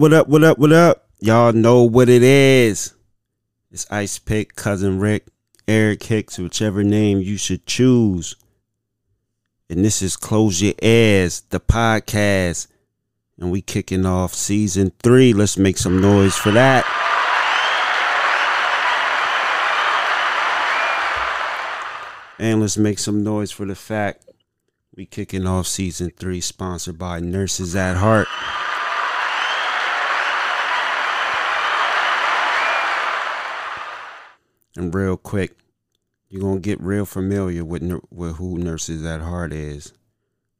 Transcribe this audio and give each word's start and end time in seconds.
what 0.00 0.14
up, 0.14 0.28
what 0.28 0.42
up, 0.42 0.56
what 0.56 0.72
up. 0.72 1.10
Y'all 1.20 1.52
know 1.52 1.82
what 1.82 2.08
it 2.08 2.22
is. 2.22 2.94
It's 3.70 3.86
Ice 3.90 4.18
Pick, 4.18 4.56
Cousin 4.56 4.98
Rick, 4.98 5.26
Eric 5.68 6.02
Hicks, 6.04 6.38
whichever 6.38 6.82
name 6.82 7.20
you 7.20 7.36
should 7.36 7.66
choose. 7.66 8.34
And 9.68 9.84
this 9.84 10.00
is 10.00 10.16
Close 10.16 10.62
Your 10.62 10.72
Ears, 10.80 11.42
the 11.50 11.60
podcast. 11.60 12.68
And 13.38 13.50
we 13.50 13.60
kicking 13.60 14.06
off 14.06 14.32
season 14.32 14.90
three. 15.02 15.34
Let's 15.34 15.58
make 15.58 15.76
some 15.76 16.00
noise 16.00 16.34
for 16.34 16.50
that. 16.52 16.86
And 22.38 22.62
let's 22.62 22.78
make 22.78 22.98
some 22.98 23.22
noise 23.22 23.50
for 23.50 23.66
the 23.66 23.74
fact 23.74 24.24
we 24.96 25.04
kicking 25.04 25.46
off 25.46 25.66
season 25.66 26.10
three, 26.18 26.40
sponsored 26.40 26.96
by 26.96 27.20
Nurses 27.20 27.76
at 27.76 27.98
Heart. 27.98 28.28
And 34.80 34.94
real 34.94 35.18
quick, 35.18 35.58
you're 36.30 36.40
gonna 36.40 36.58
get 36.58 36.80
real 36.80 37.04
familiar 37.04 37.62
with 37.66 37.82
with 38.10 38.36
who 38.36 38.56
Nurses 38.56 39.04
at 39.04 39.20
Heart 39.20 39.52
is, 39.52 39.92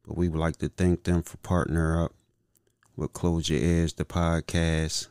but 0.06 0.14
we 0.14 0.28
would 0.28 0.38
like 0.38 0.56
to 0.58 0.68
thank 0.68 1.04
them 1.04 1.22
for 1.22 1.38
partner 1.38 2.04
up 2.04 2.12
with 2.96 3.14
Close 3.14 3.48
Your 3.48 3.60
Ears, 3.60 3.94
the 3.94 4.04
podcast, 4.04 5.08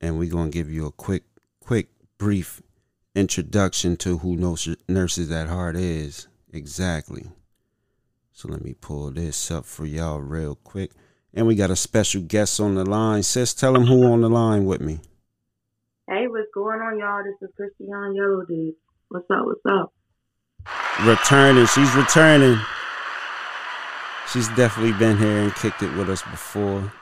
and 0.00 0.20
we're 0.20 0.30
gonna 0.30 0.50
give 0.50 0.70
you 0.70 0.86
a 0.86 0.92
quick, 0.92 1.24
quick, 1.58 1.88
brief 2.16 2.62
introduction 3.16 3.96
to 3.96 4.18
who 4.18 4.36
Nurses 4.36 4.76
Nurses 4.86 5.32
at 5.32 5.48
Heart 5.48 5.74
is 5.74 6.28
exactly. 6.52 7.26
So 8.30 8.46
let 8.46 8.62
me 8.62 8.74
pull 8.80 9.10
this 9.10 9.50
up 9.50 9.64
for 9.64 9.84
y'all 9.84 10.20
real 10.20 10.54
quick. 10.54 10.92
And 11.34 11.48
we 11.48 11.56
got 11.56 11.72
a 11.72 11.76
special 11.76 12.22
guest 12.22 12.60
on 12.60 12.76
the 12.76 12.84
line. 12.84 13.24
Sis, 13.24 13.52
tell 13.52 13.72
them 13.72 13.86
who 13.86 14.04
on 14.04 14.20
the 14.20 14.30
line 14.30 14.64
with 14.64 14.80
me. 14.80 15.00
Hey, 16.08 16.28
what's 16.28 16.46
going 16.54 16.78
on, 16.80 17.00
y'all? 17.00 17.24
This 17.24 17.34
is 17.42 17.52
Christian 17.56 17.88
Yellow 17.88 18.44
Dude. 18.46 18.74
What's 19.08 19.26
up? 19.28 19.44
What's 19.44 19.60
up? 19.68 19.92
Returning. 21.04 21.66
She's 21.66 21.92
returning. 21.96 22.60
She's 24.32 24.46
definitely 24.50 24.92
been 24.92 25.18
here 25.18 25.38
and 25.38 25.52
kicked 25.56 25.82
it 25.82 25.92
with 25.96 26.08
us 26.08 26.22
before. 26.22 26.92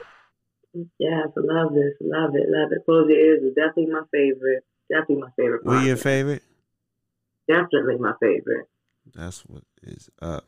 Yes, 0.72 1.28
I 1.37 1.41
love 1.41 1.75
this. 1.75 1.92
Love 2.00 2.34
it. 2.34 2.48
Love 2.48 2.72
it. 2.72 2.82
Close 2.87 3.06
your 3.10 3.19
ears 3.19 3.42
is 3.42 3.54
definitely 3.54 3.92
my 3.92 4.04
favorite. 4.10 4.65
Definitely 4.91 5.16
my 5.16 5.30
favorite. 5.36 5.66
What 5.66 5.84
your 5.84 5.97
podcast. 5.97 6.03
favorite? 6.03 6.42
Definitely 7.47 7.98
my 7.98 8.15
favorite. 8.18 8.68
That's 9.15 9.41
what 9.41 9.65
is 9.83 10.09
up. 10.22 10.47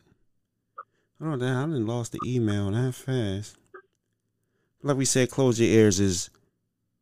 Oh, 1.20 1.36
damn, 1.36 1.56
I 1.58 1.74
didn't 1.74 1.86
lost 1.86 2.12
the 2.12 2.20
email 2.24 2.70
that 2.70 2.94
fast. 2.94 3.58
Like 4.82 4.96
we 4.96 5.04
said, 5.04 5.30
Close 5.30 5.60
Your 5.60 5.68
Ears 5.68 6.00
is 6.00 6.30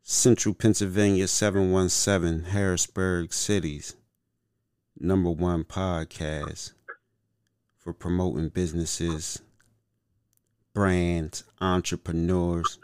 Central 0.07 0.55
Pennsylvania 0.55 1.27
717, 1.27 2.51
Harrisburg 2.51 3.33
City's 3.33 3.97
number 5.01 5.31
one 5.31 5.65
podcast 5.65 6.73
for 7.79 7.95
promoting 7.95 8.51
businesses, 8.51 9.41
brands, 10.75 11.45
entrepreneurs, 11.59 12.79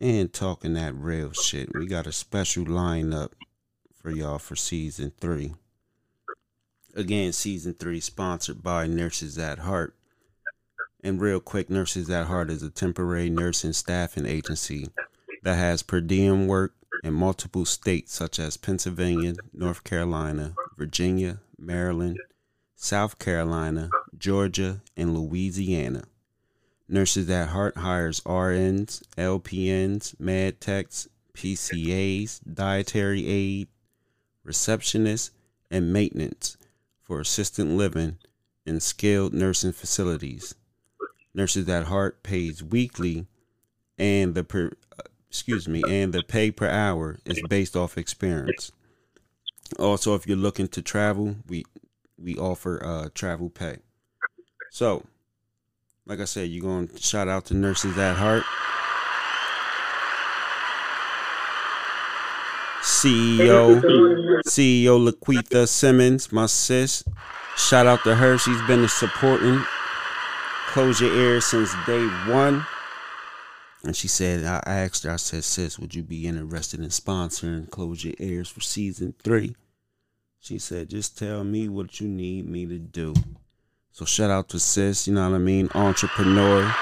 and 0.00 0.32
talking 0.32 0.74
that 0.74 0.92
real 0.96 1.30
shit. 1.30 1.68
We 1.72 1.86
got 1.86 2.08
a 2.08 2.12
special 2.12 2.64
lineup 2.64 3.30
for 3.92 4.10
y'all 4.10 4.40
for 4.40 4.56
season 4.56 5.12
three. 5.20 5.54
Again, 6.96 7.32
season 7.32 7.74
three 7.74 8.00
sponsored 8.00 8.60
by 8.60 8.88
Nurses 8.88 9.38
at 9.38 9.60
Heart. 9.60 9.94
And 11.00 11.20
real 11.20 11.38
quick, 11.38 11.70
Nurses 11.70 12.10
at 12.10 12.26
Heart 12.26 12.50
is 12.50 12.64
a 12.64 12.70
temporary 12.70 13.30
nursing 13.30 13.72
staffing 13.72 14.26
agency 14.26 14.88
that 15.44 15.56
has 15.56 15.82
per 15.82 16.00
diem 16.00 16.46
work 16.46 16.74
in 17.04 17.14
multiple 17.14 17.64
states 17.64 18.12
such 18.12 18.38
as 18.38 18.56
Pennsylvania, 18.56 19.34
North 19.52 19.84
Carolina, 19.84 20.54
Virginia, 20.76 21.38
Maryland, 21.58 22.18
South 22.74 23.18
Carolina, 23.18 23.90
Georgia, 24.16 24.80
and 24.96 25.16
Louisiana. 25.16 26.04
Nurses 26.88 27.30
at 27.30 27.48
Heart 27.48 27.78
hires 27.78 28.20
RNs, 28.20 29.02
LPNs, 29.16 30.18
med 30.18 30.60
techs, 30.60 31.08
PCAs, 31.34 32.40
dietary 32.52 33.26
aid, 33.26 33.68
receptionists, 34.46 35.30
and 35.70 35.92
maintenance 35.92 36.56
for 37.02 37.20
assistant 37.20 37.76
living 37.76 38.16
in 38.64 38.80
skilled 38.80 39.34
nursing 39.34 39.72
facilities. 39.72 40.54
Nurses 41.34 41.68
at 41.68 41.86
Heart 41.86 42.22
pays 42.22 42.62
weekly, 42.62 43.26
and 43.98 44.34
the 44.34 44.44
per, 44.44 44.70
excuse 45.34 45.66
me, 45.66 45.82
and 45.88 46.12
the 46.12 46.22
pay 46.22 46.52
per 46.52 46.68
hour 46.68 47.18
is 47.24 47.42
based 47.50 47.74
off 47.74 47.98
experience. 47.98 48.70
Also, 49.80 50.14
if 50.14 50.28
you're 50.28 50.36
looking 50.36 50.68
to 50.68 50.80
travel, 50.80 51.34
we 51.48 51.64
we 52.16 52.36
offer 52.36 52.80
uh, 52.84 53.08
travel 53.16 53.50
pay. 53.50 53.78
So, 54.70 55.04
like 56.06 56.20
I 56.20 56.24
said, 56.24 56.50
you're 56.50 56.62
going 56.62 56.86
to 56.86 57.02
shout 57.02 57.26
out 57.26 57.46
to 57.46 57.54
Nurses 57.54 57.98
at 57.98 58.14
Heart. 58.14 58.44
CEO, 62.80 63.82
CEO 64.46 65.10
Laquitha 65.10 65.66
Simmons, 65.66 66.30
my 66.30 66.46
sis. 66.46 67.02
Shout 67.56 67.88
out 67.88 68.04
to 68.04 68.14
her. 68.14 68.38
She's 68.38 68.62
been 68.68 68.86
supporting 68.88 69.64
Close 70.68 71.00
Your 71.00 71.12
Ears 71.12 71.46
since 71.46 71.74
day 71.86 72.06
one. 72.28 72.64
And 73.84 73.94
she 73.94 74.08
said, 74.08 74.44
I 74.44 74.62
asked 74.66 75.04
her, 75.04 75.10
I 75.10 75.16
said, 75.16 75.44
sis, 75.44 75.78
would 75.78 75.94
you 75.94 76.02
be 76.02 76.26
interested 76.26 76.80
in 76.80 76.88
sponsoring 76.88 77.68
Close 77.70 78.02
Your 78.02 78.14
Ears 78.18 78.48
for 78.48 78.62
season 78.62 79.14
three? 79.22 79.54
She 80.40 80.58
said, 80.58 80.88
just 80.88 81.18
tell 81.18 81.44
me 81.44 81.68
what 81.68 82.00
you 82.00 82.08
need 82.08 82.48
me 82.48 82.64
to 82.66 82.78
do. 82.78 83.14
So 83.92 84.04
shout 84.06 84.30
out 84.30 84.48
to 84.50 84.58
sis, 84.58 85.06
you 85.06 85.14
know 85.14 85.28
what 85.28 85.36
I 85.36 85.38
mean? 85.38 85.68
Entrepreneur, 85.74 86.74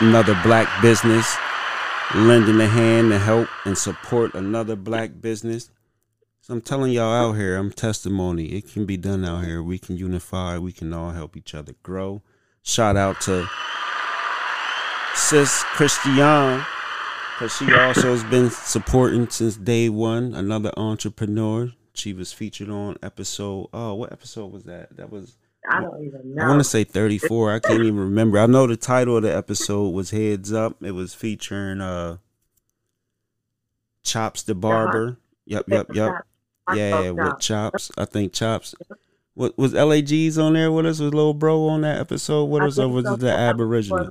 another 0.00 0.38
black 0.42 0.82
business, 0.82 1.36
lending 2.14 2.60
a 2.60 2.66
hand 2.66 3.10
to 3.10 3.18
help 3.18 3.48
and 3.66 3.76
support 3.76 4.34
another 4.34 4.74
black 4.74 5.20
business. 5.20 5.70
So 6.40 6.54
I'm 6.54 6.60
telling 6.62 6.92
y'all 6.92 7.30
out 7.30 7.34
here, 7.34 7.56
I'm 7.56 7.70
testimony. 7.70 8.46
It 8.46 8.72
can 8.72 8.86
be 8.86 8.96
done 8.96 9.24
out 9.24 9.44
here. 9.44 9.62
We 9.62 9.78
can 9.78 9.96
unify. 9.96 10.58
We 10.58 10.72
can 10.72 10.92
all 10.92 11.10
help 11.10 11.36
each 11.36 11.54
other 11.54 11.74
grow. 11.82 12.22
Shout 12.62 12.96
out 12.96 13.20
to 13.22 13.48
Sis 15.14 15.62
Christian, 15.74 16.64
because 17.34 17.56
she 17.56 17.72
also 17.74 18.12
has 18.12 18.24
been 18.24 18.50
supporting 18.50 19.28
since 19.28 19.56
day 19.56 19.88
one. 19.88 20.34
Another 20.34 20.72
entrepreneur. 20.76 21.72
She 21.94 22.12
was 22.12 22.32
featured 22.32 22.70
on 22.70 22.96
episode. 23.02 23.68
Oh, 23.72 23.94
what 23.94 24.12
episode 24.12 24.52
was 24.52 24.64
that? 24.64 24.96
That 24.96 25.10
was 25.10 25.36
I 25.68 25.80
don't 25.80 26.04
even 26.04 26.34
know. 26.34 26.42
I 26.42 26.48
want 26.48 26.60
to 26.60 26.64
say 26.64 26.84
34. 26.84 27.52
I 27.52 27.58
can't 27.60 27.80
even 27.80 27.98
remember. 27.98 28.38
I 28.38 28.46
know 28.46 28.66
the 28.66 28.76
title 28.76 29.16
of 29.16 29.22
the 29.22 29.34
episode 29.34 29.90
was 29.90 30.10
Heads 30.10 30.52
Up. 30.52 30.82
It 30.82 30.92
was 30.92 31.14
featuring 31.14 31.80
uh 31.80 32.16
Chops 34.02 34.42
the 34.42 34.54
Barber. 34.54 35.18
Yep, 35.46 35.64
yep, 35.68 35.86
yep. 35.94 36.26
Yeah, 36.74 37.10
with 37.10 37.38
Chops. 37.38 37.90
I 37.96 38.04
think 38.06 38.32
Chops. 38.32 38.74
What 39.34 39.56
was 39.56 39.72
LAG's 39.72 40.36
on 40.38 40.54
there 40.54 40.72
with 40.72 40.86
us? 40.86 41.00
Was 41.00 41.14
Lil 41.14 41.34
Bro 41.34 41.68
on 41.68 41.82
that 41.82 42.00
episode 42.00 42.46
with 42.46 42.62
I 42.62 42.66
us, 42.66 42.78
or 42.78 42.88
was 42.88 43.06
it 43.06 43.20
the 43.20 43.30
Aboriginal? 43.30 44.10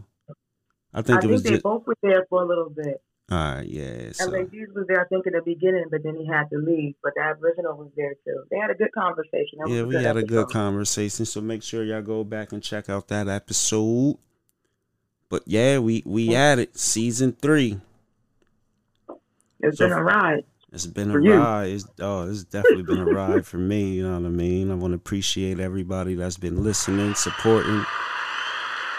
I 0.94 1.00
I 1.00 1.02
think 1.02 1.18
it 1.18 1.22
think 1.22 1.32
was 1.32 1.44
they 1.44 1.50
just. 1.52 1.64
both 1.64 1.86
were 1.88 1.98
there 2.02 2.26
for 2.30 2.42
a 2.44 2.46
little 2.48 2.70
bit. 2.70 3.02
All 3.32 3.38
right, 3.38 3.66
yeah. 3.68 4.12
So. 4.12 4.26
LAG's 4.30 4.74
was 4.76 4.88
there, 4.88 5.00
I 5.00 5.08
think, 5.08 5.26
in 5.26 5.32
the 5.34 5.42
beginning, 5.42 5.86
but 5.90 6.04
then 6.04 6.18
he 6.18 6.26
had 6.28 6.50
to 6.50 6.58
leave. 6.58 6.96
But 7.02 7.14
the 7.16 7.22
Aboriginal 7.22 7.78
was 7.78 7.90
there 7.96 8.14
too. 8.26 8.44
They 8.52 8.58
had 8.58 8.72
a 8.72 8.76
good 8.76 8.92
conversation. 8.92 9.60
That 9.60 9.70
Yeah, 9.70 9.84
we 9.84 9.96
had 9.96 10.18
a 10.18 10.24
good 10.24 10.50
conversation. 10.50 11.26
So 11.26 11.40
make 11.40 11.64
sure 11.64 11.84
y'all 11.84 12.02
go 12.02 12.26
back 12.26 12.52
and 12.52 12.62
check 12.62 12.90
out 12.90 13.08
that 13.08 13.30
episode. 13.30 14.18
But 15.30 15.44
yeah, 15.46 15.80
we 15.80 16.04
we 16.06 16.36
at 16.36 16.60
it. 16.60 16.78
Season 16.78 17.32
three. 17.32 17.80
It's 19.62 19.78
So- 19.78 19.88
been 19.88 19.98
a 19.98 20.04
ride. 20.04 20.44
It's 20.74 20.88
been 20.88 21.12
a 21.12 21.22
you. 21.22 21.34
ride. 21.34 21.68
It's, 21.70 21.86
oh, 22.00 22.30
it's 22.30 22.46
definitely 22.46 22.84
been 22.84 23.00
a 23.00 23.06
ride 23.06 23.46
for 23.46 23.58
me. 23.58 23.92
You 23.96 24.04
know 24.08 24.14
what 24.18 24.26
I 24.26 24.30
mean? 24.30 24.72
I 24.72 24.76
want 24.76 24.92
to 24.92 24.96
appreciate 24.96 25.60
everybody 25.60 26.16
that's 26.16 26.38
been 26.38 26.64
listening, 26.64 27.14
supporting, 27.14 27.84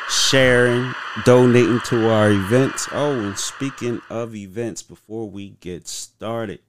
sharing, 0.09 0.95
donating 1.25 1.81
to 1.87 2.11
our 2.11 2.31
events. 2.31 2.89
Oh, 2.93 3.13
and 3.13 3.39
speaking 3.39 4.01
of 4.11 4.35
events, 4.35 4.83
before 4.83 5.29
we 5.29 5.51
get 5.61 5.89
started, 5.89 6.61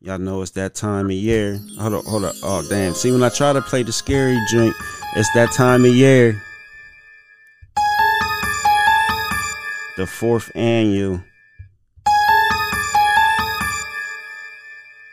y'all 0.00 0.18
know 0.18 0.42
it's 0.42 0.52
that 0.52 0.74
time 0.74 1.06
of 1.06 1.12
year. 1.12 1.60
Hold 1.78 1.94
on, 1.94 2.04
hold 2.04 2.24
on. 2.24 2.32
Oh, 2.42 2.66
damn. 2.68 2.94
See, 2.94 3.12
when 3.12 3.22
I 3.22 3.28
try 3.28 3.52
to 3.52 3.62
play 3.62 3.82
the 3.82 3.92
scary 3.92 4.38
joint, 4.50 4.74
it's 5.16 5.32
that 5.34 5.52
time 5.52 5.84
of 5.84 5.94
year. 5.94 6.42
The 9.96 10.06
fourth 10.06 10.50
annual 10.56 11.20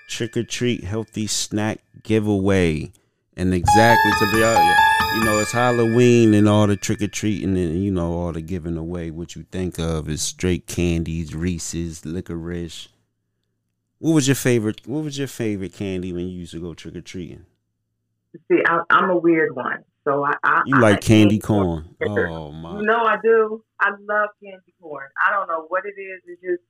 trick 0.07 0.35
or 0.35 0.43
treat 0.43 0.83
healthy 0.83 1.25
snack 1.25 1.79
giveaway. 2.03 2.91
And 3.37 3.53
exactly 3.53 4.11
to 4.19 4.31
be 4.31 4.43
honest, 4.43 4.81
you 5.15 5.23
know, 5.23 5.39
it's 5.39 5.51
Halloween 5.51 6.33
and 6.33 6.47
all 6.47 6.67
the 6.67 6.75
trick 6.75 7.01
or 7.01 7.07
treating 7.07 7.57
and 7.57 7.83
you 7.83 7.91
know 7.91 8.13
all 8.13 8.31
the 8.31 8.41
giving 8.41 8.77
away. 8.77 9.11
What 9.11 9.35
you 9.35 9.43
think 9.51 9.79
of 9.79 10.09
is 10.09 10.21
straight 10.21 10.67
candies, 10.67 11.35
Reese's, 11.35 12.05
licorice. 12.05 12.89
What 13.99 14.13
was 14.13 14.27
your 14.27 14.35
favorite? 14.35 14.81
What 14.87 15.03
was 15.03 15.17
your 15.17 15.27
favorite 15.27 15.73
candy 15.73 16.11
when 16.11 16.27
you 16.27 16.39
used 16.39 16.53
to 16.53 16.61
go 16.61 16.73
trick 16.73 16.95
or 16.95 17.01
treating? 17.01 17.45
See, 18.49 18.61
I, 18.67 18.81
I'm 18.89 19.09
a 19.09 19.17
weird 19.17 19.55
one. 19.55 19.83
So 20.03 20.23
I, 20.25 20.33
I 20.43 20.63
You 20.65 20.77
I 20.77 20.79
like 20.79 20.93
like 20.93 21.01
candy 21.01 21.37
corn? 21.37 21.95
Oh 22.01 22.51
my! 22.51 22.79
You 22.79 22.83
know 22.83 23.03
I 23.03 23.17
do. 23.21 23.63
I 23.79 23.89
love 23.89 24.29
candy 24.43 24.73
corn. 24.81 25.07
I 25.19 25.31
don't 25.31 25.47
know 25.47 25.65
what 25.67 25.83
it 25.85 25.99
is. 26.01 26.21
It's 26.25 26.41
just 26.41 26.63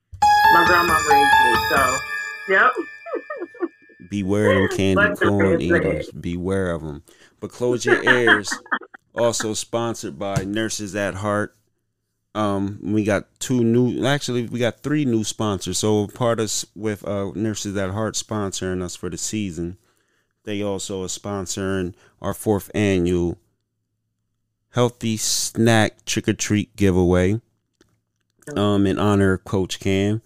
my 0.52 0.64
grandma 0.66 0.94
raised 0.94 1.32
me. 1.44 1.54
So, 1.70 1.98
yep. 2.52 2.72
Beware 4.12 4.64
of 4.64 4.68
them 4.68 4.76
candy 4.76 5.14
corn 5.16 5.60
eaters. 5.62 6.10
Beware 6.10 6.72
of 6.72 6.82
them. 6.82 7.02
But 7.40 7.50
close 7.50 7.86
your 7.86 8.04
ears. 8.04 8.52
also 9.14 9.54
sponsored 9.54 10.18
by 10.18 10.44
Nurses 10.44 10.94
at 10.94 11.14
Heart. 11.14 11.56
Um, 12.34 12.78
we 12.82 13.04
got 13.04 13.24
two 13.40 13.64
new. 13.64 14.04
Actually, 14.04 14.46
we 14.48 14.58
got 14.58 14.80
three 14.80 15.06
new 15.06 15.24
sponsors. 15.24 15.78
So 15.78 16.08
part 16.08 16.40
us 16.40 16.66
with 16.74 17.08
uh, 17.08 17.30
Nurses 17.34 17.74
at 17.78 17.92
Heart 17.92 18.14
sponsoring 18.16 18.82
us 18.82 18.94
for 18.94 19.08
the 19.08 19.16
season. 19.16 19.78
They 20.44 20.62
also 20.62 21.04
are 21.04 21.06
sponsoring 21.06 21.94
our 22.20 22.34
fourth 22.34 22.70
annual 22.74 23.38
healthy 24.72 25.16
snack 25.16 26.04
trick 26.04 26.28
or 26.28 26.34
treat 26.34 26.76
giveaway. 26.76 27.40
Um, 28.56 28.86
in 28.86 28.98
honor 28.98 29.34
of 29.34 29.44
Coach 29.44 29.80
Cam, 29.80 30.20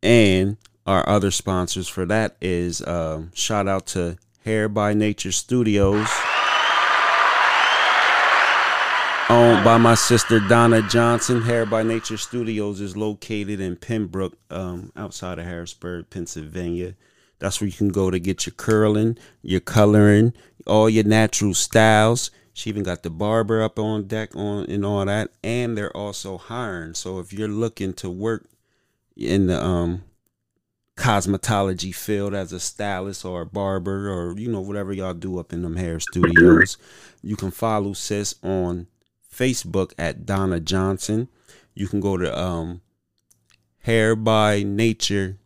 and 0.00 0.58
our 0.86 1.08
other 1.08 1.30
sponsors 1.30 1.88
for 1.88 2.06
that 2.06 2.36
is 2.40 2.86
um, 2.86 3.32
shout 3.34 3.66
out 3.66 3.86
to 3.88 4.16
Hair 4.44 4.68
by 4.68 4.94
Nature 4.94 5.32
Studios, 5.32 6.08
owned 9.28 9.64
by 9.64 9.78
my 9.78 9.96
sister 9.96 10.38
Donna 10.38 10.82
Johnson. 10.82 11.42
Hair 11.42 11.66
by 11.66 11.82
Nature 11.82 12.16
Studios 12.16 12.80
is 12.80 12.96
located 12.96 13.60
in 13.60 13.74
Penbrook, 13.76 14.34
um, 14.50 14.92
outside 14.96 15.40
of 15.40 15.44
Harrisburg, 15.44 16.08
Pennsylvania. 16.10 16.94
That's 17.40 17.60
where 17.60 17.66
you 17.66 17.76
can 17.76 17.88
go 17.88 18.10
to 18.10 18.20
get 18.20 18.46
your 18.46 18.54
curling, 18.54 19.18
your 19.42 19.60
coloring, 19.60 20.32
all 20.66 20.88
your 20.88 21.04
natural 21.04 21.54
styles. 21.54 22.30
She 22.52 22.70
even 22.70 22.84
got 22.84 23.02
the 23.02 23.10
barber 23.10 23.60
up 23.60 23.78
on 23.78 24.06
deck 24.06 24.34
on 24.36 24.64
and 24.66 24.84
all 24.86 25.04
that, 25.04 25.30
and 25.42 25.76
they're 25.76 25.94
also 25.94 26.38
hiring. 26.38 26.94
So 26.94 27.18
if 27.18 27.32
you're 27.32 27.48
looking 27.48 27.92
to 27.94 28.08
work 28.08 28.48
in 29.16 29.48
the 29.48 29.62
um 29.62 30.04
cosmetology 30.96 31.94
field 31.94 32.34
as 32.34 32.52
a 32.52 32.60
stylist 32.60 33.24
or 33.24 33.42
a 33.42 33.46
barber 33.46 34.10
or 34.10 34.38
you 34.38 34.50
know 34.50 34.60
whatever 34.60 34.92
y'all 34.92 35.14
do 35.14 35.38
up 35.38 35.52
in 35.52 35.62
them 35.62 35.76
hair 35.76 36.00
studios, 36.00 36.78
you 37.22 37.36
can 37.36 37.50
follow 37.50 37.92
sis 37.92 38.34
on 38.42 38.86
Facebook 39.32 39.92
at 39.98 40.24
Donna 40.24 40.60
Johnson. 40.60 41.28
You 41.74 41.88
can 41.88 42.00
go 42.00 42.16
to 42.16 42.38
um 42.38 42.80
Hair 43.80 44.16
by 44.16 44.62
Nature 44.64 45.38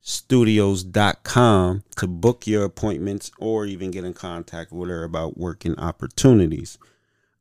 studios.com 0.00 1.84
to 1.96 2.06
book 2.06 2.46
your 2.46 2.64
appointments 2.64 3.30
or 3.38 3.66
even 3.66 3.90
get 3.90 4.04
in 4.04 4.14
contact 4.14 4.72
with 4.72 4.88
her 4.88 5.04
about 5.04 5.36
working 5.36 5.78
opportunities. 5.78 6.78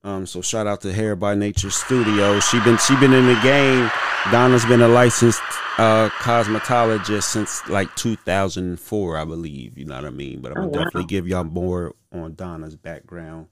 Um, 0.03 0.25
so 0.25 0.41
shout 0.41 0.65
out 0.65 0.81
to 0.81 0.93
Hair 0.93 1.17
by 1.17 1.35
Nature 1.35 1.69
Studio. 1.69 2.39
She 2.39 2.59
been 2.61 2.77
she 2.77 2.95
been 2.97 3.11
in 3.13 3.25
the 3.27 3.39
game. 3.43 3.91
Donna's 4.31 4.65
been 4.65 4.81
a 4.81 4.87
licensed 4.87 5.41
uh, 5.77 6.09
cosmetologist 6.19 7.23
since 7.23 7.67
like 7.67 7.93
2004, 7.95 9.17
I 9.17 9.25
believe. 9.25 9.77
You 9.77 9.85
know 9.85 9.95
what 9.95 10.05
I 10.05 10.09
mean? 10.09 10.39
But 10.39 10.51
I'm 10.51 10.55
gonna 10.55 10.67
Oh, 10.67 10.71
wow. 10.71 10.83
definitely 10.85 11.07
give 11.07 11.27
y'all 11.27 11.43
more 11.43 11.95
on 12.13 12.35
Donna's 12.35 12.75
background 12.77 13.47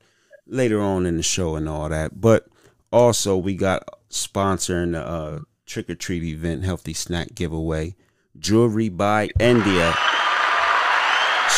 later 0.46 0.80
on 0.82 1.06
in 1.06 1.18
the 1.18 1.24
show 1.24 1.56
and 1.56 1.68
all 1.68 1.89
that. 1.89 2.20
But 2.22 2.48
also 2.94 3.36
we 3.36 3.56
got 3.56 3.84
sponsoring 4.10 4.94
the 4.94 5.06
uh, 5.06 5.39
trick 5.66 5.89
or 5.89 5.96
treat 5.96 6.24
event, 6.24 6.63
healthy 6.63 6.94
snack 6.94 7.36
giveaway, 7.36 7.94
jewelry 8.39 8.88
by 8.88 9.30
India. 9.38 9.94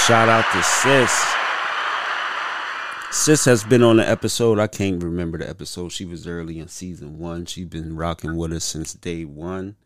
Shout 0.07 0.29
out 0.29 0.45
to 0.53 0.63
Sis. 0.63 1.35
Sis 3.11 3.45
has 3.45 3.63
been 3.63 3.81
on 3.81 3.97
the 3.97 4.07
episode. 4.07 4.59
I 4.59 4.67
can't 4.67 5.03
remember 5.03 5.39
the 5.39 5.49
episode. 5.49 5.91
She 5.91 6.05
was 6.05 6.27
early 6.27 6.59
in 6.59 6.67
season 6.67 7.17
one. 7.17 7.47
She's 7.47 7.65
been 7.65 7.95
rocking 7.95 8.37
with 8.37 8.53
us 8.53 8.63
since 8.63 8.93
day 8.93 9.25
one. 9.25 9.77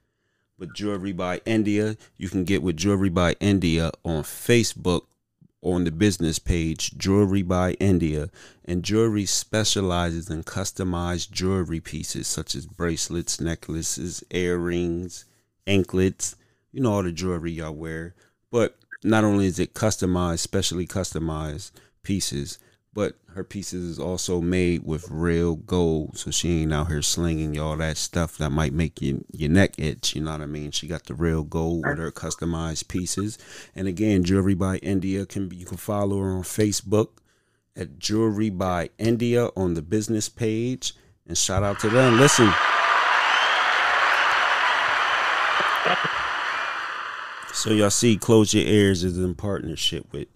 But 0.60 0.74
Jewelry 0.74 1.14
by 1.14 1.40
India, 1.46 1.96
you 2.18 2.28
can 2.28 2.44
get 2.44 2.62
with 2.62 2.76
Jewelry 2.76 3.08
by 3.10 3.36
India 3.40 3.92
on 4.04 4.24
Facebook 4.24 5.04
on 5.62 5.86
the 5.86 5.92
business 5.92 6.38
page, 6.38 6.98
Jewelry 6.98 7.44
by 7.44 7.74
India. 7.74 8.30
And 8.66 8.84
Jewelry 8.84 9.26
specializes 9.26 10.30
in 10.30 10.44
customized 10.44 11.32
jewelry 11.32 11.80
pieces 11.80 12.28
such 12.28 12.56
as 12.56 12.66
bracelets, 12.66 13.40
necklaces, 13.40 14.22
earrings, 14.32 15.24
anklets, 15.66 16.36
you 16.74 16.82
know, 16.82 16.92
all 16.92 17.04
the 17.04 17.12
jewelry 17.14 17.54
y'all 17.54 17.72
wear. 17.72 18.16
But 18.52 18.78
not 19.02 19.24
only 19.24 19.46
is 19.46 19.60
it 19.60 19.74
customized, 19.74 20.40
specially 20.40 20.86
customized 20.86 21.72
pieces, 22.04 22.60
but 22.94 23.16
her 23.34 23.44
pieces 23.44 23.84
is 23.84 24.00
also 24.00 24.40
made 24.40 24.84
with 24.84 25.10
real 25.10 25.56
gold, 25.56 26.18
so 26.18 26.30
she 26.30 26.62
ain't 26.62 26.74
out 26.74 26.88
here 26.88 27.02
slinging 27.02 27.54
y'all 27.54 27.76
that 27.78 27.98
stuff 27.98 28.38
that 28.38 28.52
might 28.52 28.74
make 28.74 29.02
you, 29.02 29.26
your 29.32 29.50
neck 29.50 29.74
itch. 29.80 30.16
You 30.16 30.22
know 30.22 30.32
what 30.32 30.42
I 30.42 30.46
mean? 30.46 30.72
She 30.72 30.88
got 30.88 31.06
the 31.06 31.16
real 31.16 31.44
gold 31.44 31.86
with 31.88 31.98
her 31.98 32.12
customized 32.12 32.88
pieces. 32.88 33.38
And 33.76 33.88
again, 33.88 34.24
Jewelry 34.24 34.54
by 34.54 34.78
India 34.78 35.26
can 35.26 35.50
you 35.52 35.66
can 35.66 35.78
follow 35.78 36.20
her 36.20 36.32
on 36.32 36.44
Facebook 36.44 37.10
at 37.76 37.98
Jewelry 37.98 38.52
by 38.52 38.92
India 39.00 39.50
on 39.56 39.74
the 39.74 39.82
business 39.82 40.30
page. 40.30 40.94
And 41.28 41.38
shout 41.38 41.64
out 41.64 41.80
to 41.80 41.90
them. 41.90 42.20
Listen. 42.20 42.52
So 47.54 47.72
y'all 47.72 47.92
see, 47.92 48.18
Close 48.18 48.54
Your 48.54 48.66
Ears 48.66 49.06
is 49.06 49.18
in 49.18 49.36
partnership 49.36 50.12
with 50.12 50.28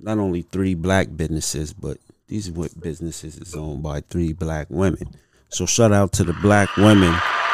not 0.00 0.18
only 0.18 0.42
three 0.42 0.74
black 0.74 1.08
businesses, 1.16 1.72
but 1.72 1.98
these 2.28 2.48
businesses 2.48 3.36
is 3.38 3.54
owned 3.54 3.82
by 3.82 4.00
three 4.00 4.32
black 4.32 4.68
women. 4.70 5.14
So 5.48 5.66
shout 5.66 5.92
out 5.92 6.12
to 6.12 6.24
the 6.24 6.32
black 6.34 6.76
women 6.76 7.12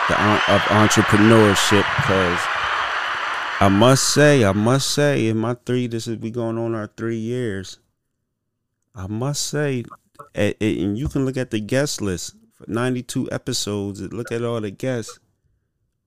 the, 0.09 0.15
of 0.15 0.61
entrepreneurship 0.69 1.85
because 1.97 2.41
I 3.59 3.69
must 3.71 4.13
say, 4.13 4.45
I 4.45 4.53
must 4.53 4.91
say, 4.91 5.29
in 5.29 5.39
my 5.39 5.57
three, 5.65 5.87
this 5.87 6.07
is 6.07 6.19
we 6.19 6.31
going 6.31 6.59
on 6.59 6.75
our 6.75 6.91
three 6.97 7.17
years. 7.17 7.79
I 8.95 9.07
must 9.07 9.47
say, 9.47 9.85
and 10.35 10.99
you 10.99 11.09
can 11.09 11.25
look 11.25 11.39
at 11.39 11.51
the 11.51 11.61
guest 11.61 12.03
list 12.03 12.35
for 12.53 12.65
92 12.69 13.31
episodes. 13.33 14.01
Look 14.01 14.31
at 14.31 14.45
all 14.45 14.61
the 14.61 14.71
guests. 14.71 15.19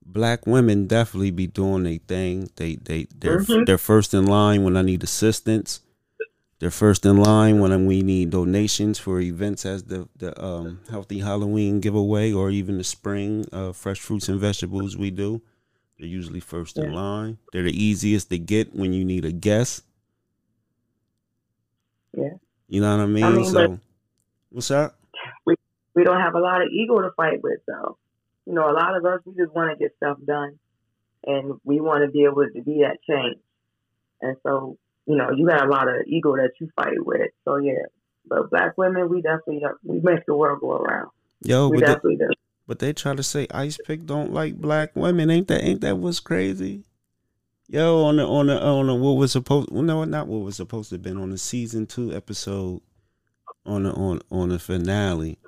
Black 0.06 0.46
women 0.48 0.88
definitely 0.88 1.32
be 1.32 1.48
doing 1.48 1.84
their 1.84 1.98
thing. 2.08 2.50
They 2.56 2.76
they 2.76 3.08
they're 3.16 3.42
mm-hmm. 3.42 3.66
they're 3.66 3.78
first 3.78 4.14
in 4.16 4.26
line 4.26 4.64
when 4.64 4.76
I 4.76 4.82
need 4.82 5.04
assistance. 5.04 5.82
They're 6.60 6.72
first 6.72 7.06
in 7.06 7.18
line 7.18 7.62
when 7.62 7.86
we 7.86 8.02
need 8.02 8.32
donations 8.32 9.00
for 9.00 9.22
events 9.22 9.66
as 9.66 9.84
the 9.84 10.10
the 10.18 10.32
um, 10.44 10.82
healthy 10.90 11.20
Halloween 11.20 11.80
giveaway 11.80 12.34
or 12.34 12.52
even 12.52 12.78
the 12.78 12.84
spring 12.84 13.46
uh, 13.54 13.72
fresh 13.72 14.00
fruits 14.00 14.28
and 14.28 14.40
vegetables 14.40 14.98
we 14.98 15.10
do. 15.10 15.42
They're 15.98 16.08
usually 16.08 16.42
first 16.42 16.78
in 16.78 16.94
line. 16.94 17.38
They're 17.52 17.64
the 17.64 17.84
easiest 17.84 18.30
to 18.30 18.38
get 18.38 18.76
when 18.76 18.94
you 18.94 19.04
need 19.06 19.26
a 19.26 19.32
guest. 19.32 19.84
Yeah. 22.16 22.36
You 22.68 22.82
know 22.82 22.96
what 22.96 23.04
I 23.04 23.08
mean? 23.08 23.24
I 23.24 23.30
mean 23.32 23.46
so, 23.46 23.80
what's 24.50 24.72
up? 24.72 25.00
We 25.46 25.56
we 25.96 26.04
don't 26.04 26.20
have 26.20 26.36
a 26.36 26.40
lot 26.40 26.62
of 26.62 26.68
ego 26.72 27.02
to 27.02 27.12
fight 27.16 27.42
with, 27.42 27.60
though. 27.68 27.98
You 28.46 28.54
know, 28.54 28.70
a 28.70 28.74
lot 28.74 28.98
of 28.98 29.06
us 29.06 29.22
we 29.26 29.34
just 29.36 29.54
want 29.54 29.72
to 29.72 29.82
get 29.82 29.96
stuff 29.96 30.18
done, 30.26 30.60
and 31.26 31.60
we 31.64 31.80
want 31.80 32.04
to 32.04 32.12
be 32.12 32.26
able 32.26 32.46
to 32.46 32.62
be 32.62 32.84
that 32.84 32.98
change. 33.08 33.38
And 34.22 34.36
so 34.44 34.78
you 35.06 35.16
know, 35.16 35.30
you 35.36 35.48
got 35.48 35.66
a 35.66 35.70
lot 35.70 35.88
of 35.88 35.96
ego 36.08 36.36
that 36.36 36.52
you 36.60 36.70
fight 36.76 37.04
with. 37.06 37.30
So 37.46 37.58
yeah, 37.58 37.86
but 38.28 38.50
black 38.50 38.78
women, 38.78 39.10
we 39.10 39.22
definitely 39.22 39.62
we 39.84 40.00
make 40.02 40.26
the 40.26 40.36
world 40.36 40.62
go 40.62 40.74
around. 40.74 41.10
Yo, 41.42 41.70
we 41.70 41.80
definitely 41.80 42.18
they, 42.18 42.26
do. 42.26 42.34
But 42.68 42.80
they 42.80 42.94
try 42.94 43.16
to 43.16 43.24
say 43.24 43.48
Ice 43.52 43.78
Pick 43.86 44.06
don't 44.06 44.32
like 44.32 44.56
black 44.56 44.96
women. 44.96 45.30
Ain't 45.30 45.48
that 45.48 45.64
ain't 45.64 45.82
that 45.82 45.98
what's 45.98 46.20
crazy? 46.20 46.84
Yo, 47.68 48.04
on 48.04 48.18
the 48.18 48.26
on 48.26 48.48
the 48.48 48.62
on 48.62 48.88
the 48.88 48.96
what 48.96 49.12
was 49.14 49.32
supposed 49.32 49.70
well, 49.72 49.84
no 49.84 50.04
not 50.04 50.28
what 50.28 50.40
was 50.40 50.56
supposed 50.56 50.90
to 50.90 50.96
have 50.96 51.02
been 51.02 51.18
on 51.18 51.30
the 51.30 51.38
season 51.38 51.86
two 51.86 52.16
episode 52.16 52.82
on 53.66 53.84
the 53.84 53.92
on 53.92 54.22
on 54.32 54.50
the 54.50 54.60
finale. 54.60 55.40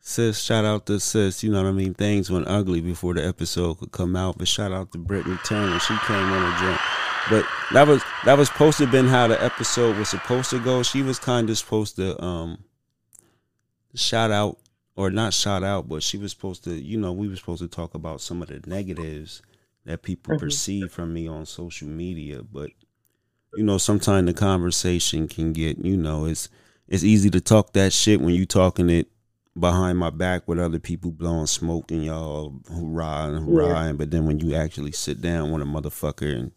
Sis, 0.00 0.40
shout 0.40 0.64
out 0.64 0.86
to 0.86 1.00
sis. 1.00 1.42
You 1.42 1.50
know 1.50 1.62
what 1.62 1.68
I 1.68 1.72
mean. 1.72 1.94
Things 1.94 2.30
went 2.30 2.46
ugly 2.46 2.80
before 2.80 3.14
the 3.14 3.26
episode 3.26 3.80
could 3.80 3.90
come 3.90 4.14
out. 4.14 4.38
But 4.38 4.46
shout 4.46 4.72
out 4.72 4.92
to 4.92 4.98
Brittany 4.98 5.36
Turner. 5.44 5.80
She 5.80 5.96
came 6.06 6.16
on 6.16 6.52
a 6.52 6.58
jump. 6.58 6.80
But 7.28 7.44
that 7.72 7.86
was 7.86 8.02
that 8.24 8.38
was 8.38 8.48
supposed 8.48 8.78
to 8.78 8.84
have 8.84 8.92
been 8.92 9.06
how 9.06 9.26
the 9.26 9.42
episode 9.42 9.96
was 9.96 10.08
supposed 10.08 10.50
to 10.50 10.60
go. 10.60 10.82
She 10.82 11.02
was 11.02 11.18
kind 11.18 11.50
of 11.50 11.58
supposed 11.58 11.96
to 11.96 12.22
um 12.22 12.64
shout 13.94 14.30
out 14.30 14.58
or 14.94 15.10
not 15.10 15.34
shout 15.34 15.62
out, 15.62 15.88
but 15.88 16.02
she 16.02 16.16
was 16.16 16.32
supposed 16.32 16.64
to, 16.64 16.74
you 16.74 16.96
know, 16.96 17.12
we 17.12 17.28
were 17.28 17.36
supposed 17.36 17.62
to 17.62 17.68
talk 17.68 17.94
about 17.94 18.20
some 18.20 18.42
of 18.42 18.48
the 18.48 18.62
negatives 18.66 19.42
that 19.84 20.02
people 20.02 20.34
mm-hmm. 20.34 20.44
perceive 20.44 20.90
from 20.90 21.12
me 21.12 21.26
on 21.26 21.46
social 21.46 21.88
media. 21.88 22.42
But 22.42 22.70
you 23.54 23.64
know, 23.64 23.78
sometimes 23.78 24.26
the 24.26 24.34
conversation 24.34 25.28
can 25.28 25.52
get, 25.52 25.78
you 25.78 25.96
know, 25.96 26.26
it's 26.26 26.48
it's 26.88 27.04
easy 27.04 27.30
to 27.30 27.40
talk 27.40 27.72
that 27.72 27.92
shit 27.92 28.20
when 28.20 28.34
you 28.34 28.46
talking 28.46 28.88
it 28.90 29.08
behind 29.58 29.98
my 29.98 30.10
back 30.10 30.46
with 30.46 30.58
other 30.58 30.78
people 30.78 31.10
blowing 31.10 31.46
smoke 31.46 31.90
and 31.90 32.04
y'all 32.04 32.54
hoorah 32.68 33.34
and 33.34 33.44
hoorah, 33.44 33.86
yeah. 33.86 33.92
but 33.92 34.10
then 34.10 34.26
when 34.26 34.38
you 34.38 34.54
actually 34.54 34.92
sit 34.92 35.20
down 35.20 35.50
with 35.50 35.62
a 35.62 35.64
motherfucker 35.64 36.36
and 36.36 36.52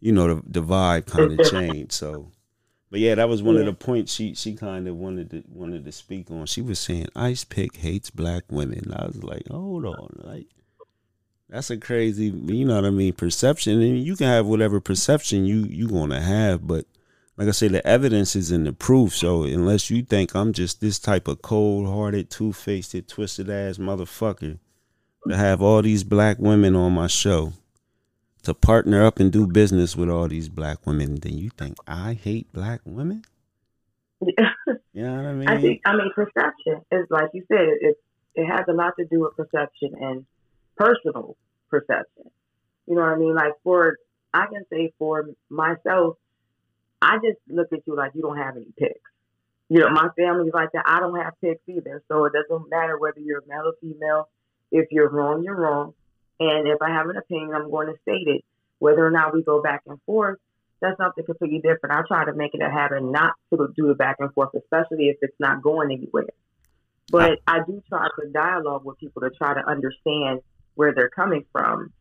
you 0.00 0.12
know 0.12 0.36
the, 0.36 0.42
the 0.46 0.62
vibe 0.62 1.06
kind 1.06 1.38
of 1.38 1.46
changed. 1.50 1.92
So, 1.92 2.30
but 2.90 3.00
yeah, 3.00 3.14
that 3.14 3.28
was 3.28 3.42
one 3.42 3.54
yeah. 3.56 3.62
of 3.62 3.66
the 3.66 3.72
points 3.72 4.12
she 4.12 4.34
she 4.34 4.54
kind 4.54 4.88
of 4.88 4.96
wanted 4.96 5.30
to 5.30 5.42
wanted 5.48 5.84
to 5.84 5.92
speak 5.92 6.30
on. 6.30 6.46
She 6.46 6.62
was 6.62 6.78
saying 6.78 7.08
Ice 7.16 7.44
Pick 7.44 7.76
hates 7.76 8.10
black 8.10 8.44
women. 8.50 8.92
I 8.94 9.06
was 9.06 9.22
like, 9.22 9.48
hold 9.48 9.84
on, 9.84 10.20
like 10.22 10.46
that's 11.48 11.70
a 11.70 11.78
crazy, 11.78 12.26
you 12.26 12.64
know 12.64 12.76
what 12.76 12.84
I 12.84 12.90
mean, 12.90 13.14
perception. 13.14 13.80
And 13.80 14.04
you 14.04 14.16
can 14.16 14.26
have 14.26 14.46
whatever 14.46 14.80
perception 14.80 15.46
you 15.46 15.64
you 15.64 15.88
want 15.88 16.12
to 16.12 16.20
have, 16.20 16.66
but 16.66 16.86
like 17.38 17.48
I 17.48 17.52
say, 17.52 17.68
the 17.68 17.86
evidence 17.86 18.34
is 18.34 18.50
in 18.50 18.64
the 18.64 18.72
proof. 18.72 19.14
So 19.14 19.44
unless 19.44 19.90
you 19.90 20.02
think 20.02 20.34
I'm 20.34 20.52
just 20.52 20.80
this 20.80 20.98
type 20.98 21.28
of 21.28 21.40
cold 21.40 21.86
hearted, 21.86 22.30
two 22.30 22.52
faced, 22.52 22.96
twisted 23.06 23.48
ass 23.48 23.78
motherfucker 23.78 24.58
to 25.28 25.36
have 25.36 25.62
all 25.62 25.80
these 25.82 26.04
black 26.04 26.38
women 26.38 26.74
on 26.74 26.92
my 26.92 27.06
show 27.06 27.52
to 28.48 28.54
partner 28.54 29.04
up 29.04 29.20
and 29.20 29.30
do 29.30 29.46
business 29.46 29.94
with 29.94 30.08
all 30.08 30.26
these 30.26 30.48
black 30.48 30.86
women, 30.86 31.16
then 31.16 31.36
you 31.36 31.50
think 31.50 31.76
I 31.86 32.14
hate 32.14 32.50
black 32.52 32.80
women? 32.84 33.22
you 34.20 34.34
know 34.94 35.14
what 35.14 35.26
I 35.26 35.32
mean? 35.34 35.48
I 35.48 35.60
think 35.60 35.82
I 35.84 35.94
mean 35.94 36.10
perception 36.14 36.80
is 36.90 37.06
like 37.10 37.28
you 37.34 37.44
said, 37.46 37.68
it 37.80 37.96
it 38.34 38.46
has 38.46 38.64
a 38.68 38.72
lot 38.72 38.94
to 38.98 39.04
do 39.04 39.20
with 39.20 39.36
perception 39.36 39.92
and 40.00 40.26
personal 40.76 41.36
perception. 41.70 42.30
You 42.86 42.94
know 42.94 43.02
what 43.02 43.10
I 43.10 43.16
mean? 43.16 43.34
Like 43.34 43.52
for 43.62 43.98
I 44.32 44.46
can 44.46 44.64
say 44.72 44.92
for 44.98 45.28
myself, 45.50 46.16
I 47.02 47.16
just 47.16 47.38
look 47.48 47.68
at 47.72 47.80
you 47.86 47.94
like 47.94 48.12
you 48.14 48.22
don't 48.22 48.38
have 48.38 48.56
any 48.56 48.72
picks. 48.78 48.98
You 49.68 49.80
know, 49.80 49.90
my 49.90 50.08
family's 50.16 50.54
like 50.54 50.72
that. 50.72 50.84
I 50.86 51.00
don't 51.00 51.20
have 51.20 51.34
picks 51.42 51.60
either. 51.68 52.02
So 52.08 52.24
it 52.24 52.32
doesn't 52.32 52.70
matter 52.70 52.98
whether 52.98 53.20
you're 53.20 53.42
male 53.46 53.66
or 53.66 53.74
female. 53.82 54.28
If 54.72 54.88
you're 54.90 55.10
wrong, 55.10 55.42
you're 55.44 55.54
wrong. 55.54 55.92
And 56.40 56.68
if 56.68 56.80
I 56.80 56.90
have 56.90 57.08
an 57.08 57.16
opinion, 57.16 57.54
I'm 57.54 57.70
going 57.70 57.88
to 57.88 57.94
state 58.02 58.26
it. 58.26 58.44
Whether 58.78 59.04
or 59.04 59.10
not 59.10 59.34
we 59.34 59.42
go 59.42 59.60
back 59.60 59.82
and 59.86 59.98
forth, 60.06 60.38
that's 60.80 60.96
something 60.96 61.24
completely 61.24 61.58
different. 61.58 61.96
I 61.96 62.02
try 62.06 62.24
to 62.24 62.32
make 62.32 62.54
it 62.54 62.62
a 62.62 62.70
habit 62.70 63.02
not 63.02 63.34
to 63.50 63.68
do 63.76 63.88
the 63.88 63.94
back 63.94 64.16
and 64.20 64.32
forth, 64.32 64.50
especially 64.54 65.08
if 65.08 65.16
it's 65.20 65.34
not 65.40 65.62
going 65.62 65.90
anywhere. 65.90 66.26
But 67.10 67.38
I, 67.46 67.56
I 67.56 67.60
do 67.66 67.82
try 67.88 68.06
to 68.20 68.28
dialogue 68.30 68.84
with 68.84 68.98
people 68.98 69.22
to 69.22 69.30
try 69.30 69.54
to 69.54 69.68
understand 69.68 70.40
where 70.74 70.94
they're 70.94 71.08
coming 71.08 71.44
from. 71.50 71.92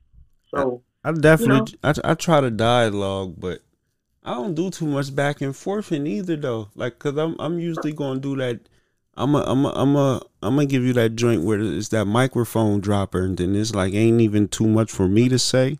So 0.54 0.84
I, 1.04 1.10
I 1.10 1.14
definitely 1.14 1.74
you 1.74 1.80
know, 1.84 1.94
I, 2.06 2.12
I 2.12 2.14
try 2.14 2.42
to 2.42 2.52
dialogue, 2.52 3.36
but 3.38 3.62
I 4.24 4.34
don't 4.34 4.54
do 4.54 4.70
too 4.70 4.86
much 4.86 5.16
back 5.16 5.42
and 5.42 5.56
forth 5.56 5.92
in 5.92 6.06
either 6.06 6.36
though. 6.36 6.70
Like, 6.76 7.00
cause 7.00 7.18
I'm 7.18 7.36
I'm 7.40 7.60
usually 7.60 7.94
gonna 7.94 8.20
do 8.20 8.36
that 8.36 8.60
I'm 9.18 9.34
a, 9.34 9.42
I'm 9.42 9.66
a, 9.66 9.70
I'm 9.70 9.96
a, 9.96 10.22
I'm 10.44 10.56
gonna 10.56 10.68
give 10.68 10.84
you 10.84 10.94
that 10.94 11.16
joint 11.16 11.42
where 11.42 11.60
it's 11.60 11.90
that 11.90 12.06
microphone 12.06 12.80
dropper, 12.80 13.24
and 13.24 13.36
then 13.36 13.56
it's 13.56 13.74
like 13.74 13.94
ain't 13.96 14.22
even 14.22 14.48
too 14.48 14.68
much 14.68 14.92
for 14.92 15.08
me 15.08 15.28
to 15.30 15.40
say. 15.40 15.80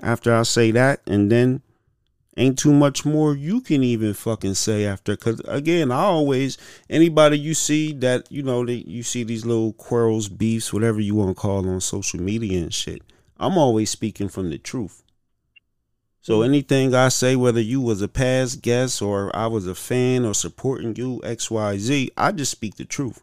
After 0.00 0.34
I 0.34 0.42
say 0.42 0.72
that, 0.72 1.00
and 1.06 1.30
then 1.30 1.62
ain't 2.36 2.58
too 2.58 2.72
much 2.72 3.04
more 3.04 3.36
you 3.36 3.60
can 3.60 3.84
even 3.84 4.12
fucking 4.12 4.54
say 4.54 4.84
after. 4.84 5.16
Cause 5.16 5.40
again, 5.46 5.92
I 5.92 6.00
always 6.02 6.58
anybody 6.90 7.38
you 7.38 7.54
see 7.54 7.92
that 7.94 8.30
you 8.30 8.42
know 8.42 8.66
that 8.66 8.88
you 8.88 9.04
see 9.04 9.22
these 9.22 9.46
little 9.46 9.72
quarrels, 9.74 10.28
beefs, 10.28 10.72
whatever 10.72 11.00
you 11.00 11.14
want 11.14 11.30
to 11.30 11.40
call 11.40 11.68
on 11.68 11.80
social 11.80 12.20
media 12.20 12.60
and 12.60 12.74
shit. 12.74 13.02
I'm 13.38 13.56
always 13.56 13.90
speaking 13.90 14.28
from 14.28 14.50
the 14.50 14.58
truth. 14.58 15.03
So 16.24 16.38
mm-hmm. 16.38 16.44
anything 16.54 16.94
I 16.94 17.10
say, 17.10 17.36
whether 17.36 17.60
you 17.60 17.82
was 17.82 18.00
a 18.00 18.08
past 18.08 18.62
guest 18.62 19.02
or 19.02 19.30
I 19.36 19.46
was 19.46 19.66
a 19.66 19.74
fan 19.74 20.24
or 20.24 20.32
supporting 20.32 20.96
you, 20.96 21.20
X, 21.22 21.50
Y, 21.50 21.76
Z, 21.76 22.12
I 22.16 22.32
just 22.32 22.50
speak 22.50 22.76
the 22.76 22.86
truth. 22.86 23.22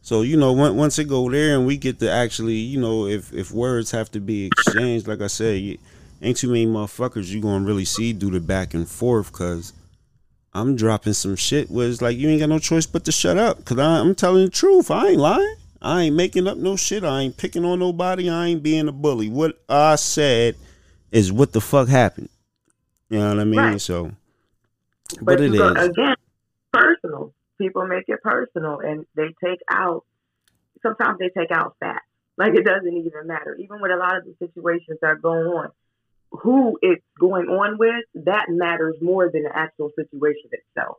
So 0.00 0.22
you 0.22 0.38
know, 0.38 0.50
once 0.54 0.98
it 0.98 1.08
go 1.08 1.30
there 1.30 1.54
and 1.54 1.66
we 1.66 1.76
get 1.76 1.98
to 1.98 2.10
actually, 2.10 2.54
you 2.54 2.80
know, 2.80 3.04
if 3.04 3.34
if 3.34 3.52
words 3.52 3.90
have 3.90 4.10
to 4.12 4.18
be 4.18 4.46
exchanged, 4.46 5.08
like 5.08 5.20
I 5.20 5.26
said, 5.26 5.76
ain't 6.22 6.38
too 6.38 6.48
many 6.48 6.66
motherfuckers 6.66 7.28
you 7.28 7.42
gonna 7.42 7.66
really 7.66 7.84
see 7.84 8.14
do 8.14 8.30
the 8.30 8.40
back 8.40 8.72
and 8.72 8.88
forth, 8.88 9.30
cause 9.30 9.74
I'm 10.54 10.76
dropping 10.76 11.12
some 11.12 11.36
shit 11.36 11.70
where 11.70 11.86
it's 11.86 12.00
like 12.00 12.16
you 12.16 12.30
ain't 12.30 12.40
got 12.40 12.48
no 12.48 12.58
choice 12.58 12.86
but 12.86 13.04
to 13.04 13.12
shut 13.12 13.36
up, 13.36 13.62
cause 13.66 13.78
I, 13.78 14.00
I'm 14.00 14.14
telling 14.14 14.46
the 14.46 14.50
truth. 14.50 14.90
I 14.90 15.08
ain't 15.08 15.18
lying. 15.18 15.56
I 15.82 16.04
ain't 16.04 16.16
making 16.16 16.48
up 16.48 16.56
no 16.56 16.76
shit. 16.76 17.04
I 17.04 17.20
ain't 17.20 17.36
picking 17.36 17.66
on 17.66 17.78
nobody. 17.78 18.30
I 18.30 18.46
ain't 18.46 18.62
being 18.62 18.88
a 18.88 18.92
bully. 18.92 19.28
What 19.28 19.62
I 19.68 19.96
said 19.96 20.56
is 21.12 21.32
what 21.32 21.52
the 21.52 21.60
fuck 21.60 21.88
happened. 21.88 22.28
You 23.08 23.18
know 23.18 23.28
what 23.28 23.40
I 23.40 23.44
mean? 23.44 23.58
Right. 23.58 23.80
So, 23.80 24.12
but, 25.16 25.24
but 25.24 25.40
it 25.40 25.52
go, 25.52 25.68
is 25.68 25.88
again 25.88 26.16
personal. 26.72 27.32
People 27.58 27.86
make 27.86 28.04
it 28.08 28.22
personal, 28.22 28.80
and 28.80 29.04
they 29.16 29.34
take 29.44 29.60
out. 29.70 30.04
Sometimes 30.82 31.18
they 31.18 31.28
take 31.28 31.50
out 31.50 31.76
facts. 31.80 32.06
Like 32.36 32.54
it 32.54 32.64
doesn't 32.64 32.96
even 32.96 33.26
matter. 33.26 33.56
Even 33.56 33.80
with 33.80 33.90
a 33.90 33.96
lot 33.96 34.16
of 34.16 34.24
the 34.24 34.34
situations 34.38 34.98
that 35.02 35.06
are 35.08 35.16
going 35.16 35.46
on, 35.46 35.70
who 36.30 36.78
it's 36.80 37.04
going 37.18 37.48
on 37.48 37.76
with 37.78 38.04
that 38.24 38.46
matters 38.48 38.96
more 39.02 39.30
than 39.30 39.42
the 39.42 39.54
actual 39.54 39.90
situation 39.96 40.50
itself. 40.52 40.98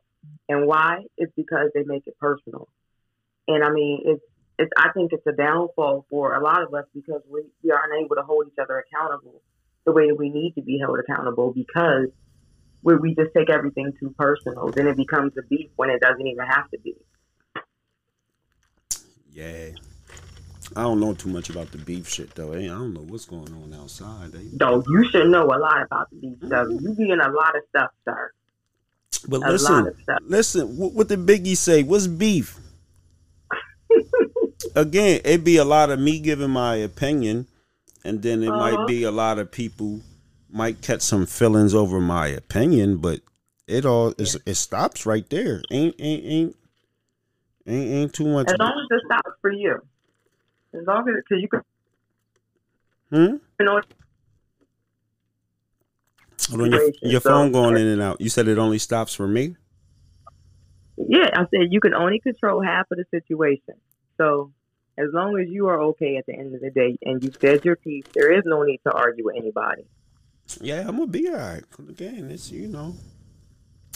And 0.49 0.67
why? 0.67 1.05
It's 1.17 1.31
because 1.35 1.71
they 1.73 1.83
make 1.83 2.05
it 2.05 2.17
personal. 2.19 2.67
And 3.47 3.63
I 3.63 3.71
mean, 3.71 4.01
it's 4.05 4.23
it's 4.59 4.71
I 4.77 4.91
think 4.91 5.13
it's 5.13 5.25
a 5.25 5.31
downfall 5.31 6.05
for 6.09 6.35
a 6.35 6.43
lot 6.43 6.61
of 6.61 6.73
us 6.73 6.85
because 6.93 7.21
we, 7.31 7.41
we 7.63 7.71
aren't 7.71 8.03
able 8.03 8.17
to 8.17 8.21
hold 8.21 8.47
each 8.47 8.59
other 8.61 8.77
accountable 8.77 9.41
the 9.85 9.91
way 9.91 10.07
that 10.07 10.15
we 10.15 10.29
need 10.29 10.53
to 10.55 10.61
be 10.61 10.79
held 10.79 10.99
accountable 10.99 11.53
because 11.53 12.07
we 12.83 12.95
we 12.95 13.15
just 13.15 13.31
take 13.35 13.49
everything 13.49 13.93
too 13.99 14.13
personal. 14.17 14.69
Then 14.71 14.87
it 14.87 14.97
becomes 14.97 15.33
a 15.37 15.43
beef 15.43 15.69
when 15.75 15.89
it 15.89 16.01
doesn't 16.01 16.25
even 16.25 16.45
have 16.45 16.69
to 16.71 16.79
be. 16.79 16.95
Yeah. 19.31 19.69
I 20.75 20.83
don't 20.83 21.01
know 21.01 21.13
too 21.13 21.29
much 21.29 21.49
about 21.49 21.71
the 21.71 21.77
beef 21.79 22.07
shit 22.07 22.33
though. 22.33 22.53
Hey, 22.53 22.65
I 22.65 22.73
don't 22.73 22.93
know 22.93 23.01
what's 23.01 23.25
going 23.25 23.51
on 23.53 23.73
outside. 23.73 24.33
Eh? 24.35 24.39
Though 24.53 24.83
you 24.87 25.09
should 25.09 25.27
know 25.27 25.45
a 25.45 25.57
lot 25.57 25.81
about 25.81 26.09
the 26.09 26.17
beef 26.17 26.37
stuff. 26.45 26.67
You 26.69 26.95
be 26.95 27.09
in 27.09 27.19
a 27.19 27.29
lot 27.29 27.55
of 27.55 27.63
stuff, 27.69 27.91
sir. 28.05 28.31
But 29.27 29.45
A 29.45 29.51
listen, 29.51 29.93
listen. 30.21 30.77
What, 30.77 30.93
what 30.93 31.07
did 31.07 31.25
Biggie 31.25 31.57
say? 31.57 31.83
What's 31.83 32.07
beef? 32.07 32.57
Again, 34.75 35.21
it'd 35.25 35.43
be 35.43 35.57
a 35.57 35.65
lot 35.65 35.89
of 35.89 35.99
me 35.99 36.19
giving 36.19 36.49
my 36.49 36.75
opinion, 36.75 37.47
and 38.03 38.21
then 38.21 38.43
it 38.43 38.49
might 38.49 38.73
Uh-huh. 38.73 38.85
be 38.85 39.03
a 39.03 39.11
lot 39.11 39.39
of 39.39 39.51
people 39.51 40.01
might 40.49 40.81
catch 40.81 41.01
some 41.01 41.25
feelings 41.25 41.73
over 41.73 41.99
my 42.01 42.27
opinion, 42.27 42.97
but 42.97 43.21
it 43.67 43.85
all 43.85 44.13
is 44.17 44.37
it 44.45 44.55
stops 44.55 45.05
right 45.05 45.29
there. 45.29 45.61
Ain't 45.71 45.95
ain't 45.99 46.25
ain't 46.25 46.55
ain't, 47.67 47.89
ain't 47.91 48.13
too 48.13 48.25
much. 48.27 48.47
As 48.49 48.57
long 48.59 48.73
as 48.91 48.97
it 48.97 49.03
stops 49.05 49.31
for 49.41 49.51
you. 49.51 49.79
As 50.73 50.81
long 50.87 51.07
as 51.09 51.15
because 51.17 51.41
you 51.41 51.47
can 51.47 51.61
Hmm? 53.09 53.35
you 53.59 53.65
know 53.65 53.81
Hold 56.49 56.61
on, 56.61 56.71
your, 56.71 56.79
situation, 56.79 57.09
your 57.11 57.21
so- 57.21 57.29
phone 57.29 57.51
going 57.51 57.77
in 57.77 57.87
and 57.87 58.01
out. 58.01 58.19
You 58.19 58.29
said 58.29 58.47
it 58.47 58.57
only 58.57 58.79
stops 58.79 59.13
for 59.13 59.27
me. 59.27 59.55
Yeah, 60.97 61.29
I 61.33 61.45
said 61.51 61.71
you 61.71 61.79
can 61.79 61.93
only 61.93 62.19
control 62.19 62.61
half 62.61 62.87
of 62.91 62.97
the 62.97 63.05
situation. 63.11 63.75
So 64.17 64.51
as 65.01 65.09
long 65.13 65.39
as 65.39 65.49
you 65.49 65.67
are 65.67 65.81
okay 65.81 66.17
at 66.17 66.25
the 66.25 66.33
end 66.33 66.53
of 66.53 66.61
the 66.61 66.69
day 66.69 66.97
and 67.03 67.23
you 67.23 67.31
said 67.39 67.65
your 67.65 67.75
piece, 67.75 68.05
there 68.13 68.31
is 68.31 68.43
no 68.45 68.63
need 68.63 68.79
to 68.85 68.91
argue 68.91 69.25
with 69.25 69.35
anybody. 69.37 69.83
Yeah, 70.59 70.81
I'm 70.81 70.97
gonna 70.97 71.07
be 71.07 71.29
all 71.29 71.35
right. 71.35 71.63
Again, 71.89 72.29
it's 72.29 72.51
you 72.51 72.67
know, 72.67 72.95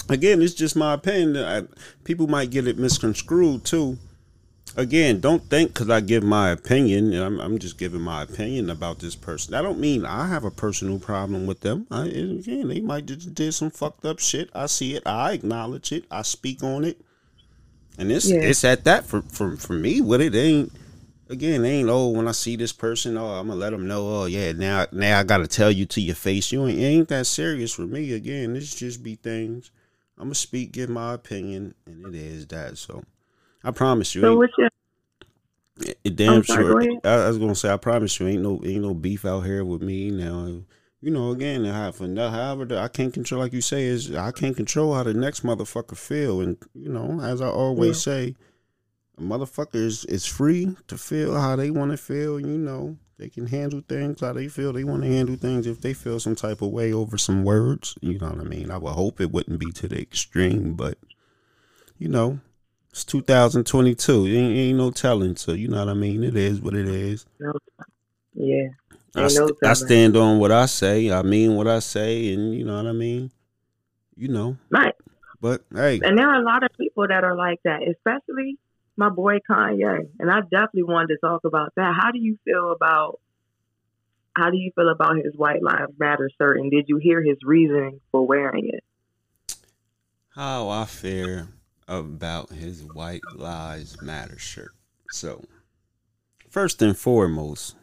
again, 0.10 0.42
it's 0.42 0.54
just 0.54 0.76
my 0.76 0.94
opinion. 0.94 1.38
I, 1.38 1.64
people 2.04 2.28
might 2.28 2.50
get 2.52 2.68
it 2.68 2.78
misconstrued 2.78 3.66
too. 3.66 3.98
Again, 4.78 5.20
don't 5.22 5.48
think 5.50 5.70
because 5.74 5.90
I 5.90 6.02
give 6.02 6.24
my 6.24 6.50
opinion, 6.50 7.14
and 7.14 7.24
I'm, 7.24 7.40
I'm 7.40 7.60
just 7.60 7.78
giving 7.78 8.02
my 8.02 8.24
opinion 8.24 8.70
about 8.70 9.00
this 9.00 9.16
person. 9.16 9.54
I 9.54 9.62
don't 9.62 9.80
mean 9.80 10.06
I 10.06 10.28
have 10.28 10.44
a 10.44 10.52
personal 10.52 11.00
problem 11.00 11.46
with 11.46 11.62
them. 11.62 11.88
I, 11.92 12.06
again, 12.08 12.68
they 12.68 12.82
might 12.82 13.06
just 13.06 13.34
did 13.34 13.54
some 13.54 13.70
fucked 13.70 14.06
up 14.06 14.20
shit. 14.20 14.50
I 14.54 14.66
see 14.66 14.96
it. 14.96 15.04
I 15.06 15.34
acknowledge 15.34 15.92
it. 15.92 16.06
I 16.12 16.24
speak 16.24 16.64
on 16.64 16.84
it, 16.84 17.00
and 17.98 18.12
it's 18.12 18.30
Yeah. 18.30 18.42
it's 18.42 18.64
at 18.64 18.84
that 18.86 19.06
for 19.06 19.22
for 19.22 19.56
for 19.56 19.74
me. 19.74 20.02
What 20.02 20.22
it 20.22 20.36
ain't. 20.36 20.72
Again, 21.28 21.66
it 21.66 21.70
ain't 21.70 21.90
oh 21.90 22.10
when 22.10 22.28
I 22.28 22.34
see 22.34 22.56
this 22.56 22.72
person, 22.72 23.18
oh 23.18 23.26
I'm 23.26 23.48
gonna 23.48 23.60
let 23.60 23.72
them 23.72 23.88
know. 23.88 24.08
Oh 24.08 24.26
yeah, 24.26 24.52
now 24.52 24.86
now 24.92 25.20
I 25.20 25.24
gotta 25.24 25.48
tell 25.48 25.72
you 25.72 25.86
to 25.88 26.02
your 26.02 26.16
face. 26.16 26.52
You 26.52 26.68
ain't 26.68 26.80
it 26.80 26.84
ain't 26.84 27.08
that 27.10 27.26
serious 27.26 27.74
for 27.74 27.82
me. 27.82 28.14
Again, 28.14 28.54
this 28.54 28.76
just 28.76 29.02
be 29.02 29.16
things. 29.16 29.72
I'm 30.18 30.26
gonna 30.26 30.36
speak, 30.36 30.72
give 30.72 30.90
my 30.90 31.14
opinion, 31.14 31.74
and 31.88 32.06
it 32.06 32.16
is 32.16 32.46
that. 32.48 32.78
So 32.78 33.04
I 33.64 33.72
promise 33.72 34.14
you, 34.14 34.22
So 34.22 34.38
what's 34.38 34.54
your 34.58 34.70
eh, 35.88 35.94
it 36.04 36.16
damn 36.16 36.44
sorry, 36.44 36.64
sure. 36.86 37.00
I, 37.04 37.26
I 37.26 37.28
was 37.28 37.40
gonna 37.40 37.56
say, 37.56 37.72
I 37.72 37.78
promise 37.78 38.20
you, 38.20 38.28
ain't 38.28 38.44
no 38.44 38.62
ain't 38.64 38.84
no 38.84 38.94
beef 38.94 39.26
out 39.26 39.42
here 39.42 39.66
with 39.66 39.82
me 39.82 40.12
now. 40.12 40.62
You 41.02 41.12
know, 41.12 41.32
again, 41.32 41.66
for 41.92 42.08
however, 42.16 42.80
I 42.80 42.88
can't 42.88 43.14
control, 43.14 43.42
like 43.42 43.54
you 43.54 43.62
say, 43.62 43.84
is 43.84 44.16
I 44.16 44.32
can't 44.32 44.56
control 44.56 44.96
how 44.96 45.04
the 45.04 45.14
next 45.14 45.44
motherfucker 45.44 45.98
feel, 45.98 46.42
and 46.42 46.58
you 46.74 46.90
know, 46.90 47.20
as 47.22 47.42
I 47.42 47.48
always 47.48 48.02
say, 48.02 48.36
a 49.18 49.22
motherfucker 49.22 49.76
is, 49.76 50.06
is 50.06 50.26
free 50.26 50.76
to 50.88 50.98
feel 50.98 51.40
how 51.40 51.56
they 51.56 51.72
want 51.72 51.92
to 51.92 51.98
feel. 51.98 52.40
You 52.40 52.58
know, 52.58 52.98
they 53.18 53.30
can 53.30 53.48
handle 53.48 53.82
things 53.88 54.22
how 54.22 54.34
they 54.34 54.48
feel. 54.48 54.74
They 54.74 54.84
want 54.84 55.04
to 55.04 55.08
handle 55.10 55.36
things 55.36 55.68
if 55.68 55.82
they 55.82 55.94
feel 55.94 56.20
some 56.20 56.36
type 56.36 56.62
of 56.62 56.70
way 56.72 56.92
over 56.92 57.18
some 57.18 57.44
words. 57.44 57.96
You 58.02 58.20
know 58.20 58.30
what 58.30 58.40
I 58.42 58.44
mean? 58.44 58.72
I 58.72 58.78
would 58.78 58.92
hope 58.94 59.22
it 59.22 59.32
wouldn't 59.32 59.60
be 59.60 59.72
to 59.72 59.88
the 59.88 60.02
extreme, 60.02 60.74
but 60.74 60.98
you 61.98 62.10
know, 62.10 62.40
it's 62.90 63.06
2022. 63.06 64.28
Ain't, 64.28 64.58
ain't 64.58 64.78
no 64.78 64.92
telling. 64.92 65.36
So 65.38 65.54
you 65.54 65.68
know 65.70 65.80
what 65.80 65.90
I 65.90 65.94
mean. 65.94 66.24
It 66.24 66.36
is 66.36 66.60
what 66.62 66.74
it 66.74 66.88
is. 66.88 67.26
Yeah. 68.34 68.68
I, 69.16 69.28
st- 69.30 69.52
I 69.64 69.74
stand 69.74 70.18
on 70.18 70.40
what 70.40 70.52
I 70.52 70.66
say. 70.66 71.10
I 71.10 71.22
mean 71.22 71.56
what 71.56 71.68
I 71.68 71.80
say, 71.80 72.34
and 72.34 72.54
you 72.54 72.66
know 72.66 72.76
what 72.76 72.88
I 72.88 72.92
mean. 72.92 73.32
You 74.18 74.28
know, 74.30 74.58
Right. 74.70 74.94
but 75.42 75.62
hey, 75.74 76.00
And 76.04 76.18
there 76.18 76.28
are 76.30 76.42
a 76.42 76.44
lot 76.44 76.64
of 76.64 76.70
people 76.78 77.06
that 77.08 77.24
are 77.26 77.36
like 77.36 77.60
that, 77.64 77.82
especially 77.84 78.58
my 78.98 79.10
boy 79.10 79.40
Kanye. 79.50 80.10
And 80.20 80.32
I 80.32 80.42
definitely 80.42 80.84
wanted 80.84 81.08
to 81.16 81.18
talk 81.18 81.42
about 81.46 81.74
that. 81.76 81.96
How 82.00 82.12
do 82.12 82.20
you 82.20 82.38
feel 82.46 82.72
about 82.72 83.20
how 84.36 84.50
do 84.50 84.58
you 84.58 84.72
feel 84.76 84.90
about 84.90 85.16
his 85.18 85.34
White 85.36 85.64
Lives 85.64 85.94
Matter 85.98 86.30
shirt? 86.38 86.60
And 86.60 86.70
did 86.70 86.86
you 86.88 86.98
hear 86.98 87.24
his 87.24 87.38
reasoning 87.44 88.02
for 88.12 88.26
wearing 88.26 88.68
it? 88.68 88.84
how 90.36 90.68
I 90.68 90.84
feel 90.84 91.48
about 91.88 92.50
his 92.52 92.84
White 92.84 93.22
Lives 93.36 94.02
Matter 94.02 94.38
shirt. 94.38 94.74
So, 95.12 95.46
first 96.50 96.82
and 96.82 96.98
foremost, 96.98 97.76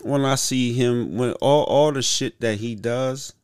when 0.00 0.24
I 0.24 0.36
see 0.36 0.72
him, 0.72 1.18
when 1.18 1.32
all 1.34 1.64
all 1.64 1.92
the 1.92 2.00
shit 2.00 2.40
that 2.40 2.58
he 2.58 2.74
does, 2.74 3.34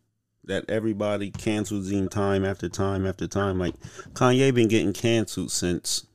that 0.46 0.64
everybody 0.68 1.30
cancels 1.30 1.90
him 1.90 2.08
time 2.08 2.44
after 2.44 2.68
time 2.68 3.06
after 3.06 3.26
time, 3.26 3.58
like 3.58 3.74
Kanye 4.14 4.54
been 4.54 4.68
getting 4.68 4.92
canceled 4.92 5.50
since 5.50 6.06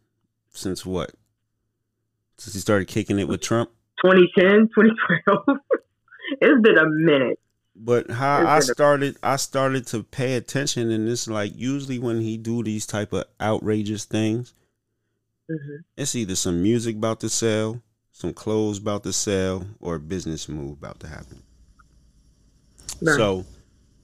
since 0.50 0.86
what? 0.86 1.12
Since 2.38 2.56
he 2.56 2.60
started 2.60 2.88
kicking 2.88 3.20
it 3.20 3.28
with 3.28 3.42
Trump. 3.42 3.70
2010, 4.04 4.70
2012. 4.76 5.58
it's 6.42 6.62
been 6.62 6.78
a 6.78 6.90
minute. 6.90 7.40
But 7.76 8.12
how 8.12 8.46
I 8.46 8.60
started, 8.60 9.18
I 9.24 9.38
started 9.38 9.88
to 9.88 10.04
pay 10.04 10.36
attention, 10.36 10.92
and 10.92 11.08
it's 11.08 11.28
like 11.28 11.54
usually 11.56 12.00
when 12.00 12.22
he 12.22 12.38
do 12.38 12.64
these 12.64 12.86
type 12.86 13.14
of 13.14 13.26
outrageous 13.40 14.06
things, 14.06 14.54
hmm 15.50 15.78
it's 15.98 16.16
either 16.16 16.36
some 16.36 16.64
music 16.64 16.96
about 16.96 17.20
to 17.20 17.30
sell, 17.30 17.82
some 18.12 18.34
clothes 18.34 18.78
about 18.78 19.04
to 19.04 19.14
sell, 19.14 19.66
or 19.80 19.96
a 19.96 20.00
business 20.00 20.48
move 20.48 20.72
about 20.72 21.00
to 21.02 21.08
happen. 21.08 21.44
Right. 23.02 23.16
So, 23.16 23.46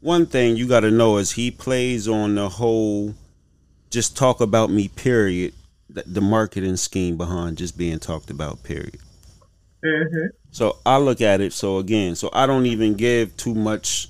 one 0.08 0.26
thing 0.26 0.56
you 0.56 0.66
got 0.68 0.80
to 0.80 0.90
know 0.90 1.18
is 1.18 1.34
he 1.34 1.52
plays 1.52 2.08
on 2.08 2.36
the 2.36 2.48
whole, 2.48 3.14
just 3.90 4.16
talk 4.16 4.40
about 4.40 4.70
me. 4.70 4.88
Period. 4.88 5.54
The, 5.90 6.04
the 6.08 6.22
marketing 6.22 6.78
scheme 6.78 7.18
behind 7.18 7.58
just 7.58 7.78
being 7.78 8.00
talked 8.00 8.30
about. 8.30 8.64
Period. 8.64 9.00
hmm 9.84 10.28
So 10.52 10.78
I 10.86 10.98
look 10.98 11.20
at 11.20 11.42
it. 11.42 11.52
So 11.52 11.78
again, 11.78 12.16
so 12.16 12.30
I 12.32 12.46
don't 12.46 12.66
even 12.66 12.96
give 12.96 13.36
too 13.36 13.54
much. 13.54 14.10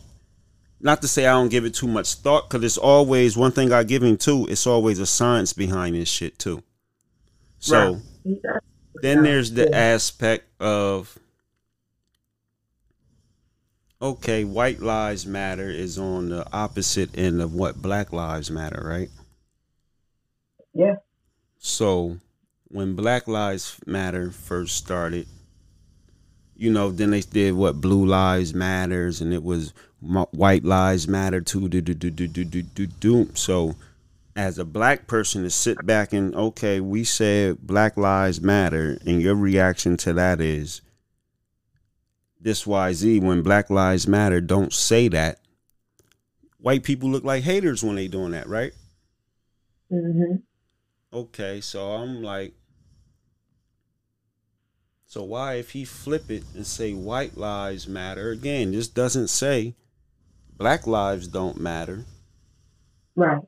Not 0.80 1.02
to 1.02 1.08
say 1.08 1.26
I 1.26 1.32
don't 1.34 1.50
give 1.50 1.66
it 1.66 1.74
too 1.74 1.88
much 1.88 2.14
thought, 2.14 2.48
because 2.48 2.64
it's 2.64 2.78
always 2.78 3.36
one 3.36 3.52
thing 3.52 3.74
I 3.74 3.84
give 3.84 4.04
him 4.04 4.18
too. 4.18 4.46
It's 4.48 4.68
always 4.68 5.00
a 5.00 5.08
science 5.08 5.52
behind 5.52 5.96
this 5.96 6.08
shit 6.10 6.38
too. 6.38 6.62
So 7.60 8.02
Right. 8.24 8.62
then 9.02 9.24
there's 9.24 9.52
the 9.54 9.74
aspect 9.76 10.46
of 10.62 11.18
okay, 14.02 14.44
white 14.44 14.80
lives 14.80 15.26
matter 15.26 15.70
is 15.70 15.98
on 15.98 16.30
the 16.30 16.46
opposite 16.54 17.18
end 17.18 17.42
of 17.42 17.54
what 17.54 17.82
black 17.82 18.14
lives 18.14 18.52
matter, 18.52 18.82
right? 18.84 19.10
Yeah. 20.74 20.98
So 21.58 22.20
when 22.70 22.96
Black 22.96 23.28
Lives 23.28 23.80
Matter 23.86 24.32
first 24.32 24.76
started, 24.76 25.28
you 26.56 26.72
know, 26.72 26.92
then 26.92 27.12
they 27.12 27.22
did 27.22 27.54
what 27.54 27.82
Blue 27.82 28.06
Lives 28.06 28.54
Matters, 28.54 29.22
and 29.22 29.34
it 29.34 29.44
was 29.44 29.74
White 30.00 30.64
Lives 30.64 31.08
Matter 31.08 31.42
too. 31.42 31.70
Do 31.70 31.82
do 31.82 31.94
do 31.94 32.10
do 32.10 32.28
do 32.28 32.44
do 32.44 32.62
do 32.62 32.88
do. 32.88 33.30
So, 33.36 33.76
as 34.36 34.60
a 34.60 34.66
black 34.66 35.08
person 35.08 35.44
to 35.44 35.50
sit 35.50 35.86
back 35.86 36.14
and 36.14 36.36
okay, 36.36 36.80
we 36.80 37.04
said 37.04 37.60
Black 37.62 37.96
Lives 37.98 38.42
Matter, 38.42 38.98
and 39.06 39.22
your 39.22 39.36
reaction 39.36 39.98
to 39.98 40.14
that 40.14 40.42
is 40.42 40.82
this 42.40 42.66
Y 42.68 42.94
Z. 42.94 43.20
When 43.20 43.42
Black 43.42 43.70
Lives 43.70 44.08
Matter, 44.08 44.42
don't 44.42 44.74
say 44.74 45.08
that. 45.10 45.40
White 46.60 46.84
people 46.84 47.10
look 47.10 47.24
like 47.24 47.44
haters 47.44 47.84
when 47.84 47.96
they 47.96 48.08
doing 48.08 48.32
that, 48.32 48.48
right? 48.48 48.74
Mm-hmm. 49.92 50.38
Okay, 51.14 51.62
so 51.62 51.92
I'm 51.92 52.22
like, 52.22 52.54
so 55.06 55.24
why 55.24 55.54
if 55.54 55.72
he 55.72 55.86
flip 55.86 56.30
it 56.30 56.44
and 56.54 56.68
say 56.68 56.94
white 56.94 57.38
lives 57.38 57.88
matter 57.88 58.30
again? 58.30 58.74
This 58.74 58.90
doesn't 58.90 59.30
say 59.30 59.76
black 60.58 60.86
lives 60.86 61.30
don't 61.30 61.60
matter. 61.60 62.04
Right. 63.16 63.42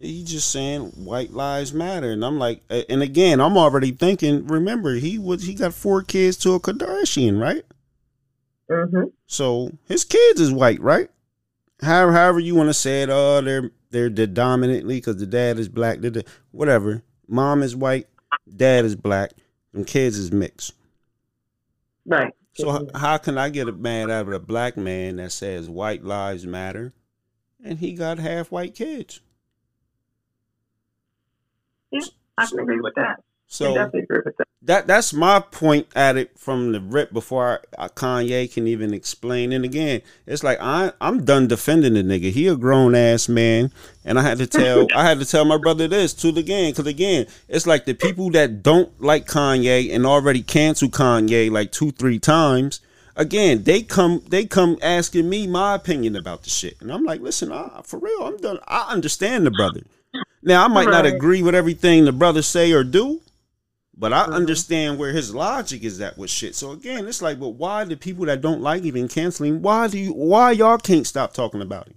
He 0.00 0.24
just 0.24 0.50
saying 0.50 0.92
white 1.04 1.32
lives 1.32 1.74
matter, 1.74 2.12
and 2.12 2.24
I'm 2.24 2.38
like, 2.38 2.62
and 2.70 3.02
again, 3.02 3.40
I'm 3.40 3.58
already 3.58 3.90
thinking. 3.90 4.46
Remember, 4.46 4.94
he 4.94 5.18
was 5.18 5.42
he 5.42 5.54
got 5.54 5.74
four 5.74 6.02
kids 6.02 6.36
to 6.38 6.54
a 6.54 6.60
Kardashian, 6.60 7.40
right? 7.40 7.64
Hmm 8.68 9.08
So 9.26 9.72
his 9.86 10.04
kids 10.04 10.40
is 10.40 10.52
white, 10.52 10.80
right? 10.80 11.10
however, 11.82 12.12
however 12.12 12.40
you 12.40 12.54
want 12.54 12.68
to 12.70 12.74
say 12.74 13.02
it, 13.02 13.10
oh, 13.10 13.40
they're 13.42 13.70
they're, 13.90 14.10
they're 14.10 14.26
dominantly 14.26 14.96
because 14.96 15.18
the 15.18 15.26
dad 15.26 15.58
is 15.58 15.68
black, 15.68 16.00
the, 16.00 16.24
whatever. 16.52 17.02
Mom 17.28 17.62
is 17.62 17.76
white, 17.76 18.08
dad 18.56 18.84
is 18.84 18.96
black, 18.96 19.32
and 19.74 19.86
kids 19.86 20.18
is 20.18 20.32
mixed. 20.32 20.74
Right. 22.06 22.34
So 22.52 22.82
h- 22.82 22.90
how 22.94 23.16
can 23.18 23.38
I 23.38 23.48
get 23.48 23.74
mad 23.78 24.10
out 24.10 24.28
of 24.28 24.32
a 24.34 24.38
black 24.38 24.76
man 24.76 25.16
that 25.16 25.32
says 25.32 25.70
white 25.70 26.04
lives 26.04 26.46
matter, 26.46 26.92
and 27.64 27.78
he 27.80 27.94
got 27.94 28.18
half 28.18 28.52
white 28.52 28.74
kids? 28.74 29.20
Yeah, 31.90 32.00
I 32.36 32.46
can 32.46 32.60
agree 32.60 32.80
with 32.80 32.94
that. 32.96 33.20
I 33.62 33.66
So 33.66 33.72
definitely 33.72 34.02
agree 34.02 34.22
with 34.24 34.36
that. 34.38 34.46
That 34.62 34.88
that's 34.88 35.12
my 35.12 35.38
point 35.38 35.86
at 35.94 36.16
it 36.16 36.36
from 36.36 36.72
the 36.72 36.80
rip 36.80 37.12
before 37.12 37.62
I, 37.78 37.84
I, 37.84 37.88
Kanye 37.88 38.52
can 38.52 38.66
even 38.66 38.92
explain. 38.92 39.52
And 39.52 39.64
again, 39.64 40.02
it's 40.26 40.42
like 40.42 40.58
I 40.60 40.92
I'm 41.00 41.24
done 41.24 41.46
defending 41.46 41.94
the 41.94 42.02
nigga. 42.02 42.32
He 42.32 42.48
a 42.48 42.56
grown 42.56 42.94
ass 42.94 43.28
man, 43.28 43.70
and 44.04 44.18
I 44.18 44.22
had 44.22 44.38
to 44.38 44.46
tell 44.46 44.88
I 44.96 45.04
had 45.04 45.20
to 45.20 45.24
tell 45.24 45.44
my 45.44 45.58
brother 45.58 45.86
this 45.86 46.12
to 46.14 46.32
the 46.32 46.40
again 46.40 46.72
because 46.72 46.86
again, 46.86 47.26
it's 47.48 47.66
like 47.66 47.84
the 47.84 47.94
people 47.94 48.30
that 48.30 48.62
don't 48.62 49.00
like 49.00 49.26
Kanye 49.26 49.94
and 49.94 50.04
already 50.04 50.42
cancel 50.42 50.88
Kanye 50.88 51.50
like 51.50 51.70
two 51.70 51.92
three 51.92 52.18
times. 52.18 52.80
Again, 53.14 53.64
they 53.64 53.82
come 53.82 54.22
they 54.28 54.44
come 54.44 54.76
asking 54.82 55.28
me 55.28 55.46
my 55.46 55.74
opinion 55.74 56.16
about 56.16 56.42
the 56.42 56.50
shit, 56.50 56.80
and 56.80 56.92
I'm 56.92 57.04
like, 57.04 57.20
listen, 57.20 57.52
I, 57.52 57.80
for 57.84 57.98
real, 57.98 58.22
I'm 58.22 58.36
done. 58.38 58.58
I 58.66 58.92
understand 58.92 59.46
the 59.46 59.50
brother. 59.50 59.82
Now 60.42 60.64
I 60.64 60.68
might 60.68 60.88
not 60.88 61.06
agree 61.06 61.42
with 61.42 61.54
everything 61.54 62.04
the 62.04 62.12
brother 62.12 62.42
say 62.42 62.72
or 62.72 62.84
do, 62.84 63.20
but 63.98 64.12
I 64.12 64.26
Mhm. 64.26 64.32
understand 64.34 64.98
where 64.98 65.12
his 65.12 65.34
logic 65.34 65.82
is 65.82 66.00
at 66.00 66.16
with 66.16 66.30
shit. 66.30 66.54
So 66.54 66.70
again, 66.70 67.06
it's 67.08 67.20
like, 67.20 67.40
but 67.40 67.50
why 67.50 67.84
the 67.84 67.96
people 67.96 68.24
that 68.26 68.40
don't 68.40 68.60
like 68.62 68.84
even 68.84 69.08
canceling? 69.08 69.60
Why 69.60 69.88
do 69.88 69.98
you? 69.98 70.12
Why 70.12 70.52
y'all 70.52 70.78
can't 70.78 71.06
stop 71.06 71.32
talking 71.34 71.60
about 71.60 71.88
it? 71.88 71.96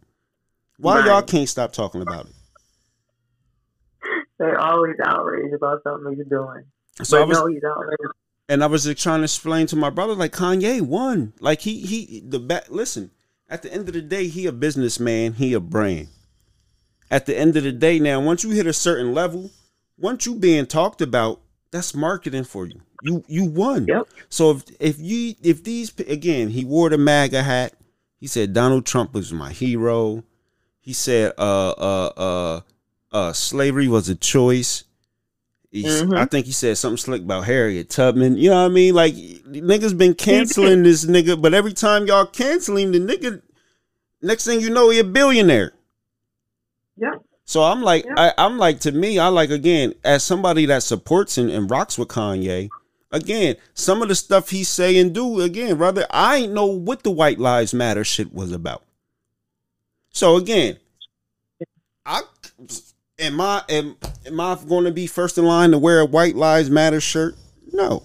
Why 0.78 0.98
Right. 1.00 1.06
y'all 1.06 1.22
can't 1.22 1.48
stop 1.48 1.72
talking 1.74 2.02
about 2.02 2.26
it? 2.26 2.32
They're 4.40 4.60
always 4.60 4.96
outraged 5.06 5.54
about 5.54 5.84
something 5.84 6.16
he's 6.16 6.26
doing. 6.28 6.64
So 7.04 7.18
but 7.18 7.24
I 7.24 7.26
was, 7.26 7.38
no, 7.38 7.46
he's 7.48 7.64
outraged. 7.64 8.02
and 8.50 8.64
I 8.64 8.68
was 8.68 8.88
like, 8.88 8.98
trying 8.98 9.20
to 9.20 9.26
explain 9.26 9.68
to 9.68 9.76
my 9.76 9.92
brother, 9.92 10.16
like 10.16 10.32
Kanye 10.34 10.82
won. 10.82 11.34
Like 11.40 11.62
he 11.62 11.82
he 11.82 12.24
the 12.26 12.40
back. 12.40 12.66
Listen, 12.70 13.12
at 13.48 13.62
the 13.62 13.72
end 13.72 13.88
of 13.88 13.94
the 13.94 14.02
day, 14.02 14.28
he 14.28 14.48
a 14.48 14.52
businessman. 14.52 15.34
He 15.34 15.54
a 15.54 15.60
brand. 15.60 16.08
At 17.12 17.26
the 17.28 17.38
end 17.38 17.56
of 17.58 17.64
the 17.64 17.72
day, 17.72 18.00
now 18.00 18.20
once 18.22 18.44
you 18.44 18.50
hit 18.52 18.66
a 18.66 18.74
certain 18.74 19.14
level, 19.14 19.52
once 19.98 20.26
you 20.26 20.34
being 20.36 20.66
talked 20.66 21.02
about, 21.02 21.42
that's 21.72 21.96
marketing 21.96 22.44
for 22.44 22.66
you. 22.66 22.82
You 23.02 23.24
you 23.28 23.46
won. 23.46 23.88
Yep. 23.88 24.08
So 24.30 24.52
if 24.52 24.64
if 24.80 25.00
you 25.00 25.36
if 25.42 25.64
these 25.64 25.98
again, 26.00 26.50
he 26.50 26.66
wore 26.66 26.90
the 26.90 26.98
MAGA 26.98 27.44
hat. 27.44 27.74
He 28.20 28.28
said 28.28 28.54
Donald 28.54 28.86
Trump 28.86 29.14
was 29.14 29.34
my 29.34 29.52
hero. 29.52 30.24
He 30.80 30.94
said 30.94 31.34
uh 31.38 31.70
uh 31.72 32.12
uh 32.18 32.62
uh 33.12 33.34
slavery 33.34 33.88
was 33.88 34.10
a 34.10 34.16
choice. 34.16 34.84
Mhm. 35.74 36.18
I 36.18 36.26
think 36.26 36.46
he 36.46 36.52
said 36.52 36.78
something 36.78 36.98
slick 36.98 37.22
about 37.22 37.46
Harriet 37.46 37.90
Tubman. 37.90 38.36
You 38.36 38.50
know 38.50 38.58
what 38.64 38.72
I 38.72 38.74
mean? 38.74 38.94
Like 38.94 39.16
niggas 39.16 39.98
been 39.98 40.14
canceling 40.14 40.84
this 40.84 41.06
nigga, 41.06 41.42
but 41.42 41.54
every 41.54 41.74
time 41.74 42.06
y'all 42.08 42.26
cancel 42.26 42.76
him, 42.78 42.92
the 42.92 43.00
nigga 43.00 43.42
next 44.22 44.46
thing 44.46 44.60
you 44.60 44.70
know, 44.70 44.90
he 44.90 45.00
a 45.00 45.04
billionaire. 45.04 45.72
So 47.52 47.64
I'm 47.64 47.82
like, 47.82 48.06
Yeah. 48.06 48.14
I, 48.16 48.46
I'm 48.46 48.58
like, 48.58 48.80
to 48.80 48.94
me, 48.94 49.20
I 49.20 49.28
like 49.28 49.50
again, 49.50 49.94
as 50.06 50.24
somebody 50.24 50.68
that 50.68 50.84
supports 50.84 51.38
and, 51.38 51.52
and 51.52 51.70
rocks 51.70 51.98
with 51.98 52.08
Kanye. 52.08 52.70
Again, 53.12 53.58
some 53.74 54.02
of 54.02 54.08
the 54.08 54.16
stuff 54.16 54.52
he 54.52 54.64
say 54.64 54.98
and 54.98 55.14
do, 55.14 55.42
again, 55.42 55.76
brother, 55.76 56.08
I 56.12 56.38
ain't 56.38 56.54
know 56.54 56.68
what 56.68 57.04
the 57.04 57.12
White 57.12 57.40
Lives 57.40 57.74
Matter 57.74 58.06
shit 58.06 58.34
was 58.34 58.54
about. 58.54 58.84
So 60.14 60.38
again, 60.38 60.78
I 62.06 62.22
am 63.20 63.42
I 63.42 63.64
am 63.68 63.98
am 64.26 64.40
I 64.40 64.58
going 64.66 64.86
to 64.86 64.92
be 64.92 65.06
first 65.06 65.38
in 65.38 65.44
line 65.44 65.72
to 65.72 65.78
wear 65.78 66.00
a 66.00 66.06
White 66.06 66.38
Lives 66.38 66.70
Matter 66.70 67.02
shirt? 67.02 67.36
No, 67.74 68.04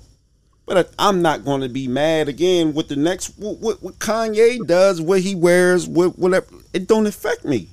but 0.66 0.76
I, 0.98 1.08
I'm 1.08 1.22
not 1.22 1.44
going 1.44 1.60
to 1.60 1.68
be 1.68 1.86
mad 1.86 2.28
again 2.28 2.74
with 2.74 2.88
the 2.88 2.96
next 2.96 3.38
what, 3.38 3.58
what, 3.58 3.80
what 3.80 4.00
Kanye 4.00 4.66
does, 4.66 5.00
what 5.00 5.20
he 5.20 5.36
wears, 5.36 5.86
what 5.86 6.18
whatever. 6.18 6.48
It 6.72 6.88
don't 6.88 7.06
affect 7.06 7.44
me. 7.44 7.68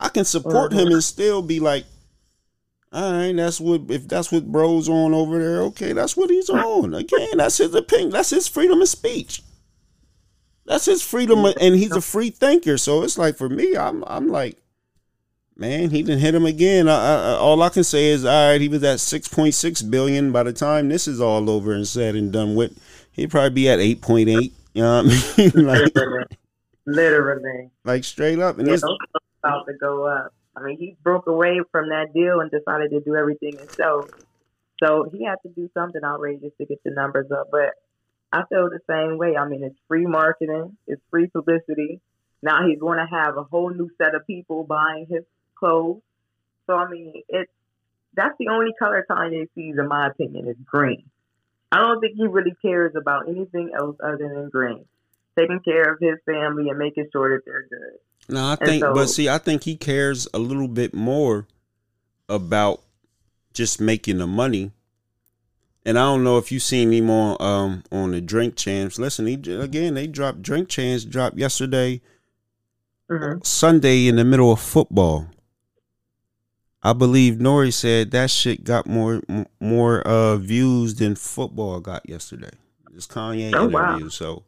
I 0.00 0.08
can 0.08 0.24
support 0.24 0.72
him 0.72 0.86
uh-huh. 0.86 0.94
and 0.94 1.04
still 1.04 1.42
be 1.42 1.60
like, 1.60 1.84
all 2.92 3.12
right, 3.12 3.36
that's 3.36 3.60
what 3.60 3.82
if 3.88 4.08
that's 4.08 4.32
what 4.32 4.50
bro's 4.50 4.88
on 4.88 5.12
over 5.12 5.38
there. 5.38 5.62
Okay, 5.64 5.92
that's 5.92 6.16
what 6.16 6.30
he's 6.30 6.48
on. 6.48 6.94
Again, 6.94 7.36
that's 7.36 7.58
his 7.58 7.74
opinion. 7.74 8.10
That's 8.10 8.30
his 8.30 8.48
freedom 8.48 8.80
of 8.80 8.88
speech. 8.88 9.42
That's 10.64 10.86
his 10.86 11.02
freedom, 11.02 11.44
of- 11.44 11.56
and 11.60 11.74
he's 11.74 11.92
a 11.92 12.00
free 12.00 12.30
thinker. 12.30 12.78
So 12.78 13.02
it's 13.02 13.18
like 13.18 13.36
for 13.36 13.48
me, 13.48 13.76
I'm 13.76 14.04
I'm 14.06 14.28
like, 14.28 14.58
man, 15.56 15.90
he 15.90 16.02
didn't 16.02 16.20
hit 16.20 16.34
him 16.34 16.46
again. 16.46 16.88
I, 16.88 17.32
I, 17.32 17.32
all 17.36 17.60
I 17.62 17.68
can 17.68 17.84
say 17.84 18.06
is, 18.06 18.24
all 18.24 18.52
right, 18.52 18.60
he 18.60 18.68
was 18.68 18.82
at 18.84 19.00
six 19.00 19.28
point 19.28 19.54
six 19.54 19.82
billion. 19.82 20.32
By 20.32 20.44
the 20.44 20.52
time 20.54 20.88
this 20.88 21.06
is 21.06 21.20
all 21.20 21.50
over 21.50 21.72
and 21.72 21.86
said 21.86 22.14
and 22.14 22.32
done 22.32 22.54
with, 22.54 22.78
he'd 23.12 23.30
probably 23.30 23.50
be 23.50 23.68
at 23.68 23.80
eight 23.80 24.00
point 24.00 24.30
eight. 24.30 24.54
You 24.72 24.82
know 24.82 25.02
what 25.02 25.34
I 25.36 25.42
mean? 25.42 25.66
like, 25.66 25.94
Literally. 25.94 26.26
Literally. 26.86 27.70
like 27.84 28.04
straight 28.04 28.38
up. 28.38 28.58
And 28.58 28.66
Yeah, 28.66 28.74
it's, 28.74 28.82
stuff 28.82 28.96
about 29.42 29.66
to 29.66 29.74
go 29.74 30.06
up. 30.06 30.32
I 30.56 30.62
mean, 30.62 30.78
he 30.78 30.96
broke 31.02 31.26
away 31.26 31.60
from 31.70 31.90
that 31.90 32.12
deal 32.12 32.40
and 32.40 32.50
decided 32.50 32.90
to 32.90 33.00
do 33.00 33.16
everything 33.16 33.58
himself. 33.58 34.10
So 34.82 35.08
he 35.12 35.24
had 35.24 35.36
to 35.42 35.48
do 35.54 35.68
something 35.74 36.00
outrageous 36.04 36.52
to 36.58 36.66
get 36.66 36.82
the 36.84 36.90
numbers 36.90 37.30
up. 37.30 37.48
But 37.50 37.74
I 38.32 38.42
feel 38.48 38.68
the 38.68 38.80
same 38.88 39.18
way. 39.18 39.36
I 39.36 39.48
mean, 39.48 39.64
it's 39.64 39.78
free 39.88 40.06
marketing, 40.06 40.76
it's 40.86 41.02
free 41.10 41.28
publicity. 41.28 42.00
Now 42.42 42.66
he's 42.68 42.78
going 42.78 42.98
to 42.98 43.06
have 43.10 43.36
a 43.36 43.44
whole 43.44 43.70
new 43.70 43.90
set 43.98 44.14
of 44.14 44.26
people 44.26 44.64
buying 44.64 45.06
his 45.10 45.24
clothes. 45.58 46.02
So 46.66 46.74
I 46.74 46.88
mean, 46.88 47.22
it's 47.28 47.50
that's 48.14 48.34
the 48.38 48.48
only 48.48 48.72
color 48.78 49.04
Kanye 49.08 49.48
sees, 49.54 49.76
in 49.78 49.88
my 49.88 50.08
opinion, 50.08 50.48
is 50.48 50.56
green. 50.64 51.04
I 51.70 51.78
don't 51.78 52.00
think 52.00 52.16
he 52.16 52.26
really 52.26 52.54
cares 52.62 52.94
about 52.96 53.28
anything 53.28 53.70
else 53.78 53.96
other 54.02 54.16
than 54.18 54.48
green. 54.50 54.84
Taking 55.38 55.60
care 55.60 55.92
of 55.92 55.98
his 56.00 56.18
family 56.26 56.68
and 56.68 56.78
making 56.78 57.08
sure 57.12 57.36
that 57.36 57.44
they're 57.44 57.66
good. 57.68 57.98
No, 58.28 58.46
I 58.46 58.56
think, 58.56 58.82
so- 58.82 58.92
but 58.94 59.08
see, 59.08 59.28
I 59.28 59.38
think 59.38 59.62
he 59.64 59.76
cares 59.76 60.28
a 60.34 60.38
little 60.38 60.68
bit 60.68 60.92
more 60.94 61.46
about 62.28 62.82
just 63.54 63.80
making 63.80 64.18
the 64.18 64.26
money. 64.26 64.72
And 65.86 65.98
I 65.98 66.02
don't 66.02 66.22
know 66.24 66.36
if 66.36 66.52
you 66.52 66.60
seen 66.60 66.92
him 66.92 67.08
on 67.08 67.36
um 67.40 67.82
on 67.90 68.10
the 68.10 68.20
drink 68.20 68.56
champs. 68.56 68.98
Listen, 68.98 69.26
he 69.26 69.34
again 69.34 69.94
they 69.94 70.06
dropped 70.06 70.42
drink 70.42 70.68
champs 70.68 71.04
dropped 71.04 71.38
yesterday 71.38 72.02
hmm 73.10 73.38
Sunday 73.42 74.06
in 74.06 74.16
the 74.16 74.24
middle 74.24 74.52
of 74.52 74.60
football. 74.60 75.28
I 76.82 76.92
believe 76.92 77.40
N.O.R.E. 77.40 77.70
said 77.70 78.10
that 78.10 78.30
shit 78.30 78.64
got 78.64 78.86
more 78.86 79.22
m- 79.30 79.46
more 79.60 80.02
uh 80.06 80.36
views 80.36 80.94
than 80.96 81.14
football 81.14 81.80
got 81.80 82.06
yesterday. 82.08 82.50
This 82.92 83.06
Kanye 83.06 83.54
Oh, 83.54 83.66
wow. 83.68 84.08
So 84.10 84.44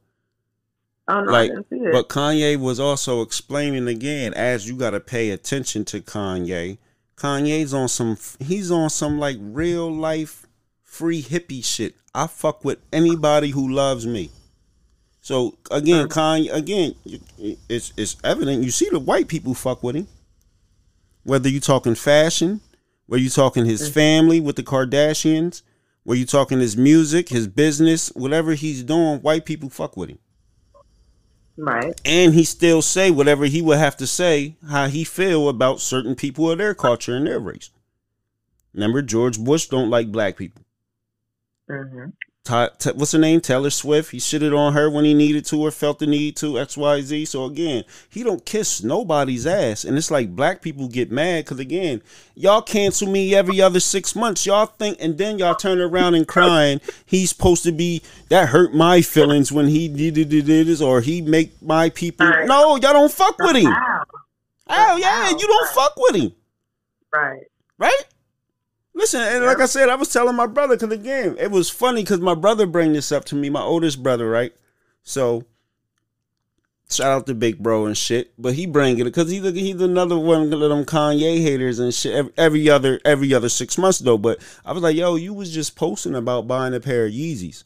Oh 1.11 1.23
no, 1.23 1.33
Like, 1.33 1.51
I 1.51 1.55
didn't 1.55 1.69
see 1.69 1.77
it. 1.77 1.93
but 1.93 2.09
Kanye 2.09 2.57
was 2.57 2.79
also 2.79 3.21
explaining 3.21 3.89
again, 3.89 4.33
as 4.35 4.69
you 4.69 4.77
got 4.77 4.91
to 4.91 5.01
pay 5.01 5.31
attention 5.31 5.85
to 5.87 6.01
Kanye. 6.01 6.79
Kanye's 7.17 7.75
on 7.75 7.89
some, 7.89 8.17
he's 8.39 8.71
on 8.71 8.91
some 8.91 9.19
like 9.19 9.37
real 9.41 9.93
life 9.93 10.47
free 10.85 11.21
hippie 11.21 11.65
shit. 11.65 11.97
I 12.15 12.29
fuck 12.29 12.65
with 12.65 12.79
anybody 12.93 13.51
who 13.51 13.73
loves 13.73 14.07
me. 14.07 14.31
So 15.21 15.57
again, 15.71 16.09
Kanye, 16.09 16.53
again, 16.53 16.95
it's 17.69 17.93
it's 17.97 18.17
evident. 18.25 18.63
You 18.63 18.71
see 18.71 18.89
the 18.89 19.01
white 19.01 19.29
people 19.29 19.55
fuck 19.55 19.83
with 19.83 19.97
him. 19.97 20.07
Whether 21.25 21.49
you 21.49 21.61
talking 21.61 21.95
fashion, 21.97 22.61
whether 23.07 23.23
you 23.23 23.31
talking 23.31 23.67
his 23.67 23.91
mm. 23.91 23.93
family 23.93 24.41
with 24.41 24.57
the 24.57 24.63
Kardashians, 24.63 25.63
whether 26.05 26.19
you 26.19 26.25
talking 26.25 26.61
his 26.61 26.77
music, 26.77 27.29
his 27.29 27.49
business, 27.49 28.09
whatever 28.15 28.55
he's 28.55 28.83
doing, 28.83 29.19
white 29.21 29.45
people 29.45 29.69
fuck 29.69 29.97
with 29.97 30.09
him 30.09 30.19
right. 31.65 32.01
and 32.05 32.35
he 32.35 32.45
still 32.45 32.83
say 32.83 33.11
whatever 33.11 33.45
he 33.47 33.63
would 33.63 33.79
have 33.79 33.97
to 33.97 34.07
say 34.07 34.57
how 34.69 34.87
he 34.89 35.05
feel 35.05 35.49
about 35.49 35.81
certain 35.81 36.15
people 36.15 36.51
of 36.51 36.59
their 36.59 36.75
culture 36.75 37.15
and 37.15 37.27
their 37.27 37.41
race. 37.41 37.71
Remember, 38.75 39.03
George 39.03 39.39
Bush 39.39 39.67
don't 39.67 39.91
like 39.91 40.13
black 40.13 40.37
people. 40.37 40.63
hmm 41.69 42.11
Ty, 42.43 42.71
T- 42.79 42.93
what's 42.93 43.13
her 43.13 43.19
name? 43.19 43.43
Taylor 43.43 43.69
Swift. 43.69 44.13
He 44.13 44.19
shitted 44.19 44.57
on 44.57 44.73
her 44.73 44.89
when 44.91 45.05
he 45.05 45.13
needed 45.13 45.45
to 45.47 45.61
or 45.61 45.71
felt 45.71 45.99
the 45.99 46.07
need 46.07 46.37
to. 46.37 46.59
X 46.59 46.75
Y 46.75 47.03
Z. 47.03 47.25
So 47.27 47.45
again, 47.45 47.85
he 48.09 48.23
don't 48.23 48.45
kiss 48.47 48.83
nobody's 48.83 49.47
ass, 49.47 49.85
and 49.85 49.99
it's 49.99 50.11
like 50.11 50.35
black 50.35 50.63
people 50.63 50.89
get 50.89 51.13
mad 51.13 51.45
because 51.45 51.59
again, 51.59 52.01
y'all 52.35 52.63
cancel 52.63 53.09
me 53.09 53.35
every 53.35 53.61
other 53.61 53.79
six 53.79 54.17
months. 54.17 54.47
Y'all 54.47 54.65
think, 54.67 54.97
and 55.01 55.19
then 55.19 55.39
y'all 55.39 55.55
turn 55.55 55.81
around 55.81 56.15
and 56.15 56.27
crying. 56.27 56.81
He's 57.05 57.29
supposed 57.29 57.63
to 57.65 57.73
be 57.73 58.01
that 58.31 58.49
hurt 58.49 58.73
my 58.75 59.03
feelings 59.03 59.53
when 59.53 59.69
he 59.69 59.89
did 59.89 60.17
it, 60.17 60.31
did 60.31 60.47
this, 60.47 60.81
or 60.81 61.03
he 61.03 61.21
make 61.21 61.61
my 61.61 61.91
people. 61.91 62.27
No, 62.47 62.71
y'all 62.77 62.95
don't 62.95 63.13
fuck 63.13 63.39
with 63.39 63.57
him. 63.57 63.73
Oh 64.67 64.97
yeah, 64.97 65.29
you 65.29 65.47
don't 65.47 65.69
fuck 65.71 65.93
with 65.99 66.17
him, 66.17 66.33
Right. 67.13 67.43
right? 67.77 68.03
Listen, 69.01 69.23
and 69.23 69.45
like 69.47 69.61
I 69.61 69.67
said, 69.67 69.89
I 69.89 69.95
was 69.95 70.13
telling 70.13 70.37
my 70.37 70.47
brother 70.47 70.77
because 70.77 70.93
again, 70.93 71.37
it 71.41 71.51
was 71.51 71.71
funny 71.71 72.03
because 72.03 72.21
my 72.21 72.35
brother 72.35 72.67
bring 72.67 72.93
this 72.93 73.11
up 73.11 73.25
to 73.27 73.35
me, 73.35 73.49
my 73.49 73.63
oldest 73.63 74.03
brother, 74.03 74.29
right? 74.29 74.53
So, 75.03 75.47
Shout 76.91 77.07
out 77.13 77.27
to 77.29 77.35
Big 77.35 77.59
Bro 77.59 77.87
and 77.87 77.97
shit, 77.97 78.33
but 78.37 78.55
he 78.55 78.67
bring 78.67 78.99
it 78.99 79.05
because 79.05 79.31
he's 79.31 79.43
he's 79.53 79.81
another 79.81 80.19
one 80.19 80.53
of 80.53 80.59
them 80.61 80.85
Kanye 80.85 81.41
haters 81.41 81.79
and 81.79 81.95
shit. 81.95 82.13
Every, 82.13 82.33
every 82.37 82.69
other 82.69 83.01
every 83.05 83.33
other 83.33 83.49
six 83.49 83.79
months 83.79 84.01
though. 84.01 84.19
But 84.19 84.41
I 84.67 84.73
was 84.73 84.83
like, 84.83 84.97
yo, 84.97 85.15
you 85.15 85.33
was 85.33 85.55
just 85.55 85.77
posting 85.77 86.17
about 86.17 86.49
buying 86.49 86.75
a 86.75 86.81
pair 86.81 87.07
of 87.07 87.13
Yeezys 87.13 87.63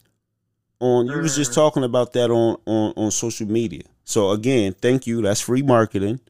on. 0.79 1.07
You 1.07 1.19
was 1.21 1.35
just 1.35 1.53
Mm. 1.53 1.55
talking 1.55 1.85
about 1.85 2.13
that 2.13 2.31
on 2.31 2.59
on 2.67 2.93
on 2.97 3.11
social 3.11 3.49
media. 3.49 3.83
So 4.05 4.31
again, 4.31 4.75
thank 4.75 5.07
you. 5.07 5.23
That's 5.23 5.41
free 5.41 5.63
marketing. 5.63 6.21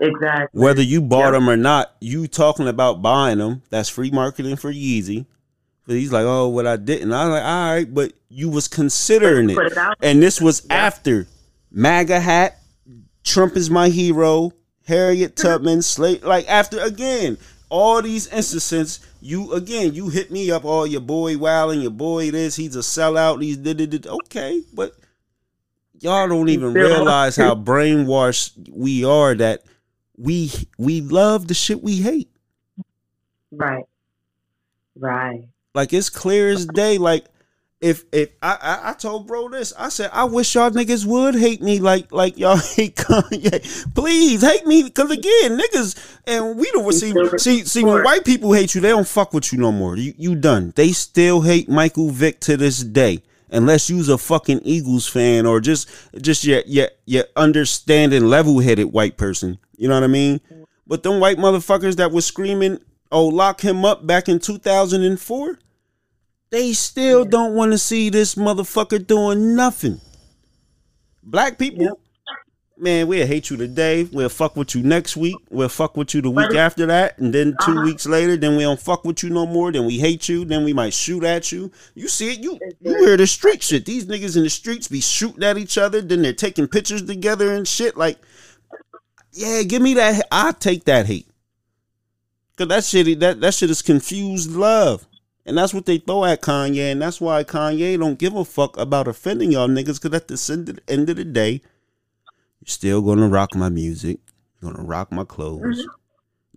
Exactly. 0.00 0.60
Whether 0.60 0.82
you 0.82 1.00
bought 1.00 1.32
Yep. 1.32 1.32
them 1.32 1.50
or 1.50 1.56
not, 1.56 1.94
you 2.00 2.26
talking 2.26 2.68
about 2.68 3.00
buying 3.02 3.38
them. 3.38 3.62
That's 3.70 3.88
free 3.88 4.10
marketing 4.10 4.56
for 4.56 4.72
Yeezy. 4.72 5.26
But 5.86 5.96
he's 5.96 6.12
like, 6.12 6.24
oh, 6.26 6.48
what 6.48 6.66
I 6.66 6.76
didn't. 6.76 7.12
I 7.12 7.24
was 7.24 7.32
like, 7.32 7.44
all 7.44 7.74
right, 7.74 7.94
but 7.94 8.12
you 8.28 8.48
was 8.48 8.66
considering 8.68 9.50
it, 9.50 9.56
it 9.58 9.78
and 10.02 10.22
this 10.22 10.40
was 10.40 10.66
Yeah. 10.68 10.74
after 10.74 11.26
MAGA 11.70 12.20
hat, 12.20 12.58
Trump 13.24 13.56
is 13.56 13.70
my 13.70 13.88
hero, 13.88 14.52
Harriet 14.86 15.36
Tubman, 15.36 15.82
Slate. 15.82 16.24
Like 16.24 16.48
after 16.48 16.78
again, 16.80 17.38
all 17.68 18.02
these 18.02 18.26
instances, 18.28 19.00
you 19.20 19.52
again, 19.52 19.94
you 19.94 20.08
hit 20.08 20.30
me 20.30 20.50
up, 20.50 20.64
all 20.64 20.86
your 20.86 21.00
boy 21.00 21.38
Wilding, 21.38 21.82
your 21.82 21.90
boy 21.90 22.30
this, 22.30 22.56
he's 22.56 22.76
a 22.76 22.80
sellout. 22.80 23.42
He's 23.42 23.56
did 23.56 23.80
it. 23.80 24.06
Okay, 24.06 24.62
but 24.74 24.92
y'all 26.00 26.28
don't 26.28 26.48
even 26.48 26.72
realize 26.74 27.36
how 27.36 27.54
brainwashed 27.70 28.68
we 28.72 29.04
are 29.04 29.34
that 29.34 29.62
we 30.16 30.50
we 30.78 31.00
love 31.00 31.48
the 31.48 31.54
shit 31.54 31.82
we 31.82 31.96
hate. 31.96 32.30
Right. 33.50 33.84
Right. 34.94 35.44
Like 35.74 35.92
it's 35.92 36.10
clear 36.10 36.48
as 36.48 36.66
day. 36.66 36.98
Like 36.98 37.26
if 37.80 38.04
if 38.10 38.30
I, 38.40 38.56
I 38.60 38.90
I 38.90 38.92
told 38.94 39.26
bro 39.26 39.48
this, 39.48 39.74
I 39.78 39.90
said 39.90 40.10
I 40.12 40.24
wish 40.24 40.54
y'all 40.54 40.70
niggas 40.70 41.04
would 41.04 41.34
hate 41.34 41.60
me 41.60 41.78
like 41.78 42.10
like 42.10 42.38
y'all 42.38 42.56
hate 42.76 42.96
Kanye. 42.96 43.94
Please 43.94 44.40
hate 44.40 44.66
me 44.66 44.84
because 44.84 45.10
again, 45.10 45.58
niggas 45.58 46.18
and 46.26 46.58
we 46.58 46.70
don't 46.72 46.90
see 46.92 47.12
see 47.38 47.64
see 47.64 47.84
when 47.84 48.02
white 48.02 48.24
people 48.24 48.52
hate 48.52 48.74
you, 48.74 48.80
they 48.80 48.88
don't 48.88 49.06
fuck 49.06 49.34
with 49.34 49.52
you 49.52 49.58
no 49.58 49.70
more. 49.70 49.96
You 49.96 50.14
you 50.16 50.34
done. 50.34 50.72
They 50.74 50.92
still 50.92 51.42
hate 51.42 51.68
Michael 51.68 52.10
Vick 52.10 52.40
to 52.40 52.56
this 52.56 52.78
day. 52.82 53.22
Unless 53.48 53.88
you's 53.88 54.08
a 54.08 54.18
fucking 54.18 54.60
Eagles 54.64 55.06
fan 55.06 55.46
or 55.46 55.60
just 55.60 55.88
just 56.20 56.44
your 56.44 56.62
your 56.66 56.88
your 57.04 57.24
understanding 57.36 58.26
level 58.26 58.58
headed 58.60 58.92
white 58.92 59.16
person. 59.16 59.58
You 59.76 59.88
know 59.88 59.94
what 59.94 60.04
I 60.04 60.08
mean? 60.08 60.40
But 60.86 61.02
them 61.02 61.20
white 61.20 61.38
motherfuckers 61.38 61.96
that 61.96 62.12
was 62.12 62.24
screaming, 62.26 62.78
"Oh, 63.10 63.26
lock 63.26 63.60
him 63.60 63.84
up!" 63.84 64.06
back 64.06 64.28
in 64.28 64.38
two 64.38 64.58
thousand 64.58 65.02
and 65.02 65.20
four, 65.20 65.58
they 66.50 66.72
still 66.72 67.24
don't 67.24 67.54
want 67.54 67.72
to 67.72 67.78
see 67.78 68.08
this 68.08 68.34
motherfucker 68.36 69.04
doing 69.04 69.54
nothing. 69.56 70.00
Black 71.22 71.58
people, 71.58 71.82
Yep. 71.84 71.92
man, 72.78 73.06
we'll 73.08 73.26
hate 73.26 73.50
you 73.50 73.56
today. 73.56 74.04
We'll 74.04 74.28
fuck 74.28 74.54
with 74.54 74.76
you 74.76 74.82
next 74.84 75.16
week. 75.16 75.34
We'll 75.50 75.68
fuck 75.68 75.96
with 75.96 76.14
you 76.14 76.22
the 76.22 76.30
week 76.30 76.54
after 76.54 76.86
that, 76.86 77.18
and 77.18 77.32
then 77.34 77.56
2 77.64 77.72
Uh-huh. 77.72 77.82
weeks 77.82 78.06
later, 78.06 78.36
then 78.36 78.56
we 78.56 78.62
don't 78.62 78.80
fuck 78.80 79.04
with 79.04 79.24
you 79.24 79.30
no 79.30 79.44
more. 79.44 79.72
Then 79.72 79.86
we 79.86 79.98
hate 79.98 80.28
you. 80.28 80.44
Then 80.44 80.62
we 80.64 80.72
might 80.72 80.94
shoot 80.94 81.24
at 81.24 81.50
you. 81.50 81.72
You 81.96 82.06
see 82.06 82.32
it? 82.34 82.38
You 82.44 82.60
you 82.80 82.96
hear 83.04 83.16
the 83.16 83.26
street 83.26 83.64
shit? 83.64 83.84
These 83.86 84.06
niggas 84.06 84.36
in 84.36 84.44
the 84.44 84.50
streets 84.50 84.86
be 84.86 85.00
shooting 85.00 85.42
at 85.42 85.58
each 85.58 85.76
other. 85.76 86.00
Then 86.00 86.22
they're 86.22 86.32
taking 86.32 86.68
pictures 86.68 87.02
together 87.02 87.52
and 87.52 87.66
shit. 87.66 87.96
Like, 87.96 88.18
yeah, 89.36 89.62
give 89.62 89.82
me 89.82 89.94
that. 89.94 90.26
I 90.32 90.52
take 90.52 90.84
that 90.84 91.06
hate. 91.06 91.28
Cause 92.56 92.68
that 92.68 92.84
shit, 92.84 93.20
that 93.20 93.40
that 93.42 93.52
shit 93.52 93.68
is 93.68 93.82
confused 93.82 94.50
love, 94.50 95.06
and 95.44 95.58
that's 95.58 95.74
what 95.74 95.84
they 95.84 95.98
throw 95.98 96.24
at 96.24 96.40
Kanye, 96.40 96.90
and 96.90 97.02
that's 97.02 97.20
why 97.20 97.44
Kanye 97.44 97.98
don't 97.98 98.18
give 98.18 98.34
a 98.34 98.46
fuck 98.46 98.78
about 98.78 99.08
offending 99.08 99.52
y'all 99.52 99.68
niggas. 99.68 100.00
Cause 100.00 100.14
at 100.14 100.28
the 100.28 100.52
end 100.52 100.68
of, 100.70 100.78
end 100.88 101.10
of 101.10 101.16
the 101.16 101.24
day, 101.24 101.60
you're 102.60 102.66
still 102.66 103.02
gonna 103.02 103.28
rock 103.28 103.54
my 103.54 103.68
music, 103.68 104.20
you're 104.60 104.72
gonna 104.72 104.82
rock 104.82 105.12
my 105.12 105.24
clothes. 105.24 105.86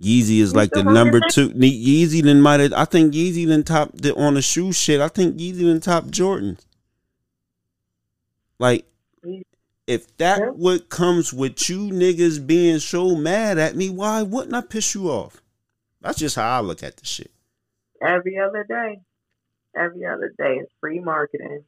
Yeezy 0.01 0.39
is 0.39 0.55
like 0.55 0.71
the 0.71 0.83
number 0.83 1.19
two. 1.29 1.49
Yeezy 1.49 2.23
then 2.23 2.41
might 2.41 2.61
have. 2.61 2.71
I 2.71 2.85
think 2.85 3.13
Yeezy 3.13 3.45
then 3.45 3.63
top 3.63 3.91
the, 3.93 4.15
on 4.15 4.35
the 4.35 4.41
shoe 4.41 4.71
shit. 4.71 5.01
I 5.01 5.09
think 5.09 5.35
Yeezy 5.35 5.63
then 5.63 5.81
top 5.81 6.05
Jordans. 6.05 6.65
Like, 8.57 8.85
if 9.89 10.15
that 10.17 10.39
Yeah. 10.39 10.49
what 10.51 10.89
comes 10.89 11.33
with 11.33 11.67
you 11.67 11.89
niggas 11.89 12.45
being 12.45 12.77
so 12.77 13.15
mad 13.15 13.57
at 13.57 13.75
me, 13.75 13.89
why 13.89 14.21
wouldn't 14.21 14.53
I 14.53 14.61
piss 14.61 14.93
you 14.93 15.09
off? 15.09 15.41
That's 15.99 16.19
just 16.19 16.35
how 16.35 16.57
I 16.57 16.61
look 16.61 16.83
at 16.83 16.97
the 16.97 17.05
shit. 17.05 17.31
Every 17.99 18.37
other 18.37 18.63
day. 18.63 19.01
Every 19.75 20.05
other 20.05 20.31
day. 20.37 20.59
is 20.59 20.67
free 20.79 20.99
marketing. 20.99 21.63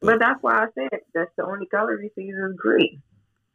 But 0.00 0.18
that's 0.18 0.42
why 0.42 0.64
I 0.64 0.66
said 0.74 1.00
that's 1.14 1.30
the 1.36 1.44
only 1.44 1.66
color 1.66 1.98
he 2.00 2.08
sees 2.14 2.34
is 2.34 2.56
green. 2.56 3.02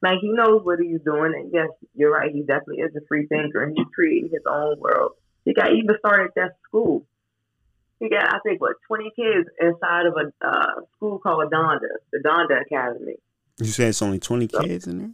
Like 0.04 0.20
he 0.20 0.32
knows 0.32 0.64
what 0.64 0.80
he's 0.80 1.02
doing, 1.02 1.34
and 1.36 1.52
yes, 1.52 1.70
you're 1.96 2.12
right. 2.12 2.32
He 2.32 2.42
definitely 2.42 2.84
is 2.84 2.96
a 2.96 3.02
free 3.08 3.26
thinker, 3.28 3.64
and 3.64 3.76
he's 3.76 3.88
creating 3.96 4.30
his 4.32 4.44
own 4.48 4.80
world. 4.80 5.14
He 5.46 5.54
got 5.54 5.74
even 5.74 5.96
started 6.00 6.32
that 6.36 6.58
school. 6.68 7.06
He 8.02 8.10
got, 8.10 8.34
I 8.34 8.40
think, 8.44 8.60
what 8.60 8.78
twenty 8.88 9.12
kids 9.16 9.48
inside 9.62 10.08
of 10.08 10.16
a 10.18 10.46
uh, 10.46 10.82
school 10.98 11.20
called 11.20 11.52
Donda, 11.54 11.88
the 12.12 12.18
Donda 12.20 12.60
Academy. 12.62 13.16
You 13.60 13.68
say 13.68 13.86
it's 13.90 14.02
only 14.02 14.18
twenty 14.20 14.48
kids 14.48 14.88
in 14.88 14.98
there? 14.98 15.12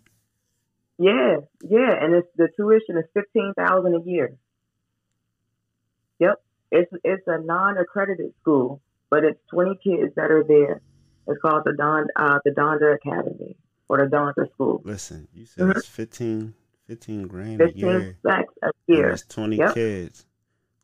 Yeah, 0.97 1.35
yeah, 1.69 1.93
and 2.01 2.15
it's 2.15 2.27
the 2.37 2.47
tuition 2.55 2.97
is 2.97 3.03
fifteen 3.13 3.53
thousand 3.57 3.93
a 3.93 4.09
year. 4.09 4.35
Yep, 6.19 6.41
it's 6.71 6.91
it's 7.03 7.23
a 7.27 7.39
non-accredited 7.39 8.33
school, 8.41 8.81
but 9.09 9.23
it's 9.25 9.39
twenty 9.51 9.77
kids 9.83 10.13
that 10.15 10.31
are 10.31 10.45
there. 10.47 10.81
It's 11.27 11.41
called 11.41 11.63
the 11.65 11.73
Don 11.77 12.07
uh, 12.15 12.39
the 12.45 12.51
Donda 12.51 12.95
Academy 12.95 13.57
or 13.89 13.97
the 13.97 14.05
Donda 14.15 14.49
School. 14.53 14.81
Listen, 14.85 15.27
you 15.33 15.45
said 15.45 15.65
Mhm. 15.67 15.75
it's 15.75 15.85
15, 15.87 16.53
15 16.87 17.27
grand 17.27 17.61
a 17.61 17.65
Fifteen 17.65 17.85
year. 17.85 18.15
stacks 18.21 18.53
a 18.63 18.65
and 18.67 18.73
year. 18.87 19.09
That's 19.09 19.25
twenty 19.25 19.57
Yep. 19.57 19.73
kids. 19.73 20.25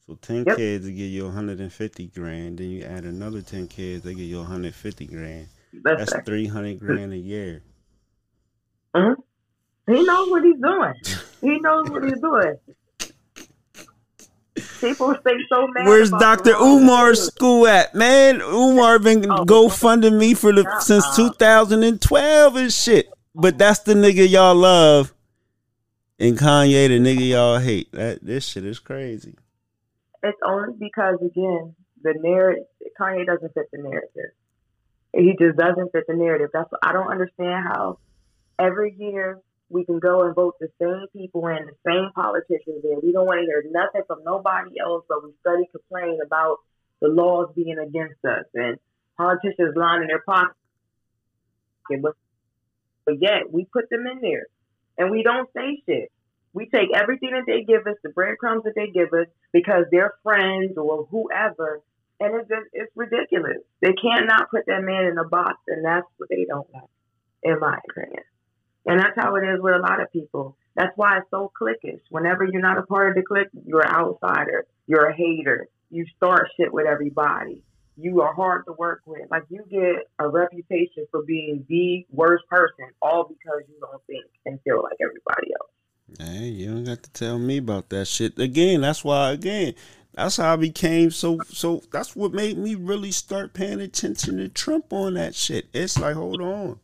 So 0.07 0.15
ten 0.15 0.43
Yep. 0.45 0.57
kids 0.57 0.85
will 0.85 0.91
give 0.91 1.11
you 1.11 1.23
one 1.25 1.33
hundred 1.33 1.59
and 1.61 1.71
fifty 1.71 2.07
grand. 2.07 2.57
Then 2.57 2.69
you 2.69 2.83
add 2.83 3.05
another 3.05 3.41
ten 3.41 3.67
kids, 3.67 4.03
they 4.03 4.13
give 4.13 4.25
you 4.25 4.37
one 4.37 4.45
hundred 4.47 4.75
fifty 4.75 5.05
grand. 5.05 5.47
That's 5.83 6.11
That's 6.11 6.25
three 6.25 6.47
hundred 6.47 6.79
grand 6.79 7.13
a 7.13 7.17
year. 7.17 7.63
hmm 8.95 9.13
He 9.87 10.03
knows 10.03 10.29
what 10.29 10.43
he's 10.43 10.59
doing. 10.61 10.93
He 11.41 11.59
knows 11.59 11.89
what 11.89 12.03
he's 12.03 12.21
doing. 12.21 12.55
People 14.81 15.15
stay 15.21 15.35
so 15.49 15.65
mad. 15.67 15.87
Where's 15.87 16.09
Dr. 16.11 16.51
Umar's 16.55 17.21
school 17.21 17.65
at, 17.67 17.95
man? 17.95 18.41
Umar 18.41 18.99
been 18.99 19.21
Oh, 19.29 19.45
go 19.45 19.69
funding 19.69 20.17
me 20.17 20.33
for 20.33 20.51
the 20.51 20.65
uh-uh. 20.67 20.79
since 20.81 21.15
2012 21.15 22.55
and 22.57 22.73
shit. 22.73 23.09
But 23.33 23.57
that's 23.57 23.79
the 23.79 23.93
nigga 23.93 24.29
y'all 24.29 24.53
love, 24.55 25.13
and 26.19 26.37
Kanye 26.37 26.87
the 26.89 26.99
nigga 26.99 27.29
y'all 27.29 27.59
hate. 27.59 27.91
That 27.93 28.23
this 28.23 28.45
shit 28.45 28.65
is 28.65 28.79
crazy. 28.79 29.35
It's 30.23 30.39
only 30.45 30.73
because 30.79 31.15
again, 31.21 31.75
the 32.01 32.15
narrative 32.17 32.65
Kanye 32.99 33.25
doesn't 33.25 33.53
fit 33.53 33.67
the 33.71 33.79
narrative. 33.79 34.31
He 35.15 35.35
just 35.39 35.57
doesn't 35.57 35.91
fit 35.91 36.05
the 36.07 36.15
narrative. 36.15 36.49
That's 36.53 36.69
I 36.81 36.93
don't 36.93 37.11
understand 37.11 37.65
how 37.67 37.99
every 38.57 38.95
year 38.97 39.39
we 39.69 39.85
can 39.85 39.99
go 39.99 40.23
and 40.23 40.35
vote 40.35 40.55
the 40.59 40.69
same 40.79 41.07
people 41.13 41.47
in, 41.47 41.65
the 41.65 41.75
same 41.85 42.11
politicians 42.15 42.83
in. 42.83 42.99
We 43.03 43.11
don't 43.11 43.25
want 43.25 43.39
to 43.39 43.45
hear 43.45 43.63
nothing 43.69 44.03
from 44.07 44.23
nobody 44.23 44.79
else, 44.79 45.03
but 45.09 45.23
we 45.23 45.31
study 45.41 45.63
complain 45.71 46.19
about 46.25 46.57
the 47.01 47.09
laws 47.09 47.49
being 47.55 47.77
against 47.79 48.23
us 48.23 48.45
and 48.53 48.77
politicians 49.17 49.75
lining 49.75 50.07
their 50.07 50.23
pockets. 50.25 50.55
But, 52.01 52.13
but 53.05 53.15
yet 53.19 53.51
we 53.51 53.65
put 53.65 53.89
them 53.89 54.07
in 54.07 54.21
there 54.21 54.47
and 54.97 55.11
we 55.11 55.23
don't 55.23 55.49
say 55.55 55.81
shit. 55.85 56.11
We 56.53 56.69
take 56.69 56.89
everything 56.95 57.31
that 57.31 57.45
they 57.47 57.63
give 57.63 57.87
us, 57.87 57.97
the 58.03 58.09
breadcrumbs 58.09 58.63
that 58.63 58.75
they 58.75 58.87
give 58.87 59.11
us, 59.13 59.27
because 59.51 59.85
they're 59.91 60.13
friends 60.23 60.77
or 60.77 61.07
whoever, 61.09 61.81
and 62.19 62.35
it's 62.35 62.47
just 62.47 62.67
it's 62.73 62.91
ridiculous. 62.95 63.57
They 63.81 63.93
cannot 63.93 64.51
put 64.51 64.65
that 64.67 64.83
man 64.83 65.05
in 65.05 65.17
a 65.17 65.27
box, 65.27 65.57
and 65.67 65.83
that's 65.83 66.05
what 66.17 66.29
they 66.29 66.45
don't 66.47 66.67
like, 66.73 66.89
in 67.43 67.59
my 67.59 67.77
opinion. 67.89 68.23
And 68.85 68.99
that's 68.99 69.15
how 69.15 69.35
it 69.35 69.43
is 69.43 69.59
with 69.61 69.75
a 69.75 69.79
lot 69.79 70.01
of 70.01 70.11
people. 70.11 70.57
That's 70.75 70.95
why 70.95 71.17
it's 71.17 71.29
so 71.31 71.51
cliquish. 71.59 72.01
Whenever 72.09 72.45
you're 72.45 72.61
not 72.61 72.77
a 72.77 72.83
part 72.83 73.09
of 73.09 73.15
the 73.15 73.23
clique, 73.23 73.47
you're 73.65 73.85
an 73.85 73.93
outsider. 73.93 74.65
You're 74.87 75.07
a 75.07 75.15
hater. 75.15 75.67
You 75.89 76.05
start 76.17 76.49
shit 76.57 76.73
with 76.73 76.87
everybody. 76.87 77.61
You 77.95 78.21
are 78.21 78.33
hard 78.33 78.65
to 78.65 78.73
work 78.73 79.01
with. 79.05 79.29
Like 79.29 79.43
you 79.49 79.63
get 79.69 80.07
a 80.19 80.27
reputation 80.27 81.05
for 81.11 81.23
being 81.23 81.65
the 81.69 82.05
worst 82.09 82.43
person, 82.49 82.89
all 83.01 83.25
because 83.27 83.61
you 83.69 83.75
don't 83.79 84.01
think 84.07 84.25
and 84.45 84.59
feel 84.63 84.81
like 84.81 84.97
everybody 84.99 85.53
else. 85.53 85.69
Hey, 86.19 86.47
you 86.47 86.67
don't 86.67 86.83
got 86.83 87.03
to 87.03 87.11
tell 87.11 87.39
me 87.39 87.57
about 87.57 87.89
that 87.89 88.05
shit. 88.05 88.37
Again, 88.39 88.81
that's 88.81 89.03
why 89.03 89.31
again, 89.31 89.73
that's 90.13 90.37
how 90.37 90.53
I 90.53 90.55
became 90.55 91.11
so 91.11 91.39
so 91.49 91.81
that's 91.91 92.15
what 92.15 92.33
made 92.33 92.57
me 92.57 92.75
really 92.75 93.11
start 93.11 93.53
paying 93.53 93.81
attention 93.81 94.37
to 94.37 94.47
Trump 94.49 94.93
on 94.93 95.15
that 95.15 95.35
shit. 95.35 95.67
It's 95.73 95.99
like, 95.99 96.15
hold 96.15 96.41
on. 96.41 96.79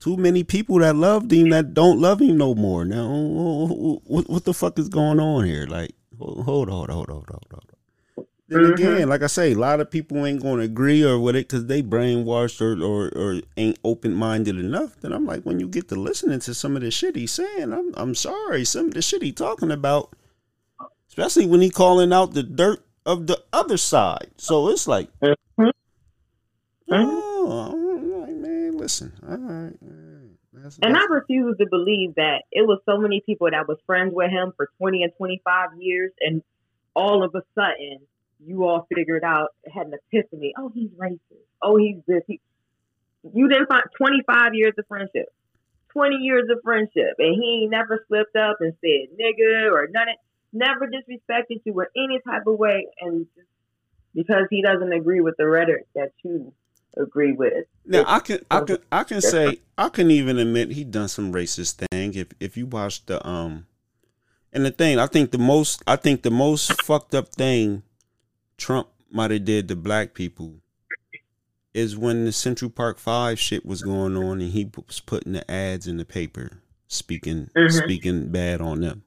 Too 0.00 0.16
many 0.16 0.44
people 0.44 0.80
that 0.80 0.96
loved 0.96 1.32
him 1.32 1.50
that 1.50 1.72
don't 1.72 2.00
love 2.00 2.20
him 2.20 2.36
no 2.36 2.54
more. 2.54 2.84
Now, 2.84 3.08
what, 3.08 4.28
what 4.28 4.44
the 4.44 4.52
fuck 4.52 4.78
is 4.78 4.88
going 4.88 5.18
on 5.18 5.44
here? 5.44 5.66
Like, 5.66 5.92
hold, 6.18 6.44
hold 6.44 6.68
on, 6.68 6.90
hold 6.90 7.08
on, 7.08 7.16
hold 7.16 7.30
on, 7.30 7.40
hold 7.50 7.64
on. 7.70 7.73
Then 8.48 8.60
Mhm. 8.62 8.74
again, 8.74 9.08
like 9.08 9.22
I 9.22 9.26
say, 9.26 9.52
a 9.52 9.58
lot 9.58 9.80
of 9.80 9.90
people 9.90 10.24
ain't 10.26 10.42
gonna 10.42 10.62
agree 10.62 11.02
or 11.02 11.18
with 11.18 11.34
it 11.36 11.48
because 11.48 11.66
they 11.66 11.82
brainwashed 11.82 12.60
or, 12.60 12.80
or 12.82 13.08
or 13.16 13.40
ain't 13.56 13.78
open 13.84 14.14
minded 14.14 14.58
enough. 14.58 15.00
Then 15.00 15.12
I'm 15.12 15.24
like, 15.26 15.44
when 15.44 15.60
you 15.60 15.68
get 15.68 15.88
to 15.88 15.96
listening 15.96 16.40
to 16.40 16.54
some 16.54 16.76
of 16.76 16.82
the 16.82 16.90
shit 16.90 17.16
he's 17.16 17.32
saying, 17.32 17.72
I'm 17.72 17.92
I'm 17.96 18.14
sorry, 18.14 18.64
some 18.64 18.88
of 18.88 18.94
the 18.94 19.02
shit 19.02 19.22
he 19.22 19.32
talking 19.32 19.70
about, 19.70 20.10
especially 21.08 21.46
when 21.46 21.60
he 21.62 21.70
calling 21.70 22.12
out 22.12 22.34
the 22.34 22.42
dirt 22.42 22.84
of 23.06 23.26
the 23.26 23.42
other 23.52 23.76
side. 23.78 24.30
So 24.36 24.68
it's 24.68 24.86
like, 24.86 25.08
Mhm. 25.20 25.70
oh, 26.90 27.70
I'm 27.72 28.20
like, 28.20 28.34
man, 28.34 28.76
listen, 28.76 29.12
all 29.26 29.36
right. 29.38 29.72
That's, 30.52 30.78
And 30.82 30.96
I 30.96 31.04
refuse 31.06 31.56
to 31.58 31.66
believe 31.68 32.14
that 32.16 32.42
it 32.52 32.66
was 32.66 32.78
so 32.86 32.96
many 32.98 33.22
people 33.26 33.50
that 33.50 33.66
was 33.66 33.78
friends 33.86 34.12
with 34.14 34.30
him 34.30 34.52
for 34.56 34.68
20 34.78 35.02
and 35.02 35.12
25 35.16 35.70
years, 35.78 36.12
and 36.20 36.42
all 36.94 37.24
of 37.24 37.34
a 37.34 37.42
sudden, 37.54 37.98
you 38.46 38.64
all 38.64 38.86
figured 38.94 39.24
out, 39.24 39.50
had 39.72 39.86
an 39.86 39.94
epiphany. 40.12 40.54
Oh, 40.58 40.70
he's 40.74 40.90
racist. 40.90 41.18
Oh, 41.62 41.76
he's 41.76 41.96
this. 42.06 42.22
He, 42.26 42.40
you 43.32 43.48
didn't 43.48 43.68
find 43.68 43.84
25 43.96 44.54
years 44.54 44.74
of 44.78 44.86
friendship, 44.86 45.32
20 45.92 46.16
years 46.16 46.48
of 46.50 46.58
friendship, 46.62 47.16
and 47.18 47.34
he 47.34 47.68
never 47.70 48.04
slipped 48.08 48.36
up 48.36 48.56
and 48.60 48.74
said 48.80 49.16
nigga 49.18 49.70
or 49.70 49.88
none 49.90 50.08
of, 50.08 50.16
never 50.52 50.86
disrespected 50.86 51.60
you 51.64 51.80
in 51.80 51.86
any 51.96 52.20
type 52.20 52.46
of 52.46 52.58
way, 52.58 52.86
and 53.00 53.26
just 53.34 53.48
because 54.14 54.46
he 54.50 54.62
doesn't 54.62 54.92
agree 54.92 55.20
with 55.20 55.34
the 55.38 55.46
rhetoric 55.46 55.86
that 55.94 56.12
you 56.22 56.52
agree 56.96 57.32
with. 57.32 57.66
Now 57.84 58.04
I 58.06 58.20
can 58.20 58.40
I 58.50 58.60
can 58.60 58.78
I 58.92 59.04
can 59.04 59.20
say 59.20 59.60
I 59.76 59.88
can 59.88 60.10
even 60.10 60.38
admit 60.38 60.70
he 60.70 60.84
done 60.84 61.08
some 61.08 61.32
racist 61.32 61.84
thing 61.90 62.14
if 62.14 62.28
if 62.40 62.56
you 62.56 62.66
watch 62.66 63.04
the 63.06 63.26
um 63.26 63.66
and 64.52 64.64
the 64.64 64.70
thing 64.70 64.98
I 64.98 65.06
think 65.06 65.32
the 65.32 65.38
most 65.38 65.82
I 65.86 65.96
think 65.96 66.22
the 66.22 66.30
most 66.30 66.82
fucked 66.82 67.14
up 67.14 67.28
thing 67.28 67.82
Trump 68.56 68.88
might 69.10 69.30
have 69.30 69.44
did 69.44 69.68
to 69.68 69.76
black 69.76 70.14
people 70.14 70.54
is 71.72 71.96
when 71.96 72.24
the 72.24 72.32
Central 72.32 72.70
Park 72.70 72.98
Five 72.98 73.38
shit 73.38 73.66
was 73.66 73.82
going 73.82 74.16
on 74.16 74.40
and 74.40 74.52
he 74.52 74.70
was 74.86 75.00
putting 75.00 75.32
the 75.32 75.48
ads 75.50 75.86
in 75.86 75.96
the 75.96 76.04
paper 76.04 76.58
speaking 76.86 77.50
Mhm. 77.56 77.72
speaking 77.84 78.28
bad 78.30 78.60
on 78.60 78.80
them. 78.80 79.02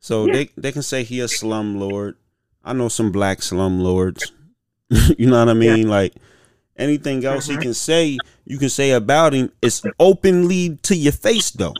So 0.00 0.26
Yeah. 0.26 0.32
they 0.32 0.50
they 0.56 0.72
can 0.72 0.82
say 0.82 1.02
he 1.04 1.20
a 1.20 1.28
slum 1.28 1.78
lord. 1.78 2.16
I 2.64 2.72
know 2.72 2.88
some 2.88 3.12
black 3.12 3.42
slum 3.42 3.80
lords. 3.80 4.32
you 5.18 5.26
know 5.26 5.38
what 5.38 5.48
I 5.50 5.54
mean? 5.54 5.88
Like 5.88 6.14
anything 6.76 7.24
else 7.24 7.46
he 7.46 7.56
Mhm. 7.56 7.62
can 7.62 7.74
say, 7.74 8.16
you 8.46 8.58
can 8.58 8.68
say 8.70 8.92
about 8.92 9.34
him. 9.34 9.50
It's 9.60 9.82
openly 9.98 10.76
to 10.82 10.96
your 10.96 11.12
face 11.12 11.50
though. 11.50 11.74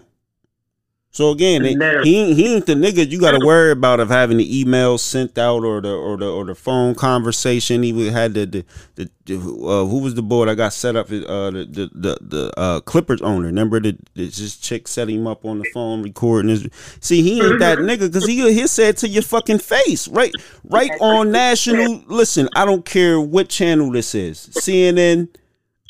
So 1.19 1.31
again, 1.33 1.63
it- 1.73 1.79
he 2.05 2.15
ain't- 2.17 2.37
he 2.39 2.55
ain't 2.55 2.67
the 2.67 2.75
nigga 2.75 3.11
you 3.11 3.19
got 3.19 3.33
to 3.33 3.45
worry 3.45 3.73
about 3.73 3.99
of 3.99 4.09
having 4.09 4.37
the 4.37 4.61
email 4.61 4.99
sent 4.99 5.37
out 5.37 5.65
or 5.65 5.81
the 5.81 5.91
or 5.91 6.17
the 6.17 6.27
or 6.31 6.45
the 6.45 6.55
phone 6.55 6.95
conversation. 6.95 7.83
He 7.83 7.93
would- 7.93 8.13
had 8.13 8.35
the 8.35 8.47
the, 8.47 8.65
the, 8.95 9.11
the 9.27 9.35
uh, 9.37 9.85
who 9.87 9.99
was 9.99 10.15
the 10.15 10.23
boy 10.23 10.47
that 10.47 10.55
got 10.55 10.73
set 10.73 10.95
up 10.95 11.07
uh, 11.11 11.11
the 11.51 11.67
the 11.69 11.91
the, 11.93 12.19
the 12.21 12.53
uh, 12.57 12.79
Clippers 12.83 13.21
owner. 13.21 13.47
Remember 13.47 13.81
the, 13.81 13.97
the 14.15 14.27
this 14.27 14.57
chick 14.59 14.87
set 14.87 15.11
him 15.11 15.27
up 15.27 15.45
on 15.45 15.59
the 15.59 15.65
phone 15.75 16.05
recording 16.05 16.51
his. 16.51 16.69
See, 17.01 17.21
he 17.23 17.43
ain't 17.45 17.59
that 17.59 17.79
nigga 17.79 18.03
because 18.13 18.25
he 18.27 18.37
he 18.53 18.67
said 18.69 18.97
to 18.99 19.09
your 19.09 19.25
fucking 19.25 19.59
face 19.59 20.07
right 20.07 20.33
right 20.63 20.93
on 21.01 21.33
national. 21.33 22.05
Listen, 22.07 22.49
I 22.55 22.65
don't 22.65 22.85
care 22.85 23.21
what 23.21 23.49
channel 23.49 23.91
this 23.91 24.15
is, 24.15 24.51
CNN. 24.53 25.31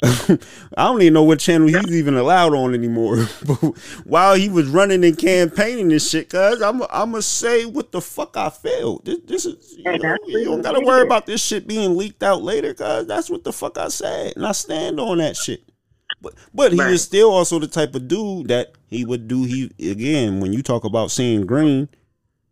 I 0.03 0.39
don't 0.85 1.03
even 1.03 1.15
know 1.15 1.25
what 1.25 1.41
channel 1.41 1.67
he's 1.67 1.91
even 1.93 2.15
allowed 2.17 2.55
on 2.55 2.73
anymore. 2.73 3.27
but 3.47 3.57
while 4.05 4.35
he 4.37 4.49
was 4.49 4.69
running 4.69 5.05
and 5.05 5.19
campaigning 5.19 5.91
and 5.91 6.01
shit, 6.01 6.29
cuz 6.31 6.63
I'm 6.63 6.83
I'm 6.83 7.11
gonna 7.11 7.23
say 7.23 7.65
what 7.65 7.91
the 7.91 8.01
fuck 8.01 8.37
I 8.37 8.51
feel. 8.51 9.01
This, 9.01 9.19
this 9.27 9.47
is 9.47 9.75
you, 9.77 9.85
know, 9.99 10.17
you 10.27 10.45
don't 10.45 10.63
gotta 10.63 10.81
worry 10.85 11.03
about 11.03 11.27
this 11.27 11.43
shit 11.45 11.67
being 11.67 11.97
leaked 11.97 12.23
out 12.23 12.43
later, 12.43 12.75
cuz 12.75 13.07
that's 13.07 13.29
what 13.29 13.43
the 13.43 13.53
fuck 13.53 13.77
I 13.77 13.89
said, 13.89 14.35
and 14.37 14.47
I 14.47 14.53
stand 14.53 15.01
on 15.01 15.19
that 15.19 15.37
shit. 15.37 15.63
But 16.23 16.35
but 16.55 16.73
he 16.73 16.79
Right. 16.79 16.91
was 16.93 17.03
still 17.03 17.31
also 17.31 17.59
the 17.59 17.67
type 17.67 17.95
of 17.97 18.07
dude 18.07 18.49
that 18.49 18.73
he 18.87 19.05
would 19.05 19.27
do. 19.27 19.43
He 19.45 19.71
again 19.81 20.39
when 20.39 20.53
you 20.53 20.63
talk 20.63 20.85
about 20.85 21.11
seeing 21.11 21.45
green, 21.45 21.89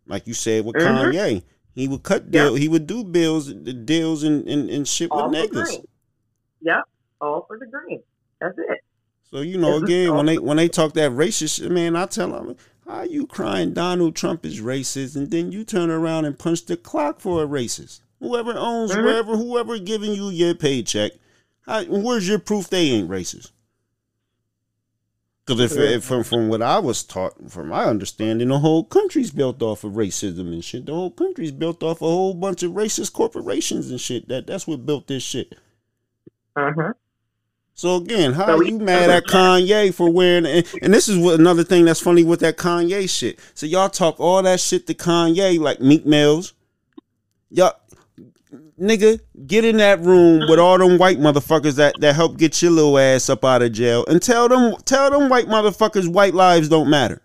like 0.08 0.26
you 0.26 0.34
said 0.34 0.64
with 0.64 0.74
Mhm. 0.76 1.12
Kanye, 1.12 1.42
he 1.76 1.86
would 1.86 2.02
cut 2.02 2.30
deal. 2.32 2.56
He 2.56 2.66
would 2.68 2.88
do 2.88 3.04
bills, 3.04 3.52
deals 3.52 4.24
and 4.24 4.48
and, 4.48 4.68
and 4.68 4.86
shit 4.88 5.10
with 5.12 5.20
all 5.20 5.30
for 5.30 5.36
niggas. 5.36 5.84
Yep, 6.62 6.82
all 7.26 7.44
for 7.46 7.58
the 7.58 7.66
green. 7.66 8.02
That's 8.40 8.56
it. 8.58 8.80
So 9.30 9.40
you 9.40 9.58
know, 9.58 9.76
again, 9.78 10.14
when 10.14 10.26
they 10.26 10.38
when 10.38 10.56
they 10.56 10.68
talk 10.68 10.92
that 10.94 11.10
racist 11.12 11.58
shit, 11.58 11.70
man, 11.70 11.96
I 11.96 12.06
tell 12.06 12.30
them, 12.30 12.56
how 12.86 13.02
you 13.02 13.26
crying 13.26 13.72
Donald 13.72 14.14
Trump 14.14 14.46
is 14.46 14.60
racist, 14.60 15.16
and 15.16 15.30
then 15.30 15.50
you 15.52 15.64
turn 15.64 15.90
around 15.90 16.24
and 16.24 16.38
punch 16.38 16.64
the 16.66 16.76
clock 16.76 17.20
for 17.20 17.42
a 17.42 17.46
racist. 17.46 18.00
Whoever 18.20 18.54
owns 18.56 18.92
Mhm. 18.92 19.02
wherever, 19.02 19.36
whoever 19.36 19.78
giving 19.78 20.12
you 20.14 20.30
your 20.30 20.54
paycheck, 20.54 21.12
how, 21.62 21.84
where's 21.84 22.28
your 22.28 22.38
proof 22.38 22.70
they 22.70 22.86
ain't 22.86 23.10
racist? 23.10 23.50
Because 25.44 25.60
if, 25.72 25.78
if 25.78 26.04
from 26.04 26.24
from 26.24 26.48
what 26.48 26.60
I 26.60 26.78
was 26.80 27.04
taught, 27.04 27.50
from 27.50 27.68
my 27.68 27.84
understanding, 27.84 28.48
the 28.48 28.58
whole 28.58 28.82
country's 28.82 29.30
built 29.30 29.62
off 29.62 29.84
of 29.84 29.92
racism 29.92 30.52
and 30.52 30.64
shit. 30.64 30.86
The 30.86 30.94
whole 30.94 31.10
country's 31.12 31.52
built 31.52 31.84
off 31.84 32.02
a 32.02 32.04
whole 32.04 32.34
bunch 32.34 32.64
of 32.64 32.72
racist 32.72 33.12
corporations 33.12 33.90
and 33.90 34.00
shit. 34.00 34.26
That 34.28 34.46
that's 34.48 34.66
what 34.66 34.84
built 34.86 35.06
this 35.06 35.22
shit. 35.22 35.54
Uh 36.56 36.72
huh. 36.76 36.92
So 37.76 37.96
again, 37.96 38.32
how 38.32 38.56
are 38.56 38.64
you 38.64 38.78
mad 38.78 39.10
at 39.10 39.24
Kanye 39.24 39.92
for 39.92 40.10
wearing? 40.10 40.46
And, 40.46 40.66
and 40.80 40.94
this 40.94 41.10
is 41.10 41.18
what 41.18 41.38
another 41.38 41.62
thing 41.62 41.84
that's 41.84 42.00
funny 42.00 42.24
with 42.24 42.40
that 42.40 42.56
Kanye 42.56 43.08
shit. 43.08 43.38
So 43.52 43.66
y'all 43.66 43.90
talk 43.90 44.18
all 44.18 44.42
that 44.44 44.60
shit 44.60 44.86
to 44.86 44.94
Kanye 44.94 45.60
like 45.60 45.78
Meek 45.78 46.06
Mills. 46.06 46.54
Y'all, 47.50 47.74
nigga, 48.80 49.20
get 49.46 49.66
in 49.66 49.76
that 49.76 50.00
room 50.00 50.48
with 50.48 50.58
all 50.58 50.78
them 50.78 50.96
white 50.96 51.18
motherfuckers 51.18 51.74
that 51.74 52.00
that 52.00 52.14
help 52.14 52.38
get 52.38 52.62
your 52.62 52.70
little 52.70 52.98
ass 52.98 53.28
up 53.28 53.44
out 53.44 53.60
of 53.60 53.72
jail 53.72 54.06
and 54.06 54.22
tell 54.22 54.48
them 54.48 54.74
tell 54.86 55.10
them 55.10 55.28
white 55.28 55.46
motherfuckers 55.46 56.08
white 56.08 56.32
lives 56.32 56.70
don't 56.70 56.88
matter. 56.88 57.20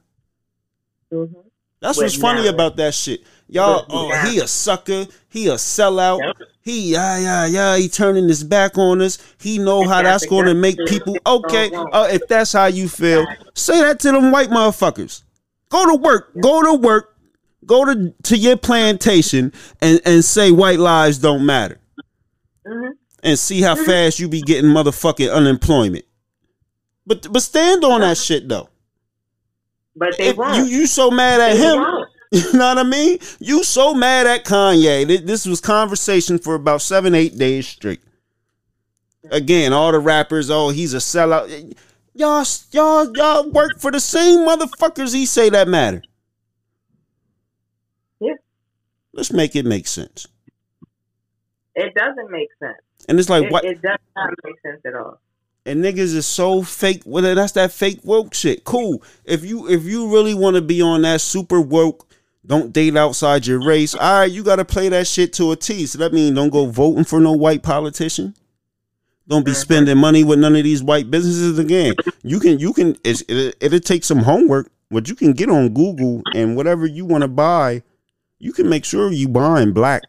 Mm-hmm. 1.14 1.40
That's 1.80 1.98
what's 1.98 2.16
funny 2.16 2.48
about 2.48 2.76
that 2.76 2.94
shit. 2.94 3.24
Y'all, 3.54 3.86
oh, 3.90 4.10
he 4.30 4.40
a 4.40 4.48
sucker. 4.48 5.06
He 5.28 5.48
a 5.48 5.54
sellout. 5.56 6.20
Yep. 6.40 6.48
He, 6.62 6.94
yeah, 6.94 7.18
yeah, 7.20 7.46
yeah. 7.48 7.78
He 7.78 7.90
turning 7.90 8.28
his 8.30 8.44
back 8.46 8.78
on 8.78 9.02
us. 9.02 9.18
He 9.40 9.58
know 9.58 9.86
how 9.88 10.02
that's 10.02 10.26
going 10.26 10.46
to 10.46 10.54
make 10.54 10.78
people 10.88 11.18
okay. 11.26 11.70
Uh, 11.74 12.08
if 12.10 12.26
that's 12.30 12.54
how 12.54 12.68
you 12.68 12.88
feel, 12.88 13.26
say 13.54 13.82
that 13.82 14.00
to 14.02 14.12
them 14.14 14.32
white 14.32 14.50
motherfuckers. 14.50 15.24
Go 15.70 15.86
to 15.88 15.96
work. 15.96 16.32
Go 16.42 16.64
to 16.64 16.74
work. 16.80 17.18
Go 17.66 17.84
to 17.86 18.14
to 18.24 18.38
your 18.38 18.56
plantation 18.58 19.52
and 19.82 20.00
and 20.06 20.24
say 20.26 20.52
white 20.52 20.80
lives 20.80 21.18
don't 21.20 21.46
matter, 21.46 21.80
Mm-hmm. 22.66 22.92
and 23.24 23.38
see 23.38 23.62
how 23.62 23.76
fast 23.76 24.20
you 24.20 24.28
be 24.28 24.42
getting 24.42 24.70
motherfucking 24.72 25.32
unemployment. 25.34 26.06
But 27.06 27.32
but 27.32 27.42
stand 27.42 27.84
on 27.84 28.02
that 28.02 28.18
shit 28.18 28.48
though. 28.50 28.70
But 29.96 30.18
they 30.18 30.30
If 30.30 30.38
won't. 30.38 30.56
you 30.58 30.64
you 30.64 30.88
so 30.88 31.12
mad 31.12 31.40
at 31.42 31.54
They 31.58 31.60
him. 31.60 31.80
won't. 31.82 32.01
You 32.52 32.54
know 32.54 32.68
what 32.70 32.78
I 32.78 32.84
mean? 32.84 33.20
You 33.40 33.62
so 33.64 33.94
mad 33.94 34.26
at 34.26 34.46
Kanye. 34.46 35.26
This 35.26 35.46
was 35.46 35.60
conversation 35.60 36.38
for 36.40 36.56
about 36.56 36.82
seven, 36.82 37.14
eight 37.14 37.38
days 37.38 37.68
straight. 37.68 38.00
Again, 39.30 39.74
all 39.74 39.92
the 39.92 40.00
rappers, 40.00 40.50
oh, 40.50 40.70
he's 40.70 40.94
a 40.94 40.98
sellout. 40.98 41.76
Y'all, 42.14 42.46
y'all, 42.72 43.12
y'all 43.18 43.50
work 43.50 43.80
for 43.80 43.92
the 43.92 44.00
same 44.00 44.40
motherfuckers 44.48 45.14
he 45.14 45.26
say 45.26 45.50
that 45.50 45.68
matter. 45.68 46.02
Yeah. 48.22 48.34
Let's 49.14 49.34
make 49.34 49.56
it 49.56 49.66
make 49.66 49.88
sense. 49.88 50.26
It 51.76 51.94
doesn't 51.96 52.32
make 52.32 52.50
sense. 52.60 52.78
And 53.10 53.20
it's 53.20 53.30
like 53.30 53.44
It, 53.46 53.52
what 53.52 53.66
it 53.66 53.82
does 53.82 53.98
not 54.16 54.30
make 54.46 54.56
sense 54.66 54.82
at 54.86 54.96
all. 54.96 55.20
and 55.66 55.84
niggas 55.84 56.16
is 56.16 56.26
so 56.26 56.62
fake. 56.64 57.04
Well, 57.06 57.36
that's 57.36 57.54
that 57.54 57.72
fake 57.74 58.00
woke 58.04 58.34
shit. 58.34 58.64
Cool. 58.64 59.04
If 59.26 59.44
you 59.44 59.68
if 59.70 59.84
you 59.84 60.12
really 60.14 60.34
want 60.34 60.56
to 60.56 60.62
be 60.62 60.82
on 60.82 61.02
that 61.04 61.22
super 61.22 61.60
woke, 61.62 62.08
don't 62.46 62.74
date 62.74 62.98
outside 62.98 63.46
your 63.46 63.64
race. 63.64 63.94
All 63.94 64.20
right, 64.20 64.32
you 64.32 64.44
got 64.44 64.56
to 64.58 64.66
play 64.66 64.90
that 64.90 65.08
shit 65.08 65.34
to 65.34 65.52
a 65.52 65.56
T. 65.56 65.86
So 65.86 66.00
that 66.00 66.14
means 66.14 66.36
don't 66.36 66.50
go 66.50 66.66
voting 66.66 67.04
for 67.04 67.20
no 67.20 67.34
white 67.34 67.64
politician. 67.64 68.36
Don't 69.28 69.46
be 69.46 69.54
spending 69.54 69.98
money 69.98 70.24
with 70.24 70.40
none 70.40 70.56
of 70.56 70.64
these 70.64 70.84
white 70.84 71.10
businesses 71.12 71.58
again. 71.60 71.94
You 72.24 72.40
can 72.40 72.60
you 72.60 72.74
can 72.74 72.98
it's, 73.04 73.22
it, 73.30 73.56
it'll 73.62 73.80
take 73.80 74.04
some 74.04 74.20
homework, 74.20 74.72
but 74.90 75.08
you 75.08 75.16
can 75.16 75.34
get 75.34 75.50
on 75.50 75.70
Google 75.70 76.22
and 76.34 76.56
whatever 76.56 76.86
you 76.86 77.06
want 77.06 77.22
to 77.22 77.28
buy, 77.28 77.84
you 78.40 78.52
can 78.52 78.68
make 78.68 78.84
sure 78.84 79.12
you 79.12 79.30
buying 79.30 79.72
black. 79.72 80.04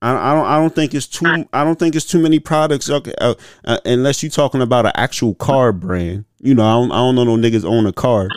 I, 0.00 0.30
I 0.30 0.34
don't. 0.34 0.46
I 0.46 0.56
don't 0.58 0.74
think 0.74 0.94
it's 0.94 1.08
too. 1.08 1.46
I 1.52 1.64
don't 1.64 1.78
think 1.78 1.96
it's 1.96 2.06
too 2.06 2.20
many 2.20 2.38
products. 2.38 2.88
Okay, 2.88 3.14
uh, 3.20 3.34
uh, 3.64 3.80
unless 3.84 4.22
you're 4.22 4.30
talking 4.30 4.62
about 4.62 4.86
an 4.86 4.92
actual 4.94 5.34
car 5.34 5.72
brand. 5.72 6.24
You 6.38 6.54
know, 6.54 6.64
I 6.64 6.80
don't. 6.80 6.92
I 6.92 6.96
don't 6.96 7.14
know 7.16 7.24
no 7.24 7.36
niggas 7.36 7.64
own 7.64 7.84
a 7.86 7.92
car. 7.92 8.28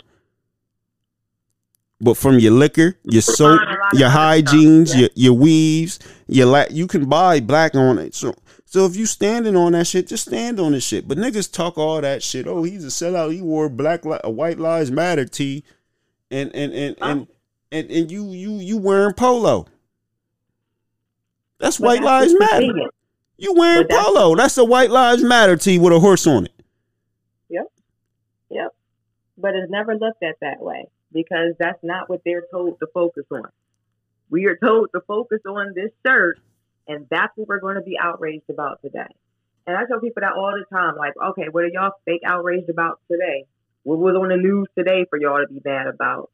But 2.02 2.16
from 2.16 2.40
your 2.40 2.50
liquor, 2.52 2.98
your 3.04 3.22
soap, 3.22 3.60
your 3.94 4.08
hygienes, 4.08 4.92
your 4.98 5.08
your 5.14 5.34
weaves, 5.34 6.00
your 6.26 6.46
la- 6.46 6.64
you 6.68 6.88
can 6.88 7.08
buy 7.08 7.38
black 7.38 7.76
on 7.76 7.96
it. 7.98 8.12
So 8.12 8.34
so 8.66 8.86
if 8.86 8.96
you 8.96 9.06
standing 9.06 9.54
on 9.54 9.70
that 9.72 9.86
shit, 9.86 10.08
just 10.08 10.26
stand 10.26 10.58
on 10.58 10.72
this 10.72 10.84
shit. 10.84 11.06
But 11.06 11.16
niggas 11.16 11.52
talk 11.52 11.78
all 11.78 12.00
that 12.00 12.24
shit. 12.24 12.48
Oh, 12.48 12.64
he's 12.64 12.84
a 12.84 12.88
sellout. 12.88 13.32
He 13.32 13.40
wore 13.40 13.68
black 13.68 14.04
li- 14.04 14.18
a 14.24 14.30
white 14.30 14.58
lives 14.58 14.90
matter 14.90 15.24
tee, 15.24 15.62
and 16.28 16.52
and 16.56 16.72
and 16.72 16.96
and 17.00 17.26
and, 17.70 17.88
and 17.88 18.10
you 18.10 18.32
you 18.32 18.54
you 18.54 18.78
wearing 18.78 19.14
polo. 19.14 19.66
That's 21.60 21.78
but 21.78 21.86
White 21.86 22.02
that's 22.02 22.32
Lives 22.32 22.34
Matter. 22.36 22.90
You 23.38 23.54
wearing 23.54 23.86
polo. 23.88 24.34
That's 24.34 24.58
a 24.58 24.64
White 24.64 24.90
Lives 24.90 25.22
Matter 25.22 25.56
tee 25.56 25.78
with 25.78 25.92
a 25.92 26.00
horse 26.00 26.26
on 26.26 26.46
it. 26.46 26.62
Yep. 27.48 27.66
Yep. 28.50 28.74
But 29.38 29.54
it's 29.54 29.70
never 29.70 29.94
looked 29.94 30.24
at 30.24 30.40
that 30.40 30.60
way 30.60 30.88
because 31.12 31.54
that's 31.58 31.82
not 31.82 32.08
what 32.08 32.22
they're 32.24 32.44
told 32.52 32.78
to 32.80 32.86
focus 32.92 33.24
on. 33.30 33.48
We 34.30 34.46
are 34.46 34.56
told 34.56 34.90
to 34.94 35.00
focus 35.06 35.40
on 35.46 35.72
this 35.74 35.90
shirt, 36.06 36.38
and 36.88 37.06
that's 37.10 37.32
what 37.36 37.48
we're 37.48 37.60
going 37.60 37.76
to 37.76 37.82
be 37.82 37.98
outraged 37.98 38.48
about 38.50 38.80
today. 38.82 39.12
And 39.66 39.76
I 39.76 39.84
tell 39.84 40.00
people 40.00 40.22
that 40.22 40.32
all 40.32 40.52
the 40.52 40.64
time, 40.74 40.96
like, 40.96 41.12
okay, 41.30 41.48
what 41.50 41.64
are 41.64 41.70
y'all 41.72 41.92
fake 42.04 42.22
outraged 42.26 42.68
about 42.68 43.00
today? 43.10 43.44
What 43.84 43.98
was 43.98 44.16
on 44.16 44.28
the 44.28 44.36
news 44.36 44.68
today 44.76 45.06
for 45.08 45.18
y'all 45.20 45.40
to 45.40 45.52
be 45.52 45.60
mad 45.64 45.86
about? 45.86 46.30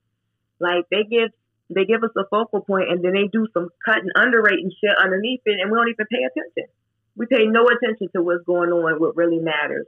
Like 0.61 0.85
they 0.91 1.05
give 1.05 1.31
they 1.71 1.85
give 1.85 2.03
us 2.03 2.11
a 2.17 2.25
focal 2.31 2.63
point 2.63 2.91
and 2.91 3.05
then 3.05 3.13
they 3.13 3.29
do 3.29 3.47
some 3.53 3.69
cutting 3.85 4.09
and 4.15 4.25
underrating 4.25 4.73
shit 4.81 4.97
underneath 4.97 5.41
it 5.45 5.61
and 5.61 5.71
we 5.71 5.77
don't 5.77 5.89
even 5.89 6.07
pay 6.11 6.25
attention. 6.25 6.73
We 7.17 7.27
pay 7.27 7.47
no 7.47 7.67
attention 7.67 8.09
to 8.15 8.23
what's 8.23 8.45
going 8.45 8.71
on, 8.71 9.01
what 9.01 9.17
really 9.17 9.39
matters, 9.39 9.87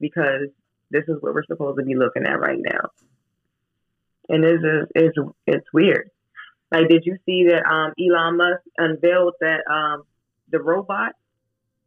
because 0.00 0.48
this 0.90 1.04
is 1.06 1.16
what 1.20 1.34
we're 1.34 1.44
supposed 1.44 1.78
to 1.78 1.84
be 1.84 1.94
looking 1.94 2.26
at 2.26 2.40
right 2.40 2.58
now. 2.58 2.90
And 4.30 4.44
is 4.44 4.60
it's 4.94 5.18
it's 5.46 5.66
weird. 5.72 6.10
Like 6.72 6.88
did 6.88 7.04
you 7.04 7.18
see 7.26 7.48
that 7.48 7.66
um 7.66 7.92
Elon 8.00 8.36
Musk 8.36 8.62
unveiled 8.78 9.34
that 9.40 9.60
um 9.70 10.04
the 10.50 10.60
robot 10.60 11.12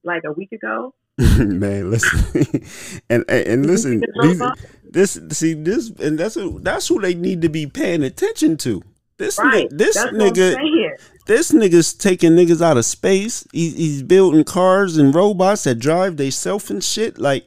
like 0.03 0.23
a 0.25 0.31
week 0.31 0.51
ago? 0.51 0.93
man 1.37 1.91
listen 1.91 2.99
and 3.09 3.23
and 3.29 3.67
listen 3.67 4.03
these, 4.23 4.41
this 4.83 5.19
see 5.29 5.53
this 5.53 5.91
and 5.99 6.17
that's 6.17 6.33
who 6.33 6.59
that's 6.61 6.87
who 6.87 6.99
they 6.99 7.13
need 7.13 7.43
to 7.43 7.49
be 7.49 7.67
paying 7.67 8.01
attention 8.01 8.57
to 8.57 8.81
this 9.17 9.37
right. 9.37 9.71
Ni- 9.71 9.77
this 9.77 9.93
that's 9.93 10.11
nigga 10.11 10.97
this 11.27 11.51
nigga's 11.51 11.93
taking 11.93 12.31
niggas 12.31 12.63
out 12.63 12.77
of 12.77 12.85
space 12.85 13.47
he, 13.53 13.69
he's 13.69 14.01
building 14.01 14.43
cars 14.43 14.97
and 14.97 15.13
robots 15.13 15.65
that 15.65 15.75
drive 15.75 16.17
they 16.17 16.31
self 16.31 16.71
and 16.71 16.83
shit 16.83 17.19
like 17.19 17.45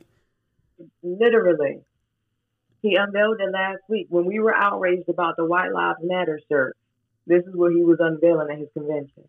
literally 1.02 1.80
he 2.82 2.96
unveiled 2.96 3.40
it 3.40 3.52
last 3.52 3.80
week 3.88 4.06
when 4.10 4.24
we 4.24 4.38
were 4.38 4.54
outraged 4.54 5.08
about 5.08 5.36
the 5.36 5.44
white 5.44 5.72
lives 5.72 5.98
matter 6.02 6.40
shirt 6.48 6.76
this 7.26 7.44
is 7.44 7.54
what 7.54 7.72
he 7.72 7.82
was 7.82 7.98
unveiling 8.00 8.48
at 8.50 8.58
his 8.58 8.68
convention 8.72 9.24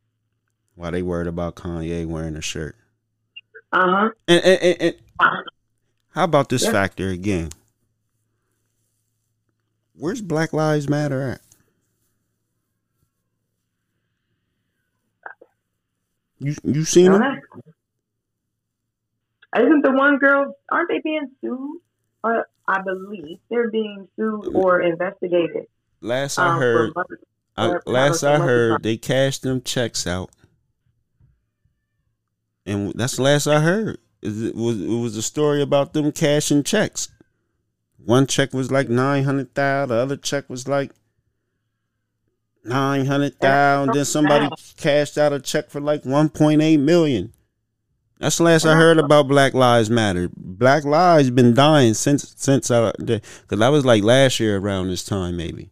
why 0.75 0.91
they 0.91 1.01
worried 1.01 1.27
about 1.27 1.55
kanye 1.55 2.05
wearing 2.05 2.35
a 2.35 2.41
shirt 2.41 2.75
uh-huh. 3.71 4.09
And, 4.27 4.43
and, 4.43 4.61
and, 4.61 4.81
and 4.81 4.95
how 6.17 6.23
about 6.23 6.49
this 6.49 6.63
yeah. 6.63 6.71
factor 6.71 7.09
again? 7.09 7.49
Where's 9.93 10.21
Black 10.21 10.53
Lives 10.53 10.89
Matter 10.89 11.21
at? 11.21 11.41
You 16.39 16.55
you 16.63 16.83
seen 16.85 17.11
them? 17.11 17.39
Isn't 19.55 19.81
the 19.83 19.91
one 19.91 20.17
girl? 20.17 20.55
Aren't 20.71 20.89
they 20.89 21.01
being 21.03 21.31
sued? 21.41 21.81
Or 22.23 22.47
I 22.67 22.81
believe 22.81 23.37
they're 23.49 23.71
being 23.71 24.07
sued 24.15 24.55
or 24.55 24.81
investigated. 24.81 25.67
Last 26.01 26.37
I 26.37 26.49
um, 26.49 26.59
heard, 26.59 26.93
I, 27.55 27.75
last 27.85 28.23
I 28.23 28.37
heard, 28.37 28.83
they 28.83 28.97
cashed 28.97 29.43
them 29.43 29.61
checks 29.61 30.05
out 30.05 30.29
and 32.67 32.93
that's 32.95 33.15
the 33.15 33.23
last 33.23 33.47
I 33.47 33.61
heard. 33.61 33.97
It 34.21 34.55
was 34.55 34.81
it 34.81 34.87
was 34.87 35.15
a 35.15 35.21
story 35.21 35.61
about 35.61 35.93
them 35.93 36.11
cashing 36.11 36.63
checks. 36.63 37.07
One 38.03 38.27
check 38.27 38.53
was 38.53 38.71
like 38.71 38.89
nine 38.89 39.23
hundred 39.23 39.55
thousand. 39.55 39.95
The 39.95 40.01
other 40.01 40.17
check 40.17 40.49
was 40.49 40.67
like 40.67 40.91
nine 42.63 43.05
hundred 43.05 43.39
thousand. 43.39 43.95
Then 43.95 44.05
somebody 44.05 44.49
cashed 44.75 45.17
out 45.17 45.33
a 45.33 45.39
check 45.39 45.69
for 45.69 45.79
like 45.79 46.03
one 46.05 46.29
point 46.29 46.61
eight 46.61 46.77
million. 46.77 47.31
That's 48.19 48.37
the 48.37 48.43
last 48.43 48.65
I 48.65 48.75
heard 48.75 48.97
about 48.97 49.27
Black 49.27 49.53
Lives 49.53 49.89
Matter. 49.89 50.29
Black 50.35 50.85
Lives 50.85 51.29
been 51.29 51.53
dying 51.53 51.93
since 51.93 52.33
since 52.37 52.71
uh, 52.71 52.91
I 52.97 53.03
because 53.03 53.61
I 53.61 53.69
was 53.69 53.85
like 53.85 54.03
last 54.03 54.39
year 54.39 54.57
around 54.57 54.89
this 54.89 55.03
time 55.03 55.37
maybe. 55.37 55.69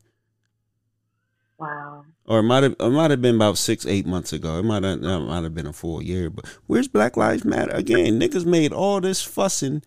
Wow 1.57 2.05
or 2.27 2.39
it 2.39 2.43
might 2.43 2.63
have 2.63 2.75
it 2.79 2.89
might 2.89 3.11
have 3.11 3.21
been 3.21 3.35
about 3.35 3.57
six 3.57 3.85
eight 3.85 4.05
months 4.05 4.33
ago. 4.33 4.57
It 4.59 4.63
might 4.63 4.83
have 4.83 5.03
it 5.03 5.19
might 5.19 5.43
have 5.43 5.53
been 5.53 5.67
a 5.67 5.73
full 5.73 6.01
year. 6.01 6.29
But 6.29 6.45
where's 6.67 6.87
Black 6.87 7.17
Lives 7.17 7.45
Matter 7.45 7.71
again? 7.71 8.19
Niggas 8.19 8.45
made 8.45 8.73
all 8.73 8.99
this 8.99 9.21
fussing 9.21 9.83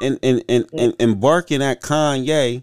and 0.00 0.18
and 0.22 0.44
and, 0.48 0.68
and, 0.72 0.94
and 0.98 1.20
barking 1.20 1.62
at 1.62 1.82
Kanye. 1.82 2.62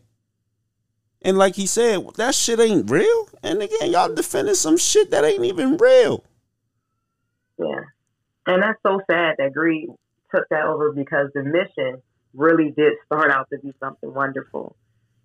And 1.22 1.38
like 1.38 1.56
he 1.56 1.66
said, 1.66 2.08
that 2.16 2.34
shit 2.34 2.62
ain't 2.62 2.90
real. 2.90 3.28
And 3.44 3.62
again, 3.62 3.92
y'all 3.92 4.14
defending 4.14 4.56
some 4.56 4.78
shit 4.78 5.12
that 5.12 5.26
ain't 5.26 5.44
even 5.44 5.76
real. 5.76 6.24
Yeah. 7.58 7.82
And 8.50 8.64
that's 8.64 8.80
so 8.82 9.00
sad 9.10 9.36
that 9.38 9.54
greed 9.54 9.90
took 10.34 10.50
that 10.50 10.66
over 10.66 10.92
because 10.92 11.30
the 11.36 11.44
mission 11.44 12.02
really 12.34 12.74
did 12.76 12.94
start 13.06 13.30
out 13.30 13.48
to 13.54 13.60
be 13.60 13.74
something 13.80 14.12
wonderful. 14.12 14.76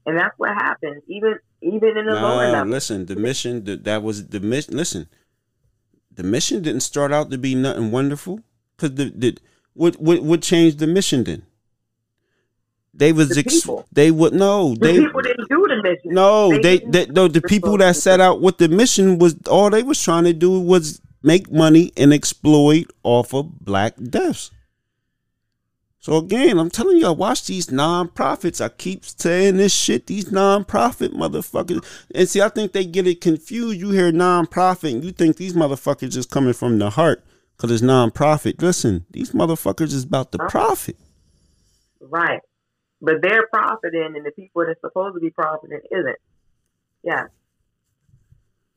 And 0.05 0.19
that's 0.19 0.35
what 0.37 0.51
happens. 0.51 1.03
Even 1.09 1.39
even 1.63 1.97
in 1.97 2.05
the 2.05 2.13
nah, 2.13 2.35
lower 2.35 2.53
level. 2.53 2.71
Listen, 2.73 3.07
the 3.07 3.17
mission 3.17 3.65
that, 3.65 3.85
that 3.85 4.03
was 4.03 4.27
the 4.27 4.41
mission. 4.41 4.77
Listen, 4.77 5.09
the 6.15 6.23
mission 6.23 6.61
didn't 6.61 6.83
start 6.83 7.13
out 7.13 7.31
to 7.31 7.39
be 7.39 7.55
nothing 7.55 7.91
wonderful. 7.91 8.41
Cause 8.77 8.95
the, 8.95 9.11
the 9.17 9.39
what 9.73 9.99
what 9.99 10.23
what 10.23 10.43
changed 10.43 10.79
the 10.79 10.87
mission 10.87 11.25
then? 11.25 11.47
They 12.93 13.15
was 13.15 13.31
the 13.31 13.41
ex- 13.41 13.67
they 13.91 14.11
would 14.11 14.35
no 14.35 14.75
the 14.75 14.81
they 14.81 14.99
people 14.99 15.23
didn't 15.23 15.49
do 15.49 15.67
the 15.67 15.83
mission. 15.83 16.15
No, 16.15 16.51
they, 16.51 16.79
they, 16.79 17.07
they 17.07 17.07
no 17.07 17.27
the 17.29 17.41
people 17.41 17.79
that 17.79 17.97
set 17.97 18.21
out 18.21 18.43
with 18.43 18.59
the 18.59 18.69
mission 18.69 19.19
was 19.19 19.37
all 19.49 19.71
they 19.71 19.83
was 19.83 20.03
trying 20.03 20.25
to 20.25 20.35
do 20.35 20.61
was 20.61 21.01
make 21.25 21.51
money 21.51 21.93
and 21.97 22.13
exploit 22.13 22.87
off 23.03 23.35
of 23.35 23.61
black 23.61 23.95
deaths. 23.97 24.51
So 25.99 26.19
again, 26.19 26.59
I'm 26.59 26.69
telling 26.69 26.99
you, 26.99 27.07
I 27.07 27.11
watch 27.13 27.47
these 27.47 27.73
non-profits. 27.73 28.61
I 28.61 28.69
keep 28.69 29.07
saying 29.07 29.57
this 29.57 29.73
shit, 29.73 30.07
these 30.07 30.31
non-profit 30.31 31.15
motherfuckers. 31.15 31.83
And 32.15 32.29
see, 32.29 32.43
I 32.43 32.51
think 32.51 32.73
they 32.73 32.85
get 32.85 33.07
it 33.07 33.23
confused. 33.23 33.81
You 33.81 33.91
hear 33.91 34.13
non-profit 34.13 34.93
and 34.93 35.03
you 35.03 35.13
think 35.13 35.39
these 35.39 35.55
motherfuckers 35.55 36.13
just 36.13 36.31
coming 36.31 36.53
from 36.53 36.79
the 36.79 36.91
heart 36.91 37.25
because 37.57 37.71
it's 37.71 37.81
non-profit. 37.81 38.61
Listen, 38.61 39.07
these 39.11 39.31
motherfuckers 39.31 39.95
is 39.95 40.05
about 40.05 40.31
the 40.31 40.41
profit. 40.41 40.97
Right. 42.01 42.43
But 43.01 43.23
they're 43.23 43.47
profiting 43.47 44.13
and 44.15 44.27
the 44.27 44.33
people 44.33 44.67
that's 44.67 44.83
supposed 44.83 45.15
to 45.15 45.21
be 45.21 45.31
profiting 45.31 45.81
isn't. 45.91 46.19
Yeah. 47.03 47.29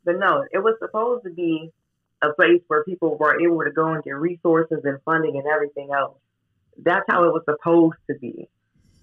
But 0.06 0.18
no, 0.18 0.46
it 0.50 0.60
was 0.60 0.76
supposed 0.80 1.26
to 1.26 1.30
be 1.30 1.74
a 2.24 2.34
place 2.34 2.62
where 2.68 2.84
people 2.84 3.18
were 3.18 3.40
able 3.42 3.64
to 3.64 3.72
go 3.72 3.94
and 3.94 4.04
get 4.04 4.12
resources 4.12 4.80
and 4.84 5.00
funding 5.06 5.38
and 5.38 5.46
everything 5.48 5.90
else 5.96 6.18
that's 6.84 7.06
how 7.10 7.24
it 7.24 7.34
was 7.34 7.44
supposed 7.46 7.98
to 8.10 8.18
be. 8.20 8.48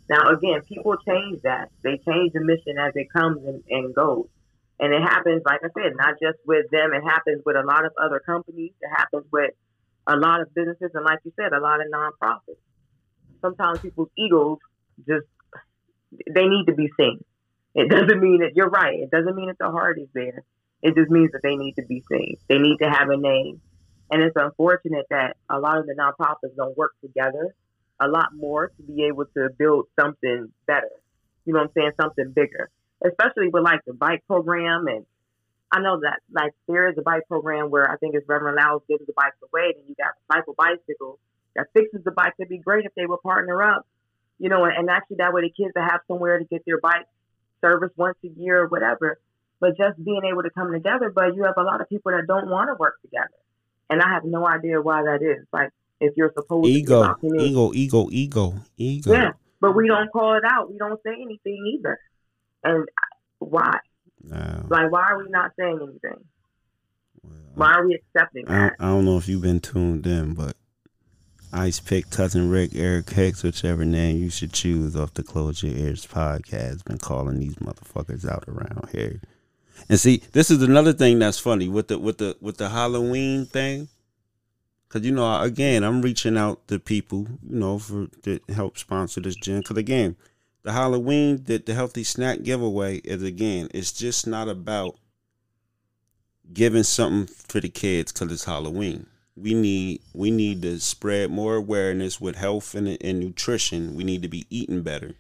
Now, 0.09 0.31
again, 0.31 0.61
people 0.69 0.97
change 1.07 1.43
that. 1.43 1.71
They 1.83 1.99
change 2.07 2.33
the 2.33 2.41
mission 2.41 2.79
as 2.79 2.93
it 2.95 3.09
comes 3.13 3.39
and, 3.47 3.63
and 3.69 3.95
goes. 3.95 4.29
And 4.79 4.93
it 4.93 5.03
happens, 5.03 5.43
like 5.47 5.61
I 5.65 5.69
said, 5.75 5.93
not 5.97 6.15
just 6.21 6.39
with 6.47 6.67
them. 6.71 6.93
It 6.93 7.03
happens 7.03 7.43
with 7.45 7.57
a 7.57 7.63
lot 7.63 7.85
of 7.85 7.93
other 8.01 8.21
companies. 8.21 8.73
It 8.81 8.91
happens 8.95 9.25
with 9.33 9.53
a 10.07 10.17
lot 10.17 10.41
of 10.41 10.55
businesses. 10.55 10.91
And 10.95 11.05
like 11.05 11.21
you 11.25 11.33
said, 11.37 11.53
a 11.53 11.61
lot 11.61 11.81
of 11.81 11.87
nonprofits. 11.93 12.61
Sometimes 13.41 13.79
people's 13.81 14.11
egos 14.19 14.59
just, 15.07 15.27
they 16.33 16.47
need 16.47 16.67
to 16.67 16.75
be 16.75 16.91
seen. 16.99 17.25
It 17.75 17.89
doesn't 17.91 18.21
mean 18.21 18.41
that 18.41 18.53
you're 18.55 18.69
right. 18.69 18.99
It 19.01 19.11
doesn't 19.11 19.35
mean 19.35 19.47
that 19.47 19.59
the 19.59 19.71
heart 19.71 19.99
is 19.99 20.09
there. 20.13 20.45
It 20.85 20.95
just 20.95 21.11
means 21.11 21.33
that 21.33 21.41
they 21.43 21.57
need 21.57 21.75
to 21.77 21.83
be 21.87 22.05
seen. 22.13 22.37
They 22.47 22.59
need 22.59 22.77
to 22.83 22.91
have 22.91 23.09
a 23.09 23.17
name. 23.17 23.61
And 24.11 24.23
it's 24.23 24.37
unfortunate 24.37 25.07
that 25.09 25.37
a 25.49 25.59
lot 25.59 25.79
of 25.79 25.87
the 25.87 25.95
nonprofits 25.95 26.55
don't 26.57 26.77
work 26.77 26.93
together 27.01 27.55
a 28.01 28.07
lot 28.07 28.35
more 28.37 28.69
to 28.69 28.83
be 28.83 29.05
able 29.05 29.25
to 29.35 29.49
build 29.59 29.87
something 29.99 30.53
better. 30.67 30.91
You 31.47 31.55
know 31.55 31.61
what 31.61 31.71
I'm 31.77 31.83
saying? 31.83 31.93
Something 31.99 32.33
bigger, 32.33 32.69
especially 33.03 33.49
with 33.49 33.63
like 33.63 33.81
the 33.87 33.95
bike 33.95 34.25
program. 34.27 34.87
And 34.89 35.07
I 35.73 35.81
know 35.81 36.01
that 36.01 36.21
like 36.31 36.53
there 36.69 36.89
is 36.89 36.99
a 36.99 37.03
bike 37.03 37.23
program 37.29 37.71
where 37.71 37.91
I 37.91 37.97
think 37.97 38.15
it's 38.15 38.29
Reverend 38.29 38.59
Laos 38.61 38.83
gives 38.89 39.07
the 39.07 39.15
bikes 39.17 39.37
away, 39.43 39.73
and 39.77 39.89
you 39.89 39.95
got 39.95 40.13
Cycle 40.31 40.55
Bicycle 40.57 41.19
that 41.57 41.67
fixes 41.73 42.05
the 42.05 42.11
bike. 42.11 42.35
It'd 42.39 42.51
be 42.51 42.59
great 42.59 42.85
if 42.85 42.93
they 42.95 43.07
would 43.07 43.23
partner 43.23 43.63
up, 43.63 43.87
you 44.39 44.51
know, 44.51 44.65
and, 44.65 44.77
and 44.77 44.91
actually 44.91 45.17
that 45.19 45.33
way 45.33 45.43
the 45.43 45.51
kids 45.51 45.73
will 45.75 45.83
have 45.83 46.01
somewhere 46.09 46.39
to 46.39 46.45
get 46.45 46.63
their 46.67 46.81
bike 46.81 47.07
serviced 47.63 47.97
once 47.97 48.19
a 48.25 48.29
year 48.29 48.63
or 48.63 48.69
whatever. 48.69 49.19
But 49.65 49.79
just 49.79 50.05
being 50.05 50.21
able 50.31 50.43
to 50.43 50.51
come 50.51 50.73
together, 50.73 51.09
but 51.09 51.35
you 51.35 51.45
have 51.45 51.55
a 51.57 51.63
lot 51.63 51.81
of 51.81 51.89
people 51.89 52.13
that 52.13 52.27
don't 52.27 52.51
want 52.51 52.69
to 52.69 52.75
work 52.79 53.01
together. 53.01 53.33
And 53.89 54.03
I 54.03 54.11
have 54.11 54.23
no 54.23 54.47
idea 54.47 54.83
why 54.83 55.05
that 55.05 55.23
is. 55.23 55.47
Like 55.55 55.71
if 56.01 56.13
you're 56.19 56.35
supposed 56.35 56.69
ego, 56.69 57.15
to 57.15 57.27
ego, 57.41 57.73
ego, 57.73 58.09
ego, 58.13 58.55
ego. 58.77 59.11
Yeah, 59.11 59.31
but 59.63 59.75
we 59.75 59.89
don't 59.89 60.13
call 60.13 60.35
it 60.35 60.43
out. 60.45 60.71
We 60.71 60.77
don't 60.77 61.03
say 61.03 61.13
anything 61.15 61.79
either. 61.79 61.99
And 62.63 62.87
why? 63.39 63.79
No. 64.23 64.67
Like, 64.69 64.93
why 64.93 65.07
are 65.09 65.17
we 65.17 65.31
not 65.31 65.53
saying 65.59 65.79
anything? 65.83 66.23
Well, 67.23 67.33
why 67.55 67.73
are 67.73 67.87
we 67.87 67.95
accepting 67.95 68.47
I, 68.47 68.67
I 68.79 68.89
don't 68.89 69.07
know 69.07 69.17
if 69.17 69.29
you've 69.29 69.41
been 69.41 69.61
tuned 69.61 70.07
in, 70.07 70.35
but 70.35 70.57
Ice 71.55 71.81
Pick, 71.81 72.11
Cousin 72.11 72.51
Rick, 72.51 72.73
Eric 72.75 73.09
Hicks, 73.09 73.43
whichever 73.43 73.87
name 73.87 74.19
you 74.19 74.29
should 74.29 74.53
choose 74.53 74.95
off 74.95 75.15
the 75.15 75.23
Close 75.23 75.63
Your 75.63 75.75
Ears 75.75 76.07
podcast, 76.07 76.85
been 76.85 76.99
calling 76.99 77.41
these 77.41 77.57
motherfuckers 77.57 78.31
out 78.31 78.45
around 78.47 78.91
here. 78.93 79.23
And 79.89 79.99
see, 79.99 80.23
this 80.33 80.51
is 80.51 80.63
another 80.63 80.93
thing 80.93 81.19
that's 81.19 81.39
funny 81.39 81.69
with 81.69 81.89
the 81.89 81.99
with 81.99 82.19
the 82.19 82.37
with 82.41 82.57
the 82.59 82.69
Halloween 82.69 83.47
thing 83.47 83.89
Cause 84.95 85.05
you 85.05 85.11
know, 85.11 85.41
again, 85.41 85.83
I'm 85.83 86.03
reaching 86.03 86.37
out 86.37 86.69
to 86.69 86.79
people, 86.79 87.27
you 87.43 87.59
know, 87.59 87.81
for 87.81 88.07
to 88.23 88.39
help 88.55 88.79
sponsor 88.79 89.21
this 89.21 89.35
gym. 89.35 89.61
Cause 89.61 89.77
again, 89.77 90.15
the 90.63 90.71
Halloween, 90.71 91.43
the, 91.43 91.59
the 91.59 91.75
healthy 91.75 92.05
snack 92.05 92.45
giveaway 92.45 92.99
is 92.99 93.21
again, 93.25 93.67
it's 93.75 93.91
just 93.91 94.25
not 94.25 94.49
about 94.49 94.95
giving 96.53 96.85
something 96.85 97.27
for 97.27 97.61
the 97.61 97.69
kids 97.69 98.13
because 98.13 98.31
it's 98.31 98.45
Halloween. 98.45 99.09
We 99.35 99.53
need 99.55 100.03
we 100.13 100.31
need 100.31 100.63
to 100.63 100.79
spread 100.79 101.33
more 101.33 101.57
awareness 101.57 102.21
with 102.21 102.37
health 102.37 102.77
and, 102.77 102.97
and 103.01 103.19
nutrition. 103.19 103.97
We 103.97 104.05
need 104.05 104.23
to 104.23 104.29
be 104.29 104.47
eating 104.49 104.83
better. 104.83 105.17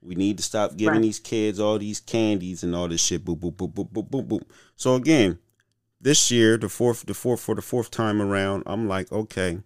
We 0.00 0.14
need 0.14 0.36
to 0.38 0.42
stop 0.42 0.76
giving 0.76 0.94
right. 0.94 1.02
these 1.02 1.18
kids 1.18 1.58
all 1.58 1.78
these 1.78 2.00
candies 2.00 2.62
and 2.62 2.74
all 2.74 2.88
this 2.88 3.02
shit. 3.02 3.24
Boop 3.24 3.38
boop 3.40 3.54
boop 3.54 3.72
boop 3.72 3.90
boop 3.90 4.08
boop 4.08 4.26
boop. 4.28 4.42
So 4.76 4.94
again, 4.94 5.38
this 6.00 6.30
year, 6.30 6.56
the 6.56 6.68
fourth, 6.68 7.06
the 7.06 7.14
fourth 7.14 7.40
for 7.40 7.54
the 7.54 7.62
fourth 7.62 7.90
time 7.90 8.22
around, 8.22 8.62
I'm 8.66 8.86
like, 8.86 9.10
okay, 9.10 9.58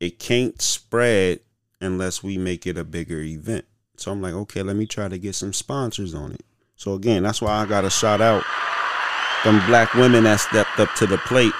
it 0.00 0.18
can't 0.18 0.60
spread 0.60 1.40
unless 1.80 2.22
we 2.22 2.36
make 2.36 2.66
it 2.66 2.76
a 2.76 2.84
bigger 2.84 3.20
event. 3.20 3.64
So 3.96 4.12
I'm 4.12 4.20
like, 4.20 4.34
okay, 4.34 4.62
let 4.62 4.76
me 4.76 4.86
try 4.86 5.08
to 5.08 5.18
get 5.18 5.34
some 5.34 5.52
sponsors 5.52 6.14
on 6.14 6.32
it. 6.32 6.44
So 6.76 6.94
again, 6.94 7.22
that's 7.22 7.40
why 7.40 7.52
I 7.52 7.66
got 7.66 7.82
to 7.82 7.90
shout 7.90 8.20
out 8.20 8.44
them 9.44 9.64
black 9.66 9.94
women 9.94 10.24
that 10.24 10.40
stepped 10.40 10.78
up 10.80 10.92
to 10.96 11.06
the 11.06 11.18
plate. 11.18 11.52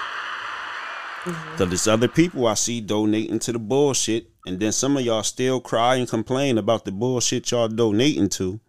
Mm-hmm. 1.25 1.57
Cause 1.57 1.69
there's 1.69 1.89
other 1.89 2.09
people 2.09 2.47
I 2.47 2.55
see 2.55 2.81
donating 2.81 3.39
to 3.41 3.53
the 3.53 3.59
bullshit, 3.59 4.31
and 4.47 4.61
then 4.61 4.73
some 4.73 4.97
of 4.97 5.05
y'all 5.05 5.23
still 5.23 5.61
cry 5.61 5.97
and 5.97 6.09
complain 6.09 6.59
about 6.59 6.85
the 6.85 6.93
bullshit 6.93 7.51
y'all 7.51 7.69
donating 7.69 8.29
to. 8.31 8.61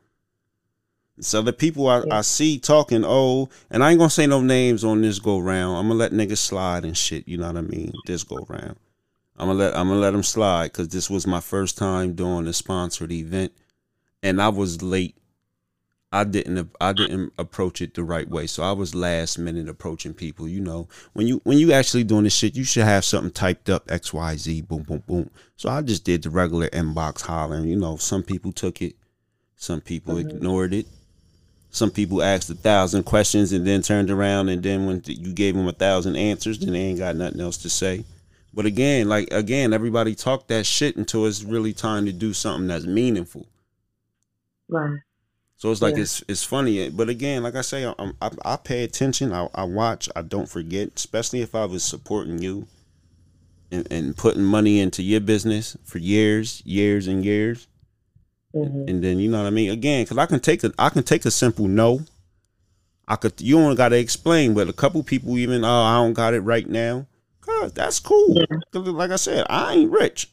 So 1.19 1.41
the 1.41 1.53
people 1.53 1.87
I, 1.87 1.99
yeah. 1.99 2.17
I 2.17 2.21
see 2.21 2.59
talking, 2.59 3.03
oh, 3.05 3.49
and 3.69 3.83
I 3.83 3.91
ain't 3.91 3.99
gonna 3.99 4.09
say 4.09 4.27
no 4.27 4.41
names 4.41 4.83
on 4.83 5.01
this 5.01 5.19
go 5.19 5.39
round. 5.39 5.77
I'm 5.77 5.87
gonna 5.87 5.99
let 5.99 6.11
niggas 6.11 6.37
slide 6.37 6.85
and 6.85 6.97
shit. 6.97 7.27
You 7.27 7.37
know 7.37 7.47
what 7.47 7.57
I 7.57 7.61
mean? 7.61 7.93
This 8.05 8.23
go 8.23 8.45
round. 8.47 8.77
I'm 9.37 9.47
gonna 9.47 9.59
let 9.59 9.77
I'm 9.77 9.89
gonna 9.89 9.99
let 9.99 10.11
them 10.11 10.23
slide 10.23 10.71
because 10.71 10.89
this 10.89 11.09
was 11.09 11.27
my 11.27 11.41
first 11.41 11.77
time 11.77 12.15
doing 12.15 12.47
a 12.47 12.53
sponsored 12.53 13.11
event, 13.11 13.51
and 14.23 14.41
I 14.41 14.49
was 14.49 14.81
late. 14.81 15.17
I 16.15 16.23
didn't 16.23 16.71
I 16.79 16.93
didn't 16.93 17.33
approach 17.37 17.81
it 17.81 17.93
the 17.93 18.03
right 18.03 18.27
way, 18.27 18.47
so 18.47 18.63
I 18.63 18.71
was 18.71 18.95
last 18.95 19.37
minute 19.37 19.69
approaching 19.69 20.13
people. 20.13 20.47
You 20.47 20.61
know, 20.61 20.87
when 21.13 21.27
you 21.27 21.41
when 21.43 21.57
you 21.57 21.71
actually 21.73 22.03
doing 22.03 22.23
this 22.23 22.35
shit, 22.35 22.55
you 22.55 22.63
should 22.63 22.83
have 22.83 23.05
something 23.05 23.31
typed 23.31 23.69
up 23.69 23.91
X 23.91 24.13
Y 24.13 24.35
Z 24.37 24.61
boom 24.61 24.83
boom 24.83 25.03
boom. 25.05 25.29
So 25.57 25.69
I 25.69 25.81
just 25.81 26.03
did 26.03 26.23
the 26.23 26.29
regular 26.29 26.69
inbox 26.69 27.21
hollering. 27.21 27.65
You 27.65 27.75
know, 27.75 27.97
some 27.97 28.23
people 28.23 28.51
took 28.51 28.81
it, 28.81 28.95
some 29.55 29.81
people 29.81 30.15
mm-hmm. 30.15 30.29
ignored 30.29 30.73
it 30.73 30.87
some 31.75 31.91
people 31.91 32.23
asked 32.23 32.49
a 32.49 32.55
thousand 32.55 33.03
questions 33.03 33.51
and 33.51 33.67
then 33.67 33.81
turned 33.81 34.09
around 34.09 34.47
and 34.47 34.63
then 34.63 34.85
when 34.85 35.01
you 35.05 35.33
gave 35.33 35.55
them 35.55 35.67
a 35.67 35.73
thousand 35.73 36.15
answers, 36.15 36.57
then 36.57 36.71
they 36.71 36.79
ain't 36.79 36.99
got 36.99 37.17
nothing 37.17 37.41
else 37.41 37.57
to 37.57 37.69
say. 37.69 38.05
But 38.53 38.65
again, 38.65 39.09
like 39.09 39.27
again, 39.33 39.73
everybody 39.73 40.15
talk 40.15 40.47
that 40.47 40.65
shit 40.65 40.95
until 40.95 41.25
it's 41.25 41.43
really 41.43 41.73
time 41.73 42.05
to 42.05 42.13
do 42.13 42.31
something 42.31 42.67
that's 42.67 42.85
meaningful. 42.85 43.45
Right. 44.69 44.99
So 45.57 45.71
it's 45.71 45.81
like 45.81 45.95
yeah. 45.95 46.01
it's 46.01 46.23
it's 46.27 46.43
funny, 46.43 46.89
but 46.89 47.07
again, 47.07 47.43
like 47.43 47.55
I 47.55 47.61
say, 47.61 47.85
I, 47.85 47.93
I, 48.21 48.29
I 48.43 48.55
pay 48.57 48.83
attention. 48.83 49.31
I, 49.31 49.47
I 49.55 49.63
watch. 49.63 50.09
I 50.15 50.21
don't 50.21 50.49
forget, 50.49 50.91
especially 50.95 51.41
if 51.41 51.55
I 51.55 51.65
was 51.65 51.83
supporting 51.83 52.41
you 52.41 52.67
and, 53.71 53.87
and 53.89 54.17
putting 54.17 54.43
money 54.43 54.79
into 54.81 55.01
your 55.01 55.21
business 55.21 55.77
for 55.83 55.97
years, 55.97 56.61
years 56.65 57.07
and 57.07 57.23
years. 57.23 57.67
Mm-hmm. 58.53 58.89
And 58.89 59.03
then 59.03 59.19
you 59.19 59.29
know 59.29 59.39
what 59.39 59.47
I 59.47 59.51
mean. 59.51 59.71
Again, 59.71 60.03
because 60.03 60.17
I 60.17 60.25
can 60.25 60.39
take 60.39 60.63
a 60.63 60.73
I 60.77 60.89
can 60.89 61.03
take 61.03 61.25
a 61.25 61.31
simple 61.31 61.67
no. 61.67 62.01
I 63.07 63.15
could 63.15 63.39
you 63.39 63.55
don't 63.55 63.75
got 63.75 63.89
to 63.89 63.97
explain, 63.97 64.53
but 64.53 64.69
a 64.69 64.73
couple 64.73 65.03
people 65.03 65.37
even 65.37 65.63
oh 65.63 65.83
I 65.83 65.95
don't 65.95 66.13
got 66.13 66.33
it 66.33 66.41
right 66.41 66.67
now. 66.67 67.05
God, 67.41 67.75
that's 67.75 67.99
cool. 67.99 68.35
Yeah. 68.35 68.57
Like 68.73 69.11
I 69.11 69.17
said, 69.17 69.45
I 69.49 69.75
ain't 69.75 69.91
rich. 69.91 70.29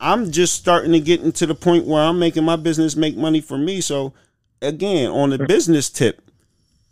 I'm 0.00 0.30
just 0.30 0.54
starting 0.54 0.92
to 0.92 1.00
get 1.00 1.20
into 1.20 1.46
the 1.46 1.54
point 1.54 1.86
where 1.86 2.02
I'm 2.02 2.18
making 2.18 2.44
my 2.44 2.56
business 2.56 2.96
make 2.96 3.16
money 3.16 3.40
for 3.40 3.58
me. 3.58 3.80
So 3.80 4.14
again, 4.62 5.10
on 5.10 5.30
the 5.30 5.38
business 5.38 5.90
tip, 5.90 6.22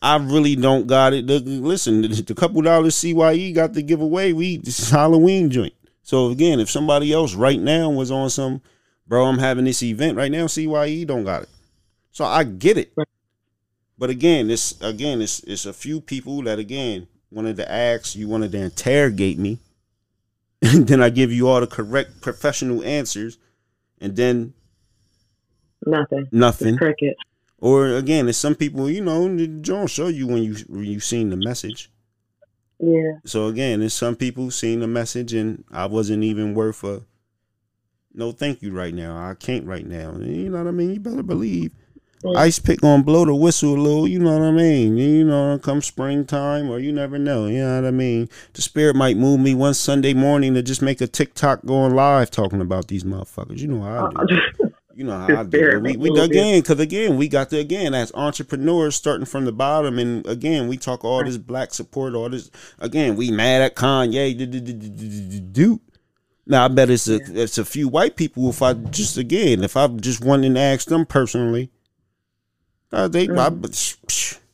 I 0.02 0.16
really 0.16 0.54
don't 0.54 0.86
got 0.86 1.14
it. 1.14 1.26
Listen, 1.26 2.02
the 2.02 2.34
couple 2.34 2.60
dollars 2.62 2.94
CYE 2.94 3.52
got 3.54 3.74
to 3.74 3.82
give 3.82 4.00
away. 4.00 4.32
We 4.32 4.58
this 4.58 4.90
Halloween 4.90 5.50
joint. 5.50 5.74
So 6.02 6.30
again, 6.30 6.60
if 6.60 6.70
somebody 6.70 7.12
else 7.12 7.34
right 7.34 7.58
now 7.58 7.90
was 7.90 8.10
on 8.10 8.30
some 8.30 8.60
bro, 9.06 9.24
I'm 9.24 9.38
having 9.38 9.64
this 9.64 9.82
event 9.82 10.16
right 10.16 10.30
now. 10.30 10.46
CYE 10.46 11.06
don't 11.06 11.24
got 11.24 11.42
it. 11.42 11.48
So 12.12 12.24
I 12.24 12.44
get 12.44 12.76
it. 12.76 12.92
But 13.96 14.10
again, 14.10 14.48
this 14.48 14.80
again, 14.80 15.20
it's 15.20 15.40
it's 15.40 15.66
a 15.66 15.72
few 15.72 16.00
people 16.00 16.42
that 16.42 16.58
again 16.58 17.08
wanted 17.30 17.56
to 17.56 17.70
ask, 17.70 18.14
you 18.14 18.28
wanted 18.28 18.52
to 18.52 18.58
interrogate 18.58 19.38
me, 19.38 19.58
and 20.62 20.86
then 20.86 21.02
I 21.02 21.10
give 21.10 21.32
you 21.32 21.48
all 21.48 21.60
the 21.60 21.66
correct 21.66 22.20
professional 22.20 22.82
answers, 22.84 23.38
and 24.00 24.16
then 24.16 24.54
nothing, 25.86 26.28
nothing, 26.32 26.76
cricket. 26.76 27.16
Or 27.60 27.88
again, 27.88 28.28
it's 28.28 28.38
some 28.38 28.54
people, 28.54 28.88
you 28.88 29.02
know, 29.02 29.28
don't 29.46 29.90
show 29.90 30.08
you 30.08 30.26
when 30.26 30.42
you 30.42 30.56
when 30.68 30.84
you 30.84 31.00
seen 31.00 31.30
the 31.30 31.36
message. 31.36 31.90
Yeah. 32.78 33.18
So 33.24 33.46
again, 33.46 33.80
there's 33.80 33.94
some 33.94 34.14
people 34.16 34.50
seen 34.50 34.80
the 34.80 34.86
message, 34.86 35.34
and 35.34 35.64
I 35.70 35.86
wasn't 35.86 36.22
even 36.22 36.54
worth 36.54 36.84
a 36.84 37.02
no 38.14 38.32
thank 38.32 38.62
you 38.62 38.72
right 38.72 38.94
now. 38.94 39.16
I 39.16 39.34
can't 39.34 39.66
right 39.66 39.86
now. 39.86 40.16
You 40.18 40.50
know 40.50 40.58
what 40.58 40.68
I 40.68 40.70
mean? 40.72 40.94
You 40.94 41.00
better 41.00 41.22
believe. 41.22 41.72
Ice 42.36 42.58
pick 42.58 42.80
gonna 42.80 43.02
blow 43.02 43.24
the 43.24 43.34
whistle 43.34 43.74
a 43.74 43.78
little, 43.80 44.08
you 44.08 44.18
know 44.18 44.32
what 44.36 44.48
I 44.48 44.50
mean? 44.50 44.96
You 44.96 45.24
know, 45.24 45.58
come 45.58 45.80
springtime 45.80 46.68
or 46.68 46.78
you 46.78 46.92
never 46.92 47.18
know, 47.18 47.46
you 47.46 47.60
know 47.60 47.76
what 47.76 47.86
I 47.86 47.90
mean? 47.92 48.28
The 48.54 48.62
spirit 48.62 48.96
might 48.96 49.16
move 49.16 49.40
me 49.40 49.54
one 49.54 49.74
Sunday 49.74 50.14
morning 50.14 50.54
to 50.54 50.62
just 50.62 50.82
make 50.82 51.00
a 51.00 51.06
TikTok 51.06 51.64
going 51.64 51.94
live 51.94 52.30
talking 52.30 52.60
about 52.60 52.88
these 52.88 53.04
motherfuckers. 53.04 53.58
You 53.58 53.68
know 53.68 53.82
how 53.82 54.10
I 54.16 54.24
do. 54.26 54.40
You 54.98 55.04
know 55.04 55.16
how 55.16 55.42
I 55.42 55.44
do. 55.44 55.78
We, 55.78 55.96
we 55.96 56.20
again, 56.20 56.60
because 56.60 56.80
again, 56.80 57.16
we 57.16 57.28
got 57.28 57.50
to 57.50 57.58
again 57.60 57.94
as 57.94 58.10
entrepreneurs 58.14 58.96
starting 58.96 59.26
from 59.26 59.44
the 59.44 59.52
bottom, 59.52 59.96
and 59.96 60.26
again, 60.26 60.66
we 60.66 60.76
talk 60.76 61.04
all 61.04 61.22
this 61.22 61.36
black 61.36 61.72
support, 61.72 62.16
all 62.16 62.28
this. 62.28 62.50
Again, 62.80 63.14
we 63.14 63.30
mad 63.30 63.62
at 63.62 63.76
Kanye. 63.76 64.34
Do 65.52 65.80
now 66.48 66.64
I 66.64 66.68
bet 66.68 66.90
it's 66.90 67.06
a 67.06 67.20
it's 67.40 67.58
a 67.58 67.64
few 67.64 67.86
white 67.86 68.16
people. 68.16 68.50
If 68.50 68.60
I 68.60 68.72
just 68.72 69.16
again, 69.18 69.62
if 69.62 69.76
I 69.76 69.86
just 69.86 70.24
wanted 70.24 70.54
to 70.54 70.60
ask 70.60 70.88
them 70.88 71.06
personally, 71.06 71.70
uh, 72.92 73.08
they 73.08 73.26
mm. 73.26 73.38
I, 73.38 74.48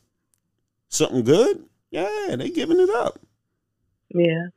something 0.89 1.23
good. 1.23 1.65
Yeah, 1.91 2.35
they 2.37 2.49
giving 2.49 2.79
it 2.79 2.89
up. 2.89 3.19
Yeah, 4.09 4.47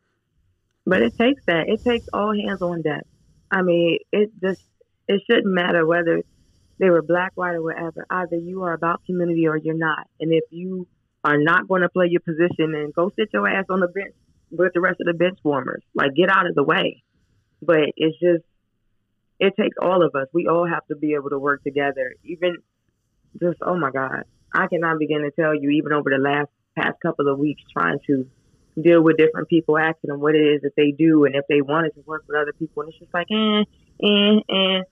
but 0.86 1.02
it 1.02 1.16
takes 1.16 1.44
that. 1.46 1.68
It 1.68 1.82
takes 1.84 2.08
all 2.12 2.34
hands 2.34 2.62
on 2.62 2.82
deck. 2.82 3.04
I 3.50 3.62
mean, 3.62 3.98
it 4.12 4.30
just 4.40 4.62
it 5.08 5.22
shouldn't 5.26 5.52
matter 5.52 5.86
whether 5.86 6.22
they 6.78 6.90
were 6.90 7.02
black, 7.02 7.32
white, 7.34 7.54
or 7.54 7.62
whatever. 7.62 8.06
Either 8.10 8.36
you 8.36 8.62
are 8.62 8.72
about 8.72 9.04
community 9.04 9.46
or 9.48 9.56
you're 9.56 9.74
not. 9.76 10.06
And 10.20 10.32
if 10.32 10.44
you 10.50 10.86
are 11.24 11.38
not 11.38 11.66
going 11.66 11.82
to 11.82 11.88
play 11.88 12.06
your 12.08 12.20
position, 12.20 12.72
then 12.72 12.92
go 12.94 13.10
sit 13.16 13.30
your 13.32 13.48
ass 13.48 13.64
on 13.68 13.80
the 13.80 13.88
bench 13.88 14.14
with 14.50 14.72
the 14.74 14.80
rest 14.80 15.00
of 15.00 15.06
the 15.06 15.14
bench 15.14 15.38
warmers. 15.42 15.82
Like, 15.94 16.14
get 16.14 16.30
out 16.30 16.46
of 16.46 16.54
the 16.54 16.62
way. 16.62 17.02
But 17.60 17.92
it's 17.96 18.18
just, 18.20 18.44
it 19.40 19.54
takes 19.56 19.76
all 19.80 20.04
of 20.04 20.14
us. 20.14 20.28
We 20.32 20.46
all 20.46 20.66
have 20.66 20.86
to 20.86 20.96
be 20.96 21.14
able 21.14 21.30
to 21.30 21.38
work 21.38 21.64
together. 21.64 22.14
Even 22.24 22.58
just, 23.40 23.58
oh 23.62 23.76
my 23.76 23.90
God, 23.90 24.24
I 24.52 24.66
cannot 24.66 24.98
begin 24.98 25.22
to 25.22 25.30
tell 25.30 25.54
you, 25.54 25.70
even 25.70 25.92
over 25.92 26.10
the 26.10 26.18
last 26.18 26.48
past 26.76 27.00
couple 27.00 27.28
of 27.28 27.38
weeks, 27.38 27.62
trying 27.72 27.98
to 28.06 28.28
deal 28.80 29.02
with 29.02 29.16
different 29.16 29.48
people, 29.48 29.78
asking 29.78 30.08
them 30.08 30.20
what 30.20 30.34
it 30.34 30.40
is 30.40 30.62
that 30.62 30.72
they 30.76 30.92
do 30.92 31.24
and 31.24 31.34
if 31.34 31.44
they 31.48 31.60
wanted 31.60 31.94
to 31.94 32.00
work 32.06 32.24
with 32.28 32.36
other 32.36 32.52
people. 32.52 32.82
And 32.82 32.90
it's 32.90 32.98
just 32.98 33.12
like, 33.12 33.26
eh, 33.30 33.64
eh, 34.02 34.40
eh. 34.48 34.82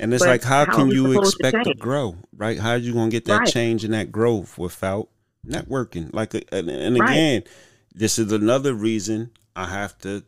And 0.00 0.12
it's 0.12 0.22
but 0.22 0.28
like, 0.28 0.42
how, 0.42 0.64
how 0.66 0.74
can 0.76 0.88
you 0.88 1.18
expect 1.18 1.64
to, 1.64 1.74
to, 1.74 1.74
grow, 1.74 2.16
right? 2.36 2.58
How 2.58 2.70
are 2.70 2.78
you 2.78 2.92
going 2.92 3.10
to 3.10 3.14
get 3.14 3.26
that 3.26 3.40
right. 3.40 3.48
change 3.48 3.84
and 3.84 3.94
that 3.94 4.10
growth 4.10 4.58
without 4.58 5.08
networking? 5.46 6.12
Like, 6.12 6.34
and, 6.34 6.68
and 6.68 6.96
again, 6.96 7.42
right. 7.42 7.48
this 7.94 8.18
is 8.18 8.32
another 8.32 8.74
reason 8.74 9.30
I 9.54 9.66
have 9.66 9.96
to 9.98 10.24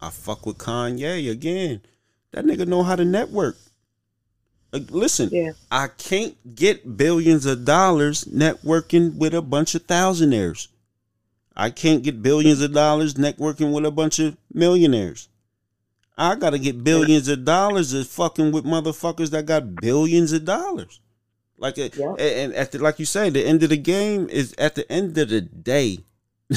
I 0.00 0.10
fuck 0.10 0.46
with 0.46 0.58
Kanye 0.58 1.30
again. 1.30 1.82
That 2.32 2.44
nigga 2.44 2.66
know 2.66 2.82
how 2.82 2.96
to 2.96 3.04
network. 3.04 3.56
Listen, 4.72 5.28
yeah. 5.32 5.52
I 5.70 5.88
can't 5.88 6.54
get 6.54 6.96
billions 6.96 7.46
of 7.46 7.64
dollars 7.64 8.24
networking 8.24 9.16
with 9.16 9.34
a 9.34 9.42
bunch 9.42 9.74
of 9.74 9.86
thousandaires. 9.86 10.68
I 11.56 11.70
can't 11.70 12.02
get 12.02 12.22
billions 12.22 12.60
of 12.60 12.72
dollars 12.72 13.14
networking 13.14 13.72
with 13.72 13.84
a 13.84 13.90
bunch 13.90 14.18
of 14.18 14.36
millionaires. 14.52 15.28
I 16.16 16.34
gotta 16.34 16.58
get 16.58 16.84
billions 16.84 17.28
of 17.28 17.44
dollars 17.44 17.92
of 17.92 18.06
fucking 18.06 18.52
with 18.52 18.64
motherfuckers 18.64 19.30
that 19.30 19.46
got 19.46 19.76
billions 19.76 20.32
of 20.32 20.44
dollars. 20.44 21.00
Like, 21.56 21.78
uh, 21.78 21.82
a, 21.82 21.90
yeah. 21.94 22.14
and 22.18 22.54
at 22.54 22.72
the, 22.72 22.78
like 22.78 22.98
you 22.98 23.04
say, 23.04 23.30
the 23.30 23.44
end 23.44 23.62
of 23.62 23.70
the 23.70 23.76
game 23.76 24.28
is 24.28 24.54
at 24.58 24.74
the 24.74 24.90
end 24.90 25.16
of 25.18 25.28
the 25.28 25.40
day. 25.40 25.98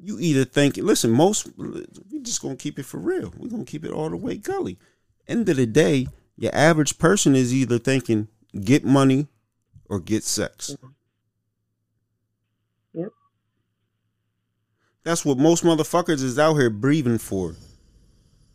you 0.00 0.18
either 0.20 0.44
think, 0.44 0.76
listen, 0.76 1.10
most 1.10 1.48
we 1.56 2.20
just 2.20 2.42
gonna 2.42 2.56
keep 2.56 2.78
it 2.78 2.86
for 2.86 2.98
real. 2.98 3.32
We're 3.36 3.50
gonna 3.50 3.64
keep 3.64 3.84
it 3.84 3.90
all 3.90 4.10
the 4.10 4.16
way 4.16 4.36
gully. 4.36 4.78
End 5.26 5.48
of 5.48 5.56
the 5.56 5.66
day, 5.66 6.06
your 6.38 6.54
average 6.54 6.98
person 6.98 7.34
is 7.34 7.52
either 7.52 7.78
thinking 7.78 8.28
get 8.58 8.84
money 8.84 9.26
or 9.88 9.98
get 9.98 10.22
sex. 10.22 10.70
Mm-hmm. 10.70 10.86
Yep. 13.00 13.12
That's 15.02 15.24
what 15.24 15.36
most 15.36 15.64
motherfuckers 15.64 16.22
is 16.22 16.38
out 16.38 16.54
here 16.54 16.70
breathing 16.70 17.18
for. 17.18 17.56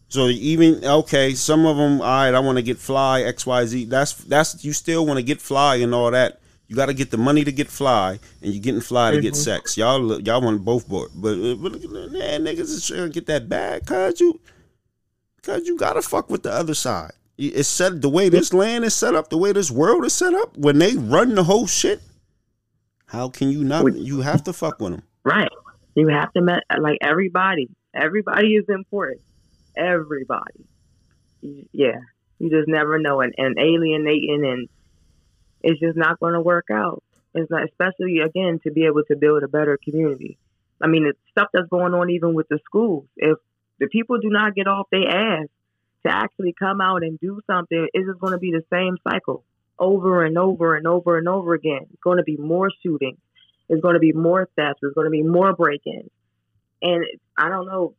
So 0.07 0.27
even 0.27 0.85
okay, 0.85 1.33
some 1.33 1.65
of 1.65 1.75
them, 1.75 1.99
all 1.99 2.07
right, 2.07 2.33
I 2.33 2.39
want 2.39 2.57
to 2.57 2.61
get 2.61 2.77
fly 2.77 3.23
X 3.23 3.45
Y 3.45 3.65
Z. 3.65 3.85
That's 3.85 4.13
that's 4.13 4.63
you 4.63 4.71
still 4.71 5.05
want 5.05 5.17
to 5.17 5.23
get 5.23 5.41
fly 5.41 5.75
and 5.77 5.93
all 5.93 6.11
that. 6.11 6.39
You 6.67 6.75
got 6.75 6.85
to 6.85 6.93
get 6.93 7.11
the 7.11 7.17
money 7.17 7.43
to 7.43 7.51
get 7.51 7.67
fly, 7.67 8.19
and 8.41 8.53
you're 8.53 8.61
getting 8.61 8.81
fly 8.81 9.11
to 9.11 9.21
get 9.21 9.33
mm-hmm. 9.33 9.41
sex. 9.41 9.75
Y'all 9.75 10.21
y'all 10.21 10.41
want 10.41 10.63
both, 10.63 10.87
but 10.87 11.05
uh, 11.15 11.55
but, 11.55 11.81
but 11.81 12.11
man, 12.11 12.45
niggas 12.45 12.59
is 12.59 12.87
trying 12.87 13.03
to 13.03 13.09
get 13.09 13.25
that 13.25 13.49
bag, 13.49 13.85
cause 13.85 14.19
you, 14.19 14.39
cause 15.41 15.65
you 15.65 15.77
gotta 15.77 16.01
fuck 16.01 16.29
with 16.29 16.43
the 16.43 16.51
other 16.51 16.75
side. 16.75 17.13
It's 17.37 17.67
set 17.67 18.01
the 18.01 18.09
way 18.09 18.29
this 18.29 18.53
land 18.53 18.85
is 18.85 18.93
set 18.93 19.15
up, 19.15 19.29
the 19.29 19.37
way 19.37 19.51
this 19.51 19.71
world 19.71 20.05
is 20.05 20.13
set 20.13 20.33
up. 20.33 20.55
When 20.55 20.77
they 20.77 20.95
run 20.95 21.33
the 21.33 21.43
whole 21.43 21.65
shit, 21.65 22.01
how 23.07 23.29
can 23.29 23.49
you 23.49 23.63
not? 23.63 23.95
You 23.95 24.21
have 24.21 24.43
to 24.43 24.53
fuck 24.53 24.79
with 24.79 24.93
them. 24.93 25.03
Right. 25.23 25.49
You 25.95 26.07
have 26.09 26.31
to 26.33 26.41
met 26.41 26.63
like 26.79 26.99
everybody. 27.01 27.69
Everybody 27.93 28.55
is 28.55 28.65
important. 28.69 29.21
Everybody. 29.75 30.65
Yeah. 31.41 31.99
You 32.39 32.49
just 32.49 32.67
never 32.67 32.99
know. 32.99 33.21
And, 33.21 33.33
and 33.37 33.57
alienating 33.57 34.43
and 34.45 34.69
it's 35.61 35.79
just 35.79 35.97
not 35.97 36.19
going 36.19 36.33
to 36.33 36.41
work 36.41 36.65
out. 36.71 37.03
It's 37.33 37.49
not, 37.49 37.63
especially 37.63 38.19
again 38.19 38.59
to 38.63 38.71
be 38.71 38.85
able 38.85 39.03
to 39.07 39.15
build 39.15 39.43
a 39.43 39.47
better 39.47 39.79
community. 39.83 40.37
I 40.81 40.87
mean, 40.87 41.05
it's 41.07 41.19
stuff 41.31 41.47
that's 41.53 41.69
going 41.69 41.93
on 41.93 42.09
even 42.09 42.33
with 42.33 42.47
the 42.49 42.59
schools. 42.65 43.05
If 43.15 43.37
the 43.79 43.87
people 43.87 44.19
do 44.19 44.29
not 44.29 44.55
get 44.55 44.67
off 44.67 44.87
their 44.91 45.07
ass 45.07 45.47
to 46.05 46.13
actually 46.13 46.53
come 46.57 46.81
out 46.81 47.03
and 47.03 47.19
do 47.19 47.39
something, 47.47 47.87
it's 47.93 48.07
just 48.07 48.19
going 48.19 48.33
to 48.33 48.39
be 48.39 48.51
the 48.51 48.63
same 48.71 48.97
cycle 49.03 49.43
over 49.79 50.23
and 50.23 50.37
over 50.37 50.75
and 50.75 50.87
over 50.87 51.17
and 51.17 51.27
over 51.27 51.53
again. 51.53 51.87
It's 51.91 52.01
going 52.03 52.17
to 52.17 52.23
be 52.23 52.37
more 52.37 52.69
shootings. 52.83 53.17
It's 53.69 53.81
going 53.81 53.95
to 53.95 53.99
be 53.99 54.11
more 54.11 54.47
thefts. 54.55 54.79
There's 54.81 54.93
going 54.93 55.07
to 55.07 55.11
be 55.11 55.23
more 55.23 55.53
break-ins. 55.53 56.11
And 56.81 57.05
I 57.37 57.49
don't 57.49 57.65
know, 57.65 57.95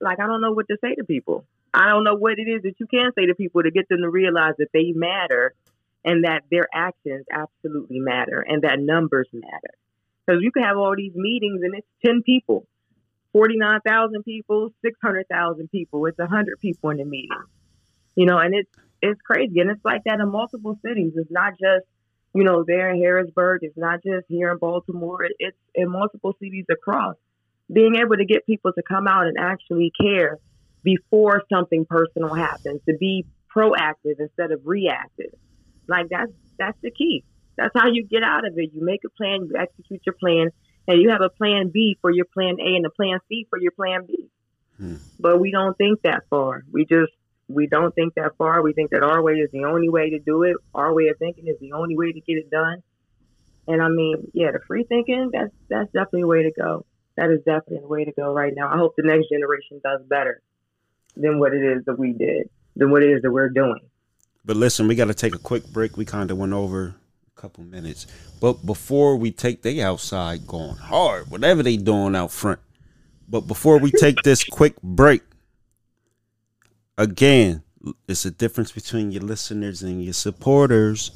like 0.00 0.20
I 0.20 0.26
don't 0.26 0.40
know 0.40 0.52
what 0.52 0.68
to 0.68 0.76
say 0.80 0.94
to 0.94 1.04
people. 1.04 1.44
I 1.74 1.88
don't 1.88 2.04
know 2.04 2.14
what 2.14 2.38
it 2.38 2.48
is 2.48 2.62
that 2.62 2.74
you 2.78 2.86
can 2.86 3.10
say 3.14 3.26
to 3.26 3.34
people 3.34 3.62
to 3.62 3.70
get 3.70 3.88
them 3.88 4.00
to 4.02 4.08
realize 4.08 4.54
that 4.58 4.68
they 4.72 4.92
matter 4.94 5.54
and 6.04 6.24
that 6.24 6.42
their 6.50 6.68
actions 6.72 7.26
absolutely 7.30 7.98
matter 7.98 8.40
and 8.40 8.62
that 8.62 8.78
numbers 8.78 9.28
matter. 9.32 9.74
Because 10.24 10.42
you 10.42 10.52
can 10.52 10.62
have 10.62 10.76
all 10.76 10.94
these 10.96 11.14
meetings 11.14 11.60
and 11.62 11.74
it's 11.74 11.86
10 12.06 12.22
people, 12.24 12.66
49,000 13.32 14.24
people, 14.24 14.70
600,000 14.82 15.70
people. 15.70 16.06
It's 16.06 16.18
100 16.18 16.58
people 16.60 16.90
in 16.90 16.98
the 16.98 17.04
meeting. 17.04 17.44
You 18.14 18.26
know, 18.26 18.38
and 18.38 18.54
it's 18.54 18.70
it's 19.00 19.20
crazy. 19.22 19.60
And 19.60 19.70
it's 19.70 19.84
like 19.84 20.02
that 20.04 20.18
in 20.18 20.28
multiple 20.28 20.78
cities. 20.82 21.12
It's 21.16 21.30
not 21.30 21.52
just 21.52 21.86
you 22.34 22.44
know, 22.44 22.64
there 22.66 22.90
in 22.90 23.00
Harrisburg. 23.00 23.60
It's 23.62 23.76
not 23.76 24.02
just 24.04 24.26
here 24.28 24.52
in 24.52 24.58
Baltimore. 24.58 25.26
It's 25.38 25.56
in 25.74 25.90
multiple 25.90 26.36
cities 26.40 26.66
across. 26.70 27.16
Being 27.72 27.96
able 27.96 28.16
to 28.16 28.24
get 28.24 28.46
people 28.46 28.72
to 28.72 28.82
come 28.82 29.06
out 29.06 29.26
and 29.26 29.36
actually 29.38 29.92
care 30.00 30.38
before 30.82 31.42
something 31.52 31.84
personal 31.84 32.32
happens, 32.34 32.80
to 32.88 32.96
be 32.96 33.26
proactive 33.54 34.20
instead 34.20 34.52
of 34.52 34.60
reactive. 34.64 35.34
Like 35.86 36.08
that's 36.10 36.32
that's 36.58 36.78
the 36.82 36.90
key. 36.90 37.24
That's 37.56 37.72
how 37.74 37.88
you 37.88 38.04
get 38.04 38.22
out 38.22 38.46
of 38.46 38.56
it. 38.56 38.70
You 38.72 38.84
make 38.84 39.00
a 39.04 39.10
plan, 39.10 39.48
you 39.50 39.56
execute 39.58 40.02
your 40.06 40.14
plan, 40.14 40.50
and 40.88 41.02
you 41.02 41.10
have 41.10 41.20
a 41.20 41.28
plan 41.28 41.70
B 41.72 41.98
for 42.00 42.10
your 42.10 42.24
plan 42.24 42.56
A 42.58 42.74
and 42.76 42.86
a 42.86 42.90
plan 42.90 43.20
C 43.28 43.46
for 43.48 43.60
your 43.60 43.72
plan 43.72 44.06
B. 44.06 44.28
Hmm. 44.78 44.96
But 45.20 45.38
we 45.38 45.50
don't 45.52 45.76
think 45.76 46.02
that 46.02 46.22
far. 46.30 46.62
We 46.72 46.86
just 46.86 47.12
we 47.46 47.66
don't 47.66 47.94
think 47.94 48.14
that 48.14 48.32
far. 48.36 48.62
We 48.62 48.72
think 48.72 48.90
that 48.90 49.02
our 49.02 49.22
way 49.22 49.34
is 49.34 49.50
the 49.52 49.64
only 49.64 49.88
way 49.88 50.10
to 50.10 50.18
do 50.18 50.42
it. 50.42 50.56
Our 50.74 50.92
way 50.94 51.08
of 51.08 51.18
thinking 51.18 51.46
is 51.46 51.56
the 51.60 51.72
only 51.72 51.96
way 51.96 52.12
to 52.12 52.20
get 52.20 52.34
it 52.34 52.50
done. 52.50 52.82
And 53.66 53.82
I 53.82 53.88
mean, 53.88 54.30
yeah, 54.32 54.50
the 54.52 54.60
free 54.66 54.84
thinking, 54.84 55.30
that's 55.32 55.52
that's 55.68 55.92
definitely 55.92 56.22
a 56.22 56.26
way 56.26 56.42
to 56.44 56.52
go. 56.58 56.86
That 57.16 57.30
is 57.30 57.40
definitely 57.44 57.80
the 57.80 57.88
way 57.88 58.04
to 58.04 58.12
go 58.12 58.32
right 58.32 58.52
now. 58.56 58.72
I 58.72 58.78
hope 58.78 58.94
the 58.96 59.02
next 59.02 59.28
generation 59.28 59.80
does 59.84 60.00
better 60.08 60.40
than 61.16 61.38
what 61.38 61.52
it 61.52 61.62
is 61.62 61.84
that 61.84 61.98
we 61.98 62.12
did, 62.12 62.48
than 62.76 62.90
what 62.90 63.02
it 63.02 63.10
is 63.10 63.22
that 63.22 63.30
we're 63.30 63.50
doing. 63.50 63.80
But 64.44 64.56
listen, 64.56 64.88
we 64.88 64.94
got 64.94 65.06
to 65.06 65.14
take 65.14 65.34
a 65.34 65.38
quick 65.38 65.66
break. 65.66 65.96
We 65.96 66.06
kind 66.06 66.30
of 66.30 66.38
went 66.38 66.54
over 66.54 66.94
couple 67.38 67.64
minutes. 67.64 68.06
But 68.40 68.66
before 68.66 69.16
we 69.16 69.30
take, 69.30 69.62
they 69.62 69.80
outside 69.80 70.46
going 70.46 70.76
hard, 70.76 71.30
whatever 71.30 71.62
they 71.62 71.76
doing 71.76 72.14
out 72.14 72.32
front. 72.32 72.60
But 73.28 73.42
before 73.42 73.78
we 73.78 73.90
take 73.90 74.22
this 74.22 74.44
quick 74.50 74.80
break, 74.82 75.22
again, 76.96 77.62
it's 78.08 78.24
a 78.24 78.30
difference 78.30 78.72
between 78.72 79.12
your 79.12 79.22
listeners 79.22 79.82
and 79.82 80.02
your 80.02 80.12
supporters. 80.12 81.12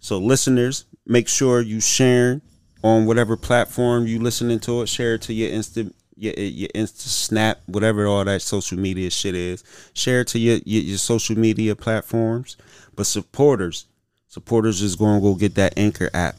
So 0.00 0.18
listeners, 0.18 0.86
make 1.04 1.28
sure 1.28 1.60
you 1.60 1.80
share 1.80 2.40
on 2.82 3.06
whatever 3.06 3.36
platform 3.36 4.06
you 4.06 4.18
listening 4.20 4.60
to 4.60 4.82
it. 4.82 4.88
Share 4.88 5.14
it 5.14 5.22
to 5.22 5.34
your 5.34 5.50
instant 5.50 5.94
your 6.16 6.32
your 6.32 6.70
Insta 6.74 7.08
Snap, 7.08 7.60
whatever 7.66 8.06
all 8.06 8.24
that 8.24 8.40
social 8.40 8.78
media 8.78 9.10
shit 9.10 9.34
is. 9.34 9.62
Share 9.92 10.22
it 10.22 10.28
to 10.28 10.38
your, 10.38 10.58
your, 10.64 10.82
your 10.82 10.98
social 10.98 11.36
media 11.38 11.76
platforms. 11.76 12.56
But 12.94 13.06
supporters, 13.06 13.86
supporters 14.36 14.82
is 14.82 14.96
going 14.96 15.18
to 15.18 15.22
go 15.22 15.34
get 15.34 15.54
that 15.54 15.72
Anchor 15.78 16.10
app. 16.12 16.36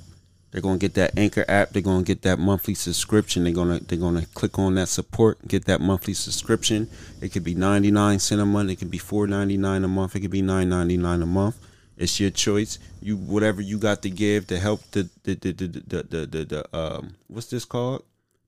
They're 0.52 0.62
gonna 0.62 0.78
get 0.78 0.94
that 0.94 1.18
Anchor 1.18 1.44
app. 1.48 1.72
They're 1.72 1.82
gonna 1.82 2.04
get 2.04 2.22
that 2.22 2.38
monthly 2.38 2.76
subscription. 2.76 3.44
They're 3.44 3.54
gonna 3.54 3.80
they're 3.80 3.98
gonna 3.98 4.26
click 4.34 4.58
on 4.60 4.76
that 4.76 4.88
support, 4.88 5.46
get 5.48 5.66
that 5.66 5.82
monthly 5.82 6.14
subscription. 6.14 6.90
It 7.22 7.30
could 7.30 7.44
be 7.44 7.54
ninety 7.56 7.92
nine 7.92 8.20
cent 8.20 8.40
a 8.40 8.46
month. 8.46 8.70
It 8.70 8.78
could 8.78 8.92
be 8.92 8.98
four 8.98 9.28
ninety 9.28 9.58
nine 9.58 9.84
a 9.84 9.88
month. 9.88 10.16
It 10.16 10.22
could 10.22 10.32
be 10.32 10.42
nine 10.44 10.70
ninety 10.70 10.96
nine 10.96 11.22
a 11.22 11.26
month. 11.26 11.58
It's 11.98 12.20
your 12.20 12.30
choice. 12.30 12.78
You 13.02 13.18
whatever 13.18 13.62
you 13.62 13.78
got 13.80 14.04
to 14.04 14.10
give 14.10 14.48
to 14.48 14.60
help 14.60 14.82
the 14.92 15.10
the 15.24 15.34
the 15.36 15.52
the 15.52 15.68
the, 15.68 16.04
the, 16.04 16.26
the, 16.26 16.46
the 16.46 16.78
um 16.78 17.16
what's 17.28 17.48
this 17.48 17.66
called? 17.66 18.04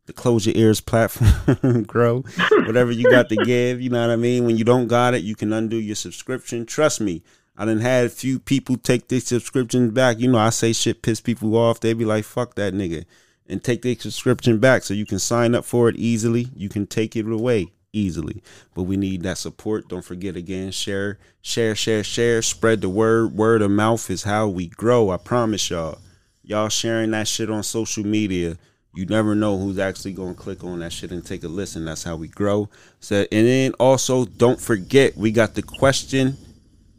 The 0.06 0.14
close 0.14 0.46
your 0.48 0.56
ears 0.56 0.82
platform 0.82 1.84
grow. 1.94 2.24
whatever 2.66 2.92
you 2.92 3.10
got 3.12 3.30
to 3.30 3.36
give, 3.36 3.82
you 3.82 3.90
know 3.90 4.02
what 4.02 4.12
I 4.12 4.16
mean. 4.16 4.46
When 4.46 4.58
you 4.58 4.64
don't 4.64 4.88
got 4.88 5.14
it, 5.14 5.24
you 5.24 5.36
can 5.36 5.54
undo 5.54 5.76
your 5.76 5.96
subscription. 5.96 6.66
Trust 6.66 7.02
me, 7.02 7.24
I 7.60 7.66
done 7.66 7.82
had 7.82 8.06
a 8.06 8.10
few 8.10 8.40
people 8.40 8.78
take 8.78 9.10
their 9.10 9.20
subscriptions 9.20 9.92
back. 9.92 10.18
You 10.20 10.32
know, 10.32 10.38
I 10.38 10.50
say 10.50 10.72
shit 10.72 11.02
piss 11.02 11.20
people 11.20 11.58
off. 11.58 11.82
They 11.82 11.92
be 11.92 12.06
like, 12.06 12.24
fuck 12.24 12.56
that 12.56 12.74
nigga. 12.74 13.04
And 13.50 13.62
take 13.62 13.82
their 13.82 13.96
subscription 13.96 14.60
back 14.60 14.84
so 14.84 14.94
you 14.94 15.06
can 15.06 15.20
sign 15.20 15.54
up 15.54 15.66
for 15.66 15.90
it 15.90 15.98
easily. 15.98 16.48
You 16.56 16.70
can 16.70 16.88
take 16.88 17.18
it 17.18 17.30
away 17.30 17.74
easily. 17.92 18.42
But 18.74 18.84
we 18.84 18.96
need 18.96 19.24
that 19.24 19.38
support. 19.38 19.90
Don't 19.90 20.06
forget 20.06 20.38
again, 20.38 20.72
share, 20.72 21.20
share, 21.42 21.76
share, 21.76 22.02
share. 22.02 22.42
Spread 22.42 22.80
the 22.80 22.88
word. 22.88 23.34
Word 23.34 23.62
of 23.62 23.72
mouth 23.72 24.10
is 24.10 24.24
how 24.24 24.48
we 24.48 24.68
grow. 24.68 25.10
I 25.10 25.18
promise 25.18 25.70
y'all. 25.70 26.00
Y'all 26.44 26.70
sharing 26.70 27.12
that 27.12 27.28
shit 27.28 27.50
on 27.50 27.64
social 27.64 28.06
media. 28.06 28.58
You 28.96 29.06
never 29.06 29.36
know 29.36 29.58
who's 29.58 29.80
actually 29.80 30.14
gonna 30.14 30.34
click 30.34 30.64
on 30.64 30.80
that 30.80 30.94
shit 30.94 31.12
and 31.12 31.26
take 31.26 31.44
a 31.44 31.50
listen. 31.50 31.84
That's 31.84 32.04
how 32.04 32.16
we 32.16 32.30
grow. 32.30 32.70
So 33.02 33.26
and 33.32 33.48
then 33.48 33.74
also 33.74 34.24
don't 34.24 34.62
forget 34.62 35.18
we 35.18 35.32
got 35.32 35.56
the 35.56 35.62
question 35.62 36.38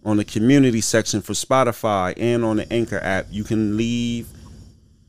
on 0.04 0.16
the 0.16 0.24
community 0.24 0.80
section 0.80 1.20
for 1.20 1.32
Spotify 1.32 2.14
and 2.16 2.44
on 2.44 2.56
the 2.56 2.72
Anchor 2.72 3.00
app. 3.00 3.26
You 3.30 3.44
can 3.44 3.76
leave 3.76 4.28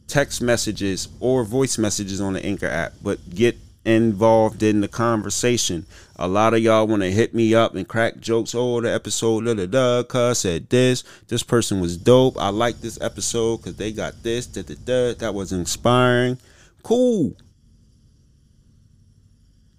text 0.08 0.42
messages 0.42 1.08
or 1.20 1.44
voice 1.44 1.78
messages 1.78 2.20
on 2.20 2.34
the 2.34 2.46
Anchor 2.46 2.68
app, 2.68 2.94
but 3.02 3.18
get 3.30 3.58
involved 3.86 4.62
in 4.62 4.82
the 4.82 4.88
conversation. 4.88 5.86
A 6.18 6.28
lot 6.28 6.54
of 6.54 6.60
y'all 6.60 6.86
want 6.86 7.02
to 7.02 7.12
hit 7.12 7.34
me 7.34 7.56
up 7.56 7.74
and 7.74 7.88
crack 7.88 8.20
jokes. 8.20 8.54
Oh, 8.54 8.82
the 8.82 8.94
episode, 8.94 9.46
da 9.46 9.54
da 9.54 9.66
da, 9.66 10.04
cuz 10.04 10.40
said 10.40 10.70
this. 10.70 11.04
This 11.28 11.42
person 11.42 11.80
was 11.80 11.98
dope. 11.98 12.38
I 12.38 12.50
like 12.50 12.82
this 12.82 13.00
episode 13.02 13.58
because 13.58 13.78
they 13.78 13.92
got 13.92 14.22
this, 14.22 14.46
da 14.46 14.62
da 14.62 14.76
da. 14.86 15.14
That 15.16 15.34
was 15.34 15.52
inspiring. 15.52 16.38
Cool. 16.84 17.36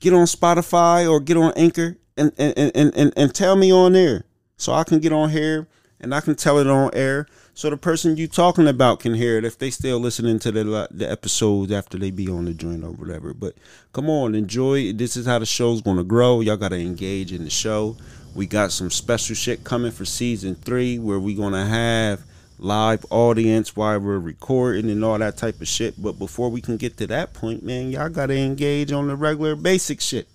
Get 0.00 0.14
on 0.14 0.26
Spotify 0.26 1.08
or 1.08 1.20
get 1.20 1.36
on 1.36 1.52
Anchor 1.54 1.96
and, 2.16 2.32
and, 2.38 2.72
and, 2.74 2.96
and, 2.96 3.12
and 3.16 3.34
tell 3.34 3.54
me 3.54 3.72
on 3.72 3.92
there 3.92 4.24
so 4.62 4.72
I 4.72 4.84
can 4.84 5.00
get 5.00 5.12
on 5.12 5.30
here 5.30 5.66
and 6.00 6.14
I 6.14 6.20
can 6.20 6.36
tell 6.36 6.58
it 6.58 6.66
on 6.66 6.90
air 6.94 7.26
so 7.54 7.68
the 7.68 7.76
person 7.76 8.16
you 8.16 8.28
talking 8.28 8.66
about 8.66 9.00
can 9.00 9.14
hear 9.14 9.36
it 9.36 9.44
if 9.44 9.58
they 9.58 9.70
still 9.70 9.98
listening 9.98 10.38
to 10.38 10.52
the 10.52 10.88
the 10.90 11.10
episodes 11.10 11.70
after 11.72 11.98
they 11.98 12.10
be 12.10 12.28
on 12.28 12.46
the 12.46 12.54
joint 12.54 12.82
or 12.84 12.92
whatever. 12.92 13.34
But 13.34 13.56
come 13.92 14.08
on, 14.08 14.34
enjoy. 14.34 14.92
This 14.92 15.16
is 15.16 15.26
how 15.26 15.38
the 15.38 15.46
show's 15.46 15.82
gonna 15.82 16.04
grow. 16.04 16.40
Y'all 16.40 16.56
gotta 16.56 16.78
engage 16.78 17.32
in 17.32 17.44
the 17.44 17.50
show. 17.50 17.96
We 18.34 18.46
got 18.46 18.72
some 18.72 18.90
special 18.90 19.34
shit 19.34 19.64
coming 19.64 19.92
for 19.92 20.04
season 20.04 20.54
three 20.54 20.98
where 20.98 21.20
we 21.20 21.34
gonna 21.34 21.66
have 21.66 22.22
live 22.58 23.04
audience 23.10 23.76
while 23.76 23.98
we're 23.98 24.18
recording 24.18 24.88
and 24.90 25.04
all 25.04 25.18
that 25.18 25.36
type 25.36 25.60
of 25.60 25.68
shit. 25.68 26.00
But 26.00 26.18
before 26.18 26.48
we 26.48 26.60
can 26.60 26.76
get 26.78 26.96
to 26.98 27.06
that 27.08 27.34
point, 27.34 27.62
man, 27.64 27.90
y'all 27.90 28.08
gotta 28.08 28.38
engage 28.38 28.92
on 28.92 29.08
the 29.08 29.16
regular 29.16 29.56
basic 29.56 30.00
shit. 30.00 30.28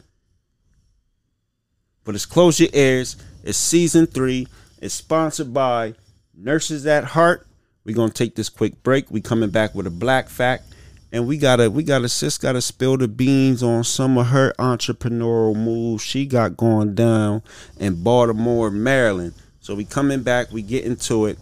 But 2.03 2.13
it's 2.13 2.25
close 2.25 2.59
your 2.59 2.69
ears 2.73 3.17
it's 3.47 3.57
season 3.57 4.07
three. 4.07 4.45
It's 4.81 4.93
sponsored 4.93 5.53
by 5.53 5.93
Nurses 6.35 6.85
at 6.85 7.05
Heart. 7.05 7.47
We're 7.85 7.95
gonna 7.95 8.11
take 8.11 8.35
this 8.35 8.49
quick 8.49 8.83
break. 8.83 9.09
We 9.09 9.21
coming 9.21 9.51
back 9.51 9.73
with 9.73 9.87
a 9.87 9.89
black 9.89 10.27
fact. 10.27 10.65
And 11.13 11.25
we 11.25 11.37
gotta 11.37 11.71
we 11.71 11.83
gotta 11.83 12.09
sis 12.09 12.37
gotta 12.37 12.59
spill 12.59 12.97
the 12.97 13.07
beans 13.07 13.63
on 13.63 13.85
some 13.85 14.17
of 14.17 14.27
her 14.27 14.53
entrepreneurial 14.59 15.55
moves 15.55 16.03
she 16.03 16.25
got 16.25 16.57
going 16.57 16.93
down 16.93 17.41
in 17.79 18.03
Baltimore, 18.03 18.69
Maryland. 18.69 19.33
So 19.61 19.75
we 19.75 19.85
coming 19.85 20.23
back, 20.23 20.51
we 20.51 20.61
get 20.61 20.83
into 20.83 21.27
it, 21.27 21.39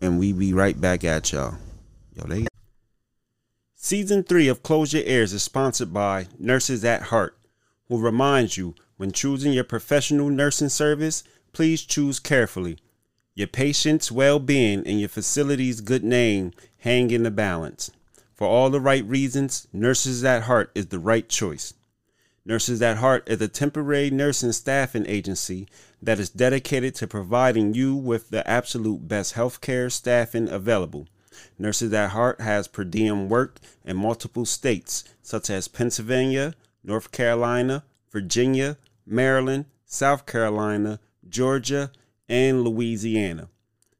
and 0.00 0.20
we 0.20 0.32
be 0.32 0.52
right 0.52 0.80
back 0.80 1.02
at 1.02 1.32
y'all. 1.32 1.56
Yo, 2.14 2.24
they 2.24 2.46
Season 3.74 4.22
3 4.22 4.46
of 4.46 4.62
Close 4.62 4.92
Your 4.92 5.02
Ears 5.02 5.32
is 5.32 5.42
sponsored 5.42 5.92
by 5.92 6.28
Nurses 6.38 6.84
at 6.84 7.02
Heart, 7.02 7.36
who 7.88 7.98
reminds 7.98 8.56
you 8.56 8.76
when 9.02 9.10
choosing 9.10 9.52
your 9.52 9.64
professional 9.64 10.30
nursing 10.30 10.68
service, 10.68 11.24
please 11.52 11.82
choose 11.82 12.20
carefully. 12.20 12.78
Your 13.34 13.48
patient's 13.48 14.12
well 14.12 14.38
being 14.38 14.86
and 14.86 15.00
your 15.00 15.08
facility's 15.08 15.80
good 15.80 16.04
name 16.04 16.52
hang 16.78 17.10
in 17.10 17.24
the 17.24 17.30
balance. 17.32 17.90
For 18.32 18.46
all 18.46 18.70
the 18.70 18.80
right 18.80 19.04
reasons, 19.04 19.66
Nurses 19.72 20.24
at 20.24 20.44
Heart 20.44 20.70
is 20.76 20.86
the 20.86 21.00
right 21.00 21.28
choice. 21.28 21.74
Nurses 22.44 22.80
at 22.80 22.98
Heart 22.98 23.28
is 23.28 23.40
a 23.40 23.48
temporary 23.48 24.08
nursing 24.08 24.52
staffing 24.52 25.06
agency 25.08 25.66
that 26.00 26.20
is 26.20 26.30
dedicated 26.30 26.94
to 26.94 27.08
providing 27.08 27.74
you 27.74 27.96
with 27.96 28.30
the 28.30 28.48
absolute 28.48 29.08
best 29.08 29.34
healthcare 29.34 29.90
staffing 29.90 30.48
available. 30.48 31.08
Nurses 31.58 31.92
at 31.92 32.10
Heart 32.10 32.40
has 32.40 32.68
per 32.68 32.84
diem 32.84 33.28
work 33.28 33.58
in 33.84 33.96
multiple 33.96 34.46
states 34.46 35.02
such 35.24 35.50
as 35.50 35.66
Pennsylvania, 35.66 36.54
North 36.84 37.10
Carolina, 37.10 37.82
Virginia, 38.12 38.76
Maryland, 39.12 39.66
South 39.84 40.24
Carolina, 40.24 40.98
Georgia, 41.28 41.92
and 42.28 42.62
Louisiana. 42.62 43.48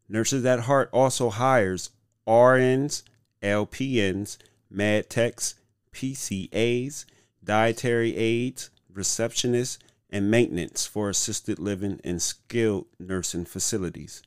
Nurses 0.09 0.45
at 0.47 0.61
Heart 0.61 0.89
also 0.93 1.31
hires 1.31 1.91
RNs, 2.27 3.03
LPNs, 3.43 4.39
med 4.71 5.11
techs, 5.11 5.55
PCAs, 5.93 7.05
dietary 7.45 8.17
aides, 8.17 8.71
receptionists, 8.93 9.79
and 10.09 10.31
maintenance 10.31 10.87
for 10.87 11.11
assisted 11.11 11.59
living 11.59 12.01
and 12.05 12.21
skilled 12.23 12.87
nursing 12.99 13.45
facilities. 13.45 14.23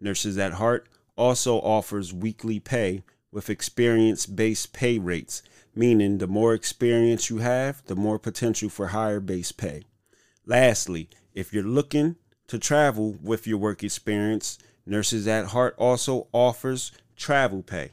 Nurses 0.00 0.36
at 0.38 0.54
Heart 0.54 0.88
also 1.16 1.56
offers 1.60 2.12
weekly 2.12 2.60
pay 2.60 3.02
with 3.32 3.50
experience 3.50 4.26
based 4.26 4.72
pay 4.72 4.98
rates, 4.98 5.42
meaning 5.74 6.18
the 6.18 6.26
more 6.26 6.52
experience 6.52 7.30
you 7.30 7.38
have, 7.38 7.82
the 7.86 7.96
more 7.96 8.18
potential 8.18 8.68
for 8.68 8.88
higher 8.88 9.20
base 9.20 9.52
pay. 9.52 9.84
Lastly, 10.50 11.08
if 11.32 11.52
you're 11.52 11.62
looking 11.62 12.16
to 12.48 12.58
travel 12.58 13.16
with 13.22 13.46
your 13.46 13.58
work 13.58 13.84
experience, 13.84 14.58
Nurses 14.84 15.28
at 15.28 15.46
Heart 15.46 15.76
also 15.78 16.26
offers 16.32 16.90
travel 17.14 17.62
pay. 17.62 17.92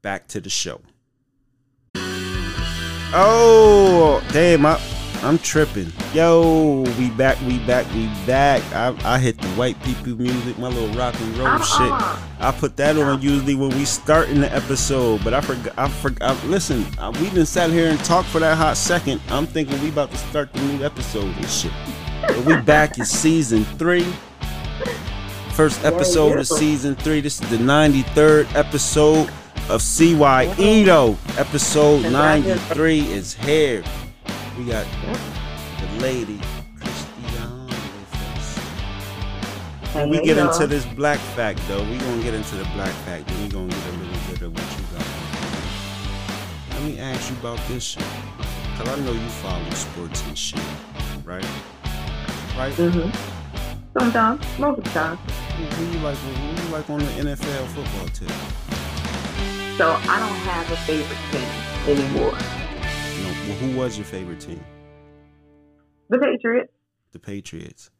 Back 0.00 0.26
to 0.28 0.40
the 0.40 0.48
show. 0.50 0.80
Oh, 3.10 4.22
damn, 4.32 4.66
I, 4.66 4.80
I'm 5.22 5.38
tripping. 5.38 5.92
Yo, 6.14 6.84
we 6.96 7.10
back, 7.10 7.40
we 7.40 7.58
back, 7.60 7.92
we 7.92 8.06
back. 8.24 8.62
I, 8.72 8.94
I 9.04 9.18
hit 9.18 9.36
the 9.38 9.48
white 9.48 9.80
people 9.82 10.14
music, 10.14 10.56
my 10.58 10.68
little 10.68 10.96
rock 10.96 11.14
and 11.20 11.36
roll 11.36 11.48
uh-uh. 11.48 11.62
shit. 11.62 12.40
I 12.40 12.52
put 12.52 12.76
that 12.76 12.96
on 12.96 13.20
usually 13.20 13.56
when 13.56 13.70
we 13.70 13.84
start 13.84 14.28
in 14.28 14.40
the 14.40 14.54
episode, 14.54 15.24
but 15.24 15.34
I 15.34 15.40
forgot. 15.40 15.74
I 15.76 15.88
forgot. 15.88 16.44
Listen, 16.46 16.86
I, 17.00 17.10
we 17.10 17.30
done 17.30 17.46
sat 17.46 17.70
here 17.70 17.90
and 17.90 17.98
talked 18.04 18.28
for 18.28 18.38
that 18.38 18.56
hot 18.56 18.76
second. 18.76 19.20
I'm 19.28 19.46
thinking 19.46 19.80
we 19.82 19.88
about 19.88 20.12
to 20.12 20.16
start 20.16 20.52
the 20.52 20.60
new 20.60 20.84
episode 20.84 21.34
and 21.34 21.48
shit. 21.48 21.72
But 22.22 22.44
we 22.44 22.56
back 22.56 22.98
in 22.98 23.04
season 23.04 23.64
three. 23.76 24.06
First 25.52 25.84
episode 25.84 26.38
of 26.38 26.46
season 26.46 26.94
three. 26.94 27.20
This 27.20 27.40
is 27.40 27.50
the 27.50 27.56
93rd 27.56 28.54
episode 28.54 29.28
of 29.68 29.82
CY 29.82 30.54
Edo. 30.58 31.18
Episode 31.36 32.12
93 32.12 33.00
is 33.00 33.34
here. 33.34 33.82
We 34.58 34.64
got 34.64 34.84
the 35.78 36.02
lady 36.02 36.40
Christian 36.80 37.22
with 37.66 38.14
us. 38.34 38.58
When 39.94 40.10
we 40.10 40.20
get 40.20 40.36
into 40.36 40.66
this 40.66 40.84
black 40.84 41.20
fact, 41.20 41.60
though, 41.68 41.84
we 41.84 41.96
gonna 41.96 42.22
get 42.24 42.34
into 42.34 42.56
the 42.56 42.64
black 42.74 42.92
fact, 43.06 43.28
then 43.28 43.40
we 43.40 43.48
gonna 43.48 43.68
get 43.68 43.86
a 43.86 43.90
little 43.92 44.32
bit 44.32 44.42
of 44.42 44.52
what 44.52 44.68
you 44.76 44.84
got. 44.98 45.06
Let 46.74 46.82
me 46.82 46.98
ask 46.98 47.30
you 47.30 47.36
about 47.36 47.60
this 47.68 47.84
shit, 47.84 48.02
cause 48.76 48.88
I 48.88 48.98
know 49.04 49.12
you 49.12 49.28
follow 49.28 49.70
sports 49.70 50.24
and 50.26 50.36
shit, 50.36 50.60
right? 51.24 51.46
Right? 52.58 52.74
Mm-hmm. 52.74 53.10
Sometimes, 53.96 54.44
most 54.58 54.78
of 54.78 54.84
the 54.84 54.90
time. 54.90 55.16
Who 55.18 55.84
you 55.84 56.04
like? 56.04 56.16
Who 56.16 56.64
you 56.64 56.68
like 56.72 56.90
on 56.90 56.98
the 56.98 57.04
NFL 57.04 57.66
football 57.68 58.08
team? 58.08 58.28
So 59.78 59.92
I 59.92 60.18
don't 60.18 60.38
have 60.50 60.68
a 60.72 60.76
favorite 60.78 61.18
team 61.30 61.46
anymore. 61.96 62.67
Well, 63.48 63.56
who 63.56 63.78
was 63.78 63.96
your 63.96 64.04
favorite 64.04 64.40
team? 64.40 64.62
The 66.10 66.18
Patriots. 66.18 66.70
The 67.12 67.18
Patriots. 67.18 67.90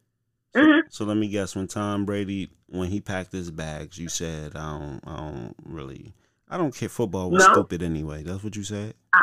Mm-hmm. 0.55 0.89
So, 0.91 1.05
so, 1.05 1.05
let 1.07 1.17
me 1.17 1.29
guess. 1.29 1.57
When 1.57 1.67
Tom 1.67 2.05
Brady, 2.05 2.51
when 2.67 2.91
he 2.91 3.01
packed 3.01 3.33
his 3.33 3.51
bags, 3.51 3.97
you 3.97 4.11
said, 4.11 4.55
"I 4.55 4.79
don't, 4.79 5.01
I 5.07 5.17
don't 5.17 5.55
really, 5.65 6.13
I 6.51 6.59
don't 6.59 6.75
care. 6.75 6.91
Football 6.91 7.31
was 7.31 7.47
no. 7.47 7.55
stupid 7.55 7.83
anyway." 7.83 8.25
That's 8.25 8.45
what 8.45 8.57
you 8.57 8.63
said. 8.63 8.93
I, 9.15 9.23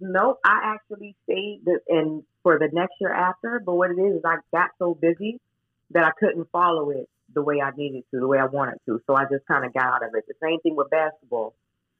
no, 0.00 0.38
I 0.42 0.60
actually 0.76 1.14
stayed 1.24 1.64
and 1.88 2.22
for 2.42 2.58
the 2.58 2.70
next 2.72 2.94
year 2.98 3.12
after. 3.12 3.60
But 3.62 3.74
what 3.74 3.90
it 3.90 4.00
is 4.00 4.16
is 4.16 4.22
I 4.24 4.36
got 4.54 4.70
so 4.78 4.94
busy 4.94 5.42
that 5.90 6.04
I 6.04 6.10
couldn't 6.18 6.48
follow 6.52 6.88
it 6.88 7.06
the 7.34 7.42
way 7.42 7.60
I 7.60 7.72
needed 7.76 8.04
to, 8.14 8.20
the 8.20 8.26
way 8.26 8.38
I 8.38 8.46
wanted 8.46 8.78
to. 8.86 9.02
So 9.06 9.14
I 9.14 9.24
just 9.24 9.46
kind 9.46 9.66
of 9.66 9.74
got 9.74 9.84
out 9.84 10.04
of 10.04 10.14
it. 10.14 10.24
The 10.26 10.34
same 10.42 10.58
thing 10.60 10.74
with 10.74 10.88
basketball. 10.88 11.54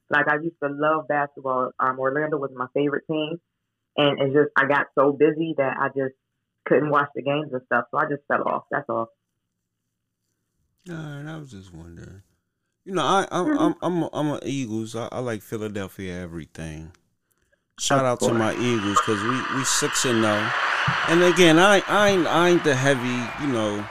Like 0.09 0.27
I 0.27 0.37
used 0.37 0.59
to 0.63 0.69
love 0.69 1.07
basketball. 1.07 1.73
Um, 1.79 1.99
Orlando 1.99 2.37
was 2.37 2.49
my 2.55 2.67
favorite 2.73 3.03
team, 3.07 3.39
and 3.97 4.19
it's 4.21 4.33
just 4.33 4.49
I 4.55 4.65
got 4.67 4.87
so 4.95 5.11
busy 5.11 5.55
that 5.57 5.77
I 5.79 5.87
just 5.89 6.15
couldn't 6.65 6.89
watch 6.89 7.09
the 7.15 7.21
games 7.21 7.51
and 7.51 7.61
stuff, 7.65 7.85
so 7.91 7.97
I 7.97 8.03
just 8.09 8.23
fell 8.27 8.47
off. 8.47 8.63
That's 8.71 8.87
all. 8.89 9.09
All 10.89 10.95
right, 10.95 11.25
I 11.25 11.37
was 11.37 11.51
just 11.51 11.73
wondering. 11.73 12.21
You 12.85 12.93
know, 12.93 13.03
I 13.03 13.27
I'm 13.31 13.45
mm-hmm. 13.45 13.57
I'm 13.59 13.75
I'm, 13.81 14.03
a, 14.03 14.09
I'm 14.13 14.27
a 14.27 14.39
Eagles. 14.45 14.95
I, 14.95 15.09
I, 15.11 15.19
like 15.19 15.41
Philadelphia 15.41 16.21
everything. 16.21 16.93
Shout 17.79 18.05
out 18.05 18.21
to 18.21 18.33
my 18.33 18.53
Eagles 18.53 18.97
because 19.05 19.21
we 19.23 19.57
we 19.57 19.63
six 19.65 20.05
and 20.05 20.21
zero. 20.21 20.39
Oh. 20.39 21.05
And 21.09 21.23
again, 21.23 21.59
I 21.59 21.81
I 21.87 22.09
ain't, 22.09 22.27
I 22.27 22.49
ain't 22.49 22.63
the 22.63 22.75
heavy. 22.75 23.43
You 23.43 23.51
know, 23.51 23.85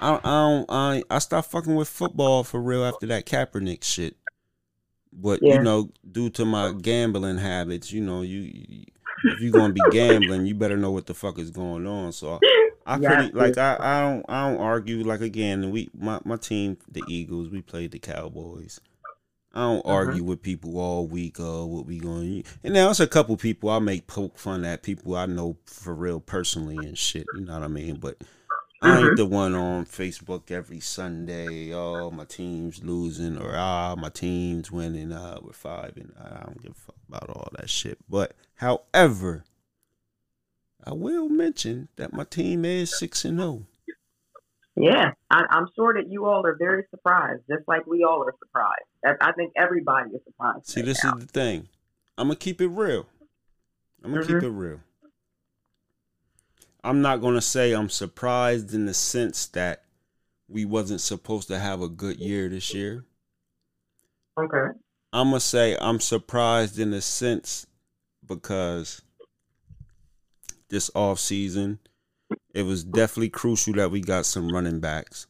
I 0.00 0.16
I 0.16 0.18
don't 0.22 0.66
I 0.68 1.02
I 1.10 1.18
stopped 1.20 1.50
fucking 1.50 1.74
with 1.74 1.88
football 1.88 2.44
for 2.44 2.60
real 2.60 2.84
after 2.84 3.06
that 3.06 3.24
Kaepernick 3.24 3.82
shit. 3.82 4.16
But 5.10 5.40
yeah. 5.42 5.54
you 5.54 5.62
know, 5.62 5.90
due 6.10 6.28
to 6.30 6.44
my 6.44 6.72
gambling 6.72 7.38
habits, 7.38 7.92
you 7.92 8.02
know, 8.02 8.22
you 8.22 8.84
if 9.24 9.40
you're 9.40 9.52
gonna 9.52 9.72
be 9.72 9.80
gambling, 9.90 10.46
you 10.46 10.54
better 10.54 10.76
know 10.76 10.90
what 10.90 11.06
the 11.06 11.14
fuck 11.14 11.38
is 11.38 11.50
going 11.50 11.86
on. 11.86 12.12
So 12.12 12.38
I 12.86 12.98
yeah, 12.98 13.14
pretty 13.14 13.32
like 13.32 13.58
I, 13.58 13.76
I 13.80 14.00
don't 14.00 14.24
I 14.28 14.48
don't 14.48 14.60
argue 14.60 15.02
like 15.02 15.20
again 15.20 15.70
we 15.70 15.90
my, 15.96 16.20
my 16.24 16.36
team 16.36 16.76
the 16.90 17.02
Eagles 17.08 17.48
we 17.48 17.62
played 17.62 17.92
the 17.92 17.98
Cowboys. 17.98 18.80
I 19.54 19.60
don't 19.60 19.86
uh-huh. 19.86 19.94
argue 19.94 20.24
with 20.24 20.42
people 20.42 20.78
all 20.78 21.06
week. 21.06 21.38
Uh, 21.38 21.64
what 21.64 21.86
we 21.86 22.00
going? 22.00 22.44
And 22.64 22.74
there's 22.74 22.98
a 22.98 23.06
couple 23.06 23.36
people 23.36 23.70
I 23.70 23.78
make 23.78 24.08
poke 24.08 24.36
fun 24.36 24.64
at 24.64 24.82
people 24.82 25.16
I 25.16 25.26
know 25.26 25.56
for 25.64 25.94
real 25.94 26.18
personally 26.18 26.76
and 26.76 26.98
shit. 26.98 27.24
You 27.34 27.42
know 27.42 27.54
what 27.54 27.62
I 27.62 27.68
mean? 27.68 27.96
But 27.96 28.16
I 28.82 28.98
ain't 28.98 29.06
mm-hmm. 29.06 29.14
the 29.14 29.26
one 29.26 29.54
on 29.54 29.86
Facebook 29.86 30.50
every 30.50 30.80
Sunday. 30.80 31.72
Oh, 31.72 32.10
my 32.10 32.24
team's 32.24 32.82
losing, 32.84 33.38
or 33.38 33.54
ah, 33.56 33.94
my 33.96 34.10
team's 34.10 34.70
winning. 34.70 35.12
Uh, 35.12 35.38
we're 35.40 35.52
five, 35.52 35.96
and 35.96 36.12
I 36.20 36.42
don't 36.44 36.60
give 36.60 36.72
a 36.72 36.74
fuck 36.74 36.96
about 37.08 37.30
all 37.30 37.48
that 37.56 37.70
shit. 37.70 37.96
But 38.10 38.34
however, 38.56 39.44
I 40.84 40.92
will 40.92 41.28
mention 41.28 41.88
that 41.96 42.12
my 42.12 42.24
team 42.24 42.64
is 42.64 42.96
six 42.98 43.24
and 43.24 43.38
zero. 43.38 43.48
Oh. 43.48 43.66
Yeah, 44.76 45.12
I, 45.30 45.44
am 45.52 45.68
sure 45.76 45.94
that 45.94 46.10
you 46.10 46.24
all 46.24 46.44
are 46.44 46.56
very 46.58 46.84
surprised, 46.90 47.42
just 47.48 47.62
like 47.68 47.86
we 47.86 48.02
all 48.02 48.24
are 48.24 48.34
surprised. 48.40 49.20
I 49.20 49.30
think 49.32 49.52
everybody 49.56 50.10
is 50.10 50.20
surprised. 50.24 50.66
See, 50.66 50.80
right 50.80 50.86
this 50.86 51.04
now. 51.04 51.14
is 51.14 51.26
the 51.26 51.32
thing. 51.32 51.68
I'm 52.18 52.26
gonna 52.26 52.36
keep 52.36 52.60
it 52.60 52.68
real. 52.68 53.06
I'm 54.02 54.10
gonna 54.10 54.24
mm-hmm. 54.24 54.34
keep 54.34 54.42
it 54.42 54.50
real. 54.50 54.80
I'm 56.82 57.02
not 57.02 57.20
gonna 57.20 57.40
say 57.40 57.72
I'm 57.72 57.88
surprised 57.88 58.74
in 58.74 58.86
the 58.86 58.94
sense 58.94 59.46
that 59.46 59.84
we 60.48 60.64
wasn't 60.64 61.00
supposed 61.00 61.48
to 61.48 61.58
have 61.58 61.80
a 61.80 61.88
good 61.88 62.18
year 62.18 62.48
this 62.48 62.74
year. 62.74 63.04
Okay. 64.38 64.78
I'm 65.12 65.28
gonna 65.28 65.40
say 65.40 65.76
I'm 65.80 66.00
surprised 66.00 66.80
in 66.80 66.90
the 66.90 67.00
sense 67.00 67.66
because 68.26 69.02
this 70.68 70.90
off 70.94 71.18
season, 71.18 71.78
it 72.54 72.62
was 72.62 72.84
definitely 72.84 73.30
crucial 73.30 73.74
that 73.74 73.90
we 73.90 74.00
got 74.00 74.26
some 74.26 74.52
running 74.52 74.80
backs. 74.80 75.26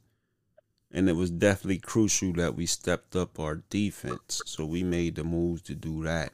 And 0.90 1.08
it 1.08 1.16
was 1.16 1.30
definitely 1.30 1.78
crucial 1.78 2.32
that 2.34 2.54
we 2.54 2.66
stepped 2.66 3.16
up 3.16 3.40
our 3.40 3.56
defense. 3.68 4.42
So 4.46 4.64
we 4.64 4.84
made 4.84 5.16
the 5.16 5.24
moves 5.24 5.62
to 5.62 5.74
do 5.74 6.04
that. 6.04 6.32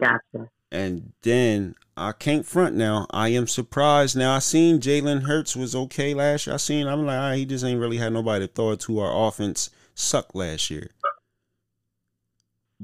Gotcha. 0.00 0.48
And 0.72 1.12
then 1.22 1.76
I 1.96 2.12
can't 2.12 2.44
front 2.44 2.74
now. 2.74 3.06
I 3.10 3.28
am 3.28 3.46
surprised. 3.46 4.16
Now 4.16 4.34
I 4.34 4.38
seen 4.40 4.80
Jalen 4.80 5.22
Hurts 5.22 5.54
was 5.54 5.76
okay 5.76 6.14
last 6.14 6.46
year. 6.46 6.54
I 6.54 6.56
seen 6.56 6.88
I'm 6.88 7.06
like, 7.06 7.18
ah, 7.18 7.32
he 7.34 7.44
just 7.44 7.64
ain't 7.64 7.80
really 7.80 7.98
had 7.98 8.12
nobody 8.12 8.46
to 8.46 8.52
throw 8.52 8.72
it 8.72 8.80
to. 8.80 8.98
Our 8.98 9.28
offense 9.28 9.70
sucked 9.94 10.34
last 10.34 10.70
year. 10.70 10.90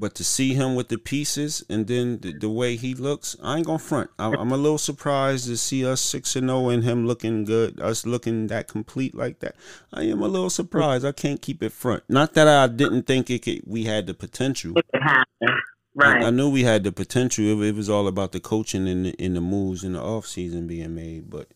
But 0.00 0.14
to 0.14 0.24
see 0.24 0.54
him 0.54 0.74
with 0.74 0.88
the 0.88 0.96
pieces 0.96 1.62
and 1.68 1.86
then 1.86 2.20
the, 2.20 2.32
the 2.32 2.48
way 2.48 2.76
he 2.76 2.94
looks, 2.94 3.36
I 3.42 3.58
ain't 3.58 3.66
gonna 3.66 3.78
front. 3.78 4.08
I'm, 4.18 4.32
I'm 4.32 4.50
a 4.50 4.56
little 4.56 4.78
surprised 4.78 5.46
to 5.48 5.58
see 5.58 5.84
us 5.84 6.00
six 6.00 6.34
and 6.34 6.48
zero 6.48 6.70
and 6.70 6.82
him 6.82 7.06
looking 7.06 7.44
good, 7.44 7.78
us 7.80 8.06
looking 8.06 8.46
that 8.46 8.66
complete 8.66 9.14
like 9.14 9.40
that. 9.40 9.56
I 9.92 10.04
am 10.04 10.22
a 10.22 10.28
little 10.28 10.48
surprised. 10.48 11.04
I 11.04 11.12
can't 11.12 11.42
keep 11.42 11.62
it 11.62 11.72
front. 11.72 12.02
Not 12.08 12.32
that 12.32 12.48
I 12.48 12.66
didn't 12.66 13.02
think 13.02 13.28
it 13.28 13.42
could. 13.42 13.60
We 13.66 13.84
had 13.84 14.06
the 14.06 14.14
potential. 14.14 14.72
It 14.78 14.86
could 14.90 15.02
happen. 15.02 15.60
Right. 15.94 16.22
I, 16.22 16.28
I 16.28 16.30
knew 16.30 16.48
we 16.48 16.62
had 16.62 16.82
the 16.84 16.92
potential. 16.92 17.44
It, 17.44 17.68
it, 17.68 17.74
was 17.74 17.90
all 17.90 18.08
about 18.08 18.32
the 18.32 18.40
coaching 18.40 18.88
and 18.88 19.04
the, 19.04 19.14
and 19.18 19.36
the 19.36 19.42
moves 19.42 19.84
in 19.84 19.92
the 19.92 20.00
off 20.00 20.24
season 20.24 20.66
being 20.66 20.94
made. 20.94 21.28
But 21.28 21.48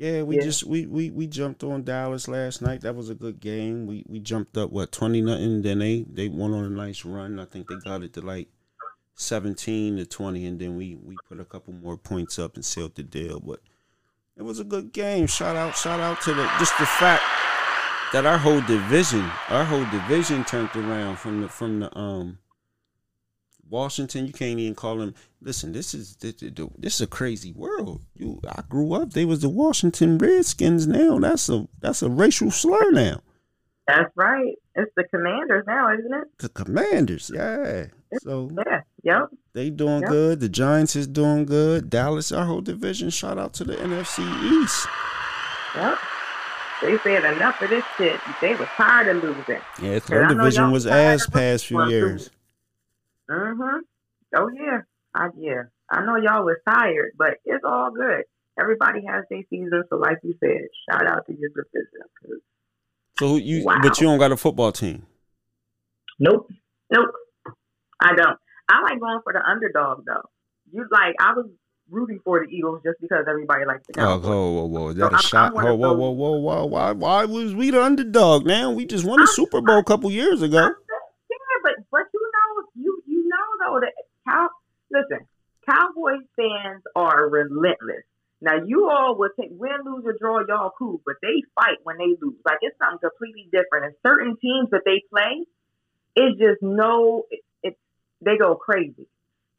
yeah, 0.00 0.22
we 0.22 0.36
yeah. 0.36 0.44
just 0.44 0.64
we, 0.64 0.86
we 0.86 1.10
we 1.10 1.26
jumped 1.26 1.62
on 1.62 1.84
Dallas 1.84 2.26
last 2.26 2.62
night. 2.62 2.80
That 2.80 2.96
was 2.96 3.10
a 3.10 3.14
good 3.14 3.38
game. 3.38 3.86
We 3.86 4.02
we 4.08 4.18
jumped 4.18 4.56
up 4.56 4.70
what 4.70 4.92
twenty 4.92 5.20
nothing. 5.20 5.60
Then 5.60 5.80
they 5.80 6.06
they 6.10 6.28
went 6.28 6.54
on 6.54 6.64
a 6.64 6.70
nice 6.70 7.04
run. 7.04 7.38
I 7.38 7.44
think 7.44 7.68
they 7.68 7.74
got 7.84 8.02
it 8.02 8.14
to 8.14 8.22
like 8.22 8.48
seventeen 9.14 9.98
to 9.98 10.06
twenty, 10.06 10.46
and 10.46 10.58
then 10.58 10.74
we 10.74 10.94
we 10.94 11.16
put 11.28 11.38
a 11.38 11.44
couple 11.44 11.74
more 11.74 11.98
points 11.98 12.38
up 12.38 12.54
and 12.54 12.64
sealed 12.64 12.94
the 12.94 13.02
deal. 13.02 13.40
But 13.40 13.60
it 14.38 14.42
was 14.42 14.58
a 14.58 14.64
good 14.64 14.94
game. 14.94 15.26
Shout 15.26 15.54
out 15.54 15.76
shout 15.76 16.00
out 16.00 16.22
to 16.22 16.32
the 16.32 16.50
just 16.58 16.78
the 16.78 16.86
fact 16.86 17.22
that 18.14 18.24
our 18.24 18.38
whole 18.38 18.62
division 18.62 19.30
our 19.50 19.66
whole 19.66 19.84
division 19.90 20.44
turned 20.44 20.74
around 20.76 21.18
from 21.18 21.42
the 21.42 21.48
from 21.50 21.80
the 21.80 21.98
um 21.98 22.38
Washington, 23.70 24.26
you 24.26 24.32
can't 24.32 24.58
even 24.58 24.74
call 24.74 24.96
them. 24.96 25.14
Listen, 25.40 25.72
this 25.72 25.94
is 25.94 26.16
this, 26.16 26.34
this 26.78 26.94
is 26.94 27.00
a 27.00 27.06
crazy 27.06 27.52
world. 27.52 28.02
You, 28.14 28.40
I 28.48 28.62
grew 28.68 28.92
up. 28.92 29.12
They 29.12 29.24
was 29.24 29.40
the 29.40 29.48
Washington 29.48 30.18
Redskins. 30.18 30.86
Now 30.86 31.18
that's 31.18 31.48
a 31.48 31.66
that's 31.80 32.02
a 32.02 32.10
racial 32.10 32.50
slur 32.50 32.90
now. 32.90 33.20
That's 33.86 34.10
right. 34.16 34.54
It's 34.74 34.92
the 34.96 35.04
Commanders 35.04 35.64
now, 35.66 35.92
isn't 35.92 36.14
it? 36.14 36.28
The 36.38 36.48
Commanders, 36.48 37.30
yeah. 37.34 37.86
So 38.18 38.50
yeah, 38.66 38.80
yep. 39.02 39.30
They 39.52 39.70
doing 39.70 40.02
yep. 40.02 40.10
good. 40.10 40.40
The 40.40 40.48
Giants 40.48 40.96
is 40.96 41.06
doing 41.06 41.44
good. 41.44 41.90
Dallas, 41.90 42.32
our 42.32 42.44
whole 42.44 42.60
division. 42.60 43.10
Shout 43.10 43.38
out 43.38 43.54
to 43.54 43.64
the 43.64 43.76
NFC 43.76 44.62
East. 44.62 44.86
Yep. 45.76 45.98
They 46.82 46.98
said 46.98 47.24
enough 47.24 47.60
of 47.60 47.70
this 47.70 47.84
shit. 47.96 48.18
They 48.40 48.54
were 48.54 48.68
tired 48.76 49.14
of 49.14 49.22
losing. 49.22 49.60
Yeah, 49.82 49.98
their 49.98 50.26
division 50.26 50.70
was 50.70 50.86
ass 50.86 51.26
past 51.26 51.66
few 51.66 51.86
years. 51.88 52.30
Mm-hmm. 53.30 53.78
Oh 54.36 54.50
yeah. 54.54 54.80
I 55.14 55.28
yeah. 55.38 55.62
I 55.90 56.04
know 56.04 56.16
y'all 56.16 56.44
was 56.44 56.56
tired, 56.68 57.12
but 57.18 57.34
it's 57.44 57.64
all 57.64 57.90
good. 57.90 58.24
Everybody 58.60 59.00
has 59.08 59.24
their 59.30 59.42
season, 59.50 59.82
so 59.88 59.96
like 59.96 60.18
you 60.22 60.34
said, 60.40 60.68
shout 60.88 61.06
out 61.06 61.26
to 61.26 61.32
your 61.32 61.50
division. 61.50 62.40
So 63.18 63.36
you, 63.36 63.64
wow. 63.64 63.78
but 63.82 64.00
you 64.00 64.06
don't 64.06 64.18
got 64.18 64.32
a 64.32 64.36
football 64.36 64.72
team. 64.72 65.06
Nope, 66.18 66.48
nope. 66.92 67.10
I 68.02 68.14
don't. 68.14 68.38
I 68.68 68.82
like 68.82 69.00
going 69.00 69.20
for 69.24 69.32
the 69.32 69.40
underdog 69.44 70.04
though. 70.06 70.28
You 70.72 70.86
like 70.90 71.16
I 71.20 71.32
was 71.32 71.46
rooting 71.90 72.20
for 72.24 72.44
the 72.44 72.50
Eagles 72.50 72.80
just 72.84 73.00
because 73.00 73.24
everybody 73.28 73.64
likes 73.64 73.82
the 73.86 73.94
Cowboys. 73.94 74.26
Oh, 74.26 74.30
whoa, 74.30 74.50
whoa, 74.50 74.64
whoa! 74.66 74.88
Is 74.90 74.96
that 74.96 75.10
so 75.10 75.16
a 75.16 75.22
shot? 75.22 75.54
Whoa, 75.54 75.74
whoa, 75.74 75.92
whoa, 75.92 76.10
whoa, 76.10 76.38
whoa! 76.38 76.66
Why, 76.66 76.92
why 76.92 77.24
was 77.24 77.54
we 77.54 77.70
the 77.70 77.82
underdog? 77.82 78.46
Now 78.46 78.70
we 78.70 78.86
just 78.86 79.04
won 79.04 79.20
a 79.20 79.26
Super 79.26 79.60
Bowl 79.60 79.78
a 79.78 79.84
couple 79.84 80.10
years 80.10 80.42
ago. 80.42 80.60
Yeah, 80.60 81.36
but 81.62 81.74
but 81.90 82.06
you 82.14 82.30
know 82.32 82.64
you 82.76 83.02
you 83.06 83.28
know 83.28 83.66
though 83.66 83.80
that 83.80 83.92
Cow 84.30 84.48
listen, 84.90 85.26
Cowboys 85.68 86.26
fans 86.36 86.82
are 86.94 87.28
relentless. 87.28 88.04
Now 88.40 88.54
you 88.64 88.88
all 88.88 89.16
will 89.18 89.30
take 89.38 89.50
win, 89.50 89.84
lose 89.84 90.04
or 90.06 90.16
draw, 90.18 90.40
y'all 90.48 90.72
cool, 90.78 91.00
but 91.04 91.16
they 91.20 91.42
fight 91.54 91.78
when 91.82 91.98
they 91.98 92.16
lose. 92.20 92.36
Like 92.44 92.58
it's 92.62 92.76
something 92.78 92.98
completely 92.98 93.48
different. 93.52 93.86
And 93.86 93.94
certain 94.06 94.36
teams 94.40 94.70
that 94.70 94.82
they 94.84 95.02
play, 95.10 95.44
it's 96.16 96.38
just 96.38 96.62
no, 96.62 97.26
it, 97.30 97.40
it's 97.62 97.78
they 98.22 98.38
go 98.38 98.54
crazy. 98.54 99.06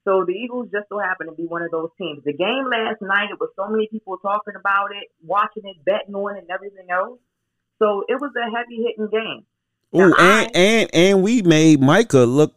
So 0.04 0.26
the 0.26 0.34
Eagles 0.34 0.70
just 0.72 0.90
so 0.90 0.98
happen 0.98 1.28
to 1.28 1.34
be 1.34 1.46
one 1.46 1.62
of 1.62 1.70
those 1.70 1.90
teams. 2.00 2.24
The 2.24 2.34
game 2.34 2.66
last 2.72 3.02
night, 3.02 3.30
it 3.30 3.40
was 3.40 3.52
so 3.56 3.68
many 3.70 3.88
people 3.88 4.18
talking 4.18 4.56
about 4.60 4.90
it, 4.92 5.12
watching 5.24 5.64
it, 5.66 5.86
betting 5.86 6.16
on 6.16 6.38
it, 6.38 6.40
and 6.40 6.50
everything 6.50 6.90
else. 6.90 7.20
So 7.78 8.04
it 8.08 8.20
was 8.20 8.32
a 8.36 8.50
heavy 8.50 8.82
hitting 8.82 9.10
game. 9.12 9.46
Oh, 9.94 10.16
and 10.18 10.56
and 10.56 10.90
and 10.92 11.22
we 11.22 11.44
made 11.44 11.82
Micah 11.82 12.26
look 12.26 12.56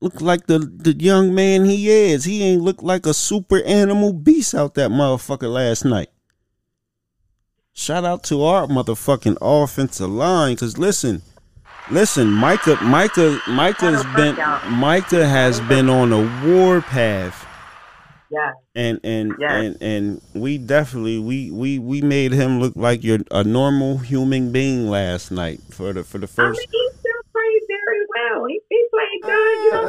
look 0.00 0.20
like 0.20 0.46
the 0.46 0.58
the 0.58 0.92
young 0.92 1.34
man 1.34 1.64
he 1.64 1.88
is. 1.88 2.24
He 2.24 2.42
ain't 2.42 2.62
look 2.62 2.82
like 2.82 3.06
a 3.06 3.14
super 3.14 3.62
animal 3.62 4.12
beast 4.12 4.54
out 4.54 4.74
that 4.74 4.90
motherfucker 4.90 5.52
last 5.52 5.84
night. 5.84 6.08
Shout 7.72 8.04
out 8.04 8.24
to 8.24 8.42
our 8.42 8.66
motherfucking 8.66 9.38
offensive 9.40 10.10
line, 10.10 10.56
cause 10.56 10.76
listen, 10.76 11.22
listen, 11.90 12.30
Micah, 12.30 12.78
Micah, 12.82 13.40
Micah's 13.48 14.04
been 14.16 14.36
Micah 14.70 15.26
has 15.26 15.60
been 15.60 15.88
on 15.88 16.12
a 16.12 16.46
war 16.46 16.80
path. 16.80 17.46
Yeah. 18.30 18.52
And 18.76 19.00
and 19.02 19.32
and 19.40 19.82
and 19.82 20.22
we 20.34 20.56
definitely 20.58 21.18
we 21.18 21.50
we 21.50 21.78
we 21.80 22.00
made 22.00 22.32
him 22.32 22.60
look 22.60 22.74
like 22.76 23.02
you're 23.02 23.18
a 23.32 23.42
normal 23.42 23.98
human 23.98 24.52
being 24.52 24.88
last 24.88 25.32
night 25.32 25.60
for 25.70 25.92
the 25.92 26.04
for 26.04 26.18
the 26.18 26.28
first. 26.28 26.60
I 26.60 26.60
mean, 26.60 26.68
played 26.70 26.99
very 28.20 28.40
well. 28.40 28.46
He, 28.46 28.60
he 28.68 28.86
played 28.90 29.22
good. 29.22 29.64
You 29.64 29.70
know, 29.72 29.84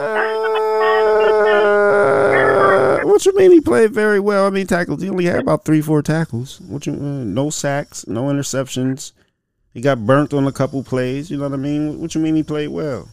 uh, 3.02 3.06
what 3.08 3.26
you 3.26 3.36
mean 3.36 3.52
he 3.52 3.62
played 3.62 3.92
very 3.92 4.20
well? 4.20 4.46
I 4.46 4.50
mean 4.50 4.68
tackles. 4.68 5.02
He 5.02 5.10
only 5.10 5.26
had 5.26 5.40
about 5.40 5.66
three, 5.66 5.82
four 5.82 6.02
tackles. 6.02 6.62
What 6.62 6.86
you? 6.86 6.94
Uh, 6.94 7.24
no 7.24 7.50
sacks, 7.50 8.08
no 8.08 8.24
interceptions. 8.24 9.12
He 9.74 9.82
got 9.82 10.06
burnt 10.06 10.34
on 10.34 10.48
a 10.48 10.52
couple 10.52 10.84
plays. 10.84 11.32
You 11.32 11.38
know 11.38 11.44
what 11.44 11.54
I 11.54 11.58
mean? 11.58 12.00
What 12.00 12.14
you 12.14 12.22
mean 12.22 12.36
he 12.36 12.44
played 12.44 12.70
well? 12.70 13.08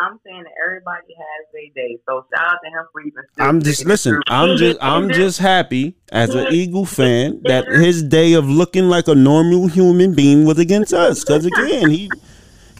I'm 0.00 0.20
saying 0.24 0.44
that 0.44 0.52
everybody 0.64 1.12
has 1.18 1.46
their 1.52 1.70
day. 1.74 1.98
So 2.06 2.24
shout 2.32 2.46
out 2.46 2.58
to 2.62 2.70
him 2.70 2.86
for 2.92 3.00
even. 3.00 3.24
I'm 3.38 3.60
just 3.60 3.84
listen. 3.84 4.20
I'm 4.28 4.56
just 4.56 4.78
I'm 4.80 5.08
just 5.12 5.40
happy 5.40 5.96
as 6.12 6.34
an 6.34 6.46
Eagle 6.52 6.86
fan 6.86 7.40
that 7.44 7.66
his 7.66 8.02
day 8.04 8.34
of 8.34 8.48
looking 8.48 8.88
like 8.88 9.08
a 9.08 9.14
normal 9.14 9.66
human 9.66 10.14
being 10.14 10.44
was 10.44 10.58
against 10.58 10.92
us. 10.92 11.24
Because 11.24 11.46
again, 11.46 11.90
he 11.90 12.08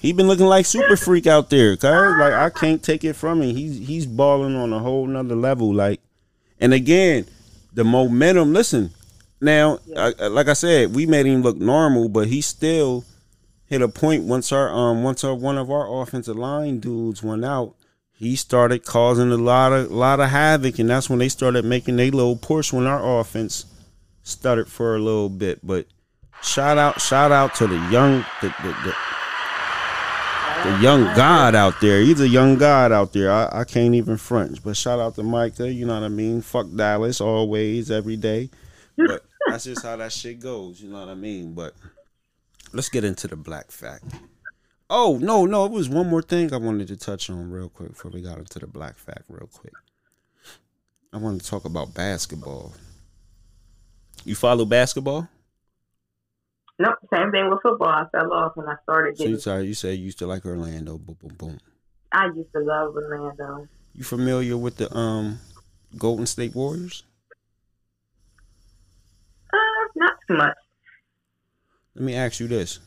he 0.00 0.12
been 0.12 0.28
looking 0.28 0.46
like 0.46 0.66
super 0.66 0.96
freak 0.96 1.26
out 1.26 1.50
there, 1.50 1.76
cuz 1.76 1.84
like 1.84 2.32
I 2.32 2.50
can't 2.50 2.82
take 2.82 3.04
it 3.04 3.14
from 3.14 3.42
him. 3.42 3.54
He's 3.54 3.86
he's 3.86 4.06
balling 4.06 4.56
on 4.56 4.72
a 4.72 4.78
whole 4.78 5.06
nother 5.06 5.34
level. 5.34 5.72
Like, 5.74 6.00
and 6.60 6.72
again, 6.72 7.26
the 7.72 7.84
momentum. 7.84 8.52
Listen, 8.52 8.90
now, 9.40 9.78
yeah. 9.86 10.12
I, 10.20 10.26
like 10.28 10.48
I 10.48 10.52
said, 10.54 10.94
we 10.94 11.06
made 11.06 11.26
him 11.26 11.42
look 11.42 11.56
normal, 11.56 12.08
but 12.08 12.28
he 12.28 12.40
still 12.40 13.04
hit 13.66 13.82
a 13.82 13.88
point 13.88 14.24
once 14.24 14.50
our 14.52 14.68
um 14.70 15.02
once 15.02 15.22
our 15.24 15.34
one 15.34 15.58
of 15.58 15.70
our 15.70 16.02
offensive 16.02 16.36
line 16.36 16.80
dudes 16.80 17.22
went 17.22 17.44
out. 17.44 17.74
He 18.12 18.34
started 18.34 18.84
causing 18.84 19.30
a 19.30 19.36
lot 19.36 19.72
of 19.72 19.90
lot 19.90 20.20
of 20.20 20.30
havoc, 20.30 20.78
and 20.78 20.90
that's 20.90 21.08
when 21.08 21.20
they 21.20 21.28
started 21.28 21.64
making 21.64 21.96
their 21.96 22.10
little 22.10 22.36
push 22.36 22.72
when 22.72 22.86
our 22.86 23.20
offense 23.20 23.64
stuttered 24.22 24.68
for 24.68 24.96
a 24.96 24.98
little 24.98 25.28
bit. 25.28 25.64
But 25.64 25.86
shout 26.42 26.78
out, 26.78 27.00
shout 27.00 27.30
out 27.30 27.54
to 27.56 27.66
the 27.66 27.76
young 27.90 28.24
the, 28.40 28.48
the, 28.62 28.68
the 28.84 28.96
the 30.64 30.78
young 30.82 31.04
god 31.14 31.54
out 31.54 31.80
there. 31.80 32.00
He's 32.00 32.20
a 32.20 32.28
young 32.28 32.56
god 32.56 32.92
out 32.92 33.12
there. 33.12 33.30
I, 33.30 33.48
I 33.52 33.64
can't 33.64 33.94
even 33.94 34.16
front. 34.16 34.62
But 34.62 34.76
shout 34.76 34.98
out 34.98 35.14
to 35.16 35.22
Micah. 35.22 35.72
You 35.72 35.86
know 35.86 35.94
what 35.94 36.04
I 36.04 36.08
mean? 36.08 36.42
Fuck 36.42 36.66
Dallas 36.74 37.20
always, 37.20 37.90
every 37.90 38.16
day. 38.16 38.50
But 38.96 39.24
that's 39.46 39.64
just 39.64 39.84
how 39.84 39.96
that 39.96 40.12
shit 40.12 40.40
goes. 40.40 40.80
You 40.80 40.90
know 40.90 41.00
what 41.00 41.08
I 41.08 41.14
mean? 41.14 41.54
But 41.54 41.74
let's 42.72 42.88
get 42.88 43.04
into 43.04 43.28
the 43.28 43.36
black 43.36 43.70
fact. 43.70 44.04
Oh 44.90 45.18
no, 45.20 45.44
no, 45.44 45.66
it 45.66 45.72
was 45.72 45.88
one 45.88 46.08
more 46.08 46.22
thing 46.22 46.52
I 46.52 46.56
wanted 46.56 46.88
to 46.88 46.96
touch 46.96 47.28
on 47.28 47.50
real 47.50 47.68
quick 47.68 47.90
before 47.90 48.10
we 48.10 48.22
got 48.22 48.38
into 48.38 48.58
the 48.58 48.66
black 48.66 48.96
fact 48.96 49.24
real 49.28 49.48
quick. 49.52 49.74
I 51.12 51.18
wanted 51.18 51.42
to 51.42 51.46
talk 51.50 51.64
about 51.64 51.94
basketball. 51.94 52.72
You 54.24 54.34
follow 54.34 54.64
basketball? 54.64 55.28
Nope, 56.80 56.94
same 57.12 57.32
thing 57.32 57.50
with 57.50 57.60
football. 57.62 57.88
I 57.88 58.06
fell 58.12 58.32
off 58.32 58.52
when 58.56 58.68
I 58.68 58.76
started. 58.84 59.16
Getting... 59.16 59.26
So 59.26 59.30
you 59.30 59.40
sorry, 59.40 59.66
you 59.66 59.74
say 59.74 59.94
you 59.94 60.04
used 60.04 60.18
to 60.20 60.26
like 60.26 60.46
Orlando. 60.46 60.96
Boom, 60.98 61.16
boom, 61.20 61.34
boom. 61.36 61.58
I 62.12 62.26
used 62.26 62.52
to 62.54 62.60
love 62.60 62.94
Orlando. 62.94 63.66
You 63.94 64.04
familiar 64.04 64.56
with 64.56 64.76
the 64.76 64.94
um 64.96 65.40
Golden 65.96 66.26
State 66.26 66.54
Warriors? 66.54 67.02
Uh, 69.52 69.56
not 69.96 70.12
too 70.28 70.36
much. 70.36 70.56
Let 71.96 72.04
me 72.04 72.14
ask 72.14 72.38
you 72.38 72.46
this: 72.46 72.78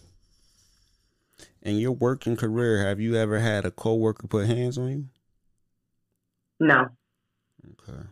In 1.61 1.77
your 1.77 1.91
working 1.91 2.37
career, 2.37 2.87
have 2.87 3.01
you 3.01 3.15
ever 3.15 3.39
had 3.39 3.65
a 3.65 3.71
coworker 3.71 4.27
put 4.27 4.47
hands 4.47 4.77
on 4.77 4.89
you? 4.89 5.05
No. 6.61 6.87
Okay. 7.89 8.03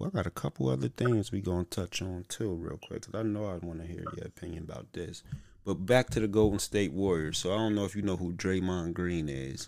Ooh, 0.00 0.04
I 0.04 0.10
got 0.10 0.26
a 0.26 0.30
couple 0.30 0.68
other 0.68 0.88
things 0.88 1.30
we 1.32 1.40
gonna 1.40 1.64
touch 1.64 2.02
on 2.02 2.24
too, 2.28 2.54
real 2.54 2.78
quick, 2.78 3.02
because 3.06 3.14
I 3.14 3.22
know 3.22 3.46
I 3.46 3.56
want 3.64 3.80
to 3.80 3.86
hear 3.86 4.04
your 4.16 4.26
opinion 4.26 4.64
about 4.64 4.92
this. 4.92 5.22
But 5.64 5.86
back 5.86 6.10
to 6.10 6.20
the 6.20 6.28
Golden 6.28 6.58
State 6.58 6.92
Warriors. 6.92 7.38
So 7.38 7.52
I 7.52 7.56
don't 7.56 7.74
know 7.74 7.84
if 7.84 7.96
you 7.96 8.02
know 8.02 8.16
who 8.16 8.32
Draymond 8.32 8.94
Green 8.94 9.28
is. 9.28 9.66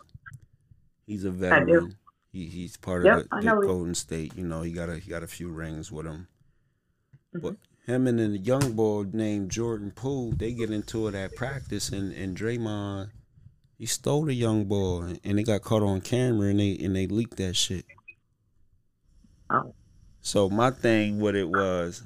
He's 1.06 1.24
a 1.24 1.30
veteran. 1.30 1.96
He 2.32 2.46
he's 2.46 2.76
part 2.76 3.04
Yep, 3.04 3.18
of 3.18 3.28
the, 3.30 3.40
the 3.40 3.60
Golden 3.66 3.94
State. 3.94 4.36
You 4.36 4.46
know, 4.46 4.62
he 4.62 4.72
got 4.72 4.90
a 4.90 4.98
he 4.98 5.10
got 5.10 5.22
a 5.22 5.26
few 5.28 5.48
rings 5.48 5.90
with 5.90 6.06
him. 6.06 6.28
Mhm. 7.34 7.42
But 7.42 7.56
him 7.86 8.06
and 8.06 8.20
a 8.20 8.38
young 8.38 8.72
boy 8.74 9.04
named 9.12 9.50
Jordan 9.50 9.92
Poole, 9.92 10.32
they 10.32 10.52
get 10.52 10.70
into 10.70 11.06
it 11.08 11.14
at 11.14 11.34
practice, 11.36 11.90
and 11.90 12.12
and 12.12 12.36
Draymond, 12.36 13.10
he 13.78 13.86
stole 13.86 14.24
the 14.24 14.34
young 14.34 14.64
boy, 14.64 15.18
and 15.24 15.38
they 15.38 15.44
got 15.44 15.62
caught 15.62 15.82
on 15.82 16.00
camera, 16.00 16.48
and 16.48 16.60
they 16.60 16.76
and 16.78 16.94
they 16.96 17.06
leaked 17.06 17.36
that 17.38 17.54
shit. 17.56 17.86
Oh. 19.50 19.74
So 20.26 20.50
my 20.50 20.72
thing, 20.72 21.20
what 21.20 21.36
it 21.36 21.48
was, 21.48 22.02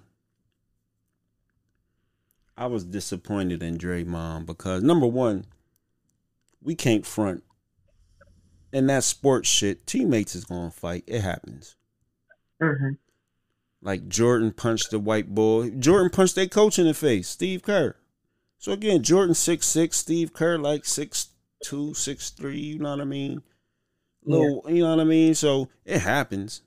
I 2.54 2.66
was 2.66 2.84
disappointed 2.84 3.62
in 3.62 3.78
Draymond 3.78 4.44
because 4.44 4.82
number 4.82 5.06
one, 5.06 5.46
we 6.62 6.74
can't 6.74 7.06
front. 7.06 7.42
And 8.72 8.88
that 8.90 9.04
sports 9.04 9.48
shit, 9.48 9.86
teammates 9.86 10.34
is 10.34 10.44
gonna 10.44 10.70
fight. 10.70 11.04
It 11.06 11.22
happens. 11.22 11.76
hmm 12.60 12.90
Like 13.80 14.08
Jordan 14.08 14.52
punched 14.52 14.90
the 14.90 14.98
white 14.98 15.34
boy. 15.34 15.70
Jordan 15.70 16.10
punched 16.10 16.34
their 16.34 16.46
coach 16.46 16.78
in 16.78 16.86
the 16.86 16.94
face, 16.94 17.26
Steve 17.28 17.62
Kerr. 17.62 17.96
So 18.58 18.72
again, 18.72 19.02
Jordan 19.02 19.34
six 19.34 19.66
six, 19.66 19.96
Steve 19.96 20.34
Kerr 20.34 20.58
like 20.58 20.84
six 20.84 21.28
two, 21.64 21.94
six 21.94 22.28
three. 22.30 22.60
You 22.60 22.78
know 22.80 22.90
what 22.90 23.00
I 23.00 23.04
mean? 23.04 23.42
Little, 24.24 24.64
you 24.68 24.82
know 24.82 24.90
what 24.96 25.00
I 25.00 25.04
mean. 25.04 25.34
So 25.34 25.70
it 25.86 26.00
happens. 26.00 26.62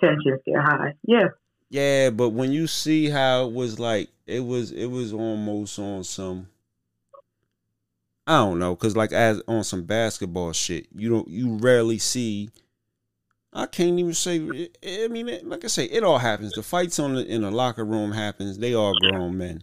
Tensions 0.00 0.40
get 0.46 0.60
high. 0.60 0.94
Yeah. 1.04 1.28
Yeah, 1.70 2.10
but 2.10 2.30
when 2.30 2.52
you 2.52 2.66
see 2.66 3.08
how 3.08 3.46
it 3.46 3.52
was 3.52 3.78
like, 3.78 4.10
it 4.26 4.40
was 4.40 4.72
it 4.72 4.86
was 4.86 5.12
almost 5.12 5.78
on 5.78 6.04
some. 6.04 6.48
I 8.26 8.36
don't 8.36 8.58
know, 8.58 8.76
cause 8.76 8.94
like 8.94 9.12
as 9.12 9.42
on 9.48 9.64
some 9.64 9.84
basketball 9.84 10.52
shit, 10.52 10.86
you 10.94 11.08
don't 11.08 11.28
you 11.28 11.56
rarely 11.56 11.98
see. 11.98 12.50
I 13.54 13.66
can't 13.66 13.98
even 13.98 14.14
say. 14.14 14.68
I 14.86 15.08
mean, 15.08 15.40
like 15.44 15.64
I 15.64 15.68
say, 15.68 15.84
it 15.84 16.04
all 16.04 16.18
happens. 16.18 16.52
The 16.52 16.62
fights 16.62 16.98
on 16.98 17.14
the, 17.14 17.26
in 17.26 17.42
the 17.42 17.50
locker 17.50 17.84
room 17.84 18.12
happens. 18.12 18.58
They 18.58 18.74
are 18.74 18.92
grown 19.00 19.38
men. 19.38 19.62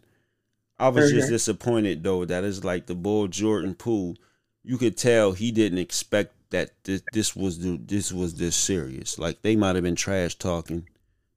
I 0.79 0.89
was 0.89 1.11
just 1.11 1.29
disappointed 1.29 2.03
though 2.03 2.25
that 2.25 2.43
it's 2.43 2.63
like 2.63 2.87
the 2.87 2.95
bull 2.95 3.27
Jordan 3.27 3.75
Poole. 3.75 4.15
You 4.63 4.77
could 4.77 4.97
tell 4.97 5.33
he 5.33 5.51
didn't 5.51 5.79
expect 5.79 6.33
that 6.51 6.71
this, 6.83 7.01
this 7.13 7.35
was 7.35 7.59
the, 7.59 7.77
this 7.77 8.11
was 8.11 8.35
this 8.35 8.55
serious. 8.55 9.19
Like 9.19 9.41
they 9.41 9.55
might 9.55 9.75
have 9.75 9.83
been 9.83 9.95
trash 9.95 10.35
talking, 10.35 10.87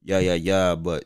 yeah, 0.05 0.19
yeah, 0.19 0.35
yeah. 0.35 0.75
But 0.75 1.05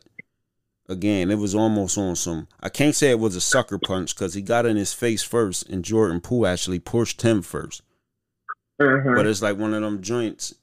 again, 0.88 1.30
it 1.30 1.38
was 1.38 1.54
almost 1.54 1.98
on 1.98 2.16
some. 2.16 2.48
I 2.60 2.68
can't 2.68 2.94
say 2.94 3.10
it 3.10 3.18
was 3.18 3.36
a 3.36 3.40
sucker 3.40 3.78
punch 3.78 4.14
because 4.14 4.34
he 4.34 4.42
got 4.42 4.66
in 4.66 4.76
his 4.76 4.92
face 4.92 5.22
first, 5.22 5.68
and 5.68 5.84
Jordan 5.84 6.20
Poole 6.20 6.46
actually 6.46 6.78
pushed 6.78 7.22
him 7.22 7.42
first. 7.42 7.82
hmm 8.80 9.14
But 9.14 9.26
it's 9.26 9.42
like 9.42 9.56
one 9.58 9.74
of 9.74 9.82
them 9.82 10.02
joints. 10.02 10.54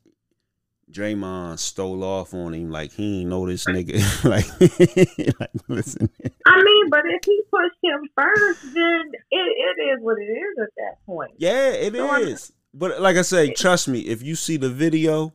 Draymond 0.91 1.57
stole 1.57 2.03
off 2.03 2.35
on 2.35 2.53
him 2.53 2.69
like 2.69 2.91
he 2.91 3.21
ain't 3.21 3.29
know 3.29 3.47
this 3.47 3.65
nigga. 3.65 3.97
like, 4.23 4.45
like, 5.39 5.49
listen. 5.67 6.07
I 6.45 6.61
mean, 6.63 6.89
but 6.89 7.01
if 7.05 7.21
he 7.25 7.41
pushed 7.49 7.79
him 7.81 8.07
first, 8.15 8.61
then 8.61 9.11
it, 9.31 9.35
it 9.79 9.81
is 9.81 10.01
what 10.01 10.19
it 10.19 10.25
is 10.25 10.57
at 10.61 10.69
that 10.77 11.03
point. 11.07 11.31
Yeah, 11.37 11.69
it 11.69 11.95
So 11.95 12.15
is. 12.15 12.51
But 12.73 13.01
like 13.01 13.17
I 13.17 13.21
say, 13.21 13.53
trust 13.53 13.87
me, 13.87 14.01
if 14.01 14.21
you 14.23 14.35
see 14.35 14.57
the 14.57 14.69
video, 14.69 15.33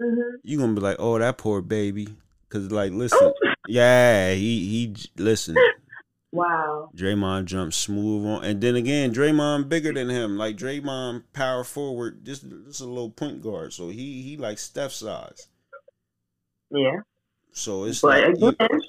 hmm 0.00 0.20
you 0.42 0.58
gonna 0.58 0.74
be 0.74 0.80
like, 0.80 0.96
"Oh, 0.98 1.18
that 1.18 1.38
poor 1.38 1.62
baby." 1.62 2.08
Cause 2.50 2.70
like, 2.70 2.92
listen, 2.92 3.32
yeah, 3.68 4.32
he 4.34 4.68
he 4.68 4.94
listen. 5.16 5.56
Wow. 6.32 6.90
Draymond 6.96 7.44
jumped 7.46 7.74
smooth 7.74 8.26
on, 8.26 8.44
and 8.44 8.60
then 8.60 8.74
again, 8.74 9.14
Draymond 9.14 9.68
bigger 9.68 9.92
than 9.92 10.08
him. 10.10 10.36
Like 10.36 10.56
Draymond, 10.56 11.22
power 11.32 11.62
forward, 11.64 12.24
just 12.24 12.44
just 12.66 12.80
a 12.80 12.86
little 12.86 13.10
point 13.10 13.40
guard. 13.42 13.72
So 13.72 13.88
he 13.88 14.22
he 14.22 14.36
like 14.36 14.58
Steph 14.58 14.92
size. 14.92 15.48
Yeah. 16.70 17.00
So 17.52 17.84
it's 17.84 18.00
But 18.00 18.08
like, 18.10 18.34
again, 18.34 18.80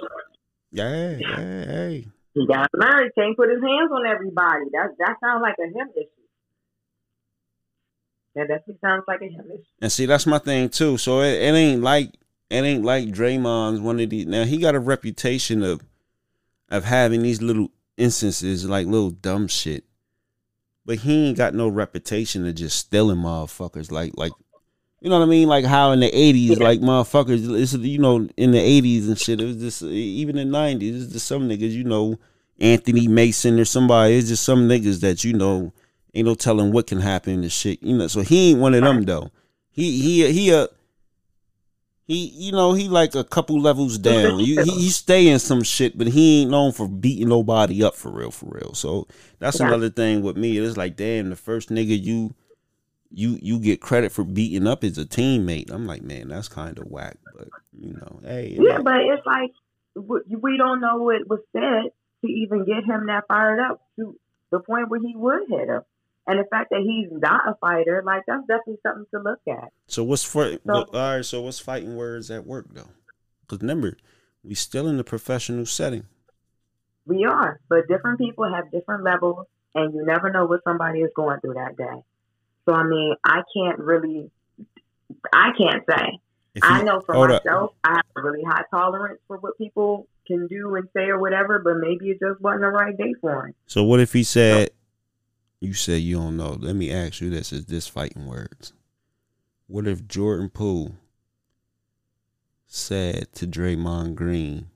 yeah, 0.72 1.18
yeah, 1.20 1.66
hey. 1.66 2.08
he 2.34 2.48
got 2.48 2.70
learn. 2.74 3.12
Can't 3.16 3.38
put 3.38 3.50
his 3.50 3.62
hands 3.62 3.92
on 3.92 4.08
everybody. 4.08 4.66
That 4.74 4.90
that 5.00 5.18
sounds 5.24 5.42
like 5.44 5.56
a 5.60 5.68
him 5.68 5.90
issue. 5.96 6.15
That 8.36 8.50
definitely 8.50 8.78
sounds 8.82 9.04
like 9.08 9.22
a 9.22 9.30
him. 9.30 9.46
And 9.82 9.92
see, 9.92 10.06
that's 10.06 10.26
my 10.26 10.40
thing 10.40 10.70
too. 10.70 10.98
So 10.98 11.22
it, 11.22 11.34
it 11.34 11.56
ain't 11.56 11.82
like 11.82 12.14
it 12.50 12.64
ain't 12.64 12.84
like 12.84 13.08
Draymond's 13.08 13.80
one 13.80 14.00
of 14.00 14.10
these. 14.10 14.26
Now 14.26 14.44
he 14.44 14.58
got 14.58 14.76
a 14.76 14.80
reputation 14.80 15.64
of 15.64 15.82
of 16.70 16.84
having 16.84 17.22
these 17.22 17.42
little 17.42 17.72
instances 17.98 18.68
like 18.68 18.88
little 18.88 19.12
dumb 19.12 19.48
shit, 19.48 19.86
but 20.86 21.00
he 21.00 21.30
ain't 21.30 21.38
got 21.38 21.54
no 21.54 21.70
reputation 21.70 22.46
of 22.46 22.56
just 22.56 22.78
stealing 22.78 23.20
motherfuckers. 23.20 23.90
Like 23.90 24.12
like 24.16 24.34
you 25.00 25.10
know 25.10 25.20
what 25.20 25.26
I 25.26 25.30
mean? 25.30 25.48
Like 25.48 25.64
how 25.64 25.92
in 25.92 26.02
the 26.02 26.08
eighties, 26.08 26.60
like 26.60 26.80
motherfuckers, 26.82 27.62
it's, 27.62 27.74
you 27.74 28.00
know, 28.00 28.28
in 28.36 28.52
the 28.52 28.60
eighties 28.60 29.08
and 29.08 29.18
shit. 29.18 29.40
It 29.40 29.46
was 29.46 29.58
just 29.58 29.84
even 29.84 30.38
in 30.38 30.48
the 30.48 30.58
nineties. 30.58 31.04
It's 31.04 31.14
just 31.14 31.28
some 31.28 31.48
niggas, 31.48 31.72
you 31.72 31.84
know, 31.84 32.20
Anthony 32.60 33.08
Mason 33.08 33.60
or 33.60 33.66
somebody. 33.66 34.16
It's 34.16 34.28
just 34.28 34.44
some 34.44 34.68
niggas 34.68 35.02
that 35.02 35.24
you 35.24 35.34
know 35.34 35.74
ain't 36.16 36.26
no 36.26 36.36
telling 36.36 36.72
what 36.72 36.88
can 36.88 37.00
happen 37.02 37.44
and 37.44 37.52
shit. 37.52 37.84
You 37.84 37.98
know, 37.98 38.08
so 38.08 38.22
he 38.22 38.52
ain't 38.52 38.60
one 38.60 38.74
of 38.74 38.84
them 38.84 39.04
though. 39.04 39.32
He 39.70 40.02
he 40.02 40.32
he 40.32 40.54
uh 40.54 40.68
he 42.08 42.28
you 42.28 42.52
know 42.52 42.74
he 42.74 42.88
like 42.88 43.16
a 43.16 43.24
couple 43.24 43.60
levels 43.60 43.98
down. 43.98 44.40
You, 44.40 44.62
he 44.62 44.72
he 44.72 44.90
stay 44.90 45.28
in 45.28 45.40
some 45.40 45.64
shit, 45.64 45.98
but 45.98 46.08
he 46.08 46.42
ain't 46.42 46.52
known 46.52 46.72
for 46.72 46.88
beating 46.88 47.30
nobody 47.30 47.84
up 47.84 47.96
for 47.96 48.12
real, 48.12 48.32
for 48.32 48.48
real. 48.52 48.74
So 48.74 49.08
that's 49.40 49.60
Yeah. 49.60 49.68
another 49.68 49.90
thing 49.90 50.22
with 50.22 50.38
me. 50.38 50.58
It's 50.58 50.78
like 50.78 50.96
damn, 50.96 51.30
the 51.30 51.36
first 51.36 51.70
nigga 51.70 52.02
you 52.02 52.34
you 53.12 53.38
you 53.42 53.60
get 53.60 53.82
credit 53.82 54.12
for 54.12 54.24
beating 54.24 54.68
up 54.68 54.84
is 54.84 54.98
a 54.98 55.06
teammate. 55.06 55.72
I'm 55.72 55.86
like 55.86 56.04
man, 56.04 56.30
that's 56.30 56.48
kind 56.48 56.78
of 56.78 56.86
whack, 56.88 57.18
but 57.36 57.50
you 57.78 57.94
know, 57.94 58.20
hey, 58.24 58.56
Yeah, 58.58 58.80
but 58.84 59.02
it's 59.02 59.26
like 59.26 59.52
we 59.96 60.58
don't 60.58 60.82
know 60.82 60.98
what 60.98 61.28
was 61.28 61.40
said 61.54 61.92
to 62.22 62.28
even 62.32 62.66
get 62.66 62.84
him 62.86 63.08
that 63.08 63.26
fired 63.28 63.60
up 63.60 63.82
to 63.98 64.16
the 64.52 64.60
point 64.60 64.90
where 64.90 65.00
he 65.00 65.16
would 65.16 65.44
hit 65.50 65.70
him. 65.70 65.82
And 66.28 66.40
the 66.40 66.46
fact 66.50 66.72
that 66.72 66.82
he's 66.82 67.10
not 67.12 67.48
a 67.48 67.56
fighter, 67.62 68.02
like 68.06 68.24
that's 68.28 68.42
definitely 68.48 68.80
something 68.82 69.06
to 69.14 69.20
look 69.22 69.40
at. 69.48 69.72
So 69.88 70.04
what's 70.04 70.24
for? 70.24 70.52
So- 70.52 70.58
all 70.74 70.86
right. 70.94 71.26
So 71.26 71.42
what's 71.42 71.60
fighting 71.60 71.96
words 71.96 72.32
at 72.32 72.46
work 72.46 72.68
though? 72.74 72.90
Because 73.42 73.62
remember, 73.62 73.98
we 74.44 74.56
still 74.56 74.88
in 74.88 74.98
the 74.98 75.04
professional 75.04 75.66
setting. 75.66 76.06
We 77.06 77.26
are, 77.26 77.60
but 77.70 77.88
different 77.88 78.18
people 78.18 78.52
have 78.52 78.72
different 78.72 79.04
levels, 79.04 79.46
and 79.76 79.94
you 79.94 80.04
never 80.04 80.32
know 80.32 80.46
what 80.46 80.64
somebody 80.64 81.02
is 81.02 81.12
going 81.16 81.40
through 81.40 81.54
that 81.54 81.78
day. 81.78 82.02
So 82.66 82.74
I 82.74 82.84
mean, 82.84 83.16
I 83.24 83.44
can't 83.56 83.78
really, 83.78 84.32
I 85.32 85.52
can't 85.56 85.84
say. 85.88 86.20
I 86.64 86.84
know 86.84 87.02
for 87.02 87.14
hold 87.14 87.32
up. 87.32 87.46
myself, 87.46 87.72
I 87.84 87.96
have 87.96 88.06
a 88.16 88.22
really 88.22 88.44
high 88.44 88.64
tolerance 88.72 89.20
for 89.28 89.38
what 89.38 89.58
people 89.58 90.08
can 90.26 90.48
do 90.48 90.76
and 90.76 90.88
say 90.96 91.04
or 91.04 91.20
whatever, 91.20 91.60
but 91.60 91.76
maybe 91.78 92.10
it 92.10 92.20
just 92.20 92.42
wasn't 92.42 92.62
the 92.62 92.68
right 92.70 92.98
day 92.98 93.14
for 93.22 93.48
him. 93.48 93.54
So 93.68 93.84
what 93.84 94.00
if 94.00 94.14
he 94.14 94.24
said, 94.24 94.72
"You 95.66 95.74
said 95.74 96.04
you 96.04 96.18
don't 96.18 96.38
know"? 96.38 96.52
Let 96.52 96.76
me 96.76 96.92
ask 96.92 97.22
you 97.22 97.32
this: 97.32 97.52
Is 97.52 97.66
this 97.66 97.88
fighting 97.88 98.28
words? 98.28 98.72
What 99.66 99.88
if 99.88 100.08
Jordan 100.08 100.50
Poole 100.52 100.96
said 102.68 103.34
to 103.34 103.48
Draymond 103.48 104.14
Green, 104.14 104.70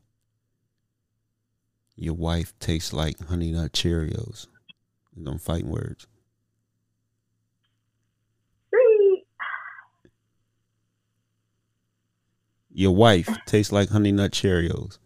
"Your 1.95 2.15
wife 2.15 2.57
tastes 2.57 2.91
like 2.91 3.19
Honey 3.19 3.51
Nut 3.51 3.71
Cheerios"? 3.71 4.47
Them 5.15 5.37
fighting 5.37 5.69
words. 5.69 6.07
Your 12.71 12.95
wife 12.95 13.29
tastes 13.45 13.71
like 13.71 13.89
Honey 13.89 14.11
Nut 14.11 14.31
Cheerios. 14.31 14.97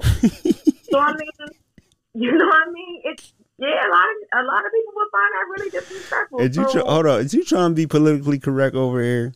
Disrespectful. 0.00 0.72
so 0.90 0.98
I 0.98 1.12
mean, 1.12 1.28
you 2.14 2.32
know 2.32 2.46
what 2.46 2.68
I 2.68 2.70
mean? 2.70 3.02
It's 3.04 3.32
yeah, 3.58 3.68
a 3.68 3.90
lot 3.90 4.04
of 4.04 4.44
a 4.44 4.46
lot 4.46 4.64
of 4.64 4.72
people 4.72 4.92
will 4.94 5.10
find 5.12 5.32
that 5.34 5.46
really 5.50 5.70
disrespectful. 5.70 6.40
Is 6.40 6.56
you 6.56 6.68
so, 6.70 6.84
hold 6.86 7.06
on? 7.06 7.20
Is 7.20 7.34
you 7.34 7.44
trying 7.44 7.70
to 7.70 7.74
be 7.74 7.86
politically 7.86 8.38
correct 8.38 8.74
over 8.74 9.02
here? 9.02 9.34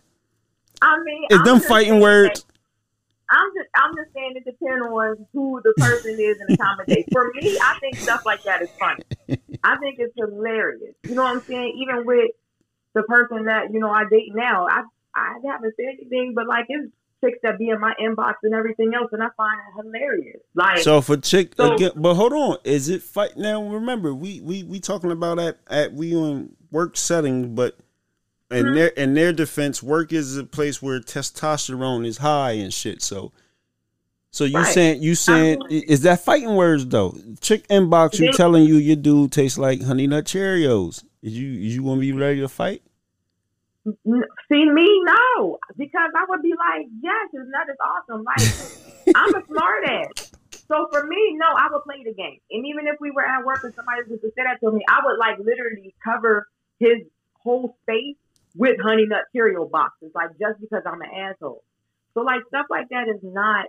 I 0.82 0.98
mean, 1.02 1.26
Is 1.30 1.38
I'm 1.38 1.44
them 1.44 1.60
fighting 1.60 2.00
words? 2.00 2.40
that- 2.40 2.50
I'm 3.30 3.50
just 3.56 3.68
I'm 3.74 3.96
just 3.96 4.12
saying 4.12 4.32
it 4.36 4.44
depends 4.44 4.86
on 4.86 5.26
who 5.32 5.60
the 5.64 5.72
person 5.78 6.16
is 6.20 6.36
and 6.40 6.48
the 6.50 6.56
conversation. 6.56 7.04
For 7.10 7.32
me, 7.34 7.58
I 7.58 7.78
think 7.80 7.96
stuff 7.96 8.24
like 8.26 8.42
that 8.44 8.62
is 8.62 8.68
funny. 8.78 9.02
I 9.64 9.76
think 9.78 9.96
it's 9.98 10.12
hilarious. 10.16 10.94
You 11.04 11.14
know 11.14 11.22
what 11.24 11.36
I'm 11.36 11.42
saying? 11.42 11.78
Even 11.82 12.04
with 12.04 12.30
the 12.94 13.02
person 13.04 13.46
that 13.46 13.72
you 13.72 13.80
know 13.80 13.90
I 13.90 14.04
date 14.10 14.34
now, 14.34 14.66
I 14.68 14.82
I 15.14 15.34
haven't 15.46 15.74
said 15.76 15.86
anything, 15.98 16.34
but 16.34 16.46
like 16.46 16.66
it's 16.68 16.92
chicks 17.24 17.38
that 17.42 17.58
be 17.58 17.68
in 17.70 17.80
my 17.80 17.94
inbox 18.00 18.34
and 18.42 18.54
everything 18.54 18.92
else, 18.94 19.08
and 19.12 19.22
I 19.22 19.28
find 19.36 19.58
it 19.58 19.82
hilarious. 19.84 20.40
Like 20.54 20.78
So 20.78 21.00
for 21.00 21.16
chick 21.16 21.54
So- 21.56 21.74
again, 21.74 21.92
but 21.96 22.14
hold 22.14 22.32
on, 22.32 22.58
is 22.64 22.88
it 22.88 23.02
fight 23.02 23.36
now? 23.36 23.62
Remember, 23.66 24.14
we 24.14 24.40
we 24.40 24.62
we 24.62 24.80
talking 24.80 25.10
about 25.10 25.38
at 25.38 25.58
at 25.68 25.92
we 25.94 26.14
on 26.14 26.50
work 26.70 26.96
setting, 26.96 27.54
but 27.54 27.76
in 28.50 28.66
Mhm. 28.66 28.74
their 28.74 28.88
in 28.88 29.14
their 29.14 29.32
defense, 29.32 29.82
work 29.82 30.12
is 30.12 30.36
a 30.36 30.44
place 30.44 30.82
where 30.82 31.00
testosterone 31.00 32.06
is 32.06 32.18
high 32.18 32.52
and 32.52 32.72
shit. 32.72 33.02
So 33.02 33.32
So 34.30 34.42
you 34.44 34.56
Right. 34.58 34.66
saying 34.74 35.00
you 35.02 35.14
saying 35.14 35.62
is 35.70 36.00
that 36.02 36.18
fighting 36.24 36.56
words 36.56 36.84
though? 36.86 37.16
Chick 37.40 37.68
inbox 37.68 38.18
you 38.18 38.32
telling 38.32 38.64
you 38.64 38.74
your 38.74 38.96
dude 38.96 39.30
tastes 39.30 39.58
like 39.58 39.80
honey 39.82 40.08
nut 40.08 40.24
Cheerios. 40.24 41.04
Is 41.22 41.38
you 41.38 41.52
is 41.52 41.76
you 41.76 41.84
gonna 41.84 42.00
be 42.00 42.10
ready 42.12 42.40
to 42.40 42.48
fight? 42.48 42.82
See 43.84 44.70
me, 44.70 45.02
no, 45.04 45.58
because 45.76 46.10
I 46.16 46.24
would 46.28 46.42
be 46.42 46.54
like, 46.58 46.86
yes, 47.02 47.28
his 47.32 47.42
nut 47.46 47.68
is 47.68 47.76
awesome. 47.84 48.24
Like 48.24 49.14
I'm 49.16 49.34
a 49.34 49.46
smart 49.46 49.84
ass. 49.84 50.32
So 50.68 50.88
for 50.90 51.06
me, 51.06 51.36
no, 51.36 51.46
I 51.46 51.68
would 51.70 51.82
play 51.84 52.02
the 52.02 52.14
game. 52.14 52.38
And 52.50 52.66
even 52.66 52.86
if 52.86 52.96
we 53.00 53.10
were 53.10 53.26
at 53.26 53.44
work 53.44 53.60
and 53.62 53.74
somebody 53.74 54.00
was 54.08 54.20
to 54.20 54.28
say 54.28 54.44
that 54.44 54.60
to 54.60 54.72
me, 54.72 54.82
I 54.88 55.00
would 55.04 55.18
like 55.18 55.38
literally 55.38 55.94
cover 56.02 56.48
his 56.78 56.98
whole 57.34 57.76
space 57.82 58.16
with 58.56 58.80
honey 58.80 59.04
nut 59.06 59.24
cereal 59.32 59.68
boxes, 59.68 60.12
like 60.14 60.30
just 60.40 60.60
because 60.60 60.82
I'm 60.86 61.02
an 61.02 61.10
asshole. 61.14 61.62
So 62.14 62.20
like 62.20 62.40
stuff 62.48 62.66
like 62.70 62.88
that 62.90 63.08
is 63.08 63.20
not. 63.22 63.66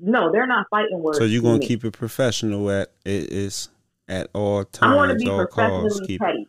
No, 0.00 0.30
they're 0.30 0.46
not 0.46 0.66
fighting 0.70 1.00
words. 1.00 1.18
So 1.18 1.24
you're 1.24 1.42
gonna 1.42 1.58
keep 1.58 1.84
it 1.84 1.92
professional 1.92 2.70
at 2.70 2.92
it 3.04 3.32
is 3.32 3.68
at 4.08 4.30
all 4.32 4.64
times, 4.64 4.92
I 4.92 4.96
want 4.96 5.10
to 5.10 5.16
be 5.16 5.26
professionally 5.26 6.06
Keep 6.06 6.20
petty. 6.20 6.46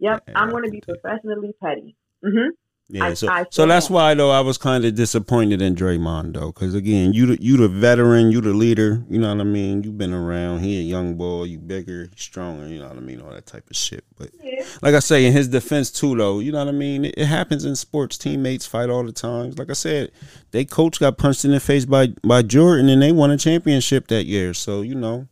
Yep, 0.00 0.24
Yeah, 0.26 0.34
I'm 0.36 0.50
going 0.50 0.64
to 0.64 0.70
be 0.70 0.80
professionally 0.80 1.54
petty. 1.62 1.96
Hmm 2.22 2.48
Yeah, 2.88 3.06
I- 3.06 3.14
so 3.14 3.28
I 3.28 3.44
so 3.50 3.66
that's 3.66 3.88
that. 3.88 3.94
why 3.94 4.14
though 4.14 4.30
I 4.30 4.40
was 4.40 4.58
kind 4.58 4.84
of 4.84 4.94
disappointed 4.94 5.62
in 5.62 5.74
Draymond 5.74 6.34
though, 6.34 6.52
because 6.52 6.74
again, 6.74 7.12
you 7.14 7.26
the, 7.26 7.42
you 7.42 7.56
the 7.56 7.68
veteran, 7.68 8.30
you 8.30 8.40
the 8.40 8.52
leader, 8.52 9.02
you 9.08 9.18
know 9.18 9.28
what 9.34 9.40
I 9.40 9.44
mean. 9.44 9.82
You've 9.82 9.96
been 9.96 10.12
around. 10.12 10.60
He 10.60 10.78
a 10.78 10.82
young 10.82 11.14
boy, 11.16 11.44
you 11.44 11.58
bigger, 11.58 12.10
stronger, 12.16 12.66
you 12.68 12.78
know 12.80 12.88
what 12.88 12.96
I 12.98 13.00
mean, 13.00 13.20
all 13.22 13.30
that 13.30 13.46
type 13.46 13.68
of 13.70 13.76
shit. 13.76 14.04
But 14.18 14.30
Yeah. 14.42 14.62
like 14.82 14.94
I 14.94 14.98
say, 14.98 15.24
in 15.24 15.32
his 15.32 15.48
defense 15.48 15.90
too, 15.90 16.14
though, 16.16 16.38
you 16.40 16.52
know 16.52 16.58
what 16.64 16.68
I 16.68 16.76
mean. 16.76 17.06
It, 17.06 17.14
it 17.16 17.26
happens 17.26 17.64
in 17.64 17.76
sports. 17.76 18.18
Teammates 18.18 18.66
fight 18.66 18.90
all 18.90 19.04
the 19.04 19.12
time. 19.12 19.52
Like 19.56 19.70
I 19.70 19.74
said, 19.74 20.10
they 20.50 20.64
coach 20.64 21.00
got 21.00 21.16
punched 21.18 21.44
in 21.46 21.50
the 21.52 21.60
face 21.60 21.84
by 21.86 22.08
by 22.22 22.42
Jordan, 22.42 22.88
and 22.90 23.00
they 23.00 23.12
won 23.12 23.30
a 23.30 23.38
championship 23.38 24.08
that 24.08 24.24
year. 24.26 24.52
So 24.54 24.82
you 24.82 24.94
know, 24.94 25.28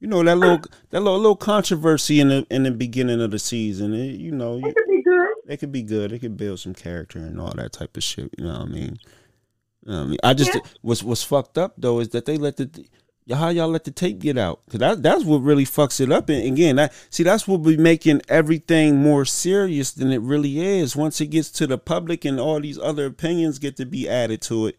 you 0.00 0.08
know 0.08 0.22
that 0.24 0.36
little 0.36 0.62
that 0.90 1.00
little, 1.00 1.18
little 1.20 1.36
controversy 1.36 2.18
in 2.20 2.28
the 2.30 2.46
in 2.50 2.64
the 2.64 2.72
beginning 2.72 3.20
of 3.22 3.30
the 3.30 3.38
season. 3.38 3.94
It, 3.94 4.16
you 4.18 4.32
know, 4.32 4.56
you, 4.58 4.66
It 4.68 4.74
could 4.76 4.88
be 4.90 4.95
good. 5.26 5.52
it 5.52 5.56
could 5.58 5.72
be 5.72 5.82
good. 5.82 6.12
It 6.12 6.20
could 6.20 6.36
build 6.36 6.60
some 6.60 6.74
character 6.74 7.18
and 7.18 7.40
all 7.40 7.52
that 7.56 7.72
type 7.72 7.96
of 7.96 8.02
shit. 8.02 8.30
You 8.38 8.44
know 8.44 8.52
what 8.60 8.62
I 8.62 8.64
mean? 8.66 8.98
You 9.84 9.92
know 9.92 9.98
what 9.98 10.04
I 10.04 10.06
mean, 10.06 10.18
I 10.24 10.34
just 10.34 10.54
Yeah. 10.54 10.60
what's 10.82 11.02
what's 11.02 11.22
fucked 11.22 11.58
up 11.58 11.74
though 11.78 12.00
is 12.00 12.08
that 12.10 12.24
they 12.26 12.36
let 12.38 12.56
the 12.56 12.86
how 13.34 13.48
y'all 13.48 13.68
let 13.68 13.82
the 13.82 13.90
tape 13.90 14.20
get 14.20 14.38
out 14.38 14.60
because 14.64 14.78
that 14.80 15.02
that's 15.02 15.24
what 15.24 15.38
really 15.38 15.64
fucks 15.64 16.00
it 16.00 16.12
up. 16.12 16.28
And 16.28 16.44
again, 16.46 16.76
that 16.76 16.92
see 17.10 17.22
that's 17.24 17.48
what 17.48 17.58
be 17.58 17.76
making 17.76 18.22
everything 18.28 18.96
more 18.96 19.24
serious 19.24 19.92
than 19.92 20.12
it 20.12 20.20
really 20.20 20.60
is. 20.60 20.94
Once 20.94 21.20
it 21.20 21.26
gets 21.28 21.50
to 21.52 21.66
the 21.66 21.76
public 21.78 22.24
and 22.24 22.38
all 22.38 22.60
these 22.60 22.78
other 22.78 23.06
opinions 23.06 23.58
get 23.58 23.76
to 23.78 23.86
be 23.86 24.08
added 24.08 24.42
to 24.42 24.68
it. 24.68 24.78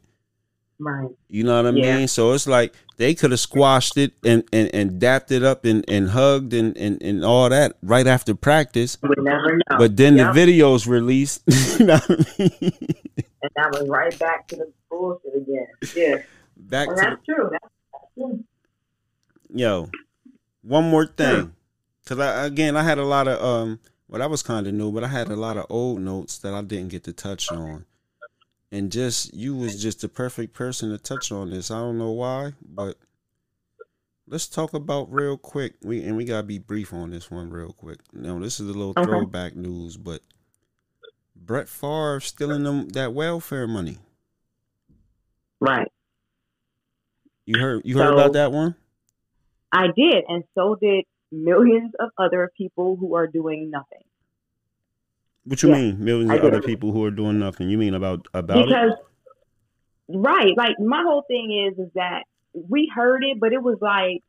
Right. 0.79 1.09
You 1.27 1.43
know 1.43 1.61
what 1.61 1.73
I 1.73 1.77
Yeah. 1.77 1.97
mean? 1.97 2.07
So 2.07 2.31
it's 2.33 2.47
like 2.47 2.73
they 2.97 3.13
could 3.15 3.31
have 3.31 3.39
squashed 3.39 3.95
it 3.97 4.13
and, 4.25 4.43
and, 4.51 4.69
and 4.73 4.99
dapped 4.99 5.31
it 5.31 5.43
up 5.43 5.65
and, 5.65 5.85
and 5.87 6.09
hugged 6.09 6.53
and, 6.53 6.75
and, 6.77 7.01
and 7.01 7.23
all 7.23 7.47
that 7.49 7.77
right 7.83 8.07
after 8.07 8.33
practice. 8.35 8.97
We 9.01 9.09
never 9.19 9.55
know. 9.57 9.77
But 9.77 9.95
then 9.97 10.17
Yep. 10.17 10.33
the 10.33 10.39
videos 10.39 10.87
released. 10.87 11.43
you 11.79 11.85
know 11.85 11.99
I 12.09 12.13
mean? 12.39 12.71
and 13.41 13.51
that 13.55 13.71
was 13.71 13.87
right 13.87 14.17
back 14.19 14.47
to 14.49 14.55
the 14.57 14.71
bullshit 14.89 15.35
again. 15.35 15.67
Yeah, 15.95 16.17
Back 16.57 16.87
and 16.89 16.97
to 16.97 17.03
that's 17.03 17.25
true. 17.25 17.49
That's, 17.51 17.73
that's 17.93 18.13
true. 18.15 18.43
yo, 19.53 19.89
one 20.63 20.89
more 20.89 21.05
thing, 21.05 21.53
because 22.03 22.19
I 22.19 22.45
again 22.45 22.75
I 22.75 22.81
had 22.83 22.97
a 22.97 23.05
lot 23.05 23.27
of 23.27 23.41
um, 23.43 23.79
well 24.07 24.19
that 24.19 24.29
was 24.29 24.41
kind 24.41 24.65
of 24.65 24.73
new, 24.73 24.91
but 24.91 25.03
I 25.03 25.07
had 25.07 25.29
a 25.29 25.35
lot 25.35 25.55
of 25.57 25.67
old 25.69 26.01
notes 26.01 26.39
that 26.39 26.53
I 26.55 26.61
didn't 26.63 26.89
get 26.89 27.03
to 27.03 27.13
touch 27.13 27.51
on, 27.51 27.85
and 28.71 28.91
just 28.91 29.33
you 29.33 29.55
was 29.55 29.81
just 29.81 30.01
the 30.01 30.09
perfect 30.09 30.53
person 30.53 30.89
to 30.89 30.97
touch 30.97 31.31
on 31.31 31.49
this. 31.51 31.71
I 31.71 31.79
don't 31.79 31.97
know 31.97 32.11
why, 32.11 32.53
but 32.61 32.97
let's 34.27 34.47
talk 34.47 34.73
about 34.73 35.11
real 35.11 35.37
quick. 35.37 35.75
We 35.83 36.03
and 36.03 36.17
we 36.17 36.25
gotta 36.25 36.43
be 36.45 36.59
brief 36.59 36.93
on 36.93 37.11
this 37.11 37.31
one 37.31 37.49
real 37.49 37.71
quick. 37.73 37.99
Now 38.13 38.39
this 38.39 38.59
is 38.59 38.69
a 38.69 38.73
little 38.73 38.93
Okay. 38.97 39.03
throwback 39.03 39.55
news, 39.55 39.97
but 39.97 40.21
Brett 41.35 41.69
Favre 41.69 42.19
stealing 42.19 42.63
them 42.63 42.89
that 42.89 43.13
welfare 43.13 43.67
money. 43.67 43.99
Right. 45.59 45.91
You 47.45 47.59
heard 47.59 47.81
you 47.85 47.97
heard 47.97 48.09
So- 48.09 48.13
about 48.13 48.33
that 48.33 48.51
one? 48.51 48.75
I 49.71 49.87
did, 49.95 50.23
and 50.29 50.43
so 50.55 50.75
did 50.75 51.05
millions 51.31 51.91
of 51.99 52.09
other 52.17 52.49
people 52.57 52.95
who 52.95 53.15
are 53.15 53.27
doing 53.27 53.69
nothing. 53.69 54.03
What 55.47 55.63
you 55.63 55.69
Yeah, 55.69 55.75
mean? 55.75 56.03
Millions 56.03 56.31
of 56.31 56.43
other 56.43 56.61
people 56.61 56.91
who 56.91 57.03
are 57.05 57.11
doing 57.11 57.39
nothing. 57.39 57.69
You 57.69 57.77
mean 57.77 57.93
about 57.93 58.27
about 58.33 58.59
it? 58.59 58.65
because 58.67 58.91
right 60.09 60.55
like 60.57 60.75
my 60.79 61.03
whole 61.03 61.23
thing 61.27 61.67
is 61.67 61.77
is 61.79 61.91
that 61.95 62.23
we 62.69 62.91
heard 62.93 63.23
it 63.23 63.39
but 63.39 63.51
it 63.51 63.61
was 63.61 63.77
like 63.81 64.23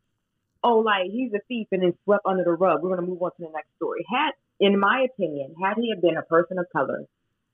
oh 0.65 0.79
like 0.79 1.05
he's 1.11 1.33
a 1.33 1.39
thief 1.47 1.69
and 1.71 1.83
then 1.83 1.95
swept 2.05 2.23
under 2.27 2.43
the 2.45 2.51
rug 2.51 2.83
we're 2.83 2.89
going 2.91 3.01
to 3.01 3.07
move 3.07 3.23
on 3.23 3.31
to 3.31 3.37
the 3.39 3.49
next 3.55 3.69
story 3.77 4.05
had 4.13 4.33
in 4.59 4.79
my 4.79 5.07
opinion 5.09 5.55
had 5.63 5.77
he 5.77 5.91
have 5.95 6.03
been 6.03 6.17
a 6.17 6.23
person 6.23 6.59
of 6.59 6.67
color 6.73 7.05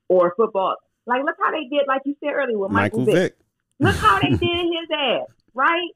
or 0.09 0.33
football 0.37 0.77
like 1.07 1.23
look 1.23 1.37
how 1.43 1.51
they 1.51 1.65
did 1.71 1.83
like 1.87 2.01
you 2.07 2.17
said 2.19 2.33
earlier 2.33 2.57
with 2.59 2.71
michael, 2.71 3.01
Michael 3.01 3.12
vick. 3.12 3.37
Vick. 3.37 3.37
look 3.81 3.97
how 3.97 4.19
they 4.21 4.29
did 4.31 4.41
his 4.41 4.89
ass 4.91 5.27
right 5.53 5.91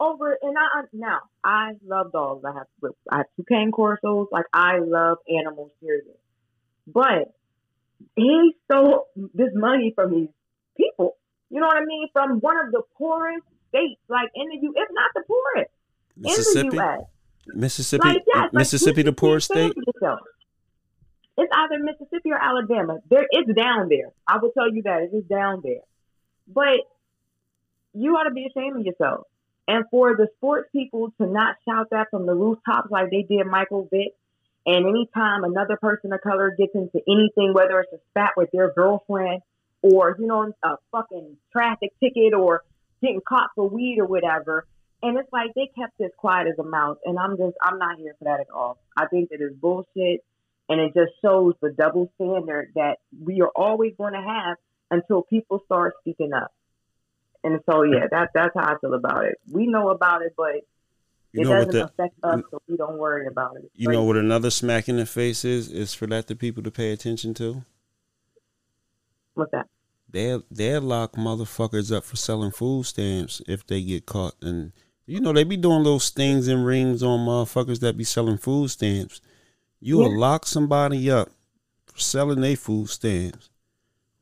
over 0.00 0.36
and 0.42 0.54
i 0.58 0.82
now 0.92 1.20
i 1.42 1.72
love 1.86 2.12
dogs 2.12 2.44
i 2.44 2.52
have 2.52 2.66
i 3.10 3.16
have 3.18 3.26
two 3.36 3.44
cane 3.48 3.70
corsos 3.72 4.26
like 4.30 4.44
i 4.52 4.78
love 4.80 5.16
animals 5.34 5.70
period 5.80 6.04
but 6.86 7.34
he 8.16 8.54
stole 8.64 9.06
this 9.34 9.50
money 9.54 9.92
from 9.94 10.12
these 10.12 10.28
people. 10.76 11.16
You 11.50 11.60
know 11.60 11.66
what 11.66 11.76
I 11.76 11.84
mean? 11.84 12.08
From 12.12 12.40
one 12.40 12.56
of 12.58 12.72
the 12.72 12.82
poorest 12.96 13.44
states, 13.68 14.00
like 14.08 14.30
in 14.34 14.48
the 14.48 14.56
U, 14.62 14.74
if 14.76 14.88
not 14.92 15.10
the 15.14 15.22
poorest 15.26 15.70
Mississippi. 16.16 16.66
in 16.66 16.70
the 16.70 16.76
U.S. 16.76 17.00
Mississippi. 17.46 18.08
Like 18.08 18.22
yes, 18.26 18.50
Mississippi, 18.52 19.02
the 19.02 19.12
poorest 19.12 19.52
state. 19.52 19.72
It's 21.36 21.52
either 21.52 21.82
Mississippi 21.82 22.30
or 22.30 22.40
Alabama. 22.40 22.98
There, 23.10 23.26
it's 23.30 23.52
down 23.54 23.88
there. 23.88 24.10
I 24.26 24.38
will 24.38 24.52
tell 24.52 24.72
you 24.72 24.82
that 24.82 25.02
it 25.02 25.16
is 25.16 25.24
down 25.24 25.62
there. 25.64 25.82
But 26.46 26.80
you 27.92 28.12
ought 28.12 28.28
to 28.28 28.34
be 28.34 28.46
ashamed 28.46 28.80
of 28.80 28.86
yourself. 28.86 29.26
And 29.66 29.84
for 29.90 30.14
the 30.16 30.28
sports 30.36 30.68
people 30.72 31.12
to 31.20 31.26
not 31.26 31.56
shout 31.66 31.88
that 31.90 32.08
from 32.10 32.26
the 32.26 32.34
rooftops 32.34 32.90
like 32.90 33.10
they 33.10 33.22
did 33.22 33.46
Michael 33.46 33.88
Vick, 33.90 34.12
and 34.66 34.86
anytime 34.86 35.44
another 35.44 35.76
person 35.76 36.12
of 36.12 36.20
color 36.22 36.54
gets 36.56 36.74
into 36.74 37.00
anything, 37.08 37.52
whether 37.52 37.80
it's 37.80 37.92
a 37.92 37.98
spat 38.10 38.32
with 38.36 38.50
their 38.52 38.72
girlfriend 38.72 39.42
or, 39.82 40.16
you 40.18 40.26
know, 40.26 40.52
a 40.62 40.76
fucking 40.90 41.36
traffic 41.52 41.92
ticket 42.00 42.32
or 42.32 42.62
getting 43.02 43.20
caught 43.26 43.50
for 43.54 43.68
weed 43.68 43.98
or 43.98 44.06
whatever, 44.06 44.66
and 45.02 45.18
it's 45.18 45.30
like 45.32 45.52
they 45.54 45.70
kept 45.78 45.98
this 45.98 46.10
quiet 46.16 46.48
as 46.48 46.58
a 46.58 46.62
mouse. 46.62 46.96
And 47.04 47.18
I'm 47.18 47.36
just, 47.36 47.56
I'm 47.62 47.78
not 47.78 47.98
here 47.98 48.14
for 48.18 48.24
that 48.24 48.40
at 48.40 48.46
all. 48.54 48.78
I 48.96 49.06
think 49.06 49.28
that 49.30 49.42
is 49.42 49.52
bullshit. 49.52 50.24
And 50.70 50.80
it 50.80 50.94
just 50.94 51.12
shows 51.20 51.52
the 51.60 51.70
double 51.70 52.10
standard 52.14 52.72
that 52.74 52.96
we 53.22 53.42
are 53.42 53.50
always 53.54 53.92
going 53.98 54.14
to 54.14 54.22
have 54.22 54.56
until 54.90 55.20
people 55.20 55.60
start 55.66 55.92
speaking 56.00 56.32
up. 56.32 56.50
And 57.42 57.60
so, 57.68 57.82
yeah, 57.82 58.06
that, 58.10 58.30
that's 58.34 58.54
how 58.56 58.62
I 58.62 58.78
feel 58.80 58.94
about 58.94 59.26
it. 59.26 59.34
We 59.52 59.66
know 59.66 59.90
about 59.90 60.22
it, 60.22 60.32
but 60.34 60.54
You 61.34 61.42
it 61.42 61.44
know 61.44 61.50
what 61.58 61.66
doesn't 61.66 61.72
the 61.80 61.84
affect 61.84 62.14
us, 62.22 62.42
so 62.50 62.62
we 62.68 62.76
don't 62.76 62.96
worry 62.96 63.26
about 63.26 63.56
it. 63.56 63.70
you 63.74 63.88
know 63.88 64.04
what 64.04 64.16
another 64.16 64.50
smack 64.50 64.88
in 64.88 64.96
the 64.96 65.06
face 65.06 65.44
is 65.44 65.68
is 65.70 65.92
for 65.92 66.06
that 66.06 66.28
the 66.28 66.36
people 66.36 66.62
to 66.62 66.70
pay 66.70 66.92
attention 66.92 67.34
to. 67.34 67.64
What's 69.34 69.50
that? 69.52 69.66
They 70.08 70.40
they 70.50 70.78
lock 70.78 71.12
motherfuckers 71.14 71.94
up 71.94 72.04
for 72.04 72.16
selling 72.16 72.52
food 72.52 72.86
stamps 72.86 73.42
if 73.48 73.66
they 73.66 73.82
get 73.82 74.06
caught, 74.06 74.34
and 74.40 74.72
you 75.06 75.20
know 75.20 75.32
they 75.32 75.42
be 75.44 75.56
doing 75.56 75.82
little 75.82 75.98
stings 75.98 76.46
and 76.46 76.64
rings 76.64 77.02
on 77.02 77.26
motherfuckers 77.26 77.80
that 77.80 77.96
be 77.96 78.04
selling 78.04 78.38
food 78.38 78.70
stamps. 78.70 79.20
You 79.80 79.98
will 79.98 80.12
Yeah. 80.12 80.18
lock 80.18 80.46
somebody 80.46 81.10
up 81.10 81.30
for 81.86 81.98
selling 81.98 82.40
their 82.42 82.56
food 82.56 82.88
stamps. 82.90 83.50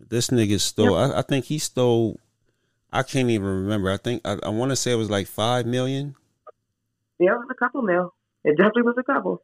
This 0.00 0.28
nigga 0.28 0.58
stole. 0.60 0.96
I, 0.96 1.18
I 1.18 1.22
think 1.22 1.44
he 1.44 1.58
stole. 1.58 2.18
I 2.90 3.02
can't 3.02 3.28
even 3.30 3.46
remember. 3.46 3.90
I 3.90 3.96
think 3.98 4.22
I, 4.26 4.38
I 4.42 4.48
want 4.48 4.70
to 4.70 4.76
say 4.76 4.92
it 4.92 4.96
was 4.96 5.10
like 5.10 5.26
five 5.26 5.66
million. 5.66 6.16
There 7.18 7.36
was 7.38 7.48
a 7.50 7.54
couple 7.54 7.82
mil. 7.82 8.14
It 8.44 8.56
definitely 8.56 8.82
was 8.82 8.96
a 8.98 9.02
couple. 9.02 9.42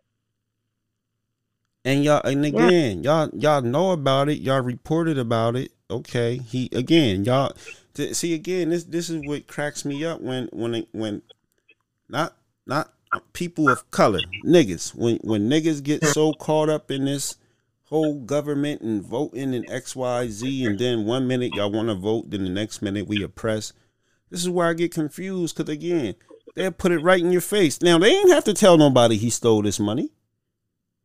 And 1.85 2.05
y'all, 2.05 2.21
and 2.25 2.45
again, 2.45 3.03
y'all, 3.05 3.31
y'all 3.33 3.63
know 3.63 3.93
about 3.93 4.29
it. 4.29 4.41
Y'all 4.41 4.61
reported 4.61 5.17
about 5.17 5.57
it. 5.57 5.73
Okay, 5.91 6.37
he 6.37 6.69
again, 6.73 7.25
y'all. 7.25 7.53
th- 7.95 8.15
See 8.15 8.35
again, 8.35 8.71
this 8.71 8.85
this 8.85 9.09
is 9.09 9.23
what 9.23 9.47
cracks 9.47 9.85
me 9.85 10.05
up 10.05 10.21
when 10.21 10.49
when 10.53 10.87
when 10.93 11.23
not 12.09 12.37
not 12.67 12.93
people 13.33 13.71
of 13.71 13.91
color 13.91 14.25
niggas 14.45 14.95
when 14.95 15.17
when 15.23 15.49
niggas 15.49 15.83
get 15.83 16.05
so 16.05 16.35
caught 16.35 16.69
up 16.69 16.91
in 16.91 17.05
this 17.07 17.37
whole 17.85 18.21
government 18.21 18.83
and 18.83 19.03
voting 19.03 19.55
and 19.55 19.69
X 19.71 19.97
Y 19.97 20.29
Z, 20.29 20.67
and 20.67 20.79
then 20.79 21.07
one 21.07 21.27
minute 21.27 21.55
y'all 21.55 21.73
want 21.73 21.89
to 21.89 21.95
vote, 21.95 22.31
then 22.31 22.45
the 22.45 22.51
next 22.51 22.83
minute 22.83 23.07
we 23.07 23.23
oppress. 23.23 23.73
This 24.31 24.43
is 24.43 24.51
where 24.51 24.69
I 24.69 24.75
get 24.75 24.93
confused 24.93 25.57
because 25.57 25.73
again, 25.73 26.17
they'll 26.59 26.73
put 26.73 26.93
it 26.93 26.99
right 27.01 27.21
in 27.21 27.33
your 27.33 27.41
face. 27.41 27.81
Now 27.81 27.99
they 27.99 28.15
ain't 28.15 28.31
have 28.31 28.45
to 28.45 28.55
tell 28.55 28.77
nobody 28.77 29.17
he 29.17 29.31
stole 29.31 29.63
this 29.63 29.81
money. 29.81 30.11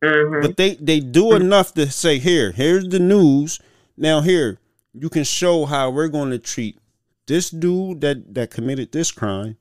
Mm-hmm. 0.02 0.42
But 0.42 0.56
they 0.56 0.74
they 0.74 1.00
do 1.00 1.34
enough 1.34 1.72
to 1.74 1.90
say 1.90 2.18
here, 2.18 2.52
here's 2.52 2.88
the 2.88 2.98
news. 2.98 3.60
Now 3.96 4.20
here, 4.20 4.58
you 4.92 5.08
can 5.08 5.24
show 5.24 5.64
how 5.64 5.90
we're 5.90 6.08
going 6.08 6.30
to 6.30 6.38
treat 6.38 6.78
this 7.26 7.50
dude 7.50 8.00
that 8.02 8.34
that 8.34 8.50
committed 8.50 8.92
this 8.92 9.10
crime, 9.10 9.56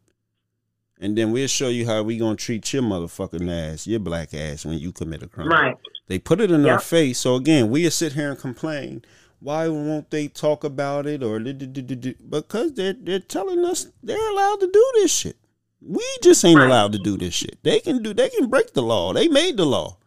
and 0.99 1.18
then 1.18 1.32
we'll 1.32 1.48
show 1.48 1.70
you 1.70 1.86
how 1.86 2.03
we're 2.03 2.20
gonna 2.20 2.36
treat 2.36 2.74
your 2.74 2.84
motherfucking 2.84 3.49
ass, 3.49 3.88
your 3.88 3.99
black 3.99 4.34
ass, 4.34 4.65
when 4.65 4.80
you 4.80 4.91
commit 4.91 5.24
a 5.24 5.28
crime. 5.28 5.48
Right. 5.48 5.78
They 6.07 6.20
put 6.20 6.41
it 6.41 6.52
in 6.52 6.65
our 6.65 6.80
face. 6.80 7.20
So 7.20 7.36
again, 7.36 7.70
we 7.70 7.90
sit 7.90 8.14
here 8.14 8.32
and 8.32 8.40
complain. 8.40 9.03
Why 9.40 9.68
won't 9.68 10.10
they 10.10 10.28
talk 10.30 10.64
about 10.64 11.06
it 11.06 11.22
or 11.24 11.40
because 11.40 12.74
they're 12.74 12.94
they're 12.94 13.20
telling 13.20 13.64
us 13.65 13.88
they're 14.02 14.30
allowed 14.32 14.60
to 14.61 14.68
do 14.68 14.91
this 14.95 15.11
shit. 15.11 15.38
We 15.85 16.05
just 16.22 16.43
ain't 16.45 16.60
allowed 16.60 16.93
to 16.93 16.99
do 16.99 17.18
this 17.18 17.34
shit. 17.34 17.57
They 17.64 17.80
can 17.80 18.01
do 18.01 18.14
they 18.14 18.30
can 18.30 18.47
break 18.49 18.73
the 18.73 18.81
law. 18.81 19.14
They 19.14 19.27
made 19.27 19.57
the 19.57 19.65
law. 19.65 19.97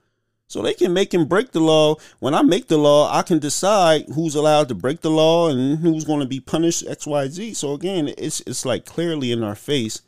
So 0.48 0.62
they 0.62 0.74
can 0.74 0.92
make 0.92 1.12
and 1.12 1.28
break 1.28 1.50
the 1.50 1.60
law. 1.60 1.96
When 2.20 2.32
I 2.32 2.42
make 2.42 2.68
the 2.68 2.78
law, 2.78 3.12
I 3.12 3.22
can 3.22 3.40
decide 3.40 4.04
who's 4.14 4.36
allowed 4.36 4.68
to 4.68 4.76
break 4.76 5.00
the 5.00 5.10
law 5.10 5.50
and 5.50 5.78
who's 5.78 6.04
going 6.04 6.20
to 6.20 6.26
be 6.26 6.38
punished 6.38 6.86
X, 6.86 7.04
Y, 7.06 7.26
Z. 7.28 7.54
So 7.54 7.72
again, 7.72 8.12
it's 8.16 8.40
it's 8.46 8.64
like 8.64 8.84
clearly 8.84 9.32
in 9.32 9.42
our 9.42 9.56
face 9.56 10.02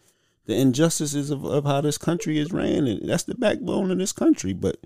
the 0.47 0.55
injustices 0.57 1.31
of, 1.31 1.45
of 1.45 1.65
how 1.65 1.81
this 1.83 1.99
country 1.99 2.39
is 2.39 2.53
ran, 2.53 2.87
and 2.87 3.09
that's 3.09 3.25
the 3.25 3.35
backbone 3.35 3.91
of 3.91 3.99
this 3.99 4.13
country. 4.13 4.55
But 4.55 4.79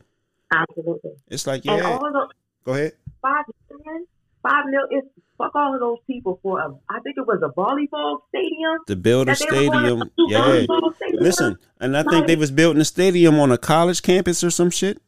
Absolutely. 0.52 1.12
it's 1.28 1.46
like, 1.46 1.64
yeah, 1.64 1.98
those 1.98 2.28
go 2.64 2.74
ahead. 2.74 2.94
five 3.22 3.44
million, 3.70 4.06
five 4.42 4.64
mil 4.66 4.82
is 4.90 5.04
fuck 5.38 5.54
all 5.54 5.74
of 5.74 5.80
those 5.80 5.98
people 6.06 6.38
for 6.42 6.60
a 6.60 6.74
I 6.88 7.00
think 7.00 7.16
it 7.16 7.26
was 7.26 7.40
a 7.42 7.48
volleyball 7.58 8.18
stadium. 8.28 8.78
The 8.86 8.96
builder 8.96 9.34
that 9.34 9.38
they 9.50 9.68
were 9.68 9.72
going 9.72 10.10
stadium, 10.10 10.10
yeah. 10.28 10.92
stadium. 10.96 11.22
Listen, 11.22 11.58
and 11.80 11.96
I 11.96 12.02
think 12.04 12.26
they 12.26 12.36
was 12.36 12.50
building 12.50 12.80
a 12.80 12.84
stadium 12.84 13.38
on 13.40 13.52
a 13.52 13.58
college 13.58 14.02
campus 14.02 14.42
or 14.44 14.50
some 14.50 14.70
shit. 14.70 15.00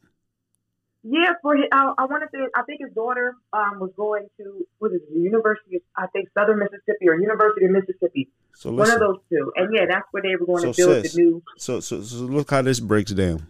Yeah, 1.07 1.35
for 1.43 1.55
his, 1.55 1.67
I, 1.71 1.93
I 1.99 2.07
want 2.07 2.23
to 2.23 2.29
say 2.33 2.43
I 2.57 2.63
think 2.63 2.81
his 2.81 2.93
daughter 2.95 3.37
um 3.53 3.79
was 3.79 3.91
going 3.97 4.27
to 4.39 4.67
what 4.79 4.93
is 4.93 5.03
it, 5.03 5.13
the 5.13 5.21
University 5.21 5.77
of 5.77 5.83
I 5.97 6.07
think 6.09 6.31
Southern 6.33 6.59
Mississippi 6.59 7.09
or 7.09 7.17
University 7.21 7.67
of 7.67 7.73
Mississippi, 7.73 8.31
So 8.55 8.73
one 8.73 8.91
of 8.91 9.01
those 9.01 9.19
two. 9.29 9.53
And 9.57 9.75
yeah, 9.75 9.85
that's 9.89 10.07
where 10.13 10.23
they 10.23 10.35
were 10.37 10.47
going 10.47 10.63
So, 10.63 10.73
to 10.73 10.77
build 10.77 11.05
sis, 11.05 11.15
the 11.15 11.21
new. 11.21 11.43
so 11.59 11.81
so 11.81 12.03
so 12.03 12.17
look 12.17 12.51
how 12.51 12.63
this 12.63 12.81
breaks 12.81 13.13
down. 13.13 13.47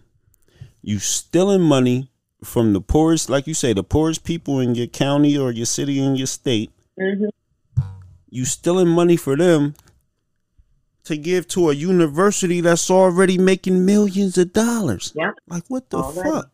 You 0.82 0.98
stealing 0.98 1.62
money 1.62 2.10
from 2.44 2.72
the 2.72 2.80
poorest, 2.80 3.28
like 3.28 3.46
you 3.46 3.54
say, 3.54 3.72
the 3.72 3.82
poorest 3.84 4.24
people 4.24 4.60
in 4.60 4.74
your 4.74 4.86
county 4.86 5.36
or 5.36 5.50
your 5.50 5.66
city 5.66 6.00
in 6.02 6.16
your 6.16 6.26
state. 6.26 6.70
hmm 6.98 7.26
You 8.30 8.44
stealing 8.44 8.88
money 8.88 9.16
for 9.16 9.36
them 9.36 9.74
to 11.04 11.16
give 11.16 11.46
to 11.48 11.70
a 11.70 11.74
university 11.74 12.60
that's 12.60 12.90
already 12.90 13.36
making 13.38 13.84
millions 13.84 14.38
of 14.38 14.52
dollars. 14.52 15.12
Yeah, 15.14 15.32
Like 15.48 15.64
what 15.68 15.90
the 15.90 15.98
Already. 15.98 16.30
fuck? 16.30 16.50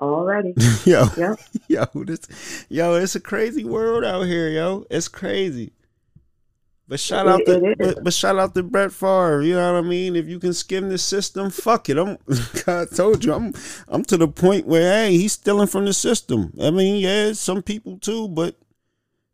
already. 0.00 0.54
yo, 0.84 1.06
Yeah. 1.16 1.36
yo, 1.68 1.84
this, 2.04 2.20
yo, 2.68 2.94
it's 2.96 3.14
a 3.14 3.20
crazy 3.20 3.64
world 3.64 4.04
out 4.04 4.22
here, 4.22 4.48
yo. 4.48 4.84
It's 4.90 5.06
crazy. 5.08 5.72
But 6.92 7.00
shout 7.00 7.26
out 7.26 7.40
to, 7.46 7.74
but, 7.78 8.04
but 8.04 8.12
shout 8.12 8.38
out 8.38 8.54
to 8.54 8.62
Brett 8.62 8.92
Favre. 8.92 9.40
You 9.40 9.54
know 9.54 9.72
what 9.72 9.78
I 9.78 9.88
mean? 9.88 10.14
If 10.14 10.28
you 10.28 10.38
can 10.38 10.52
skim 10.52 10.90
the 10.90 10.98
system, 10.98 11.48
fuck 11.48 11.88
it. 11.88 11.96
I'm, 11.96 12.18
God 12.66 12.90
told 12.94 13.24
you, 13.24 13.32
I'm, 13.32 13.54
I'm 13.88 14.04
to 14.04 14.18
the 14.18 14.28
point 14.28 14.66
where 14.66 14.92
hey, 14.92 15.16
he's 15.16 15.32
stealing 15.32 15.68
from 15.68 15.86
the 15.86 15.94
system. 15.94 16.52
I 16.60 16.70
mean, 16.70 16.96
yeah, 16.96 17.32
some 17.32 17.62
people 17.62 17.96
too, 17.96 18.28
but 18.28 18.58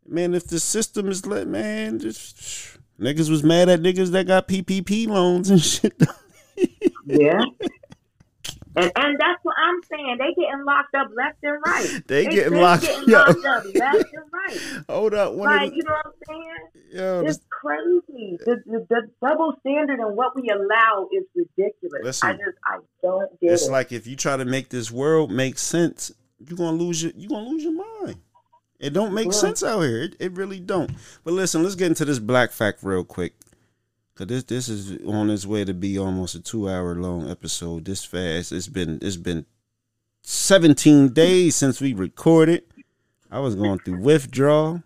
man, 0.07 0.33
if 0.35 0.47
the 0.47 0.57
system 0.57 1.09
is 1.09 1.25
let, 1.25 1.49
man, 1.49 1.99
just 1.99 2.77
niggas 2.97 3.29
was 3.29 3.43
mad 3.43 3.67
at 3.67 3.81
niggas 3.81 4.11
that 4.11 4.27
got 4.27 4.47
PPP 4.47 5.07
loans 5.07 5.49
and 5.49 5.61
shit. 5.61 6.01
Yeah. 7.07 7.43
And, 8.75 8.91
and 8.95 9.19
that's 9.19 9.39
what 9.43 9.55
I'm 9.57 9.81
saying. 9.89 10.17
They 10.19 10.33
getting 10.41 10.63
locked 10.63 10.93
up 10.95 11.07
left 11.17 11.37
and 11.43 11.57
right. 11.65 12.01
They 12.07 12.25
getting 12.27 12.59
locked- 12.59 12.83
getting 12.83 13.09
locked 13.11 13.45
up 13.45 13.63
left 13.73 14.13
and 14.13 14.23
right. 14.31 14.59
Hold 14.89 15.13
up, 15.15 15.33
one 15.33 15.47
Like 15.47 15.69
of 15.71 15.75
you 15.75 15.83
know 15.83 15.93
what 15.93 16.05
I'm 16.05 16.13
saying? 16.27 16.83
the, 16.91 16.97
yo, 16.97 17.23
It's 17.25 17.39
crazy. 17.49 18.37
The, 18.45 18.61
the, 18.65 18.85
the 18.89 19.01
double 19.27 19.55
standard 19.61 19.99
and 19.99 20.15
what 20.15 20.35
we 20.35 20.49
allow 20.49 21.07
is 21.11 21.23
ridiculous. 21.35 22.01
Listen. 22.03 22.29
I 22.29 22.33
just 22.33 22.57
I 22.65 22.77
don't 23.01 23.29
get 23.41 23.51
it's 23.53 23.61
it. 23.63 23.65
It's 23.65 23.69
like 23.71 23.91
if 23.91 24.05
you 24.07 24.15
try 24.15 24.37
to 24.37 24.45
make 24.45 24.69
this 24.69 24.91
world 24.91 25.31
make 25.31 25.57
sense, 25.57 26.11
you're 26.37 26.57
gonna 26.57 26.77
lose 26.77 27.01
your 27.03 27.11
you're 27.15 27.29
gonna 27.29 27.49
lose 27.49 27.63
your 27.63 27.73
mind. 28.03 28.17
It 28.79 28.91
don't 28.91 29.13
make 29.13 29.25
Yeah. 29.25 29.31
sense 29.31 29.61
out 29.63 29.81
here. 29.81 30.03
It, 30.03 30.15
it 30.19 30.31
really 30.33 30.59
don't. 30.59 30.91
But 31.25 31.33
listen, 31.33 31.63
let's 31.63 31.75
get 31.75 31.87
into 31.87 32.05
this 32.05 32.19
black 32.19 32.51
fact 32.51 32.79
real 32.81 33.03
quick. 33.03 33.33
Cause 34.19 34.27
this 34.27 34.43
this 34.43 34.67
is 34.67 34.97
on 35.07 35.29
its 35.29 35.45
way 35.45 35.63
to 35.63 35.73
be 35.73 35.97
almost 35.97 36.35
a 36.35 36.41
two 36.41 36.69
hour 36.69 36.93
long 36.93 37.31
episode. 37.31 37.85
This 37.85 38.03
fast. 38.03 38.51
It's 38.51 38.67
been 38.67 38.99
it's 39.01 39.15
been 39.15 39.45
seventeen 40.23 41.13
days 41.13 41.55
since 41.55 41.79
we 41.79 41.93
recorded. 41.93 42.63
I 43.31 43.39
was 43.39 43.55
going 43.55 43.79
through 43.79 44.01
withdrawal. 44.01 44.83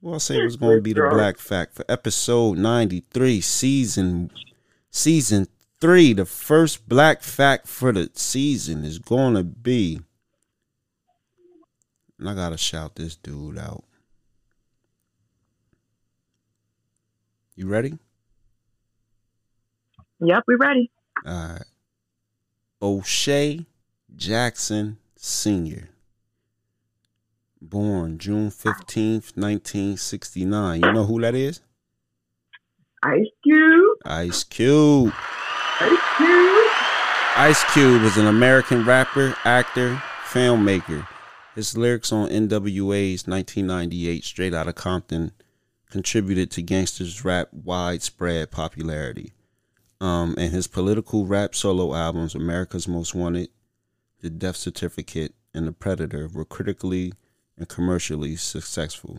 Well, 0.00 0.14
I'll 0.14 0.18
say 0.18 0.40
it 0.40 0.44
was 0.44 0.56
going 0.56 0.78
to 0.78 0.82
be 0.82 0.92
the 0.92 1.08
black 1.08 1.38
fact 1.38 1.74
for 1.74 1.84
episode 1.88 2.58
93, 2.58 3.42
season 3.42 4.32
season 4.90 5.46
3. 5.80 6.14
The 6.14 6.24
first 6.24 6.88
black 6.88 7.22
fact 7.22 7.68
for 7.68 7.92
the 7.92 8.10
season 8.14 8.84
is 8.84 8.98
going 8.98 9.34
to 9.34 9.44
be 9.44 10.00
and 12.18 12.28
I 12.28 12.34
got 12.34 12.48
to 12.48 12.58
shout 12.58 12.96
this 12.96 13.14
dude 13.14 13.56
out. 13.56 13.84
You 17.58 17.66
ready? 17.66 17.98
Yep, 20.20 20.44
we 20.46 20.54
ready. 20.54 20.92
All 21.26 21.48
right. 21.48 21.64
O'Shea 22.80 23.66
Jackson 24.14 24.98
Sr. 25.16 25.88
Born 27.60 28.18
June 28.18 28.50
15th, 28.52 29.36
1969. 29.36 30.82
You 30.84 30.92
know 30.92 31.02
who 31.02 31.20
that 31.20 31.34
is? 31.34 31.60
Ice 33.02 33.26
Cube. 33.42 33.98
Ice 34.04 34.44
Cube. 34.44 35.12
Ice 35.80 35.98
Cube. 36.16 36.70
Ice 37.34 37.72
Cube 37.72 38.02
is 38.04 38.16
an 38.18 38.28
American 38.28 38.84
rapper, 38.84 39.36
actor, 39.44 40.00
filmmaker. 40.28 41.08
His 41.56 41.76
lyrics 41.76 42.12
on 42.12 42.28
NWA's 42.28 43.26
1998 43.26 44.22
Straight 44.22 44.54
Outta 44.54 44.72
Compton 44.72 45.32
contributed 45.90 46.50
to 46.52 46.62
gangsters 46.62 47.24
rap 47.24 47.48
widespread 47.52 48.50
popularity. 48.50 49.32
Um, 50.00 50.34
and 50.38 50.52
his 50.52 50.66
political 50.66 51.26
rap 51.26 51.54
solo 51.54 51.94
albums, 51.94 52.34
America's 52.34 52.86
Most 52.86 53.14
Wanted, 53.14 53.48
The 54.20 54.30
Death 54.30 54.56
Certificate, 54.56 55.34
and 55.52 55.66
The 55.66 55.72
Predator, 55.72 56.28
were 56.28 56.44
critically 56.44 57.12
and 57.56 57.68
commercially 57.68 58.36
successful. 58.36 59.18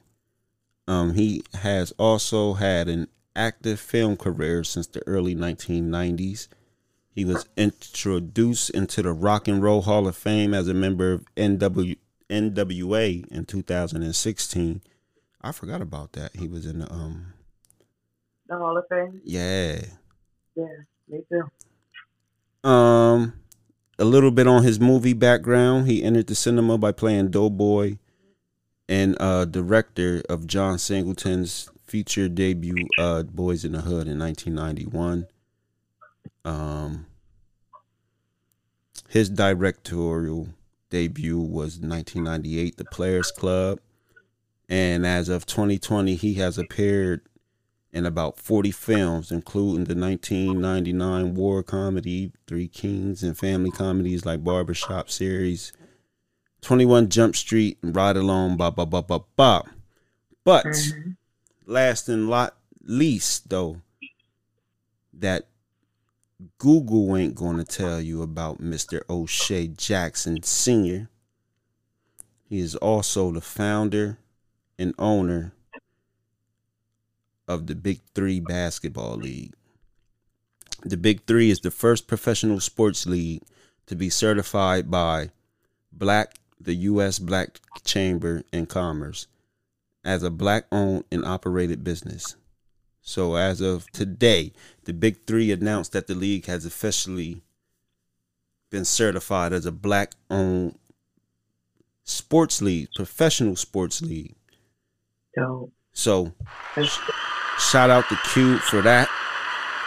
Um, 0.88 1.14
he 1.14 1.44
has 1.56 1.92
also 2.00 2.54
had 2.54 2.88
an 2.88 3.08
active 3.36 3.80
film 3.80 4.18
career 4.18 4.64
since 4.64 4.88
the 4.88 5.06
early 5.08 5.36
1990s. 5.36 6.48
He 7.12 7.26
was 7.26 7.48
introduced 7.58 8.70
into 8.72 9.02
the 9.02 9.12
Rock 9.12 9.48
and 9.48 9.62
Roll 9.62 9.82
Hall 9.82 10.08
of 10.08 10.16
Fame 10.16 10.54
as 10.54 10.68
a 10.68 10.74
member 10.74 11.12
of 11.12 11.26
NW, 11.36 11.98
NWA 12.30 13.28
in 13.28 13.46
2016. 13.46 14.82
I 15.42 15.52
forgot 15.52 15.82
about 15.82 16.14
that. 16.14 16.36
He 16.36 16.48
was 16.48 16.66
in 16.66 16.80
the 16.80 16.92
um 16.92 17.34
The 18.48 18.58
Hall 18.58 18.78
of 18.78 18.86
Fame. 18.90 19.22
yeah. 19.24 19.82
Yeah, 20.56 20.66
me 21.08 21.24
too. 21.30 22.70
Um 22.70 23.34
a 23.98 24.06
little 24.06 24.32
bit 24.32 24.48
on 24.48 24.64
his 24.64 24.80
movie 24.80 25.14
background. 25.14 25.88
He 25.88 26.04
entered 26.04 26.28
the 26.28 26.36
cinema 26.36 26.78
by 26.78 26.92
playing 26.92 27.32
Doughboy 27.32 27.98
and 28.88 29.16
uh 29.20 29.46
director 29.46 30.22
of 30.30 30.48
John 30.48 30.78
Singleton's 30.78 31.70
feature 31.86 32.28
debut 32.30 32.88
uh 32.98 33.24
Boyz 33.24 33.66
n 33.66 33.72
the 33.74 33.82
Hood 33.82 34.08
in 34.08 34.20
1991. 34.20 35.28
Um 36.44 37.06
his 39.08 39.30
directorial 39.30 40.50
debut 40.90 41.40
was 41.40 41.80
1998 41.80 42.78
The 42.78 42.86
Players 42.86 43.32
Club 43.32 43.80
and 44.70 45.06
as 45.06 45.28
of 45.28 45.46
2020 45.46 46.16
he 46.16 46.36
has 46.36 46.58
appeared 46.58 47.22
in 47.92 48.06
about 48.06 48.38
40 48.38 48.70
films, 48.70 49.32
including 49.32 49.86
the 49.86 49.96
1999 49.96 51.34
war 51.34 51.64
comedy 51.64 52.32
Three 52.46 52.68
Kings 52.68 53.24
and 53.24 53.36
family 53.36 53.72
comedies 53.72 54.26
like 54.28 54.44
Barbershop 54.44 55.10
series, 55.10 55.74
21 56.62 57.10
Jump 57.10 57.36
Street, 57.36 57.80
and 57.82 57.96
Ride 57.96 58.16
Along, 58.16 58.58
ba 58.58 58.70
ba 58.70 58.86
ba 58.86 59.02
ba 59.02 59.22
ba. 59.36 59.64
But 60.44 60.66
Mhm. 60.66 61.18
last 61.66 62.08
and 62.08 62.30
lot 62.30 62.58
least, 62.84 63.50
though, 63.50 63.82
that 65.12 65.48
Google 66.60 67.18
ain't 67.18 67.36
going 67.36 67.58
to 67.58 67.66
tell 67.66 68.00
you 68.00 68.22
about 68.22 68.62
Mr. 68.62 69.02
O'Shea 69.10 69.68
Jackson 69.68 70.44
Sr. 70.44 71.10
He 72.48 72.60
is 72.60 72.76
also 72.76 73.32
the 73.32 73.42
founder 73.42 74.19
and 74.80 74.96
owner 74.98 75.54
of 77.48 77.68
the 77.68 77.76
Big 77.76 78.00
Three 78.16 78.40
Basketball 78.40 79.18
League. 79.18 79.54
The 80.84 80.98
Big 80.98 81.26
Three 81.26 81.52
is 81.52 81.60
the 81.60 81.70
first 81.70 82.08
professional 82.08 82.62
sports 82.62 83.06
league 83.06 83.44
to 83.88 83.96
be 83.96 84.10
certified 84.10 84.90
by 84.90 85.32
Black, 85.92 86.36
the 86.60 86.76
U.S. 86.76 87.20
Black 87.20 87.60
Chamber 87.84 88.44
and 88.54 88.70
Commerce, 88.70 89.28
as 90.06 90.24
a 90.24 90.30
black 90.30 90.66
owned 90.72 91.04
and 91.12 91.26
operated 91.26 91.84
business. 91.84 92.36
So 93.02 93.36
as 93.36 93.60
of 93.60 93.90
today, 93.92 94.54
the 94.86 94.94
Big 94.94 95.26
Three 95.26 95.52
announced 95.52 95.92
that 95.92 96.08
the 96.08 96.16
league 96.16 96.46
has 96.46 96.66
officially 96.66 97.42
been 98.70 98.86
certified 98.86 99.52
as 99.52 99.66
a 99.66 99.72
black 99.72 100.14
owned 100.30 100.78
sports 102.04 102.62
league, 102.62 102.90
professional 102.96 103.56
sports 103.56 104.02
league. 104.02 104.36
So, 105.40 105.72
So 105.94 106.34
shout 107.58 107.90
out 107.90 108.08
to 108.10 108.16
Cube 108.32 108.60
for 108.62 108.82
that. 108.82 109.10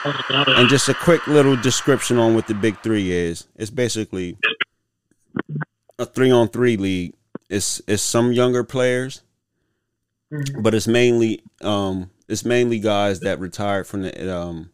And 0.05 0.69
just 0.69 0.89
a 0.89 0.95
quick 0.95 1.27
little 1.27 1.57
description 1.57 2.19
on 2.19 2.35
what 2.35 2.47
the 2.47 2.55
Big 2.55 2.79
Three 2.83 3.13
is. 3.13 3.47
It's 3.57 3.71
basically 3.71 4.37
a 5.99 6.07
three 6.07 6.31
on 6.31 6.49
three 6.49 6.77
league. 6.77 7.15
It's 7.49 7.81
it's 7.87 8.03
some 8.03 8.33
younger 8.33 8.65
players, 8.65 9.23
mhm. 10.33 10.63
but 10.63 10.75
it's 10.75 10.89
mainly 10.89 11.43
um 11.61 12.11
it's 12.29 12.45
mainly 12.45 12.79
guys 12.79 13.21
that 13.21 13.39
retired 13.39 13.87
from 13.87 14.03
the 14.03 14.37
um 14.37 14.71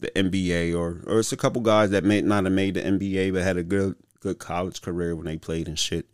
the 0.00 0.10
NBA 0.10 0.78
or 0.78 1.02
or 1.06 1.18
it's 1.18 1.32
a 1.32 1.36
couple 1.36 1.60
guys 1.62 1.90
that 1.90 2.04
may 2.04 2.20
not 2.20 2.44
have 2.44 2.52
made 2.52 2.74
the 2.74 2.82
NBA 2.82 3.32
but 3.32 3.42
had 3.42 3.56
a 3.56 3.64
good 3.64 3.96
good 4.20 4.38
college 4.38 4.80
career 4.80 5.16
when 5.16 5.26
they 5.26 5.36
played 5.36 5.66
and 5.66 5.78
shit. 5.78 6.06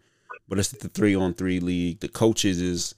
But 0.49 0.59
it's 0.59 0.71
the 0.71 0.89
three 0.89 1.15
on 1.15 1.35
three 1.35 1.61
league. 1.61 2.01
The 2.01 2.09
coaches 2.09 2.61
is 2.61 2.95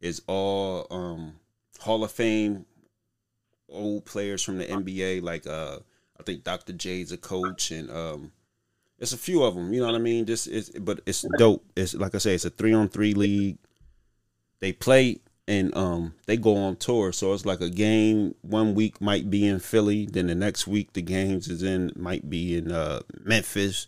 is 0.00 0.22
all 0.26 0.86
um 0.90 1.34
Hall 1.80 2.04
of 2.04 2.10
Fame 2.10 2.66
old 3.68 4.04
players 4.04 4.42
from 4.42 4.58
the 4.58 4.64
NBA 4.64 5.22
like 5.22 5.46
uh 5.46 5.78
I 6.18 6.22
think 6.22 6.44
Dr. 6.44 6.72
J's 6.72 7.12
a 7.12 7.16
coach 7.16 7.70
and 7.70 7.90
um 7.90 8.32
it's 8.98 9.12
a 9.12 9.18
few 9.18 9.42
of 9.42 9.54
them, 9.54 9.74
you 9.74 9.80
know 9.80 9.86
what 9.86 9.94
I 9.94 9.98
mean? 9.98 10.24
Just 10.24 10.46
it's 10.46 10.70
but 10.70 11.00
it's 11.06 11.24
dope. 11.38 11.64
It's 11.76 11.94
like 11.94 12.14
I 12.14 12.18
say 12.18 12.34
it's 12.34 12.46
a 12.46 12.50
3 12.50 12.72
on 12.72 12.88
3 12.88 13.14
league. 13.14 13.58
They 14.60 14.72
play 14.72 15.18
and 15.48 15.76
um 15.76 16.14
they 16.26 16.36
go 16.36 16.56
on 16.56 16.76
tour, 16.76 17.12
so 17.12 17.32
it's 17.32 17.46
like 17.46 17.60
a 17.60 17.70
game 17.70 18.34
one 18.42 18.74
week 18.74 19.00
might 19.00 19.30
be 19.30 19.46
in 19.46 19.60
Philly, 19.60 20.06
then 20.06 20.28
the 20.28 20.34
next 20.34 20.66
week 20.66 20.92
the 20.94 21.02
games 21.02 21.48
is 21.48 21.62
in 21.62 21.92
might 21.94 22.28
be 22.30 22.56
in 22.56 22.72
uh 22.72 23.00
Memphis, 23.20 23.86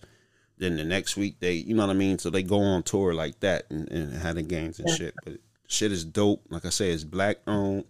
then 0.58 0.76
the 0.76 0.84
next 0.84 1.16
week 1.16 1.40
they 1.40 1.54
you 1.54 1.74
know 1.74 1.86
what 1.86 1.94
I 1.94 1.98
mean? 1.98 2.18
So 2.18 2.30
they 2.30 2.42
go 2.42 2.60
on 2.60 2.82
tour 2.82 3.14
like 3.14 3.40
that 3.40 3.64
and, 3.70 3.90
and 3.90 4.12
have 4.12 4.34
the 4.34 4.42
games 4.42 4.78
and 4.78 4.90
shit. 4.90 5.14
But 5.24 5.38
shit 5.68 5.92
is 5.92 6.04
dope. 6.04 6.42
Like 6.50 6.64
I 6.64 6.70
say, 6.70 6.90
it's 6.90 7.04
black 7.04 7.38
owned. 7.46 7.84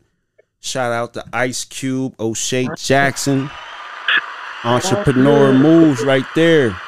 Shout 0.60 0.92
out 0.92 1.14
to 1.14 1.24
Ice 1.32 1.64
Cube, 1.64 2.14
O'Shea 2.20 2.68
Jackson. 2.76 3.48
Entrepreneur 4.64 5.52
moves 5.52 6.02
right 6.02 6.26
there. 6.34 6.78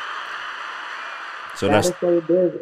So 1.54 1.68
that's 1.68 1.90
Gotta 1.90 2.20
stay 2.20 2.26
busy. 2.26 2.58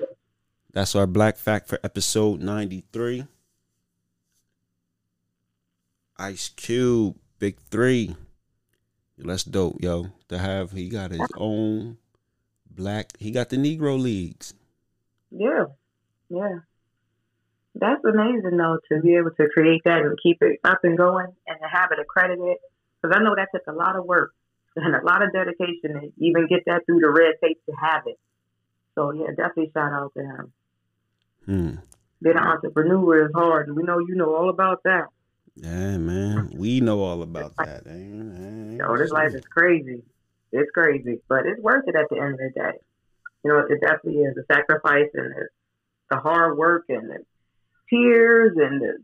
that's 0.72 0.94
our 0.94 1.06
black 1.06 1.36
fact 1.38 1.66
for 1.68 1.80
episode 1.82 2.40
93. 2.40 3.24
Ice 6.18 6.48
Cube, 6.50 7.16
Big 7.38 7.59
Three. 7.70 8.14
That's 9.16 9.44
dope, 9.44 9.82
yo. 9.82 10.09
To 10.28 10.38
have 10.38 10.72
he 10.72 10.88
got 10.88 11.10
his 11.10 11.20
own 11.36 11.96
black 12.70 13.12
he 13.18 13.30
got 13.30 13.48
the 13.48 13.56
Negro 13.56 13.98
Leagues. 14.00 14.52
Yeah, 15.30 15.64
yeah. 16.28 16.59
That's 17.78 18.05
amazing 18.05 18.56
though 18.56 18.78
to 18.90 19.00
be 19.00 19.14
able 19.14 19.30
to 19.30 19.48
create 19.55 19.82
that 19.84 20.02
and 20.02 20.18
keep 20.22 20.38
it 20.42 20.59
up 20.64 20.80
and 20.82 20.98
going 20.98 21.28
and 21.46 21.59
to 21.60 21.68
have 21.68 21.90
it 21.92 22.00
accredited. 22.00 22.56
Because 23.00 23.16
I 23.16 23.22
know 23.22 23.34
that 23.36 23.48
took 23.55 23.66
a 23.68 23.76
lot 23.76 23.96
of 23.96 24.05
work 24.05 24.32
and 24.76 24.94
a 24.94 25.05
lot 25.05 25.22
of 25.22 25.32
dedication 25.32 25.94
to 25.94 26.12
even 26.18 26.48
get 26.48 26.64
that 26.66 26.86
through 26.86 27.00
the 27.00 27.10
red 27.10 27.34
tape 27.42 27.64
to 27.66 27.72
have 27.80 28.02
it. 28.06 28.18
So 28.94 29.12
yeah, 29.12 29.28
definitely 29.28 29.70
shout 29.72 29.92
out 29.92 30.12
to 30.14 30.22
him. 30.22 30.52
Hmm. 31.46 31.74
Being 32.20 32.36
an 32.36 32.42
entrepreneur 32.42 33.26
is 33.26 33.32
hard, 33.32 33.74
we 33.74 33.84
know 33.84 34.00
you 34.00 34.16
know 34.16 34.34
all 34.34 34.50
about 34.50 34.82
that. 34.82 35.06
Yeah, 35.55 35.98
man. 35.98 36.50
We 36.55 36.80
know 36.80 37.00
all 37.00 37.22
about 37.22 37.56
that. 37.59 37.86
Ain't, 37.86 38.80
ain't 38.80 38.98
this 38.98 39.10
life 39.10 39.34
is 39.34 39.44
crazy. 39.46 40.02
It's 40.50 40.70
crazy, 40.72 41.20
but 41.28 41.46
it's 41.46 41.60
worth 41.60 41.84
it 41.86 41.94
at 41.94 42.09
the 42.10 42.16
end 42.16 42.34
of 42.34 42.38
the 42.38 42.50
day. 42.55 42.78
You 43.44 43.52
know, 43.52 43.59
it 43.59 43.80
definitely 43.80 44.22
is 44.22 44.34
the 44.34 44.44
sacrifice 44.52 45.10
and 45.14 45.32
the, 45.32 45.48
the 46.10 46.16
hard 46.16 46.56
work 46.59 46.84
and 46.88 47.10
the 47.10 47.18
tears 47.90 48.56
and 48.56 48.81
the 48.81 48.98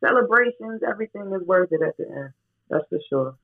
celebrations. 0.00 0.82
Everything 0.86 1.32
is 1.34 1.46
worth 1.46 1.72
it 1.72 1.82
at 1.82 1.96
the 1.96 2.08
end. 2.08 2.30
That's 2.68 2.84
for 2.88 2.98
sure. 3.08 3.34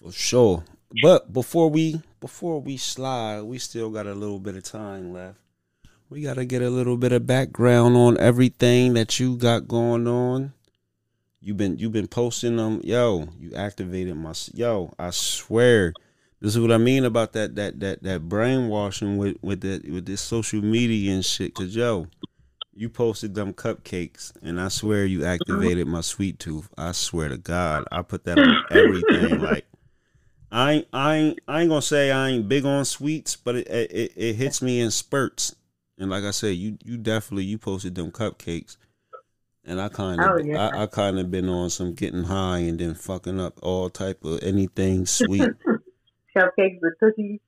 For 0.00 0.12
sure. 0.12 0.64
But 1.02 1.32
before 1.32 1.68
we 1.68 2.02
before 2.20 2.60
we 2.60 2.76
slide, 2.76 3.42
we 3.42 3.58
still 3.58 3.90
got 3.90 4.06
a 4.06 4.14
little 4.14 4.38
bit 4.38 4.56
of 4.56 4.62
time 4.62 5.12
left. 5.12 5.38
We 6.08 6.22
gotta 6.22 6.44
get 6.44 6.62
a 6.62 6.70
little 6.70 6.96
bit 6.96 7.12
of 7.12 7.26
background 7.26 7.96
on 7.96 8.18
everything 8.18 8.94
that 8.94 9.20
you 9.20 9.36
got 9.36 9.68
going 9.68 10.06
on. 10.06 10.54
You've 11.40 11.58
been 11.58 11.78
you've 11.78 11.92
been 11.92 12.08
posting 12.08 12.56
them, 12.56 12.80
yo. 12.82 13.28
You 13.38 13.54
activated 13.54 14.16
my 14.16 14.32
yo. 14.54 14.94
I 14.98 15.10
swear, 15.10 15.92
this 16.40 16.56
is 16.56 16.60
what 16.60 16.72
I 16.72 16.78
mean 16.78 17.04
about 17.04 17.34
that 17.34 17.54
that 17.56 17.78
that 17.80 18.02
that 18.02 18.28
brainwashing 18.28 19.18
with 19.18 19.36
with 19.42 19.60
the 19.60 19.82
with 19.90 20.06
this 20.06 20.22
social 20.22 20.62
media 20.62 21.12
and 21.12 21.24
shit. 21.24 21.54
Cause 21.54 21.76
yo, 21.76 22.06
you 22.78 22.88
posted 22.88 23.34
them 23.34 23.52
cupcakes, 23.52 24.32
and 24.40 24.60
I 24.60 24.68
swear 24.68 25.04
you 25.04 25.24
activated 25.24 25.88
my 25.88 26.00
sweet 26.00 26.38
tooth. 26.38 26.68
I 26.78 26.92
swear 26.92 27.28
to 27.28 27.36
God, 27.36 27.84
I 27.90 28.02
put 28.02 28.22
that 28.24 28.38
on 28.38 28.64
everything. 28.70 29.40
Like 29.48 29.66
I 30.52 30.72
ain't, 30.72 30.88
I 30.92 31.16
ain't, 31.16 31.40
I 31.48 31.60
ain't 31.60 31.70
gonna 31.70 31.82
say 31.82 32.10
I 32.12 32.28
ain't 32.28 32.48
big 32.48 32.64
on 32.64 32.84
sweets, 32.84 33.34
but 33.34 33.56
it 33.56 33.66
it, 33.68 34.12
it 34.14 34.34
hits 34.34 34.62
me 34.62 34.80
in 34.80 34.92
spurts. 34.92 35.56
And 35.98 36.08
like 36.08 36.22
I 36.22 36.30
said, 36.30 36.56
you 36.56 36.78
you 36.84 36.96
definitely 36.96 37.44
you 37.44 37.58
posted 37.58 37.96
them 37.96 38.12
cupcakes, 38.12 38.76
and 39.64 39.80
I 39.80 39.88
kind 39.88 40.20
of 40.20 40.30
Oh, 40.30 40.38
yeah. 40.38 40.70
I, 40.72 40.84
I 40.84 40.86
kind 40.86 41.18
of 41.18 41.32
been 41.32 41.48
on 41.48 41.70
some 41.70 41.94
getting 41.94 42.24
high 42.24 42.58
and 42.58 42.78
then 42.78 42.94
fucking 42.94 43.40
up 43.40 43.58
all 43.60 43.90
type 43.90 44.24
of 44.24 44.40
anything 44.44 45.04
sweet. 45.04 45.42
Cupcakes 46.36 46.78
with 46.80 46.94
cookies. 47.00 47.40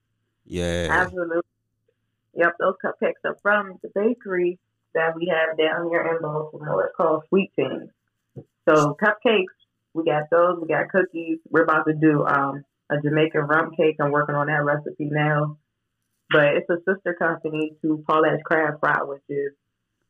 Yeah, 0.45 0.89
Absolutely. 0.91 1.43
Yep, 2.35 2.57
those 2.59 2.75
cupcakes 2.85 3.25
are 3.25 3.37
from 3.43 3.79
the 3.83 3.91
bakery 3.95 4.59
that 4.95 5.17
we 5.17 5.33
have 5.33 5.57
down 5.57 5.89
here 5.89 6.01
in 6.01 6.23
Baltimore. 6.23 6.93
Called 6.97 7.25
Sweet 7.29 7.53
Things. 7.57 7.91
So 8.69 8.97
cupcakes, 9.03 9.55
we 9.95 10.05
got 10.05 10.31
those. 10.31 10.59
We 10.61 10.69
got 10.69 10.89
cookies. 10.89 11.39
We're 11.49 11.65
about 11.65 11.87
to 11.87 11.95
do 11.95 12.25
um, 12.25 12.65
a 12.91 13.01
Jamaican 13.01 13.43
rum 13.43 13.73
cake. 13.77 13.97
I'm 14.01 14.11
working 14.11 14.35
on 14.35 14.47
that 14.47 14.65
recipe 14.65 15.09
now. 15.11 15.59
But 16.31 16.55
it's 16.55 16.71
a 16.71 16.77
sister 16.87 17.15
company 17.19 17.73
to 17.83 18.05
Paulette's 18.09 18.43
Crab 18.45 18.79
Fry, 18.79 19.03
which 19.03 19.23
is 19.29 19.53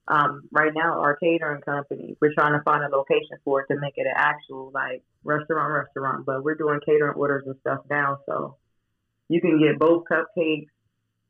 um, 0.06 0.42
right 0.52 0.72
now 0.74 1.00
our 1.00 1.16
catering 1.16 1.62
company. 1.62 2.16
We're 2.20 2.34
trying 2.34 2.52
to 2.52 2.62
find 2.62 2.84
a 2.84 2.94
location 2.94 3.38
for 3.44 3.62
it 3.62 3.72
to 3.72 3.80
make 3.80 3.94
it 3.96 4.06
an 4.06 4.14
actual 4.14 4.70
like 4.74 5.02
restaurant 5.24 5.72
restaurant. 5.72 6.26
But 6.26 6.44
we're 6.44 6.56
doing 6.56 6.80
catering 6.84 7.14
orders 7.14 7.44
and 7.46 7.56
stuff 7.60 7.80
now, 7.88 8.18
so 8.26 8.56
you 9.28 9.40
can 9.40 9.58
get 9.58 9.78
both 9.78 10.04
cupcakes 10.10 10.66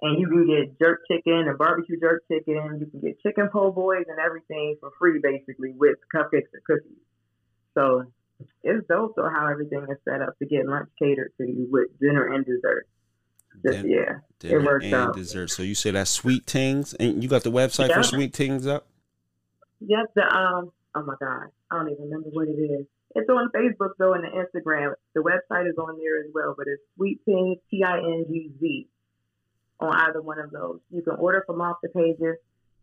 and 0.02 0.18
you 0.18 0.28
can 0.28 0.47
get 0.47 0.78
jerk 0.78 1.01
chicken 1.10 1.47
and 1.47 1.59
barbecue 1.59 1.98
jerk 2.01 2.22
chicken. 2.31 2.78
You 2.81 2.86
can 2.86 3.01
get 3.01 3.20
chicken 3.20 3.48
po' 3.52 3.70
boys 3.70 4.05
and 4.09 4.18
everything 4.18 4.77
for 4.81 4.90
free, 4.98 5.20
basically, 5.22 5.72
with 5.77 5.97
cupcakes 6.14 6.48
and 6.52 6.64
cookies. 6.66 6.98
So 7.74 8.05
it's 8.62 8.86
dope 8.89 9.14
though 9.16 9.28
how 9.28 9.48
everything 9.48 9.86
is 9.90 9.98
set 10.09 10.22
up 10.22 10.39
to 10.39 10.47
get 10.47 10.66
lunch 10.66 10.89
catered 10.98 11.32
to 11.39 11.47
you 11.47 11.68
with 11.70 11.89
dinner 12.01 12.32
and 12.32 12.44
dessert. 12.44 12.89
Just, 13.66 13.86
yeah, 13.86 14.20
dinner 14.39 14.64
works 14.64 14.85
and 14.86 14.94
out. 14.94 15.14
dessert. 15.14 15.51
So 15.51 15.62
you 15.62 15.74
say 15.74 15.90
that 15.90 16.09
sweet 16.09 16.47
things, 16.47 16.94
and 16.94 17.22
you 17.22 17.28
got 17.28 17.43
the 17.43 17.51
website 17.51 17.93
for 17.93 18.02
sweet 18.02 18.35
things 18.35 18.66
up. 18.66 18.86
Yep. 19.81 20.12
The 20.14 20.22
um. 20.22 20.72
Oh 20.94 21.02
my 21.02 21.14
God, 21.20 21.48
I 21.70 21.77
don't 21.77 21.90
even 21.90 22.05
remember 22.05 22.31
what 22.31 22.48
it 22.48 22.52
is. 22.52 22.86
It's 23.14 23.28
on 23.28 23.51
Facebook 23.55 23.90
though, 23.98 24.14
and 24.14 24.24
the 24.24 24.28
Instagram. 24.28 24.94
The 25.14 25.20
website 25.20 25.68
is 25.68 25.77
on 25.78 25.98
there 25.98 26.20
as 26.20 26.31
well, 26.32 26.55
but 26.56 26.66
it's 26.68 26.82
Sweet 26.97 27.20
Ting 27.24 27.56
T 27.70 27.82
I 27.85 27.98
N 27.98 28.24
G 28.28 28.51
Z 28.60 28.89
on 29.81 29.94
either 30.09 30.20
one 30.20 30.39
of 30.39 30.51
those. 30.51 30.81
You 30.90 31.02
can 31.02 31.16
order 31.16 31.43
from 31.47 31.61
off 31.61 31.78
the 31.82 31.89
pages. 31.89 32.36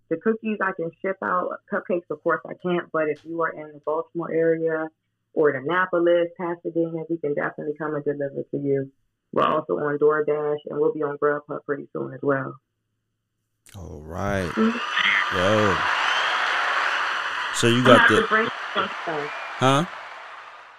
The 0.09 0.17
cookies 0.17 0.57
I 0.61 0.71
can 0.71 0.89
ship 1.01 1.17
out. 1.23 1.49
Cupcakes, 1.71 2.09
of 2.09 2.23
course, 2.23 2.41
I 2.45 2.53
can't. 2.63 2.91
But 2.91 3.09
if 3.09 3.23
you 3.25 3.41
are 3.41 3.51
in 3.51 3.73
the 3.73 3.81
Baltimore 3.85 4.31
area 4.31 4.87
or 5.33 5.51
the 5.51 5.59
Annapolis, 5.59 6.29
Pasadena, 6.37 7.03
we 7.09 7.17
can 7.17 7.33
definitely 7.33 7.75
come 7.77 7.95
and 7.95 8.03
deliver 8.03 8.43
to 8.51 8.57
you. 8.57 8.91
We're 9.33 9.43
also 9.43 9.73
on 9.73 9.97
DoorDash, 9.99 10.59
and 10.69 10.79
we'll 10.79 10.93
be 10.93 11.03
on 11.03 11.17
Grubhub 11.17 11.65
pretty 11.65 11.87
soon 11.91 12.13
as 12.13 12.21
well. 12.23 12.55
All 13.75 14.01
right, 14.01 14.47
mm-hmm. 14.47 15.37
yo. 15.37 15.77
So 17.55 17.67
you 17.67 17.83
got 17.83 18.07
the 18.07 18.21
to 18.21 18.27
bring 18.27 18.47
some 18.73 18.85
stuff. 19.03 19.29
huh? 19.57 19.85
I'm 19.85 19.87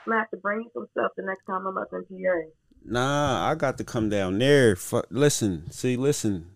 gonna 0.07 0.21
have 0.21 0.31
to 0.31 0.39
bring 0.39 0.65
some 0.73 0.87
stuff 0.93 1.13
the 1.17 1.23
next 1.23 1.45
time 1.45 1.67
I'm 1.67 1.77
up 1.77 1.93
in 1.93 2.05
PA. 2.05 2.49
Nah, 2.85 3.51
I 3.51 3.55
got 3.55 3.79
to 3.79 3.85
come 3.85 4.09
down 4.09 4.39
there. 4.39 4.77
Listen, 5.11 5.71
see, 5.71 5.97
listen, 5.97 6.47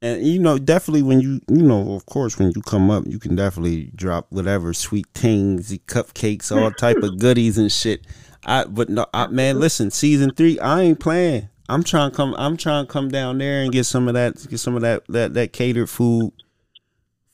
and 0.00 0.24
you 0.24 0.38
know, 0.38 0.58
definitely 0.58 1.02
when 1.02 1.20
you, 1.20 1.40
you 1.48 1.62
know, 1.62 1.94
of 1.94 2.06
course, 2.06 2.38
when 2.38 2.52
you 2.54 2.62
come 2.62 2.90
up, 2.90 3.04
you 3.06 3.18
can 3.18 3.34
definitely 3.34 3.90
drop 3.96 4.26
whatever 4.30 4.72
sweet 4.72 5.06
things, 5.12 5.76
cupcakes, 5.86 6.54
all 6.54 6.70
type 6.70 6.98
of 6.98 7.18
goodies 7.18 7.58
and 7.58 7.72
shit. 7.72 8.06
I, 8.44 8.64
but 8.64 8.88
no, 8.88 9.06
I, 9.12 9.26
man, 9.26 9.58
listen, 9.58 9.90
season 9.90 10.32
three, 10.32 10.58
I 10.60 10.82
ain't 10.82 11.00
playing. 11.00 11.48
I'm 11.68 11.82
trying 11.82 12.12
to 12.12 12.16
come. 12.16 12.34
I'm 12.38 12.56
trying 12.56 12.86
to 12.86 12.92
come 12.92 13.08
down 13.08 13.38
there 13.38 13.62
and 13.62 13.72
get 13.72 13.84
some 13.84 14.06
of 14.08 14.14
that, 14.14 14.46
get 14.48 14.58
some 14.58 14.76
of 14.76 14.82
that, 14.82 15.02
that, 15.08 15.34
that 15.34 15.52
catered 15.52 15.90
food. 15.90 16.32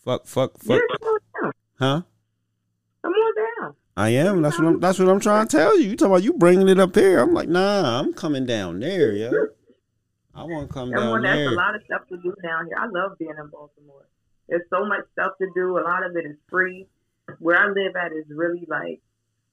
Fuck, 0.05 0.27
fuck, 0.27 0.59
fuck. 0.59 0.81
Huh? 1.79 2.03
Come 3.97 4.03
on 4.03 4.15
down. 4.15 4.27
I 4.27 4.29
am. 4.31 4.43
That's 4.43 4.59
what 4.59 4.69
I'm. 4.69 4.81
That's 4.81 4.99
what 4.99 5.09
I'm 5.09 5.21
trying 5.21 5.47
to 5.49 5.57
tell 5.57 5.79
you. 5.79 5.91
You 5.91 5.97
talking 5.97 6.13
about 6.13 6.23
you 6.25 6.33
bringing 6.35 6.69
it 6.69 6.79
up 6.81 6.95
here? 6.95 7.19
I'm 7.21 7.33
like, 7.35 7.49
nah. 7.49 8.01
I'm 8.01 8.13
coming 8.15 8.47
down 8.47 8.81
there, 8.81 9.13
yo. 9.13 9.49
I 10.35 10.45
want 10.45 10.69
to 10.69 10.75
come 10.75 10.91
down 10.91 11.23
there. 11.23 11.35
there's 11.35 11.49
there. 11.49 11.55
a 11.55 11.57
lot 11.57 11.75
of 11.77 11.83
stuff 11.85 12.03
to 12.09 12.17
do 12.17 12.35
down 12.43 12.67
here. 12.67 12.77
I 12.79 12.87
love 12.87 13.19
being 13.19 13.31
in 13.39 13.49
Baltimore. 13.49 14.07
There's 14.49 14.63
so 14.71 14.85
much 14.85 15.05
stuff 15.13 15.33
to 15.41 15.49
do. 15.55 15.79
A 15.79 15.85
lot 15.85 16.05
of 16.05 16.17
it 16.17 16.27
is 16.27 16.37
free. 16.51 16.87
Where 17.39 17.59
I 17.59 17.67
live 17.69 17.97
at 17.97 18.13
is 18.13 18.25
really 18.29 18.67
like, 18.69 19.01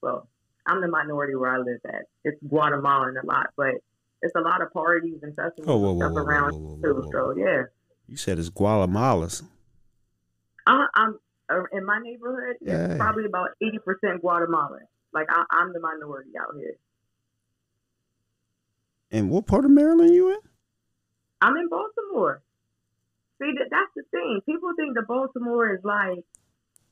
well, 0.01 0.27
I'm 0.67 0.81
the 0.81 0.87
minority 0.87 1.35
where 1.35 1.51
I 1.53 1.57
live 1.59 1.79
at. 1.85 2.03
It's 2.23 2.41
Guatemalan 2.47 3.15
a 3.17 3.25
lot, 3.25 3.51
but 3.55 3.75
it's 4.21 4.35
a 4.35 4.41
lot 4.41 4.61
of 4.61 4.73
parties 4.73 5.19
and 5.23 5.35
festivals 5.35 5.67
Oh, 5.67 5.77
whoa, 5.77 5.91
and 5.91 5.99
stuff 6.01 6.11
whoa, 6.11 6.21
whoa, 6.23 6.27
around 6.27 6.51
whoa, 6.51 6.59
whoa, 6.59 6.75
too. 6.81 6.93
whoa, 6.93 7.21
whoa. 7.23 7.33
So 7.33 7.39
yeah, 7.39 7.63
You 8.07 8.17
said 8.17 8.39
it's 8.39 8.49
Guatemala's. 8.49 9.43
I, 10.67 10.87
I'm 10.95 11.09
uh, 11.11 11.17
in 11.71 11.85
my 11.85 11.99
neighborhood. 11.99 12.57
Yeah. 12.61 12.85
It's 12.85 12.97
probably 12.97 13.25
about 13.25 13.49
eighty 13.61 13.79
percent 13.79 14.21
Guatemalan. 14.21 14.87
Like 15.13 15.27
I, 15.29 15.43
I'm 15.51 15.73
the 15.73 15.79
minority 15.79 16.31
out 16.39 16.55
here. 16.57 16.77
And 19.11 19.29
what 19.29 19.45
part 19.45 19.65
of 19.65 19.71
Maryland 19.71 20.13
you 20.13 20.29
in? 20.29 20.39
I'm 21.41 21.57
in 21.57 21.67
Baltimore. 21.67 22.41
See, 23.41 23.51
that, 23.57 23.67
that's 23.69 23.91
the 23.95 24.03
thing. 24.11 24.39
People 24.45 24.71
think 24.77 24.95
that 24.95 25.07
Baltimore 25.07 25.73
is 25.73 25.81
like, 25.83 26.23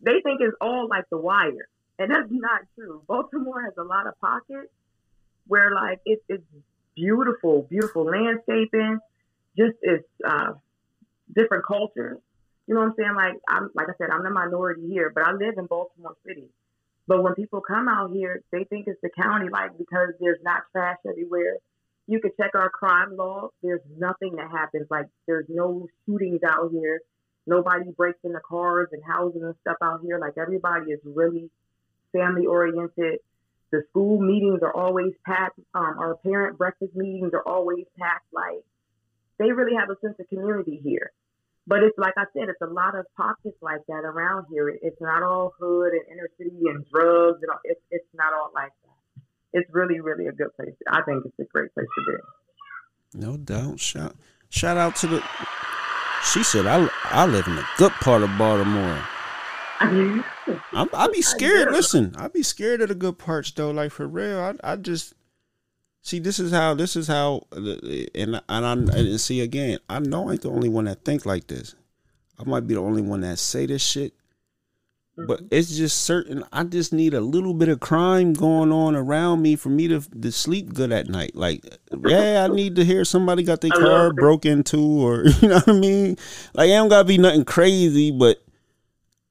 they 0.02 0.20
think 0.24 0.42
it's 0.42 0.58
all 0.60 0.88
like 0.90 1.06
The 1.10 1.18
Wire. 1.18 1.70
And 1.98 2.12
that's 2.12 2.28
not 2.30 2.62
true. 2.76 3.04
Baltimore 3.08 3.64
has 3.64 3.74
a 3.78 3.84
lot 3.84 4.08
of 4.08 4.20
pockets 4.20 4.72
where, 5.48 5.72
like, 5.74 6.00
it, 6.06 6.24
it's 6.28 6.44
beautiful, 6.96 7.68
beautiful 7.70 8.06
landscaping, 8.06 9.00
just 9.58 9.78
it's 9.82 10.08
uh, 10.28 10.54
different 11.34 11.66
cultures. 11.66 12.18
You 12.70 12.76
know 12.78 12.86
what 12.86 12.94
I'm 12.94 12.96
saying? 12.98 13.16
Like, 13.18 13.34
I'm 13.50 13.72
like 13.74 13.90
I 13.90 13.98
said, 13.98 14.14
I'm 14.14 14.22
the 14.22 14.30
minority 14.30 14.86
here, 14.88 15.10
but 15.10 15.26
I 15.26 15.34
live 15.34 15.58
in 15.58 15.66
Baltimore 15.66 16.16
City. 16.22 16.46
But 17.08 17.24
when 17.24 17.34
people 17.34 17.60
come 17.60 17.90
out 17.90 18.12
here, 18.14 18.44
they 18.52 18.66
think 18.66 18.86
it's 18.86 19.02
the 19.02 19.10
county, 19.10 19.50
like, 19.50 19.76
because 19.80 20.14
there's 20.22 20.38
not 20.44 20.62
trash 20.72 20.98
everywhere 21.10 21.58
you 22.10 22.20
can 22.20 22.32
check 22.42 22.56
our 22.56 22.72
crime 22.72 23.16
law. 23.16 23.50
There's 23.62 23.82
nothing 23.96 24.38
that 24.38 24.50
happens. 24.50 24.88
Like 24.90 25.06
there's 25.28 25.46
no 25.48 25.88
shootings 26.06 26.40
out 26.44 26.72
here. 26.72 27.02
Nobody 27.46 27.92
breaks 27.96 28.18
into 28.24 28.40
cars 28.40 28.88
and 28.92 29.04
houses 29.04 29.44
and 29.44 29.54
stuff 29.62 29.78
out 29.84 30.02
here. 30.02 30.18
Like 30.18 30.34
everybody 30.36 30.92
is 30.92 31.00
really 31.06 31.52
family 32.12 32.48
oriented. 32.48 33.20
The 33.72 33.84
school 33.92 34.20
meetings 34.20 34.62
are 34.64 34.76
always 34.76 35.14
packed. 35.24 35.60
Um, 35.76 35.98
our 36.00 36.16
parent 36.26 36.58
breakfast 36.58 36.96
meetings 36.96 37.32
are 37.34 37.48
always 37.48 37.86
packed. 38.00 38.34
Like 38.34 38.64
they 39.38 39.52
really 39.52 39.76
have 39.76 39.92
a 39.92 40.00
sense 40.02 40.16
of 40.20 40.28
community 40.30 40.82
here. 40.84 41.12
But 41.70 41.84
it's 41.84 41.98
like 41.98 42.16
I 42.18 42.26
said, 42.34 42.50
it's 42.50 42.62
a 42.62 42.74
lot 42.74 42.98
of 42.98 43.06
pockets 43.16 43.58
like 43.62 43.86
that 43.88 44.04
around 44.04 44.48
here. 44.52 44.70
It's 44.70 45.00
not 45.00 45.24
all 45.24 45.54
hood 45.60 45.94
and 45.94 46.02
inner 46.12 46.30
city 46.38 46.58
and 46.66 46.84
drugs 46.92 47.40
and 47.42 47.52
all, 47.52 47.62
it's 47.64 47.80
it's 47.92 48.10
not 48.14 48.34
all 48.34 48.50
like 48.54 48.74
that 48.84 48.90
it's 49.54 49.70
really, 49.74 50.00
really 50.00 50.28
a 50.28 50.32
good 50.32 50.56
place. 50.56 50.74
I 50.88 51.02
think 51.04 51.26
it's 51.26 51.40
a 51.40 51.46
great 51.46 51.74
place 51.74 51.88
to 51.88 52.12
be. 52.12 53.20
No 53.26 53.38
doubt. 53.38 53.80
Shout 53.80 54.16
shout 54.50 54.78
out 54.78 54.96
to 54.98 55.08
the. 55.08 55.24
She 56.32 56.44
said, 56.44 56.68
"I 56.68 56.88
I 57.06 57.26
live 57.26 57.48
in 57.48 57.56
the 57.56 57.66
good 57.78 57.92
part 57.94 58.22
of 58.22 58.38
Baltimore." 58.38 59.02
I 59.80 59.92
mean, 59.92 60.24
I'm, 60.74 60.90
I 60.94 61.08
be 61.08 61.22
scared. 61.22 61.72
Listen, 61.72 62.14
I'd 62.18 62.34
be 62.34 62.44
scared 62.44 62.82
of 62.82 62.90
the 62.90 62.96
good 62.96 63.18
parts 63.18 63.52
though. 63.52 63.72
Like 63.72 63.92
for 63.92 64.08
real, 64.08 64.40
I 64.40 64.74
I 64.74 64.76
just 64.76 65.14
see 66.02 66.20
this 66.20 66.40
is 66.40 66.52
how 66.52 66.74
this 66.74 66.96
is 66.96 67.08
how 67.08 67.44
and 67.52 68.42
and 68.50 68.66
I 68.66 68.72
and 68.72 69.22
see 69.22 69.42
again. 69.42 69.80
I 69.90 70.00
know 70.00 70.30
I 70.30 70.34
ain't 70.34 70.42
the 70.42 70.52
only 70.52 70.70
one 70.70 70.86
that 70.86 71.04
think 71.06 71.26
like 71.26 71.48
this. 71.48 71.76
I 72.40 72.44
might 72.50 72.68
be 72.68 72.74
the 72.74 72.82
only 72.82 73.02
one 73.02 73.22
that 73.22 73.38
say 73.38 73.66
this 73.66 73.82
shit, 73.82 74.14
but 75.18 75.40
mm-hmm. 75.40 75.48
it's 75.52 75.76
just 75.76 76.04
certain. 76.04 76.44
I 76.54 76.64
just 76.64 76.94
need 76.94 77.14
a 77.14 77.22
little 77.22 77.54
bit 77.54 77.68
of 77.70 77.80
crime 77.80 78.34
going 78.34 78.72
on 78.72 78.96
around 78.96 79.42
me 79.42 79.56
for 79.56 79.70
me 79.70 79.88
to 79.90 80.00
to 80.00 80.32
sleep 80.32 80.74
good 80.74 80.92
at 80.92 81.10
night. 81.10 81.36
Like, 81.36 81.66
yeah, 82.06 82.48
I 82.50 82.54
need 82.54 82.76
to 82.78 82.86
hear 82.86 83.04
somebody 83.04 83.44
got 83.44 83.62
their 83.62 83.72
car 83.76 84.14
broke 84.14 84.46
into, 84.46 84.80
or 84.80 85.26
you 85.42 85.50
know 85.50 85.56
what 85.56 85.70
I 85.70 85.74
mean. 85.74 86.18
Like, 86.54 86.70
it 86.70 86.74
don't 86.74 86.90
gotta 86.90 87.06
be 87.06 87.18
nothing 87.18 87.46
crazy, 87.46 88.12
but 88.12 88.42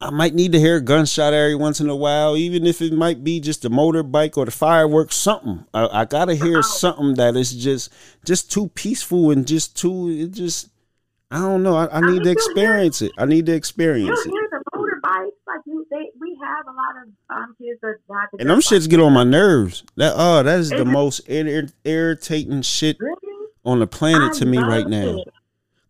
I 0.00 0.10
might 0.10 0.34
need 0.34 0.52
to 0.52 0.60
hear 0.60 0.76
a 0.76 0.80
gunshot 0.80 1.32
every 1.32 1.56
once 1.56 1.80
in 1.80 1.88
a 1.88 1.96
while, 1.96 2.36
even 2.36 2.66
if 2.66 2.80
it 2.80 2.92
might 2.92 3.24
be 3.24 3.40
just 3.40 3.62
the 3.62 3.68
motorbike 3.68 4.36
or 4.36 4.44
the 4.44 4.52
fireworks, 4.52 5.16
something. 5.16 5.64
I, 5.74 5.88
I 6.02 6.04
gotta 6.04 6.34
hear 6.36 6.62
something 6.62 7.14
that 7.14 7.34
is 7.34 7.52
just 7.52 7.92
just 8.24 8.50
too 8.52 8.68
peaceful 8.68 9.32
and 9.32 9.44
just 9.46 9.76
too 9.76 10.08
it 10.08 10.30
just 10.30 10.68
I 11.32 11.38
don't 11.40 11.64
know. 11.64 11.74
I, 11.76 11.88
I 11.98 12.00
need 12.00 12.12
mean, 12.12 12.22
to 12.22 12.30
experience 12.30 13.02
it. 13.02 13.10
I 13.18 13.24
need 13.26 13.46
to 13.46 13.52
experience 13.52 14.20
it. 14.24 14.30
hear 14.30 14.48
the 14.52 14.62
motorbikes, 14.72 15.30
like 15.48 15.60
you, 15.66 15.84
they, 15.90 16.10
we 16.20 16.38
have 16.42 16.66
a 16.66 16.70
lot 16.70 17.02
of 17.02 17.08
um, 17.36 17.56
kids 17.58 17.80
that 17.82 17.96
to 18.08 18.40
And 18.40 18.48
them 18.48 18.60
shits 18.60 18.88
get 18.88 19.00
on 19.00 19.12
my 19.12 19.24
nerves. 19.24 19.82
That 19.96 20.14
oh, 20.16 20.44
that 20.44 20.60
is 20.60 20.70
the 20.70 20.82
it- 20.82 20.86
most 20.86 21.28
ir- 21.28 21.68
irritating 21.84 22.62
shit 22.62 22.98
Really? 23.00 23.16
on 23.64 23.80
the 23.80 23.86
planet 23.88 24.34
to 24.34 24.46
me 24.46 24.58
right 24.58 24.86
now. 24.86 25.24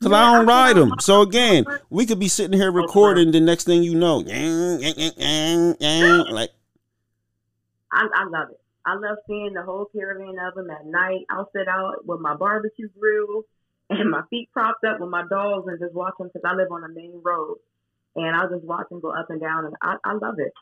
It. 0.01 0.05
Cause 0.05 0.13
Yeah, 0.13 0.17
I 0.19 0.37
don't 0.37 0.47
ride 0.47 0.77
them. 0.77 0.93
So 1.01 1.23
again, 1.23 1.65
we 1.91 2.07
could 2.07 2.19
be 2.19 2.29
sitting 2.29 2.59
here 2.59 2.71
recording. 2.71 3.31
The 3.33 3.41
next 3.41 3.65
thing 3.65 3.83
you 3.83 3.95
know, 3.95 4.21
yang, 4.21 4.81
yang, 4.81 5.13
yang, 5.17 5.77
yang, 5.81 6.27
like 6.31 6.51
I, 7.93 8.07
I 8.15 8.25
love 8.25 8.51
it. 8.51 8.61
I 8.85 8.95
love 8.95 9.19
seeing 9.27 9.53
the 9.55 9.63
whole 9.63 9.87
caravan 9.95 10.37
of 10.39 10.55
them 10.55 10.71
at 10.71 10.87
night. 10.87 11.27
I'll 11.31 11.51
sit 11.55 11.69
out 11.69 12.07
with 12.07 12.21
my 12.21 12.35
barbecue 12.35 12.89
grill 12.99 13.43
and 13.91 14.11
my 14.11 14.23
feet 14.31 14.51
propped 14.53 14.85
up 14.85 15.01
with 15.01 15.11
my 15.11 15.25
dogs 15.29 15.67
and 15.67 15.79
just 15.79 15.95
watch 15.95 16.15
them 16.19 16.29
because 16.33 16.43
I 16.45 16.55
live 16.55 16.73
on 16.73 16.83
the 16.83 16.89
main 16.89 17.21
road. 17.23 17.59
And 18.17 18.35
I'll 18.35 18.49
just 18.49 18.65
watch 18.65 18.89
them 18.89 19.01
go 19.01 19.11
up 19.11 19.31
and 19.31 19.41
down. 19.41 19.67
And 19.67 19.75
I, 19.83 19.97
I 20.05 20.15
love 20.15 20.37
it. 20.39 20.53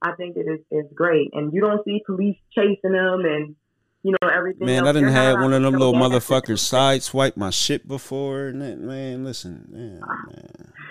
I 0.00 0.12
think 0.14 0.36
it 0.36 0.46
is 0.48 0.60
it's 0.70 0.92
great. 0.94 1.30
And 1.32 1.52
you 1.52 1.60
don't 1.60 1.84
see 1.84 2.02
police 2.06 2.36
chasing 2.54 2.92
them 2.92 3.20
and, 3.24 3.56
you 4.04 4.14
know, 4.22 4.28
everything. 4.28 4.66
Man, 4.66 4.80
else. 4.80 4.88
I 4.90 4.92
didn't 4.92 5.08
have 5.12 5.40
one 5.40 5.52
of 5.52 5.62
them 5.62 5.72
little 5.72 5.94
motherfuckers 5.94 6.60
sideswipe 6.60 7.36
my 7.36 7.50
shit 7.50 7.88
before. 7.88 8.46
And 8.48 8.60
that, 8.62 8.78
man, 8.78 9.24
listen, 9.24 9.66
man, 9.70 10.00
man. 10.00 10.72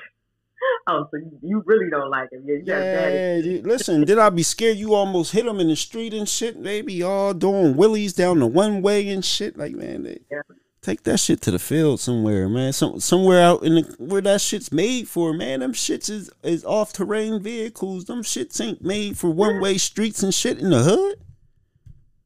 Oh, 0.86 1.06
so 1.12 1.18
you- 1.42 1.64
really 1.66 1.90
don't 1.90 2.10
like 2.10 2.30
him. 2.34 2.44
Yeah, 2.46 3.38
Yeah, 3.40 3.62
listen, 3.64 4.04
did 4.04 4.20
I 4.20 4.30
be 4.30 4.44
scared 4.44 4.76
you 4.78 4.94
almost 4.94 5.32
hit 5.32 5.46
them 5.46 5.62
in 5.62 5.70
the 5.70 5.78
street 5.78 6.14
and 6.14 6.28
shit? 6.28 6.60
Maybe 6.60 7.02
all 7.02 7.34
doing 7.34 7.78
willies 7.78 8.12
down 8.12 8.40
the 8.40 8.48
one 8.48 8.82
way 8.82 9.08
and 9.10 9.24
shit. 9.24 9.58
Like, 9.58 9.74
man, 9.76 10.04
they, 10.04 10.20
Yeah. 10.30 10.42
take 10.82 11.04
that 11.04 11.20
shit 11.22 11.40
to 11.44 11.52
the 11.52 11.60
field 11.60 12.02
somewhere, 12.02 12.50
man. 12.50 12.74
Some 12.74 13.00
somewhere 13.00 13.42
out 13.42 13.64
in 13.64 13.76
the 13.76 13.96
where 13.98 14.22
that 14.22 14.42
shit's 14.42 14.74
made 14.74 15.08
for, 15.08 15.32
man. 15.34 15.62
Them 15.62 15.72
shits 15.72 16.10
is, 16.10 16.30
is 16.44 16.66
off 16.66 16.92
terrain 16.92 17.42
vehicles. 17.42 18.04
Them 18.06 18.22
shits 18.22 18.60
ain't 18.60 18.82
made 18.82 19.18
for 19.18 19.30
one 19.30 19.62
way 19.62 19.78
streets 19.78 20.22
and 20.22 20.34
shit 20.34 20.60
in 20.60 20.70
the 20.72 20.84
hood. 20.84 21.16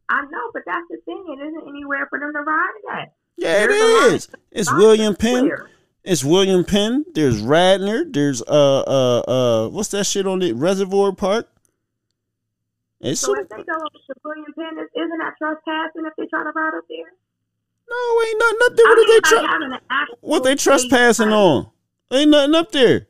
I 0.09 0.21
know, 0.21 0.51
but 0.53 0.63
that's 0.65 0.85
the 0.89 0.97
thing. 1.05 1.25
It 1.27 1.41
isn't 1.47 1.67
anywhere 1.67 2.07
for 2.09 2.19
them 2.19 2.31
to 2.34 2.39
ride 2.39 2.73
at. 3.01 3.13
Yeah, 3.35 3.63
it 3.63 3.67
There's 3.67 4.07
of 4.07 4.13
is. 4.13 4.29
It's 4.51 4.73
William 4.73 5.15
Penn. 5.15 5.41
clear. 5.43 5.69
It's 6.03 6.23
William 6.23 6.63
Penn. 6.63 7.05
There's 7.13 7.41
Radnor. 7.41 8.05
There's 8.05 8.41
uh 8.43 8.79
uh 8.88 9.19
uh 9.27 9.69
what's 9.69 9.89
that 9.89 10.05
shit 10.05 10.25
on 10.25 10.41
it? 10.41 10.55
Reservoir 10.55 11.11
Park. 11.11 11.49
It's 13.01 13.19
So 13.21 13.34
if 13.39 13.47
they 13.49 13.57
go 13.57 13.61
up 13.61 13.91
to 13.93 14.13
William 14.23 14.53
Penn, 14.55 14.79
is- 14.79 14.89
isn't 14.95 15.17
that 15.19 15.34
trespassing 15.38 16.05
if 16.05 16.13
they 16.17 16.25
try 16.27 16.43
to 16.43 16.51
ride 16.55 16.73
up 16.77 16.85
there? 16.89 17.11
no, 17.89 18.21
ain't 18.27 18.39
nothing 18.39 18.59
up 18.65 18.75
there. 18.75 18.85
I 18.85 18.89
What 18.89 18.97
mean, 18.97 19.05
are 19.05 19.07
they 19.07 19.13
like 19.15 19.23
tra- 19.23 19.47
having 19.47 19.73
an 19.73 19.79
actual 19.89 20.17
what 20.21 20.43
they 20.43 20.55
trespassing 20.55 21.29
on? 21.29 21.69
Ain't 22.11 22.31
nothing 22.31 22.55
up 22.55 22.71
there. 22.71 23.07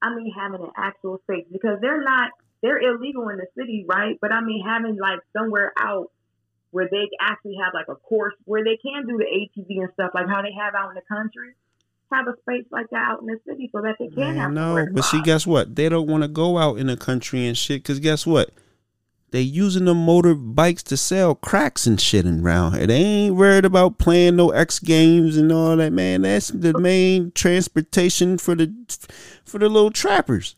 I 0.00 0.14
mean, 0.14 0.32
having 0.36 0.62
an 0.62 0.70
actual 0.76 1.18
space 1.24 1.44
because 1.52 1.78
they're 1.80 2.02
not 2.02 2.30
they're 2.62 2.78
illegal 2.78 3.28
in 3.28 3.36
the 3.36 3.46
city, 3.56 3.84
right? 3.88 4.16
But 4.20 4.32
I 4.32 4.40
mean, 4.40 4.64
having 4.66 4.96
like 4.96 5.20
somewhere 5.36 5.72
out 5.78 6.10
where 6.70 6.88
they 6.90 7.08
actually 7.20 7.56
have 7.62 7.72
like 7.74 7.88
a 7.88 7.94
course 7.94 8.34
where 8.44 8.62
they 8.62 8.76
can 8.76 9.06
do 9.06 9.16
the 9.16 9.24
ATV 9.24 9.82
and 9.82 9.88
stuff, 9.94 10.10
like 10.14 10.28
how 10.28 10.42
they 10.42 10.52
have 10.52 10.74
out 10.74 10.90
in 10.90 10.94
the 10.94 11.02
country. 11.08 11.54
Have 12.10 12.26
a 12.26 12.32
space 12.40 12.64
like 12.70 12.88
that 12.90 13.06
out 13.06 13.20
in 13.20 13.26
the 13.26 13.38
city 13.46 13.68
so 13.70 13.82
that 13.82 13.96
they 13.98 14.08
can 14.08 14.34
have. 14.34 14.50
no, 14.50 14.86
but 14.92 15.04
see, 15.04 15.20
guess 15.20 15.46
what? 15.46 15.76
They 15.76 15.90
don't 15.90 16.08
want 16.08 16.22
to 16.22 16.28
go 16.28 16.56
out 16.56 16.78
in 16.78 16.86
the 16.86 16.96
country 16.96 17.46
and 17.46 17.56
shit. 17.56 17.84
Cause 17.84 17.98
guess 17.98 18.26
what? 18.26 18.50
They 19.30 19.42
using 19.42 19.84
the 19.84 19.92
motorbikes 19.92 20.82
to 20.84 20.96
sell 20.96 21.34
cracks 21.34 21.86
and 21.86 22.00
shit 22.00 22.24
around 22.24 22.76
here. 22.76 22.86
They 22.86 22.94
ain't 22.94 23.36
worried 23.36 23.66
about 23.66 23.98
playing 23.98 24.36
no 24.36 24.50
X 24.52 24.78
Games 24.78 25.36
and 25.36 25.52
all 25.52 25.76
that. 25.76 25.92
Man, 25.92 26.22
that's 26.22 26.48
the 26.48 26.78
main 26.78 27.32
transportation 27.32 28.38
for 28.38 28.54
the 28.54 28.72
for 29.44 29.58
the 29.58 29.68
little 29.68 29.90
trappers. 29.90 30.56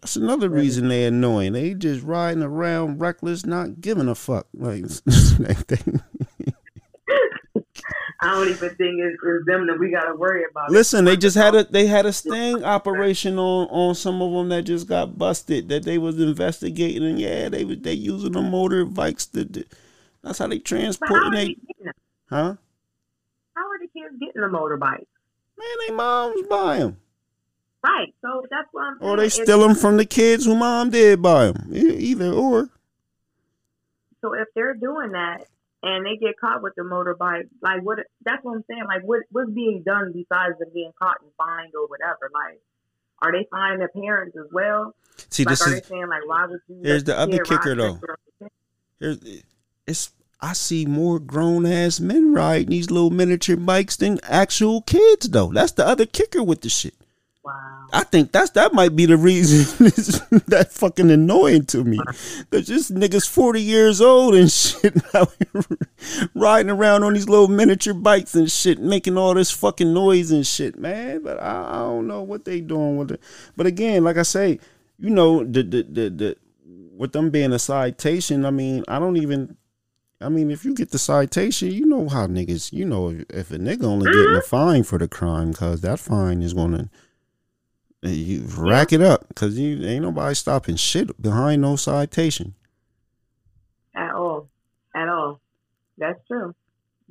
That's 0.00 0.16
another 0.16 0.48
reason 0.48 0.88
they 0.88 1.04
annoying. 1.04 1.52
They 1.52 1.74
just 1.74 2.02
riding 2.02 2.42
around 2.42 3.00
reckless, 3.00 3.44
not 3.44 3.80
giving 3.80 4.08
a 4.08 4.14
fuck. 4.14 4.46
Like, 4.54 4.84
I 8.22 8.32
don't 8.32 8.48
even 8.48 8.68
think 8.76 9.00
it's, 9.00 9.16
it's 9.22 9.46
them 9.46 9.66
that 9.66 9.78
we 9.78 9.90
got 9.90 10.04
to 10.04 10.14
worry 10.14 10.44
about. 10.50 10.70
Listen, 10.70 11.06
they 11.06 11.16
just 11.16 11.36
had 11.36 11.54
a 11.54 11.64
they 11.64 11.86
had 11.86 12.04
a 12.04 12.12
sting 12.12 12.62
operation 12.64 13.38
on 13.38 13.66
on 13.68 13.94
some 13.94 14.20
of 14.20 14.32
them 14.32 14.50
that 14.50 14.64
just 14.64 14.86
got 14.86 15.16
busted 15.16 15.68
that 15.70 15.84
they 15.84 15.96
was 15.96 16.20
investigating 16.20 17.02
and 17.02 17.18
yeah 17.20 17.48
they 17.48 17.64
was 17.64 17.78
they 17.80 17.94
using 17.94 18.32
the 18.32 18.40
motorbikes 18.40 19.30
to, 19.32 19.44
to 19.46 19.64
that's 20.22 20.38
how 20.38 20.46
they 20.46 20.58
transporting 20.58 21.30
they 21.30 21.46
they 21.46 21.56
huh 22.28 22.56
How 23.54 23.62
are 23.62 23.78
the 23.78 23.88
kids 23.88 24.14
getting 24.20 24.42
the 24.42 24.48
motorbike? 24.48 25.06
man 25.58 25.76
they 25.88 25.94
moms 25.94 26.46
buy 26.48 26.78
them 26.78 26.98
Right. 27.82 28.14
So 28.20 28.44
that's 28.50 28.68
what 28.72 28.84
I'm 28.84 28.98
saying. 28.98 29.10
Or 29.10 29.16
they 29.16 29.28
steal 29.28 29.60
them 29.60 29.74
from 29.74 29.96
the 29.96 30.04
kids 30.04 30.44
who 30.44 30.54
mom 30.54 30.90
did 30.90 31.22
buy 31.22 31.46
them. 31.46 31.70
Either 31.72 32.32
or. 32.32 32.68
So 34.20 34.34
if 34.34 34.48
they're 34.54 34.74
doing 34.74 35.12
that 35.12 35.46
and 35.82 36.04
they 36.04 36.16
get 36.16 36.38
caught 36.38 36.62
with 36.62 36.74
the 36.76 36.82
motorbike, 36.82 37.48
like 37.62 37.82
what? 37.82 38.00
That's 38.24 38.44
what 38.44 38.56
I'm 38.56 38.64
saying. 38.68 38.84
Like 38.86 39.02
what? 39.02 39.22
What's 39.30 39.50
being 39.50 39.82
done 39.84 40.12
besides 40.12 40.58
them 40.58 40.68
being 40.74 40.92
caught 40.98 41.16
and 41.22 41.30
fined 41.38 41.72
or 41.74 41.86
whatever? 41.86 42.30
Like, 42.34 42.60
are 43.22 43.32
they 43.32 43.46
fining 43.50 43.78
their 43.78 43.88
parents 43.88 44.36
as 44.36 44.52
well? 44.52 44.94
See, 45.30 45.44
like, 45.44 45.52
this 45.52 45.66
is 45.66 45.86
saying 45.86 46.08
like, 46.08 46.26
why 46.26 46.46
would 46.46 46.60
you? 46.68 46.80
here's 46.82 47.04
the 47.04 47.18
other 47.18 47.38
kicker, 47.38 47.74
though. 47.74 47.98
here's 48.98 49.18
it's 49.86 50.12
I 50.42 50.54
see 50.54 50.86
more 50.86 51.18
grown 51.18 51.66
ass 51.66 52.00
men 52.00 52.32
riding 52.32 52.70
these 52.70 52.90
little 52.90 53.10
miniature 53.10 53.56
bikes 53.56 53.96
than 53.96 54.20
actual 54.22 54.82
kids 54.82 55.28
though. 55.28 55.52
That's 55.52 55.72
the 55.72 55.86
other 55.86 56.06
kicker 56.06 56.42
with 56.42 56.62
the 56.62 56.68
shit. 56.68 56.94
Wow. 57.42 57.86
I 57.94 58.04
think 58.04 58.32
that's 58.32 58.50
that 58.50 58.74
might 58.74 58.94
be 58.94 59.06
the 59.06 59.16
reason 59.16 59.86
it's 59.86 60.18
that 60.46 60.72
fucking 60.72 61.10
annoying 61.10 61.64
to 61.66 61.84
me. 61.84 61.98
Cause 62.50 62.66
this 62.66 62.90
nigga's 62.90 63.26
forty 63.26 63.62
years 63.62 64.02
old 64.02 64.34
and 64.34 64.52
shit 64.52 64.94
out 65.14 65.34
riding 66.34 66.70
around 66.70 67.02
on 67.02 67.14
these 67.14 67.30
little 67.30 67.48
miniature 67.48 67.94
bikes 67.94 68.34
and 68.34 68.50
shit, 68.50 68.78
making 68.78 69.16
all 69.16 69.32
this 69.32 69.50
fucking 69.50 69.94
noise 69.94 70.30
and 70.30 70.46
shit, 70.46 70.78
man. 70.78 71.22
But 71.22 71.42
I, 71.42 71.66
I 71.70 71.78
don't 71.78 72.06
know 72.06 72.22
what 72.22 72.44
they 72.44 72.60
doing 72.60 72.98
with 72.98 73.12
it. 73.12 73.22
But 73.56 73.66
again, 73.66 74.04
like 74.04 74.18
I 74.18 74.22
say, 74.22 74.60
you 74.98 75.08
know, 75.08 75.42
the 75.42 75.62
the 75.62 75.82
the, 75.82 76.10
the 76.10 76.36
with 76.94 77.12
them 77.12 77.30
being 77.30 77.52
a 77.54 77.58
citation, 77.58 78.44
I 78.44 78.50
mean, 78.50 78.84
I 78.86 78.98
don't 78.98 79.16
even. 79.16 79.56
I 80.22 80.28
mean, 80.28 80.50
if 80.50 80.66
you 80.66 80.74
get 80.74 80.90
the 80.90 80.98
citation, 80.98 81.70
you 81.70 81.86
know 81.86 82.06
how 82.06 82.26
niggas, 82.26 82.74
you 82.74 82.84
know, 82.84 83.08
if, 83.30 83.50
a 83.52 83.56
nigga 83.56 83.84
only 83.84 84.04
getting 84.04 84.26
a 84.26 84.40
mm-hmm. 84.40 84.46
fine 84.46 84.82
for 84.82 84.98
the 84.98 85.08
crime, 85.08 85.54
cause 85.54 85.80
that 85.80 85.98
fine 85.98 86.42
is 86.42 86.52
gonna 86.52 86.90
you 88.02 88.44
rack 88.56 88.92
it 88.92 89.02
up, 89.02 89.26
cause 89.34 89.56
you 89.56 89.84
ain't 89.86 90.02
nobody 90.02 90.34
stopping 90.34 90.76
shit 90.76 91.20
behind 91.20 91.62
no 91.62 91.76
citation. 91.76 92.54
At 93.94 94.14
all. 94.14 94.48
At 94.94 95.08
all. 95.08 95.40
That's 95.98 96.18
true. 96.26 96.54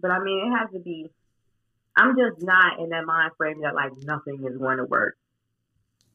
But 0.01 0.11
I 0.11 0.19
mean, 0.19 0.47
it 0.47 0.57
has 0.57 0.69
to 0.73 0.79
be. 0.79 1.11
I'm 1.95 2.15
just 2.17 2.41
not 2.41 2.79
in 2.79 2.89
that 2.89 3.05
mind 3.05 3.31
frame 3.37 3.61
that 3.61 3.75
like 3.75 3.91
nothing 4.03 4.45
is 4.45 4.57
going 4.57 4.77
to 4.77 4.85
work. 4.85 5.17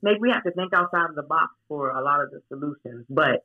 Maybe 0.02 0.18
we 0.20 0.30
have 0.30 0.44
to 0.44 0.50
think 0.50 0.72
outside 0.72 1.10
of 1.10 1.14
the 1.14 1.22
box 1.22 1.52
for 1.68 1.90
a 1.90 2.02
lot 2.02 2.22
of 2.22 2.30
the 2.30 2.42
solutions, 2.48 3.06
but 3.08 3.44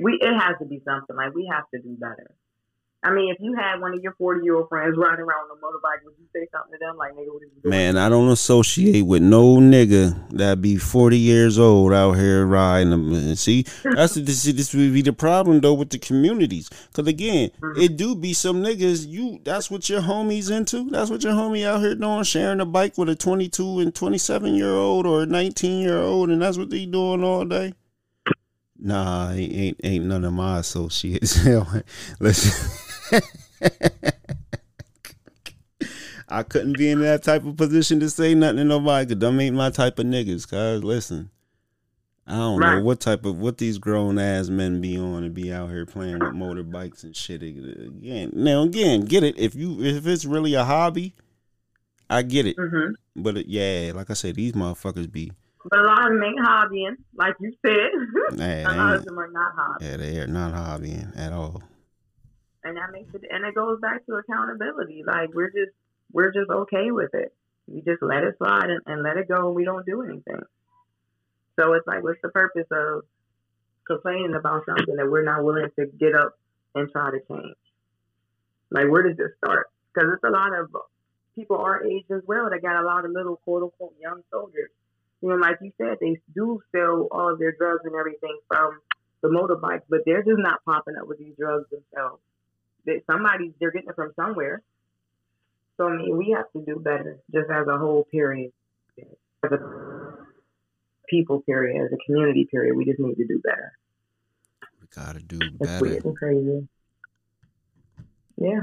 we 0.00 0.18
it 0.20 0.38
has 0.38 0.56
to 0.58 0.64
be 0.66 0.82
something 0.84 1.16
like 1.16 1.34
we 1.34 1.48
have 1.52 1.64
to 1.74 1.80
do 1.80 1.96
better. 1.98 2.30
I 3.02 3.12
mean, 3.12 3.32
if 3.32 3.36
you 3.40 3.54
had 3.54 3.80
one 3.80 3.94
of 3.94 4.02
your 4.02 4.14
40 4.18 4.44
year 4.44 4.56
old 4.56 4.68
friends 4.68 4.96
riding 4.96 5.20
around 5.20 5.50
on 5.50 5.58
a 5.58 5.60
motorbike, 5.60 6.04
would 6.04 6.14
you 6.18 6.26
say 6.32 6.48
something 6.50 6.72
to 6.72 6.78
them 6.78 6.96
like, 6.96 7.12
"Nigga, 7.12 7.32
what 7.32 7.42
are 7.42 7.44
you 7.44 7.62
doing?" 7.62 7.70
Man, 7.70 7.96
I 7.96 8.08
don't 8.08 8.30
associate 8.30 9.02
with 9.02 9.22
no 9.22 9.56
nigga 9.58 10.28
that 10.30 10.60
be 10.60 10.76
forty 10.76 11.18
years 11.18 11.58
old 11.58 11.92
out 11.92 12.14
here 12.14 12.44
riding 12.46 12.90
them. 12.90 13.36
See, 13.36 13.64
that's 13.84 14.14
this. 14.14 14.44
This 14.44 14.74
would 14.74 14.92
be 14.92 15.02
the 15.02 15.12
problem 15.12 15.60
though 15.60 15.74
with 15.74 15.90
the 15.90 15.98
communities. 15.98 16.68
Cause 16.94 17.06
again, 17.06 17.50
mm-hmm. 17.60 17.80
it 17.80 17.96
do 17.96 18.16
be 18.16 18.32
some 18.32 18.62
niggas. 18.62 19.06
You 19.06 19.40
that's 19.44 19.70
what 19.70 19.88
your 19.88 20.00
homies 20.00 20.50
into. 20.50 20.90
That's 20.90 21.10
what 21.10 21.22
your 21.22 21.34
homie 21.34 21.64
out 21.64 21.82
here 21.82 21.94
doing, 21.94 22.24
sharing 22.24 22.60
a 22.60 22.66
bike 22.66 22.98
with 22.98 23.08
a 23.08 23.14
twenty 23.14 23.48
two 23.48 23.78
and 23.78 23.94
twenty 23.94 24.18
seven 24.18 24.54
year 24.54 24.72
old 24.72 25.06
or 25.06 25.22
a 25.22 25.26
nineteen 25.26 25.80
year 25.80 25.98
old, 25.98 26.30
and 26.30 26.42
that's 26.42 26.58
what 26.58 26.70
they 26.70 26.86
doing 26.86 27.22
all 27.22 27.44
day. 27.44 27.74
Nah, 28.78 29.30
ain't, 29.30 29.80
ain't 29.84 30.04
none 30.04 30.24
of 30.24 30.32
my 30.32 30.58
associates. 30.58 31.46
Listen. 32.20 32.85
I 36.28 36.42
couldn't 36.42 36.76
be 36.76 36.90
in 36.90 37.00
that 37.02 37.22
type 37.22 37.44
of 37.44 37.56
position 37.56 38.00
to 38.00 38.10
say 38.10 38.34
nothing 38.34 38.56
to 38.56 38.64
nobody 38.64 39.06
because 39.06 39.20
them 39.20 39.38
ain't 39.40 39.54
my 39.54 39.70
type 39.70 39.98
of 39.98 40.06
niggas. 40.06 40.48
Cause 40.48 40.82
listen, 40.82 41.30
I 42.26 42.32
don't 42.34 42.58
know 42.60 42.82
what 42.82 42.98
type 43.00 43.24
of 43.24 43.38
what 43.38 43.58
these 43.58 43.78
grown 43.78 44.18
ass 44.18 44.48
men 44.48 44.80
be 44.80 44.98
on 44.98 45.22
and 45.22 45.32
be 45.32 45.52
out 45.52 45.70
here 45.70 45.86
playing 45.86 46.18
with 46.20 46.32
motorbikes 46.34 47.04
and 47.04 47.14
shit 47.14 47.42
again. 47.42 48.32
Now 48.34 48.62
again, 48.62 49.02
get 49.02 49.22
it 49.22 49.38
if 49.38 49.54
you 49.54 49.80
if 49.82 50.04
it's 50.06 50.24
really 50.24 50.54
a 50.54 50.64
hobby, 50.64 51.14
I 52.10 52.22
get 52.22 52.46
it. 52.46 52.56
hmm 52.58 52.94
But 53.14 53.36
it, 53.38 53.46
yeah, 53.46 53.92
like 53.94 54.10
I 54.10 54.14
said, 54.14 54.34
these 54.34 54.52
motherfuckers 54.52 55.10
be 55.10 55.30
But 55.70 55.78
a 55.78 55.82
lot 55.84 56.06
of 56.06 56.12
them 56.12 56.22
ain't 56.24 56.40
hobbying, 56.40 56.96
like 57.14 57.36
you 57.40 57.52
said. 57.64 58.36
nah, 58.36 58.44
a 58.72 58.74
lot 58.76 58.96
of 58.96 59.04
them 59.04 59.16
are 59.16 59.30
not 59.30 59.54
hobbying. 59.54 59.90
yeah, 59.90 59.96
they 59.96 60.18
are 60.18 60.26
not 60.26 60.52
hobbying 60.54 61.16
at 61.16 61.32
all. 61.32 61.62
And 62.66 62.76
that 62.76 62.90
makes 62.90 63.14
it 63.14 63.22
and 63.30 63.44
it 63.44 63.54
goes 63.54 63.78
back 63.80 64.04
to 64.06 64.14
accountability. 64.14 65.04
Like 65.06 65.32
we're 65.32 65.50
just 65.50 65.72
we're 66.12 66.32
just 66.32 66.50
okay 66.50 66.90
with 66.90 67.14
it. 67.14 67.32
We 67.68 67.80
just 67.80 68.02
let 68.02 68.24
it 68.24 68.34
slide 68.38 68.70
and, 68.70 68.80
and 68.86 69.02
let 69.02 69.16
it 69.16 69.28
go 69.28 69.46
and 69.46 69.54
we 69.54 69.64
don't 69.64 69.86
do 69.86 70.02
anything. 70.02 70.42
So 71.58 71.72
it's 71.74 71.86
like 71.86 72.02
what's 72.02 72.20
the 72.22 72.28
purpose 72.28 72.66
of 72.72 73.02
complaining 73.86 74.34
about 74.34 74.64
something 74.66 74.96
that 74.96 75.08
we're 75.08 75.24
not 75.24 75.44
willing 75.44 75.68
to 75.78 75.86
get 75.86 76.14
up 76.14 76.38
and 76.74 76.90
try 76.90 77.10
to 77.12 77.20
change? 77.28 77.56
Like 78.70 78.90
where 78.90 79.04
does 79.04 79.16
this 79.16 79.30
start? 79.38 79.70
Because 79.94 80.10
it's 80.14 80.24
a 80.24 80.30
lot 80.30 80.52
of 80.52 80.70
people 81.36 81.58
our 81.58 81.84
age 81.84 82.06
as 82.10 82.22
well 82.26 82.50
that 82.50 82.62
got 82.62 82.82
a 82.82 82.86
lot 82.86 83.04
of 83.04 83.12
little 83.12 83.36
quote 83.36 83.62
unquote 83.62 83.94
young 84.00 84.22
soldiers. 84.32 84.70
You 85.22 85.28
know 85.28 85.36
like 85.36 85.58
you 85.62 85.72
said 85.78 85.98
they 86.00 86.18
do 86.34 86.60
sell 86.74 87.06
all 87.12 87.32
of 87.32 87.38
their 87.38 87.52
drugs 87.52 87.82
and 87.84 87.94
everything 87.94 88.38
from 88.48 88.80
the 89.22 89.28
motorbikes 89.28 89.82
but 89.88 90.00
they're 90.04 90.22
just 90.22 90.38
not 90.38 90.64
popping 90.64 90.94
up 91.00 91.08
with 91.08 91.18
these 91.18 91.34
drugs 91.38 91.64
themselves 91.70 92.20
that 92.86 93.02
somebody 93.06 93.52
they're 93.60 93.70
getting 93.70 93.90
it 93.90 93.94
from 93.94 94.12
somewhere. 94.16 94.62
So 95.76 95.88
I 95.88 95.96
mean, 95.96 96.16
we 96.16 96.34
have 96.36 96.50
to 96.52 96.64
do 96.64 96.80
better, 96.80 97.18
just 97.32 97.50
as 97.50 97.66
a 97.66 97.76
whole 97.78 98.04
period, 98.10 98.52
as 99.44 99.52
a 99.52 99.58
people 101.08 101.40
period, 101.42 101.84
as 101.84 101.92
a 101.92 101.98
community 102.06 102.48
period. 102.50 102.76
We 102.76 102.84
just 102.84 102.98
need 102.98 103.16
to 103.16 103.26
do 103.26 103.40
better. 103.44 103.72
We 104.80 104.86
gotta 104.94 105.20
do 105.20 105.38
It's 105.40 105.56
better. 105.58 105.84
weird 105.84 106.04
and 106.04 106.16
crazy. 106.16 106.68
Yeah, 108.38 108.62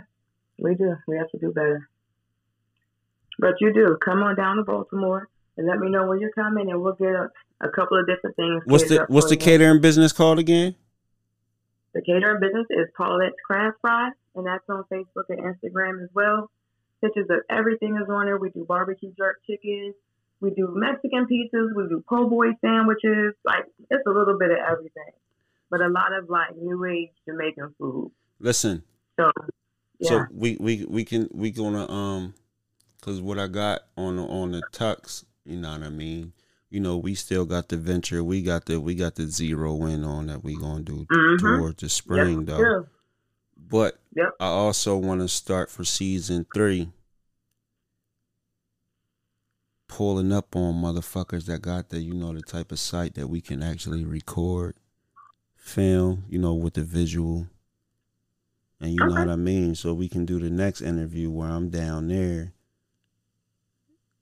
we 0.58 0.76
do. 0.76 0.96
We 1.08 1.18
have 1.18 1.30
to 1.32 1.38
do 1.38 1.52
better. 1.52 1.88
But 3.40 3.56
you 3.62 3.74
do. 3.74 3.98
Come 4.04 4.24
on 4.24 4.36
down 4.36 4.58
to 4.58 4.64
Baltimore 4.64 5.28
and 5.58 5.68
let 5.68 5.80
me 5.80 5.90
know 5.90 6.08
when 6.08 6.20
you're 6.20 6.32
coming, 6.32 6.70
and 6.70 6.82
we'll 6.82 6.94
get 6.94 7.14
a, 7.14 7.30
a 7.62 7.70
couple 7.70 8.00
of 8.00 8.08
different 8.08 8.36
things. 8.36 8.64
What's 8.66 8.88
the 8.90 9.06
what's 9.08 9.30
the 9.30 9.38
catering 9.38 9.82
business 9.82 10.12
called 10.14 10.40
again? 10.40 10.76
The 11.94 12.02
catering 12.02 12.40
business 12.40 12.66
is 12.70 12.88
Paulette's 12.98 13.36
Craft 13.46 13.78
Fry, 13.82 14.10
and 14.36 14.48
that's 14.48 14.64
on 14.68 14.84
Facebook 14.92 15.30
and 15.30 15.40
Instagram 15.40 16.04
as 16.04 16.10
well. 16.14 16.50
Pictures 17.02 17.28
of 17.30 17.40
everything 17.50 17.98
is 18.02 18.10
on 18.10 18.26
there. 18.26 18.38
We 18.38 18.50
do 18.50 18.66
barbecue 18.66 19.14
jerk 19.18 19.42
chicken. 19.46 19.94
We 20.42 20.52
do 20.52 20.70
Mexican 20.74 21.26
pizzas. 21.26 21.76
We 21.76 21.88
do 21.88 22.04
po' 22.08 22.30
boy 22.30 22.48
sandwiches. 22.62 23.34
Like, 23.46 23.66
it's 23.90 24.06
a 24.08 24.10
little 24.10 24.38
bit 24.40 24.52
of 24.52 24.58
everything. 24.58 25.12
But 25.70 25.82
a 25.82 25.90
lot 25.90 26.14
of, 26.14 26.30
like, 26.30 26.56
new 26.56 26.84
age 26.86 27.10
Jamaican 27.28 27.76
food. 27.78 28.12
Listen, 28.40 28.84
So, 29.20 29.32
yeah. 30.00 30.10
So 30.10 30.26
we 30.32 30.58
we 30.60 30.86
we 30.86 31.06
can 31.06 31.30
we 31.32 31.52
gonna 31.52 31.90
um, 31.90 32.34
cause 33.02 33.22
what 33.22 33.38
I 33.38 33.48
got 33.48 33.82
on 33.96 34.18
the 34.18 34.24
on 34.24 34.52
the 34.52 34.62
tux, 34.72 35.24
you 35.46 35.58
know 35.58 35.72
what 35.72 35.84
I 35.84 35.90
mean. 35.90 36.34
You 36.74 36.80
know, 36.80 36.98
we 36.98 37.14
still 37.14 37.46
got 37.46 37.70
the 37.70 37.78
venture. 37.78 38.24
We 38.24 38.42
got 38.42 38.66
the 38.66 38.82
we 38.82 38.96
got 38.96 39.14
the 39.14 39.28
zero 39.28 39.86
in 39.86 40.04
on 40.04 40.26
that 40.26 40.44
we 40.44 40.58
gonna 40.58 40.82
do 40.82 41.06
Mhm. 41.06 41.38
towards 41.38 41.82
the 41.84 41.88
spring 41.88 42.40
Yep, 42.40 42.46
though. 42.48 42.58
sure. 42.58 42.92
But 43.56 44.00
Yep. 44.16 44.32
I 44.40 44.48
also 44.48 44.98
want 44.98 45.22
to 45.22 45.28
start 45.28 45.70
for 45.70 45.84
season 45.86 46.48
three. 46.52 46.92
Pulling 49.88 50.34
up 50.34 50.56
on 50.56 50.82
motherfuckers 50.82 51.46
that 51.46 51.62
got 51.62 51.90
the 51.90 52.02
you 52.02 52.16
know 52.16 52.34
the 52.34 52.42
type 52.42 52.72
of 52.72 52.80
site 52.80 53.14
that 53.14 53.28
we 53.28 53.40
can 53.40 53.62
actually 53.62 54.04
record, 54.04 54.76
film, 55.56 56.24
you 56.28 56.40
know, 56.40 56.56
with 56.56 56.74
the 56.74 56.84
visual. 56.84 57.50
And 58.80 58.92
you 58.92 58.98
know 58.98 59.20
what 59.20 59.30
I 59.30 59.36
mean? 59.36 59.76
So 59.76 59.94
we 59.94 60.10
can 60.10 60.26
do 60.26 60.40
the 60.40 60.50
next 60.50 60.82
interview 60.82 61.30
where 61.30 61.50
I'm 61.50 61.70
down 61.70 62.08
there 62.08 62.54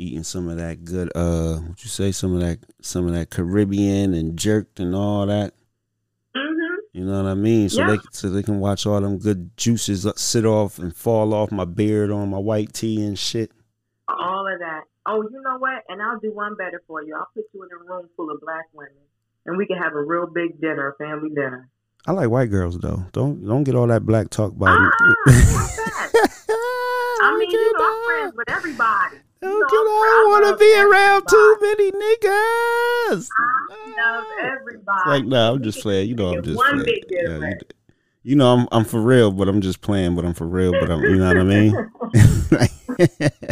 eating 0.02 0.24
some 0.24 0.50
of 0.50 0.58
that 0.58 0.84
good 0.84 1.12
uh 1.16 1.58
what 1.58 1.84
you 1.84 1.90
say, 1.90 2.12
some 2.12 2.34
of 2.34 2.42
that 2.42 2.60
some 2.82 3.08
of 3.08 3.14
that 3.14 3.30
Caribbean 3.30 4.14
and 4.14 4.38
jerked 4.38 4.80
and 4.80 4.96
all 4.96 5.26
that. 5.28 5.54
hmm 6.36 6.76
You 6.94 7.06
know 7.06 7.22
what 7.24 7.30
I 7.30 7.36
mean? 7.36 7.70
So 7.70 7.82
Yeah. 7.82 7.92
they 7.92 8.00
so 8.12 8.30
they 8.30 8.44
can 8.44 8.60
watch 8.60 8.86
all 8.88 9.00
them 9.02 9.18
good 9.20 9.56
juices 9.58 10.06
uh, 10.06 10.14
sit 10.16 10.46
off 10.46 10.80
and 10.80 10.96
fall 10.96 11.34
off 11.34 11.52
my 11.52 11.66
beard 11.66 12.10
on 12.12 12.30
my 12.30 12.40
white 12.40 12.74
tea 12.74 13.04
and 13.06 13.18
shit. 13.18 13.52
All 14.08 14.48
of 14.52 14.60
that. 14.60 14.82
Oh, 15.06 15.22
you 15.24 15.42
know 15.42 15.58
what? 15.58 15.84
And 15.90 16.02
I'll 16.02 16.20
do 16.20 16.32
one 16.34 16.56
better 16.56 16.82
for 16.88 17.02
you. 17.04 17.16
I'll 17.16 17.28
put 17.34 17.46
you 17.54 17.64
in 17.64 17.70
a 17.72 17.78
room 17.92 18.08
full 18.16 18.30
of 18.30 18.40
black 18.42 18.66
women, 18.74 18.94
and 19.46 19.58
we 19.58 19.66
can 19.66 19.78
have 19.78 19.94
a 19.94 20.02
real 20.04 20.28
big 20.28 20.60
dinner, 20.62 20.90
a 20.90 20.96
family 21.04 21.30
dinner. 21.30 21.70
I 22.06 22.12
like 22.14 22.30
white 22.30 22.50
girls 22.52 22.78
though. 22.80 23.06
Don't 23.12 23.46
don't 23.46 23.64
get 23.64 23.76
all 23.76 23.88
that 23.88 24.06
black 24.06 24.30
talk 24.32 24.58
by 24.58 24.68
Ah, 24.70 24.80
me. 24.80 24.90
I 27.24 27.36
mean, 27.40 27.52
you 27.52 27.74
know, 27.74 27.86
I'm 27.86 28.06
friends 28.06 28.34
with 28.36 28.50
everybody. 28.50 29.18
Know, 29.42 29.50
I'm 29.50 29.88
I 29.88 30.26
want 30.30 30.60
to 30.60 30.64
be 30.64 30.72
around 30.80 31.28
too 31.28 31.58
many 31.62 31.92
niggas. 31.92 33.28
I 33.72 34.12
love 34.14 34.26
everybody. 34.40 35.10
Like, 35.10 35.26
nah, 35.26 35.52
I'm 35.54 35.64
just 35.64 35.82
playing. 35.82 36.10
You 36.10 36.16
know, 36.16 36.28
I'm 36.28 36.44
just 36.44 36.58
one 36.58 36.70
playing. 36.74 36.86
big 36.86 37.06
Yeah, 37.10 37.22
dinner. 37.24 37.48
you, 37.50 37.58
you 38.24 38.36
know, 38.36 38.54
I'm 38.54 38.68
I'm 38.72 38.86
for 38.86 39.02
real, 39.02 39.32
but 39.32 39.48
I'm 39.48 39.62
just 39.62 39.82
playing. 39.82 40.16
But 40.16 40.26
I'm 40.26 40.34
for 40.36 40.46
real, 40.48 40.74
but 40.74 40.92
I'm. 40.92 41.04
You 41.06 41.18
know 41.18 41.28
what 41.28 41.40
I 41.40 41.44
mean? 41.44 41.90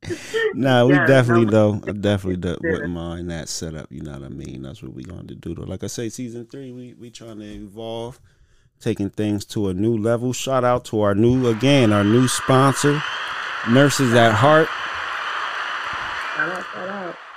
nah, 0.54 0.86
we 0.86 0.94
Yeah, 0.94 1.06
definitely 1.06 1.44
no. 1.44 1.50
though. 1.50 1.80
I 1.86 1.92
definitely 1.92 2.36
do, 2.36 2.56
wouldn't 2.62 2.90
mind 2.90 3.30
that 3.30 3.48
setup. 3.50 3.92
You 3.92 4.00
know 4.02 4.12
what 4.12 4.22
I 4.22 4.28
mean? 4.28 4.62
That's 4.62 4.82
what 4.82 4.94
we 4.94 5.02
going 5.02 5.26
to 5.26 5.34
do 5.34 5.54
though. 5.54 5.64
Like 5.64 5.84
I 5.84 5.88
say, 5.88 6.08
season 6.08 6.46
three, 6.46 6.72
we 6.72 6.94
we 6.94 7.10
trying 7.10 7.40
to 7.40 7.44
evolve, 7.44 8.18
taking 8.80 9.10
things 9.10 9.44
to 9.46 9.68
a 9.68 9.74
new 9.74 9.96
level. 9.96 10.32
Shout 10.32 10.64
out 10.64 10.86
to 10.86 11.02
our 11.02 11.14
new 11.14 11.48
again, 11.48 11.92
our 11.92 12.04
new 12.04 12.28
sponsor, 12.28 13.02
Nurses 13.68 14.14
at 14.14 14.32
Heart. 14.34 14.68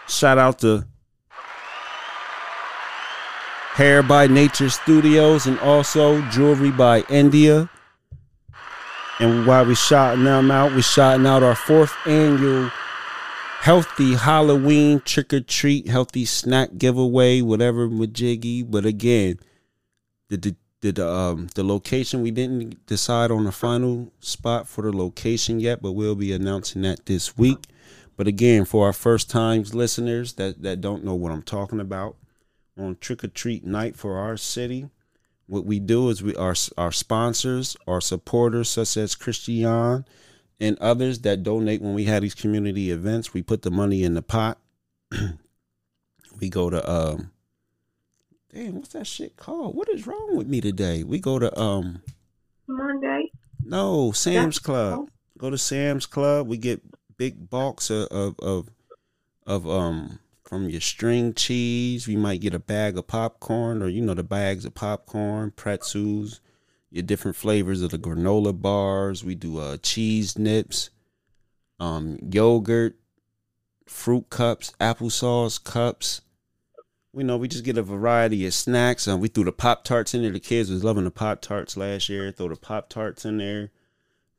Shout 0.07 0.37
out, 0.37 0.59
to 0.59 0.85
Hair 3.73 4.03
by 4.03 4.27
Nature 4.27 4.69
Studios 4.69 5.47
and 5.47 5.57
also 5.59 6.21
Jewelry 6.29 6.69
by 6.69 7.01
India. 7.09 7.67
And 9.19 9.47
while 9.47 9.65
we 9.65 9.73
shouting 9.73 10.25
them 10.25 10.51
out, 10.51 10.73
we 10.73 10.83
shouting 10.83 11.25
out 11.25 11.41
our 11.41 11.55
fourth 11.55 11.95
annual 12.05 12.69
healthy 13.61 14.13
Halloween 14.13 14.99
trick 14.99 15.33
or 15.33 15.41
treat, 15.41 15.87
healthy 15.87 16.25
snack 16.25 16.77
giveaway, 16.77 17.41
whatever 17.41 17.87
majiggy. 17.87 18.69
But 18.69 18.85
again, 18.85 19.39
the 20.29 20.37
the, 20.37 20.55
the 20.93 21.07
um 21.07 21.47
the 21.55 21.63
location 21.63 22.21
we 22.21 22.29
didn't 22.29 22.85
decide 22.85 23.31
on 23.31 23.45
the 23.45 23.51
final 23.51 24.11
spot 24.19 24.67
for 24.67 24.83
the 24.83 24.95
location 24.95 25.59
yet, 25.59 25.81
but 25.81 25.93
we'll 25.93 26.13
be 26.13 26.33
announcing 26.33 26.83
that 26.83 27.07
this 27.07 27.35
week. 27.35 27.65
But 28.21 28.27
again, 28.27 28.65
for 28.65 28.85
our 28.85 28.93
first 28.93 29.31
times 29.31 29.73
listeners 29.73 30.33
that 30.33 30.61
that 30.61 30.79
don't 30.79 31.03
know 31.03 31.15
what 31.15 31.31
I'm 31.31 31.41
talking 31.41 31.79
about, 31.79 32.17
on 32.77 32.97
trick 33.01 33.23
or 33.23 33.29
treat 33.29 33.65
night 33.65 33.95
for 33.95 34.19
our 34.19 34.37
city, 34.37 34.91
what 35.47 35.65
we 35.65 35.79
do 35.79 36.07
is 36.09 36.21
we 36.21 36.35
our 36.35 36.53
our 36.77 36.91
sponsors, 36.91 37.75
our 37.87 37.99
supporters 37.99 38.69
such 38.69 38.95
as 38.95 39.15
Christian 39.15 40.05
and 40.59 40.77
others 40.77 41.21
that 41.21 41.41
donate 41.41 41.81
when 41.81 41.95
we 41.95 42.03
have 42.03 42.21
these 42.21 42.35
community 42.35 42.91
events, 42.91 43.33
we 43.33 43.41
put 43.41 43.63
the 43.63 43.71
money 43.71 44.03
in 44.03 44.13
the 44.13 44.21
pot. 44.21 44.59
we 46.39 46.47
go 46.47 46.69
to 46.69 46.87
um 46.87 47.31
damn, 48.53 48.75
what's 48.75 48.89
that 48.89 49.07
shit 49.07 49.35
called? 49.35 49.75
What 49.75 49.89
is 49.89 50.05
wrong 50.05 50.37
with 50.37 50.45
me 50.45 50.61
today? 50.61 51.03
We 51.03 51.17
go 51.17 51.39
to 51.39 51.59
um 51.59 52.03
Monday. 52.67 53.31
no, 53.63 54.11
Sam's 54.11 54.59
Yeah. 54.61 54.63
Club. 54.63 55.09
Go 55.39 55.49
to 55.49 55.57
Sam's 55.57 56.05
Club. 56.05 56.47
We 56.47 56.57
get 56.57 56.83
big 57.21 57.51
box 57.51 57.91
of 57.91 58.07
of 58.07 58.39
of, 58.39 58.69
of 59.45 59.69
um 59.69 60.17
from 60.43 60.67
your 60.67 60.81
string 60.81 61.35
cheese. 61.35 62.07
We 62.07 62.15
might 62.15 62.41
get 62.41 62.55
a 62.55 62.59
bag 62.59 62.97
of 62.97 63.05
popcorn 63.05 63.83
or 63.83 63.89
you 63.89 64.01
know 64.01 64.15
the 64.15 64.23
bags 64.23 64.65
of 64.65 64.73
popcorn, 64.73 65.51
pretzels, 65.51 66.41
your 66.89 67.03
different 67.03 67.37
flavors 67.37 67.83
of 67.83 67.91
the 67.91 67.99
granola 67.99 68.59
bars. 68.59 69.23
We 69.23 69.35
do 69.35 69.59
uh 69.59 69.77
cheese 69.83 70.35
nips, 70.35 70.89
um 71.79 72.17
yogurt, 72.27 72.95
fruit 73.85 74.31
cups, 74.31 74.73
applesauce 74.79 75.63
cups. 75.63 76.21
We 77.13 77.23
know 77.23 77.37
we 77.37 77.47
just 77.47 77.65
get 77.65 77.77
a 77.77 77.83
variety 77.83 78.47
of 78.47 78.55
snacks. 78.55 79.07
Um, 79.07 79.19
we 79.19 79.27
threw 79.27 79.43
the 79.43 79.51
pop 79.51 79.83
tarts 79.83 80.15
in 80.15 80.23
there. 80.23 80.31
The 80.31 80.39
kids 80.39 80.71
was 80.71 80.83
loving 80.83 81.03
the 81.03 81.11
pop 81.11 81.41
tarts 81.41 81.77
last 81.77 82.09
year. 82.09 82.31
Throw 82.31 82.47
the 82.49 82.55
pop 82.55 82.89
tarts 82.89 83.25
in 83.25 83.37
there. 83.37 83.69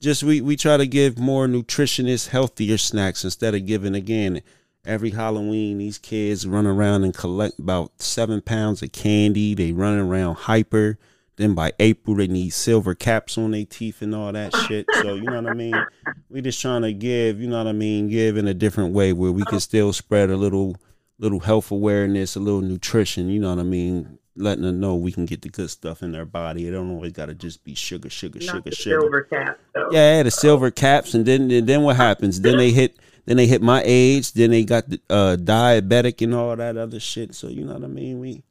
Just 0.02 0.24
we 0.24 0.40
we 0.40 0.56
try 0.56 0.76
to 0.76 0.86
give 0.86 1.16
more 1.16 1.46
nutritious, 1.46 2.26
healthier 2.26 2.76
snacks 2.76 3.22
instead 3.22 3.54
of 3.54 3.66
giving 3.66 3.94
again 3.94 4.42
every 4.84 5.10
Halloween. 5.10 5.78
These 5.78 5.98
kids 5.98 6.44
run 6.44 6.66
around 6.66 7.04
and 7.04 7.14
collect 7.14 7.60
about 7.60 8.02
seven 8.02 8.40
pounds 8.40 8.82
of 8.82 8.90
candy. 8.90 9.54
They 9.54 9.70
run 9.70 9.96
around 9.96 10.34
hyper. 10.38 10.98
Then 11.36 11.54
by 11.54 11.70
April 11.78 12.16
they 12.16 12.26
need 12.26 12.50
silver 12.50 12.96
caps 12.96 13.38
on 13.38 13.52
their 13.52 13.64
teeth 13.64 14.02
and 14.02 14.12
all 14.12 14.32
that 14.32 14.56
shit. 14.66 14.86
So 14.92 15.14
you 15.14 15.22
know 15.22 15.40
what 15.40 15.52
I 15.52 15.54
mean. 15.54 15.80
We 16.28 16.42
just 16.42 16.60
trying 16.60 16.82
to 16.82 16.92
give, 16.92 17.40
you 17.40 17.48
know 17.48 17.58
what 17.58 17.68
I 17.68 17.72
mean, 17.72 18.08
give 18.08 18.36
in 18.36 18.48
a 18.48 18.54
different 18.54 18.92
way 18.92 19.12
where 19.12 19.30
we 19.30 19.44
can 19.44 19.60
still 19.60 19.92
spread 19.92 20.30
a 20.30 20.36
little 20.36 20.74
little 21.20 21.40
health 21.40 21.70
awareness, 21.70 22.34
a 22.34 22.40
little 22.40 22.60
nutrition, 22.60 23.28
you 23.28 23.38
know 23.38 23.50
what 23.50 23.60
I 23.60 23.62
mean? 23.62 24.18
Letting 24.34 24.64
them 24.64 24.80
know 24.80 24.94
we 24.94 25.12
can 25.12 25.26
get 25.26 25.42
the 25.42 25.50
good 25.50 25.68
stuff 25.68 26.02
in 26.02 26.12
their 26.12 26.24
body. 26.24 26.66
It 26.66 26.70
don't 26.70 26.90
always 26.90 27.12
gotta 27.12 27.34
just 27.34 27.64
be 27.64 27.74
sugar, 27.74 28.09
sugar, 28.09 28.38
Not 28.38 28.46
sugar, 28.46 28.70
the 28.70 28.76
sugar. 28.76 29.00
silver 29.00 29.22
cap, 29.22 29.59
though. 29.74 29.88
Yeah, 29.90 30.22
the 30.22 30.30
silver 30.30 30.70
caps, 30.70 31.12
and 31.12 31.26
then 31.26 31.50
and 31.50 31.66
then 31.66 31.82
what 31.82 31.96
happens? 31.96 32.40
Then 32.40 32.56
they 32.56 32.70
hit 32.70 32.96
then 33.26 33.36
they 33.36 33.46
hit 33.46 33.62
my 33.62 33.82
age. 33.84 34.32
Then 34.32 34.50
they 34.50 34.64
got 34.64 34.88
the 34.88 35.00
uh, 35.10 35.36
diabetic 35.38 36.22
and 36.22 36.34
all 36.34 36.56
that 36.56 36.76
other 36.76 36.98
shit. 36.98 37.34
So 37.34 37.48
you 37.48 37.64
know 37.64 37.74
what 37.74 37.84
I 37.84 37.88
mean. 37.88 38.20
We 38.20 38.42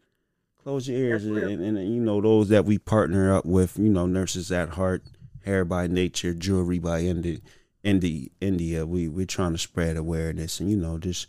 close 0.63 0.87
your 0.87 0.97
ears, 0.97 1.25
and, 1.25 1.37
and, 1.37 1.77
and 1.77 1.93
you 1.93 1.99
know 1.99 2.21
those 2.21 2.49
that 2.49 2.65
we 2.65 2.77
partner 2.77 3.33
up 3.33 3.45
with. 3.45 3.77
You 3.77 3.89
know, 3.89 4.05
nurses 4.05 4.51
at 4.51 4.69
heart, 4.69 5.03
hair 5.45 5.65
by 5.65 5.87
nature, 5.87 6.33
jewelry 6.33 6.79
by 6.79 7.01
Indi, 7.01 7.41
Indi, 7.83 8.31
India. 8.39 8.85
We 8.85 9.07
we're 9.07 9.25
trying 9.25 9.53
to 9.53 9.57
spread 9.57 9.97
awareness, 9.97 10.59
and 10.59 10.69
you 10.69 10.77
know 10.77 10.97
just 10.97 11.27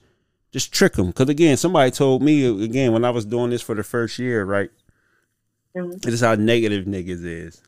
just 0.52 0.72
trick 0.72 0.92
them. 0.92 1.08
Because 1.08 1.28
again, 1.28 1.56
somebody 1.56 1.90
told 1.90 2.22
me 2.22 2.44
again 2.64 2.92
when 2.92 3.04
I 3.04 3.10
was 3.10 3.24
doing 3.24 3.50
this 3.50 3.62
for 3.62 3.74
the 3.74 3.82
first 3.82 4.18
year, 4.18 4.44
right? 4.44 4.70
Mm-hmm. 5.76 5.98
This 5.98 6.14
is 6.14 6.20
how 6.20 6.34
negative 6.34 6.84
niggas 6.84 7.24
is. 7.24 7.62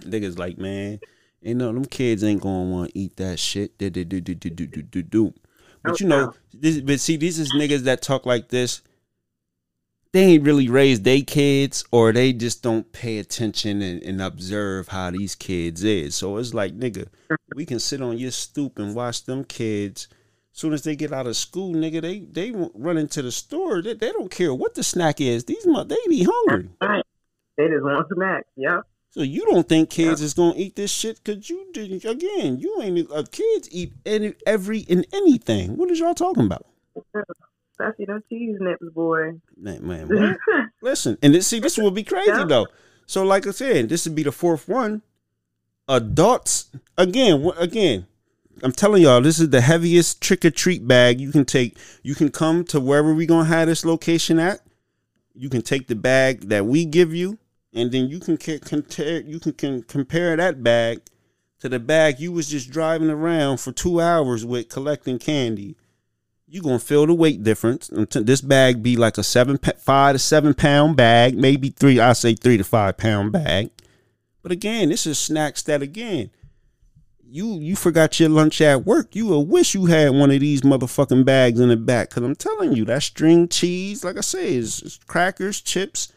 Niggas 0.00 0.38
like, 0.38 0.56
man, 0.58 0.98
you 1.42 1.54
know, 1.54 1.72
them 1.72 1.84
kids 1.84 2.24
ain't 2.24 2.40
gonna 2.40 2.70
want 2.70 2.90
to 2.90 2.98
eat 2.98 3.16
that 3.16 3.38
shit. 3.38 3.76
But 3.78 3.92
you 6.00 6.06
know, 6.06 6.32
this, 6.54 6.80
but 6.80 7.00
see, 7.00 7.18
these 7.18 7.38
is 7.38 7.52
niggas 7.52 7.80
that 7.80 8.00
talk 8.00 8.24
like 8.24 8.48
this. 8.48 8.80
They 10.12 10.22
ain't 10.22 10.44
really 10.44 10.68
raised 10.68 11.04
they 11.04 11.22
kids, 11.22 11.84
or 11.90 12.12
they 12.12 12.32
just 12.32 12.62
don't 12.62 12.90
pay 12.92 13.18
attention 13.18 13.82
and, 13.82 14.00
and 14.02 14.22
observe 14.22 14.88
how 14.88 15.10
these 15.10 15.34
kids 15.34 15.82
is. 15.84 16.14
So 16.14 16.36
it's 16.38 16.54
like, 16.54 16.78
nigga, 16.78 17.08
mm-hmm. 17.28 17.34
we 17.56 17.66
can 17.66 17.80
sit 17.80 18.00
on 18.00 18.16
your 18.16 18.30
stoop 18.30 18.78
and 18.78 18.94
watch 18.94 19.24
them 19.24 19.44
kids 19.44 20.08
Soon 20.56 20.72
as 20.72 20.82
they 20.82 20.94
get 20.94 21.12
out 21.12 21.26
of 21.26 21.36
school, 21.36 21.74
nigga, 21.74 22.00
they 22.00 22.20
they 22.20 22.52
run 22.74 22.96
into 22.96 23.22
the 23.22 23.32
store. 23.32 23.82
They, 23.82 23.94
they 23.94 24.12
don't 24.12 24.30
care 24.30 24.54
what 24.54 24.76
the 24.76 24.84
snack 24.84 25.20
is. 25.20 25.44
These 25.46 25.64
they 25.64 25.96
be 26.08 26.22
hungry. 26.30 26.70
Right. 26.80 27.02
They 27.56 27.66
just 27.66 27.82
want 27.82 28.06
snacks. 28.14 28.46
Yeah. 28.54 28.82
So 29.10 29.22
you 29.22 29.44
don't 29.46 29.68
think 29.68 29.90
kids 29.90 30.22
is 30.22 30.32
gonna 30.32 30.54
eat 30.56 30.76
this 30.76 30.92
shit? 30.92 31.24
Cause 31.24 31.50
you 31.50 31.66
didn't. 31.72 32.04
again. 32.04 32.60
You 32.60 32.80
ain't 32.80 33.10
uh, 33.10 33.24
kids 33.32 33.68
eat 33.72 33.94
any 34.06 34.34
every 34.46 34.86
and 34.88 35.04
anything. 35.12 35.76
What 35.76 35.90
is 35.90 35.98
y'all 35.98 36.14
talking 36.14 36.46
about? 36.46 36.64
Especially 37.72 38.04
them 38.04 38.22
cheese 38.28 38.56
nips, 38.60 38.88
boy. 38.94 39.40
Man, 39.56 39.84
man 39.84 40.38
listen, 40.82 41.18
and 41.20 41.34
this 41.34 41.48
see 41.48 41.58
this 41.58 41.76
will 41.76 41.90
be 41.90 42.04
crazy 42.04 42.30
Yeah. 42.30 42.44
though. 42.44 42.68
So 43.06 43.24
like 43.24 43.48
I 43.48 43.50
said, 43.50 43.88
this 43.88 44.06
would 44.06 44.14
be 44.14 44.22
the 44.22 44.30
fourth 44.30 44.68
one. 44.68 45.02
Adults 45.88 46.70
again, 46.96 47.50
again. 47.58 48.06
I'm 48.64 48.72
telling 48.72 49.02
y'all, 49.02 49.20
this 49.20 49.38
is 49.38 49.50
the 49.50 49.60
heaviest 49.60 50.22
trick 50.22 50.42
or 50.42 50.50
treat 50.50 50.88
bag 50.88 51.20
you 51.20 51.30
can 51.30 51.44
take. 51.44 51.76
You 52.02 52.14
can 52.14 52.30
come 52.30 52.64
to 52.64 52.80
wherever 52.80 53.12
we 53.12 53.26
gonna 53.26 53.44
have 53.44 53.68
this 53.68 53.84
location 53.84 54.38
at. 54.38 54.60
You 55.34 55.50
can 55.50 55.60
take 55.60 55.86
the 55.86 55.94
bag 55.94 56.48
that 56.48 56.64
we 56.64 56.86
give 56.86 57.12
you, 57.12 57.38
and 57.74 57.92
then 57.92 58.08
you 58.08 58.20
can 58.20 58.38
compare. 58.38 59.20
You 59.20 59.38
can, 59.38 59.52
can 59.52 59.82
compare 59.82 60.34
that 60.36 60.62
bag 60.62 61.02
to 61.60 61.68
the 61.68 61.78
bag 61.78 62.20
you 62.20 62.32
was 62.32 62.48
just 62.48 62.70
driving 62.70 63.10
around 63.10 63.58
for 63.58 63.70
two 63.70 64.00
hours 64.00 64.46
with 64.46 64.70
collecting 64.70 65.18
candy. 65.18 65.76
You 66.46 66.62
gonna 66.62 66.78
feel 66.78 67.06
the 67.06 67.12
weight 67.12 67.42
difference. 67.42 67.90
This 67.92 68.40
bag 68.40 68.82
be 68.82 68.96
like 68.96 69.18
a 69.18 69.22
seven, 69.22 69.58
five 69.58 70.14
to 70.14 70.18
seven 70.18 70.54
pound 70.54 70.96
bag, 70.96 71.36
maybe 71.36 71.68
three. 71.68 72.00
I 72.00 72.14
say 72.14 72.34
three 72.34 72.56
to 72.56 72.64
five 72.64 72.96
pound 72.96 73.30
bag. 73.30 73.72
But 74.42 74.52
again, 74.52 74.88
this 74.88 75.06
is 75.06 75.18
snacks 75.18 75.62
that 75.64 75.82
again 75.82 76.30
you 77.28 77.58
you 77.60 77.76
forgot 77.76 78.18
your 78.20 78.28
lunch 78.28 78.60
at 78.60 78.84
work. 78.84 79.14
You 79.14 79.26
will 79.26 79.44
wish 79.44 79.74
you 79.74 79.86
had 79.86 80.10
one 80.10 80.30
of 80.30 80.40
these 80.40 80.62
motherfucking 80.62 81.24
bags 81.24 81.60
in 81.60 81.68
the 81.68 81.76
back. 81.76 82.10
Cause 82.10 82.22
I'm 82.22 82.36
telling 82.36 82.72
you, 82.72 82.84
that 82.86 83.02
string 83.02 83.48
cheese, 83.48 84.04
like 84.04 84.16
I 84.16 84.20
say, 84.20 84.54
is, 84.54 84.82
is 84.82 85.00
crackers, 85.06 85.60
chips, 85.60 86.12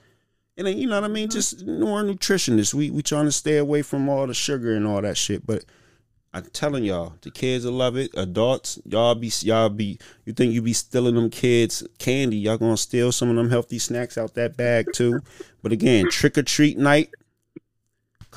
and 0.57 0.65
then, 0.65 0.77
you 0.77 0.87
know 0.87 0.95
what 0.99 1.03
I 1.03 1.07
mean. 1.07 1.27
Mm-hmm. 1.27 1.33
Just 1.33 1.65
more 1.65 2.03
nutritionists. 2.03 2.73
We 2.73 2.89
we 2.89 3.01
trying 3.01 3.25
to 3.25 3.31
stay 3.31 3.57
away 3.57 3.83
from 3.83 4.09
all 4.09 4.27
the 4.27 4.33
sugar 4.33 4.75
and 4.75 4.87
all 4.87 5.01
that 5.01 5.17
shit. 5.17 5.45
But 5.45 5.65
I'm 6.33 6.45
telling 6.45 6.83
y'all, 6.83 7.13
the 7.21 7.31
kids 7.31 7.65
will 7.65 7.73
love 7.73 7.95
it. 7.95 8.11
Adults, 8.15 8.79
y'all 8.85 9.15
be 9.15 9.31
y'all 9.41 9.69
be. 9.69 9.99
You 10.25 10.33
think 10.33 10.53
you 10.53 10.61
be 10.61 10.73
stealing 10.73 11.15
them 11.15 11.29
kids 11.29 11.87
candy? 11.99 12.37
Y'all 12.37 12.57
gonna 12.57 12.77
steal 12.77 13.11
some 13.11 13.29
of 13.29 13.35
them 13.35 13.49
healthy 13.49 13.79
snacks 13.79 14.17
out 14.17 14.33
that 14.33 14.57
bag 14.57 14.87
too. 14.93 15.19
But 15.61 15.71
again, 15.71 16.09
trick 16.09 16.37
or 16.37 16.43
treat 16.43 16.77
night. 16.77 17.13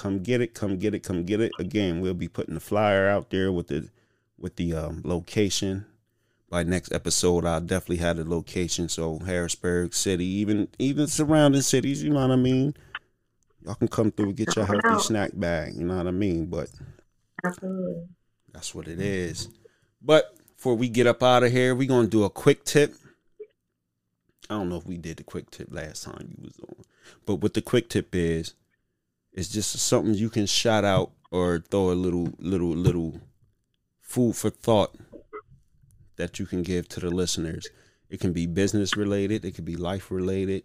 Come 0.01 0.23
get 0.23 0.41
it, 0.41 0.55
come 0.55 0.79
get 0.79 0.95
it, 0.95 1.01
come 1.01 1.25
get 1.25 1.43
it. 1.43 1.53
Again, 1.59 2.01
we'll 2.01 2.15
be 2.15 2.27
putting 2.27 2.55
the 2.55 2.61
flyer 2.61 3.07
out 3.07 3.29
there 3.29 3.53
with 3.53 3.67
the 3.67 3.91
with 4.39 4.57
the 4.57 4.73
um, 4.73 5.03
location. 5.05 5.85
By 6.49 6.63
next 6.63 6.91
episode, 6.91 7.45
I'll 7.45 7.61
definitely 7.61 7.99
have 7.99 8.17
the 8.17 8.25
location. 8.25 8.89
So 8.89 9.19
Harrisburg 9.19 9.93
City, 9.93 10.25
even 10.25 10.69
even 10.79 11.07
surrounding 11.07 11.61
cities, 11.61 12.03
you 12.03 12.09
know 12.09 12.27
what 12.27 12.31
I 12.31 12.37
mean. 12.37 12.75
Y'all 13.63 13.75
can 13.75 13.89
come 13.89 14.11
through 14.11 14.29
and 14.29 14.37
get 14.37 14.57
your 14.57 14.65
healthy 14.65 15.03
snack 15.03 15.33
bag. 15.35 15.75
You 15.75 15.85
know 15.85 15.99
what 15.99 16.07
I 16.07 16.13
mean. 16.13 16.47
But 16.47 16.71
Absolutely. 17.45 18.09
that's 18.55 18.75
what 18.75 18.89
it 18.89 19.03
is. 19.03 19.51
But 20.01 20.35
before 20.57 20.77
we 20.77 20.89
get 20.89 21.09
up 21.09 21.23
out 21.23 21.43
of 21.43 21.53
here, 21.53 21.75
we're 21.75 21.87
gonna 21.87 22.09
do 22.09 22.25
a 22.25 22.31
quick 22.31 22.65
tip. 22.65 22.95
I 24.49 24.55
don't 24.55 24.71
know 24.71 24.77
if 24.77 24.87
we 24.87 24.97
did 24.97 25.19
the 25.19 25.25
quick 25.25 25.51
tip 25.51 25.69
last 25.71 26.05
time 26.05 26.27
you 26.39 26.43
was 26.43 26.59
on, 26.61 26.87
but 27.27 27.35
what 27.35 27.53
the 27.53 27.61
quick 27.61 27.91
tip 27.91 28.15
is, 28.15 28.55
it's 29.33 29.49
just 29.49 29.73
something 29.79 30.15
you 30.15 30.31
can 30.31 30.47
shout 30.47 30.85
out 30.85 31.13
or 31.31 31.63
throw 31.71 31.91
a 31.91 31.93
little, 31.93 32.33
little, 32.39 32.71
little 32.71 33.21
food 34.01 34.37
for 34.37 34.51
thought 34.51 34.95
that 36.17 36.39
you 36.39 36.47
can 36.47 36.63
give 36.63 36.89
to 36.89 37.01
the 37.01 37.11
listeners. 37.11 37.69
It 38.09 38.21
can 38.21 38.33
be 38.33 38.47
business 38.47 38.97
related, 38.97 39.45
it 39.45 39.55
could 39.55 39.65
be 39.65 39.77
life 39.77 40.11
related, 40.11 40.65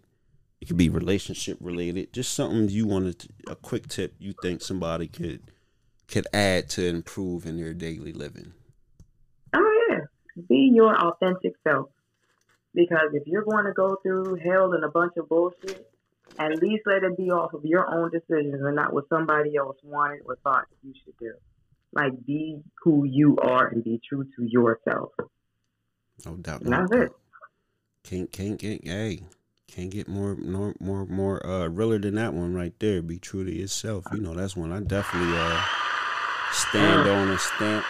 it 0.60 0.68
could 0.68 0.78
be 0.78 0.90
relationship 0.90 1.58
related. 1.62 2.12
Just 2.12 2.34
something 2.34 2.70
you 2.70 2.88
wanted 2.88 3.20
to, 3.20 3.30
a 3.48 3.56
quick 3.56 3.88
tip 3.88 4.16
you 4.18 4.34
think 4.42 4.62
somebody 4.62 5.08
could 5.08 5.52
could 6.08 6.28
add 6.34 6.70
to 6.70 6.86
improve 6.86 7.46
in 7.46 7.58
their 7.58 7.74
daily 7.74 8.14
living. 8.14 8.54
Oh 9.54 9.88
yeah, 9.90 10.02
be 10.48 10.72
your 10.74 10.96
authentic 10.96 11.54
self. 11.64 11.90
Because 12.74 13.10
if 13.14 13.24
you're 13.26 13.44
going 13.44 13.66
to 13.66 13.74
go 13.74 13.96
through 14.04 14.36
hell 14.44 14.74
and 14.74 14.84
a 14.84 14.90
bunch 14.90 15.14
of 15.18 15.30
bullshit, 15.30 15.90
at 16.40 16.62
least 16.62 16.84
let 16.86 17.04
it 17.04 17.18
be 17.18 17.32
off 17.32 17.54
of 17.54 17.66
your 17.66 17.90
own 17.90 18.12
decisions 18.12 18.62
and 18.62 18.76
not 18.76 18.94
what 18.94 19.08
somebody 19.10 19.56
else 19.56 19.78
wanted 19.84 20.22
or 20.26 20.38
thought 20.44 20.66
you 20.84 20.94
should 21.04 21.18
do. 21.18 21.34
Like 21.94 22.26
be 22.26 22.62
who 22.84 23.06
you 23.06 23.38
are 23.38 23.68
and 23.68 23.84
be 23.84 24.02
true 24.08 24.26
to 24.36 24.44
yourself. 24.46 25.12
No 26.26 26.36
doubt. 26.36 26.62
And 26.62 26.74
that's 26.74 26.92
it. 26.92 27.12
Can't 28.04 28.32
can't 28.32 28.60
get 28.60 28.86
hey. 28.86 29.24
Can't 29.68 29.90
get 29.90 30.08
more 30.08 30.36
more 30.36 30.74
more 30.80 31.06
more 31.06 31.46
uh 31.46 31.68
realer 31.68 32.00
than 32.00 32.16
that 32.16 32.34
one 32.34 32.54
right 32.54 32.74
there. 32.80 33.02
Be 33.02 33.18
true 33.18 33.46
to 33.46 33.52
yourself. 33.52 34.06
You 34.14 34.20
know, 34.20 34.34
that's 34.34 34.56
one 34.56 34.72
I 34.72 34.82
definitely 34.82 35.38
uh 35.38 35.62
stand 36.52 37.10
on 37.10 37.30
and 37.30 37.40
stamp. 37.40 37.86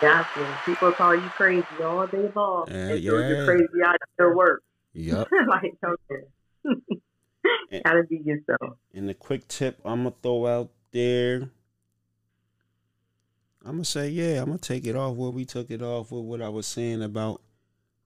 Gotcha. 0.00 0.58
People 0.64 0.92
call 0.92 1.14
you 1.14 1.28
crazy 1.36 1.66
all 1.84 2.06
day 2.06 2.30
long. 2.34 2.64
Uh, 2.70 2.74
and 2.74 3.00
yeah. 3.00 3.10
you're 3.10 3.44
crazy 3.44 3.82
out 3.84 3.96
of 3.96 4.08
your 4.18 4.34
work. 4.34 4.62
Yup. 4.94 5.28
like, 5.48 5.74
okay. 5.84 6.24
And- 7.70 7.82
Gotta 7.84 8.02
be 8.04 8.18
yourself. 8.24 8.76
And 8.94 9.08
the 9.08 9.14
quick 9.14 9.46
tip 9.48 9.80
I'm 9.84 10.04
gonna 10.04 10.14
throw 10.22 10.46
out 10.46 10.70
there. 10.92 11.50
I'm 13.64 13.72
gonna 13.72 13.84
say, 13.84 14.08
yeah, 14.08 14.40
I'm 14.40 14.46
gonna 14.46 14.58
take 14.58 14.86
it 14.86 14.96
off 14.96 15.16
where 15.16 15.30
we 15.30 15.44
took 15.44 15.70
it 15.70 15.82
off 15.82 16.10
with 16.10 16.24
what 16.24 16.40
I 16.40 16.48
was 16.48 16.66
saying 16.66 17.02
about 17.02 17.42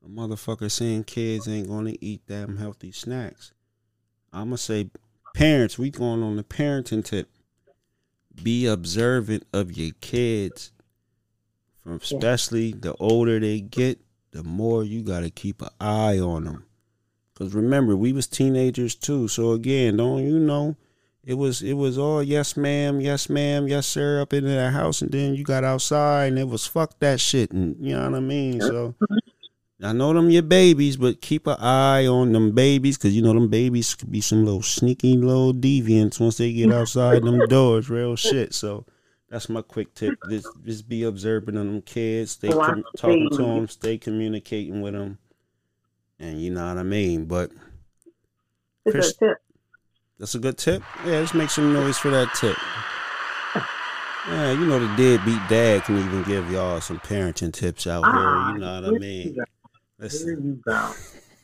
a 0.04 0.08
motherfucker 0.08 0.70
saying 0.70 1.04
kids 1.04 1.48
ain't 1.48 1.68
gonna 1.68 1.94
eat 2.00 2.26
them 2.26 2.56
healthy 2.56 2.92
snacks. 2.92 3.52
I'm 4.32 4.46
gonna 4.48 4.58
say, 4.58 4.90
parents, 5.34 5.78
we 5.78 5.90
going 5.90 6.22
on 6.22 6.36
the 6.36 6.42
parenting 6.44 7.04
tip. 7.04 7.30
Be 8.42 8.66
observant 8.66 9.46
of 9.52 9.76
your 9.76 9.92
kids. 10.00 10.72
From 11.82 11.96
especially 12.02 12.72
the 12.72 12.94
older 12.94 13.38
they 13.38 13.60
get, 13.60 14.00
the 14.32 14.42
more 14.42 14.82
you 14.82 15.02
gotta 15.02 15.30
keep 15.30 15.62
an 15.62 15.68
eye 15.78 16.18
on 16.18 16.44
them. 16.44 16.63
Cause 17.34 17.52
remember, 17.52 17.96
we 17.96 18.12
was 18.12 18.26
teenagers 18.26 18.94
too. 18.94 19.26
So 19.28 19.52
again, 19.52 19.96
don't 19.96 20.24
you 20.24 20.38
know? 20.38 20.76
It 21.26 21.34
was 21.34 21.62
it 21.62 21.72
was 21.72 21.96
all 21.96 22.22
yes 22.22 22.56
ma'am, 22.56 23.00
yes 23.00 23.30
ma'am, 23.30 23.66
yes 23.66 23.86
sir 23.86 24.20
up 24.20 24.32
into 24.34 24.50
that 24.50 24.72
house, 24.72 25.00
and 25.00 25.10
then 25.10 25.34
you 25.34 25.42
got 25.42 25.64
outside 25.64 26.26
and 26.26 26.38
it 26.38 26.48
was 26.48 26.66
fuck 26.66 26.98
that 27.00 27.18
shit, 27.18 27.50
and 27.50 27.76
you 27.80 27.94
know 27.94 28.10
what 28.10 28.16
I 28.16 28.20
mean. 28.20 28.60
So 28.60 28.94
I 29.82 29.92
know 29.92 30.12
them 30.12 30.28
your 30.28 30.42
babies, 30.42 30.98
but 30.98 31.22
keep 31.22 31.46
an 31.46 31.56
eye 31.58 32.06
on 32.06 32.32
them 32.32 32.52
babies, 32.52 32.98
cause 32.98 33.12
you 33.12 33.22
know 33.22 33.32
them 33.32 33.48
babies 33.48 33.94
could 33.94 34.12
be 34.12 34.20
some 34.20 34.44
little 34.44 34.62
sneaky 34.62 35.16
little 35.16 35.54
deviants 35.54 36.20
once 36.20 36.36
they 36.36 36.52
get 36.52 36.70
outside 36.70 37.22
them 37.22 37.38
doors, 37.48 37.88
real 37.88 38.16
shit. 38.16 38.52
So 38.52 38.84
that's 39.30 39.48
my 39.48 39.62
quick 39.62 39.94
tip. 39.94 40.14
Just 40.28 40.48
just 40.64 40.88
be 40.88 41.04
observant 41.04 41.56
of 41.56 41.64
them 41.64 41.80
kids, 41.80 42.32
stay 42.32 42.50
com- 42.50 42.84
talking 42.98 43.30
to 43.30 43.36
them, 43.38 43.68
stay 43.68 43.96
communicating 43.96 44.82
with 44.82 44.92
them, 44.92 45.18
and 46.24 46.40
you 46.40 46.50
know 46.50 46.66
what 46.66 46.78
I 46.78 46.82
mean. 46.82 47.26
But 47.26 47.50
Chris- 48.88 49.14
that's 50.18 50.34
a 50.34 50.38
good 50.38 50.56
tip. 50.58 50.82
Yeah, 51.04 51.20
let's 51.20 51.34
make 51.34 51.50
some 51.50 51.72
noise 51.72 51.98
for 51.98 52.10
that 52.10 52.32
tip. 52.34 52.56
Yeah, 54.26 54.52
you 54.52 54.64
know 54.64 54.78
the 54.78 54.96
deadbeat 54.96 55.48
dad 55.50 55.84
can 55.84 55.98
even 55.98 56.22
give 56.22 56.50
y'all 56.50 56.80
some 56.80 56.98
parenting 56.98 57.52
tips 57.52 57.86
out 57.86 58.04
Ah, 58.06 58.12
here. 58.46 58.54
You 58.54 58.60
know 58.60 58.80
what 58.80 58.94
I 58.94 58.98
mean? 58.98 59.34
you. 59.34 59.44
Listen. 59.98 60.28
you 60.42 60.62
go. 60.64 60.92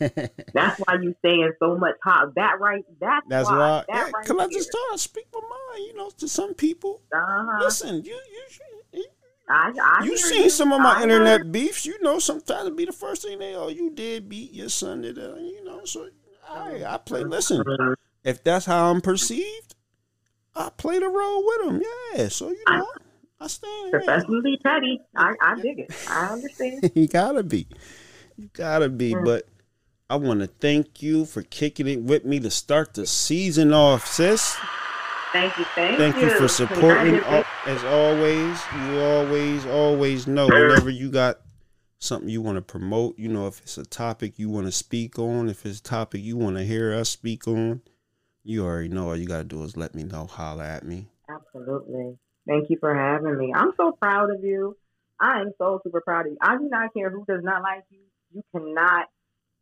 That's 0.55 0.81
why 0.81 0.94
you 0.94 1.15
saying 1.23 1.52
so 1.59 1.77
much 1.77 1.97
hot. 2.02 2.35
That 2.36 2.59
right. 2.59 2.82
That's, 2.98 3.27
That's 3.28 3.51
why. 3.51 3.59
why. 3.59 3.85
That 3.86 4.07
Yeah, 4.07 4.32
right 4.32 4.48
I 4.48 4.52
just 4.52 4.74
I 4.93 4.97
speak 4.97 5.27
my 5.35 5.40
mind. 5.40 5.85
You 5.89 5.94
know, 5.94 6.11
to 6.19 6.27
some 6.27 6.55
people. 6.55 7.02
Uh-huh. 7.15 7.62
Listen, 7.62 8.02
you 8.02 8.12
you 8.15 9.05
I, 9.51 9.72
I 9.82 10.05
you 10.05 10.10
hear 10.10 10.16
seen 10.16 10.51
some 10.51 10.72
of 10.72 10.81
my 10.81 10.98
I 10.98 11.02
internet 11.02 11.40
heard. 11.40 11.52
beefs. 11.52 11.85
You 11.86 12.01
know, 12.02 12.18
sometimes 12.18 12.68
it 12.68 12.77
be 12.77 12.85
the 12.85 12.93
first 12.93 13.22
thing 13.22 13.39
they 13.39 13.55
oh 13.55 13.68
you 13.68 13.90
did 13.90 14.28
beat 14.28 14.52
your 14.52 14.68
son. 14.68 15.02
Did 15.02 15.16
that, 15.16 15.36
you 15.40 15.64
know? 15.64 15.85
So 15.85 16.09
I 16.48 16.85
I 16.86 16.98
play. 16.98 17.24
Listen, 17.24 17.62
if 18.24 18.44
that's 18.44 18.66
how 18.66 18.90
I'm 18.90 19.01
perceived, 19.01 19.74
I 20.55 20.70
play 20.77 20.98
the 20.98 21.09
role 21.09 21.44
with 21.44 21.66
them. 21.66 21.82
Yeah. 22.14 22.28
So 22.28 22.51
you 22.51 22.64
know, 22.68 22.86
I 23.40 23.47
stand. 23.48 23.72
yeah. 23.86 23.90
Professionally 23.90 24.59
petty. 24.62 25.01
I, 25.16 25.35
I 25.43 25.55
dig 25.60 25.81
it. 25.81 25.93
I 26.09 26.27
understand. 26.27 26.93
you 26.94 27.09
gotta 27.09 27.43
be. 27.43 27.66
You 28.36 28.51
gotta 28.52 28.89
be. 28.89 29.14
Mm. 29.14 29.24
But 29.24 29.48
I 30.09 30.16
want 30.16 30.40
to 30.40 30.47
thank 30.47 31.02
you 31.02 31.24
for 31.24 31.43
kicking 31.43 31.86
it 31.86 32.02
with 32.02 32.24
me 32.24 32.40
to 32.40 32.51
start 32.51 32.94
the 32.94 33.06
season 33.06 33.72
off, 33.72 34.06
sis. 34.06 34.56
Thank 35.32 35.57
you. 35.59 35.65
Thank, 35.77 35.98
Thank 35.98 36.16
you 36.16 36.31
for 36.31 36.48
supporting. 36.48 37.20
Congratulations. 37.20 37.47
As 37.66 37.85
always, 37.85 38.61
you 38.74 39.01
always, 39.01 39.66
always 39.66 40.27
know 40.27 40.47
whenever 40.47 40.90
you 40.90 41.11
got 41.11 41.40
something 41.98 42.28
you 42.28 42.40
want 42.40 42.57
to 42.57 42.62
promote, 42.62 43.19
you 43.19 43.28
know, 43.28 43.47
if 43.47 43.61
it's 43.61 43.78
a 43.78 43.85
topic 43.85 44.39
you 44.39 44.48
want 44.48 44.66
to 44.66 44.73
speak 44.73 45.19
on, 45.19 45.48
if 45.48 45.65
it's 45.65 45.78
a 45.78 45.82
topic 45.82 46.23
you 46.23 46.36
want 46.36 46.57
to 46.57 46.65
hear 46.65 46.93
us 46.94 47.11
speak 47.11 47.47
on, 47.47 47.82
you 48.43 48.65
already 48.65 48.89
know 48.89 49.09
all 49.09 49.16
you 49.16 49.27
got 49.27 49.39
to 49.39 49.44
do 49.44 49.62
is 49.62 49.77
let 49.77 49.94
me 49.94 50.02
know, 50.02 50.27
holler 50.27 50.65
at 50.65 50.85
me. 50.85 51.09
Absolutely. 51.28 52.16
Thank 52.48 52.70
you 52.70 52.78
for 52.81 52.94
having 52.94 53.36
me. 53.39 53.52
I'm 53.55 53.73
so 53.77 53.93
proud 53.93 54.31
of 54.31 54.43
you. 54.43 54.77
I 55.20 55.43
am 55.43 55.52
so 55.59 55.81
super 55.85 56.01
proud 56.01 56.27
of 56.27 56.32
you. 56.32 56.39
I 56.40 56.57
do 56.57 56.69
not 56.70 56.93
care 56.94 57.11
who 57.11 57.24
does 57.28 57.44
not 57.44 57.62
like 57.62 57.85
you. 57.90 58.01
You 58.32 58.43
cannot 58.52 59.07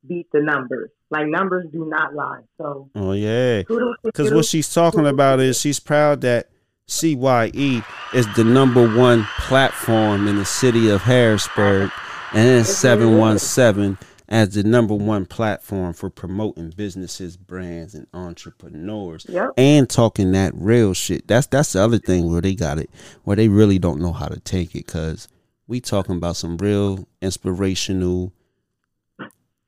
beat 0.07 0.27
the 0.33 0.41
numbers. 0.41 0.91
Like 1.11 1.27
numbers 1.27 1.67
do 1.73 1.87
not 1.89 2.15
lie. 2.15 2.41
So 2.59 2.91
Oh, 2.95 3.13
yeah. 3.13 3.63
Because 4.05 4.33
what 4.33 4.45
she's 4.45 4.73
talking 4.73 5.07
about 5.07 5.41
is 5.41 5.59
she's 5.61 5.81
proud 5.81 6.21
that 6.23 6.49
CYE 6.87 7.83
is 8.15 8.27
the 8.35 8.45
number 8.45 8.97
one 8.97 9.25
platform 9.39 10.27
in 10.29 10.37
the 10.37 10.45
city 10.45 10.89
of 10.89 11.03
Harrisburg, 11.03 11.91
and 12.33 12.49
then 12.49 12.65
717 12.65 13.99
as 14.31 14.51
the 14.55 14.63
number 14.63 14.95
one 14.95 15.25
platform 15.27 15.93
for 15.95 16.11
promoting 16.11 16.71
businesses, 16.77 17.37
brands, 17.39 17.95
and 17.95 18.07
entrepreneurs, 18.13 19.25
Yep. 19.29 19.51
and 19.57 19.89
talking 19.89 20.33
that 20.33 20.53
real 20.55 20.93
shit. 20.95 21.27
That's 21.27 21.47
that's 21.47 21.73
the 21.73 21.83
other 21.83 21.99
thing 21.99 22.31
where 22.31 22.41
they 22.43 22.55
got 22.55 22.79
it, 22.79 22.91
where 23.25 23.37
they 23.37 23.49
really 23.49 23.79
don't 23.79 24.01
know 24.01 24.13
how 24.13 24.27
to 24.27 24.39
take 24.41 24.75
it, 24.75 24.87
because 24.87 25.29
we 25.67 25.81
talking 25.81 26.17
about 26.17 26.37
some 26.37 26.57
real 26.59 27.07
inspirational 27.23 28.33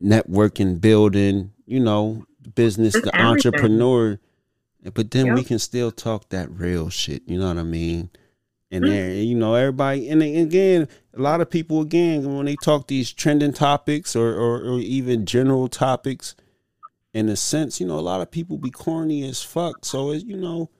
networking, 0.02 0.80
building, 0.80 1.52
you 1.66 1.80
know, 1.80 2.24
business, 2.54 2.96
It's 2.96 3.04
the 3.04 3.14
everything. 3.14 3.26
entrepreneur. 3.52 4.20
But 4.94 5.10
then 5.10 5.32
we 5.32 5.44
can 5.44 5.58
still 5.58 5.90
talk 5.90 6.30
that 6.30 6.50
real 6.50 6.88
shit. 6.88 7.22
You 7.26 7.38
know 7.38 7.48
what 7.48 7.58
I 7.58 7.62
mean? 7.64 8.10
And 8.70 8.84
Mhm. 8.84 8.88
there, 8.88 9.10
you 9.14 9.34
know, 9.34 9.54
everybody, 9.54 10.08
and 10.08 10.22
again, 10.22 10.88
a 11.12 11.20
lot 11.20 11.40
of 11.40 11.50
people, 11.50 11.80
again, 11.80 12.36
when 12.36 12.46
they 12.46 12.56
talk 12.56 12.86
these 12.86 13.12
trending 13.12 13.52
topics 13.52 14.14
or, 14.14 14.32
or, 14.34 14.60
or 14.62 14.78
even 14.78 15.26
general 15.26 15.68
topics, 15.68 16.34
in 17.12 17.28
a 17.28 17.34
sense, 17.36 17.80
you 17.80 17.86
know, 17.86 17.98
a 17.98 18.00
lot 18.00 18.20
of 18.20 18.30
people 18.30 18.56
be 18.56 18.70
corny 18.70 19.24
as 19.28 19.42
fuck. 19.42 19.84
So, 19.84 20.12
you 20.12 20.36
know, 20.36 20.70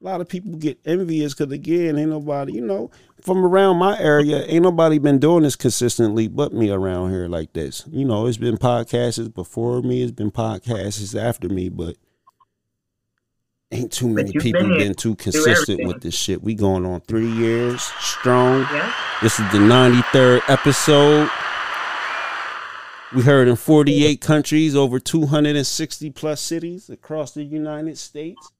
a 0.00 0.04
lot 0.04 0.20
of 0.20 0.28
people 0.28 0.52
get 0.52 0.78
envious 0.84 1.34
because, 1.34 1.52
again, 1.52 1.98
ain't 1.98 2.10
nobody, 2.10 2.52
you 2.52 2.60
know, 2.60 2.90
from 3.22 3.44
around 3.44 3.78
my 3.78 3.98
area, 3.98 4.44
ain't 4.44 4.62
nobody 4.62 4.98
been 4.98 5.18
doing 5.18 5.42
this 5.42 5.56
consistently 5.56 6.28
but 6.28 6.52
me 6.52 6.70
around 6.70 7.10
here 7.10 7.28
like 7.28 7.52
this. 7.54 7.84
You 7.90 8.04
know, 8.04 8.26
it's 8.26 8.36
been 8.36 8.58
podcasts 8.58 9.32
before 9.32 9.82
me, 9.82 10.02
it's 10.02 10.12
been 10.12 10.30
podcasts 10.30 11.18
after 11.18 11.48
me, 11.48 11.70
but 11.70 11.96
ain't 13.72 13.92
too 13.92 14.08
many 14.08 14.32
people 14.32 14.62
been 14.62 14.78
been 14.78 14.94
too 14.94 15.16
consistent 15.16 15.86
with 15.86 16.02
this 16.02 16.14
shit. 16.14 16.42
We 16.42 16.54
going 16.54 16.84
on 16.84 17.00
three 17.00 17.30
years 17.30 17.82
strong. 17.82 18.60
Yeah. 18.72 18.92
This 19.22 19.40
is 19.40 19.50
the 19.50 19.58
93rd 19.58 20.42
episode. 20.48 21.30
We 23.14 23.22
heard 23.22 23.48
in 23.48 23.56
48 23.56 24.20
countries, 24.20 24.76
over 24.76 24.98
260 24.98 26.10
plus 26.10 26.40
cities 26.40 26.90
across 26.90 27.32
the 27.32 27.44
United 27.44 27.96
States. 27.98 28.52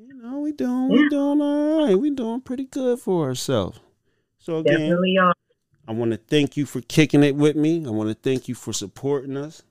You 0.00 0.14
know, 0.14 0.38
we 0.38 0.52
doing, 0.52 0.90
we 0.90 1.08
doing 1.08 1.40
all 1.40 1.84
right. 1.84 1.98
We 1.98 2.10
doing 2.10 2.40
pretty 2.40 2.66
good 2.66 3.00
for 3.00 3.24
ourselves. 3.24 3.80
So 4.38 4.58
again, 4.58 4.78
Definitely 4.78 5.18
are. 5.18 5.34
I 5.88 5.92
want 5.92 6.12
to 6.12 6.18
thank 6.18 6.56
you 6.56 6.66
for 6.66 6.80
kicking 6.82 7.24
it 7.24 7.34
with 7.34 7.56
me. 7.56 7.84
I 7.84 7.90
want 7.90 8.08
to 8.08 8.14
thank 8.14 8.46
you 8.46 8.54
for 8.54 8.72
supporting 8.72 9.36
us. 9.36 9.64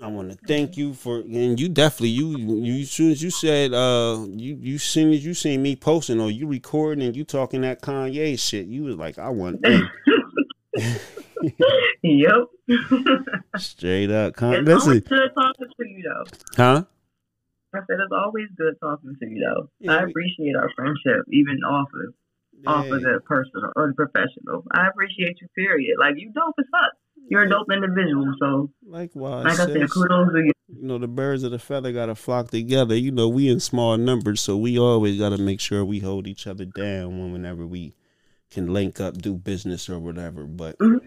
I 0.00 0.06
want 0.06 0.30
to 0.30 0.38
thank 0.48 0.78
you 0.78 0.94
for, 0.94 1.18
and 1.18 1.60
you 1.60 1.68
definitely 1.68 2.08
you 2.08 2.38
you 2.38 2.80
as 2.80 2.90
soon 2.90 3.10
as 3.12 3.22
you 3.22 3.30
said 3.30 3.72
uh 3.72 4.24
you 4.28 4.56
you 4.60 4.78
soon 4.78 5.12
as 5.12 5.24
you 5.24 5.34
seen 5.34 5.62
me 5.62 5.76
posting 5.76 6.18
or 6.18 6.30
you 6.30 6.46
recording 6.46 7.04
and 7.04 7.14
you 7.14 7.22
talking 7.22 7.60
that 7.60 7.82
Kanye 7.82 8.40
shit, 8.40 8.66
you 8.66 8.84
was 8.84 8.96
like 8.96 9.18
I 9.18 9.28
want 9.28 9.60
yep. 12.02 12.46
straight 13.58 14.10
up. 14.10 14.34
Con- 14.34 14.54
it's 14.54 14.66
listen, 14.66 15.00
good 15.00 15.30
talking 15.34 15.66
to 15.68 15.86
you, 15.86 16.02
though. 16.02 16.24
huh? 16.56 16.84
I 17.74 17.78
said 17.86 18.00
it's 18.00 18.12
always 18.12 18.48
good 18.56 18.74
talking 18.80 19.16
to 19.18 19.26
you, 19.28 19.40
though. 19.40 19.68
Yeah, 19.80 19.96
I 19.96 20.02
appreciate 20.04 20.56
our 20.56 20.70
friendship, 20.76 21.24
even 21.28 21.62
off 21.64 21.88
of 21.94 22.14
off 22.66 22.86
of 22.86 23.02
the 23.02 23.20
personal 23.26 23.72
or 23.76 23.88
the 23.88 23.94
professional. 23.94 24.64
I 24.72 24.88
appreciate 24.88 25.38
you. 25.40 25.48
Period. 25.56 25.96
Like 25.98 26.14
you 26.16 26.32
dope 26.32 26.54
as 26.58 26.66
fuck. 26.70 26.92
You're 27.28 27.44
a 27.44 27.48
dope 27.48 27.70
individual. 27.72 28.34
So 28.38 28.70
likewise, 28.86 29.44
like 29.44 29.60
I 29.60 29.66
said, 29.72 29.90
kudos 29.90 30.32
to 30.32 30.42
you. 30.44 30.52
You 30.68 30.86
know, 30.86 30.98
the 30.98 31.08
birds 31.08 31.42
of 31.42 31.50
the 31.50 31.58
feather 31.58 31.92
got 31.92 32.06
to 32.06 32.14
flock 32.14 32.50
together. 32.50 32.96
You 32.96 33.10
know, 33.10 33.28
we 33.28 33.48
in 33.48 33.60
small 33.60 33.96
numbers, 33.96 34.40
so 34.40 34.56
we 34.56 34.78
always 34.78 35.18
got 35.18 35.30
to 35.30 35.38
make 35.38 35.60
sure 35.60 35.84
we 35.84 36.00
hold 36.00 36.26
each 36.26 36.46
other 36.46 36.64
down 36.64 37.32
whenever 37.32 37.66
we 37.66 37.94
can 38.50 38.72
link 38.72 39.00
up, 39.00 39.18
do 39.18 39.34
business 39.34 39.88
or 39.88 39.98
whatever. 39.98 40.44
But 40.44 40.78
mm-hmm. 40.78 41.04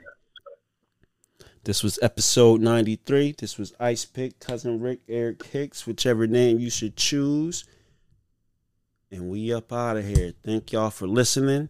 This 1.66 1.84
was 1.84 1.98
episode 2.04 2.62
93. 2.62 3.36
This 3.40 3.58
was 3.58 3.74
Ice 3.80 4.06
Pick, 4.06 4.40
Cousin 4.40 4.80
Rick, 4.80 5.00
Eric 5.10 5.44
Hicks, 5.48 5.88
whichever 5.88 6.28
name 6.28 6.60
you 6.60 6.70
should 6.70 6.96
choose. 6.96 7.66
And 9.12 9.30
we 9.30 9.52
up 9.52 9.74
out 9.74 9.98
of 9.98 10.06
here. 10.06 10.34
Thank 10.44 10.72
y'all 10.72 10.92
for 10.92 11.08
listening. 11.08 11.70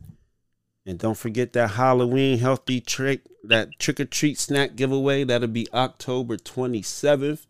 And 0.85 0.99
don't 0.99 1.17
forget 1.17 1.53
that 1.53 1.71
Halloween 1.71 2.39
healthy 2.39 2.81
trick, 2.81 3.21
that 3.45 3.69
trick 3.79 4.01
or 4.01 4.05
treat 4.05 4.37
snack 4.37 4.75
giveaway. 4.75 5.23
That'll 5.23 5.47
be 5.47 5.67
October 5.73 6.35
27th. 6.35 7.45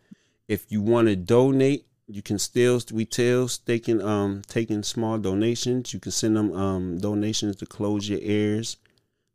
If 0.48 0.72
you 0.72 0.82
want 0.82 1.08
to 1.08 1.16
donate, 1.16 1.88
you 2.08 2.22
can 2.22 2.38
still 2.38 2.80
we 2.94 3.06
still 3.06 3.48
taking 3.48 4.04
um 4.04 4.44
taking 4.48 4.84
small 4.84 5.18
donations. 5.18 5.96
You 5.96 6.00
can 6.00 6.12
send 6.12 6.38
them 6.38 6.54
um 6.54 7.00
donations 7.00 7.56
to 7.58 7.66
Close 7.66 8.08
Your 8.08 8.20
Ears. 8.22 8.78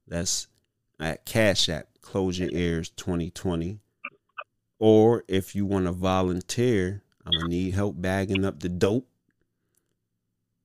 That's 0.07 0.47
at 1.01 1.24
Cash 1.27 1.69
App 1.69 1.90
Close 2.03 2.39
Your 2.39 2.51
Ears 2.53 2.91
2020. 2.91 3.81
Or 4.79 5.25
if 5.29 5.55
you 5.55 5.67
want 5.67 5.87
to 5.87 5.93
volunteer, 5.93 7.03
I'm 7.25 7.33
gonna 7.33 7.49
need 7.49 7.75
help 7.75 8.01
bagging 8.01 8.45
up 8.45 8.61
the 8.61 8.69
dope. 8.69 9.07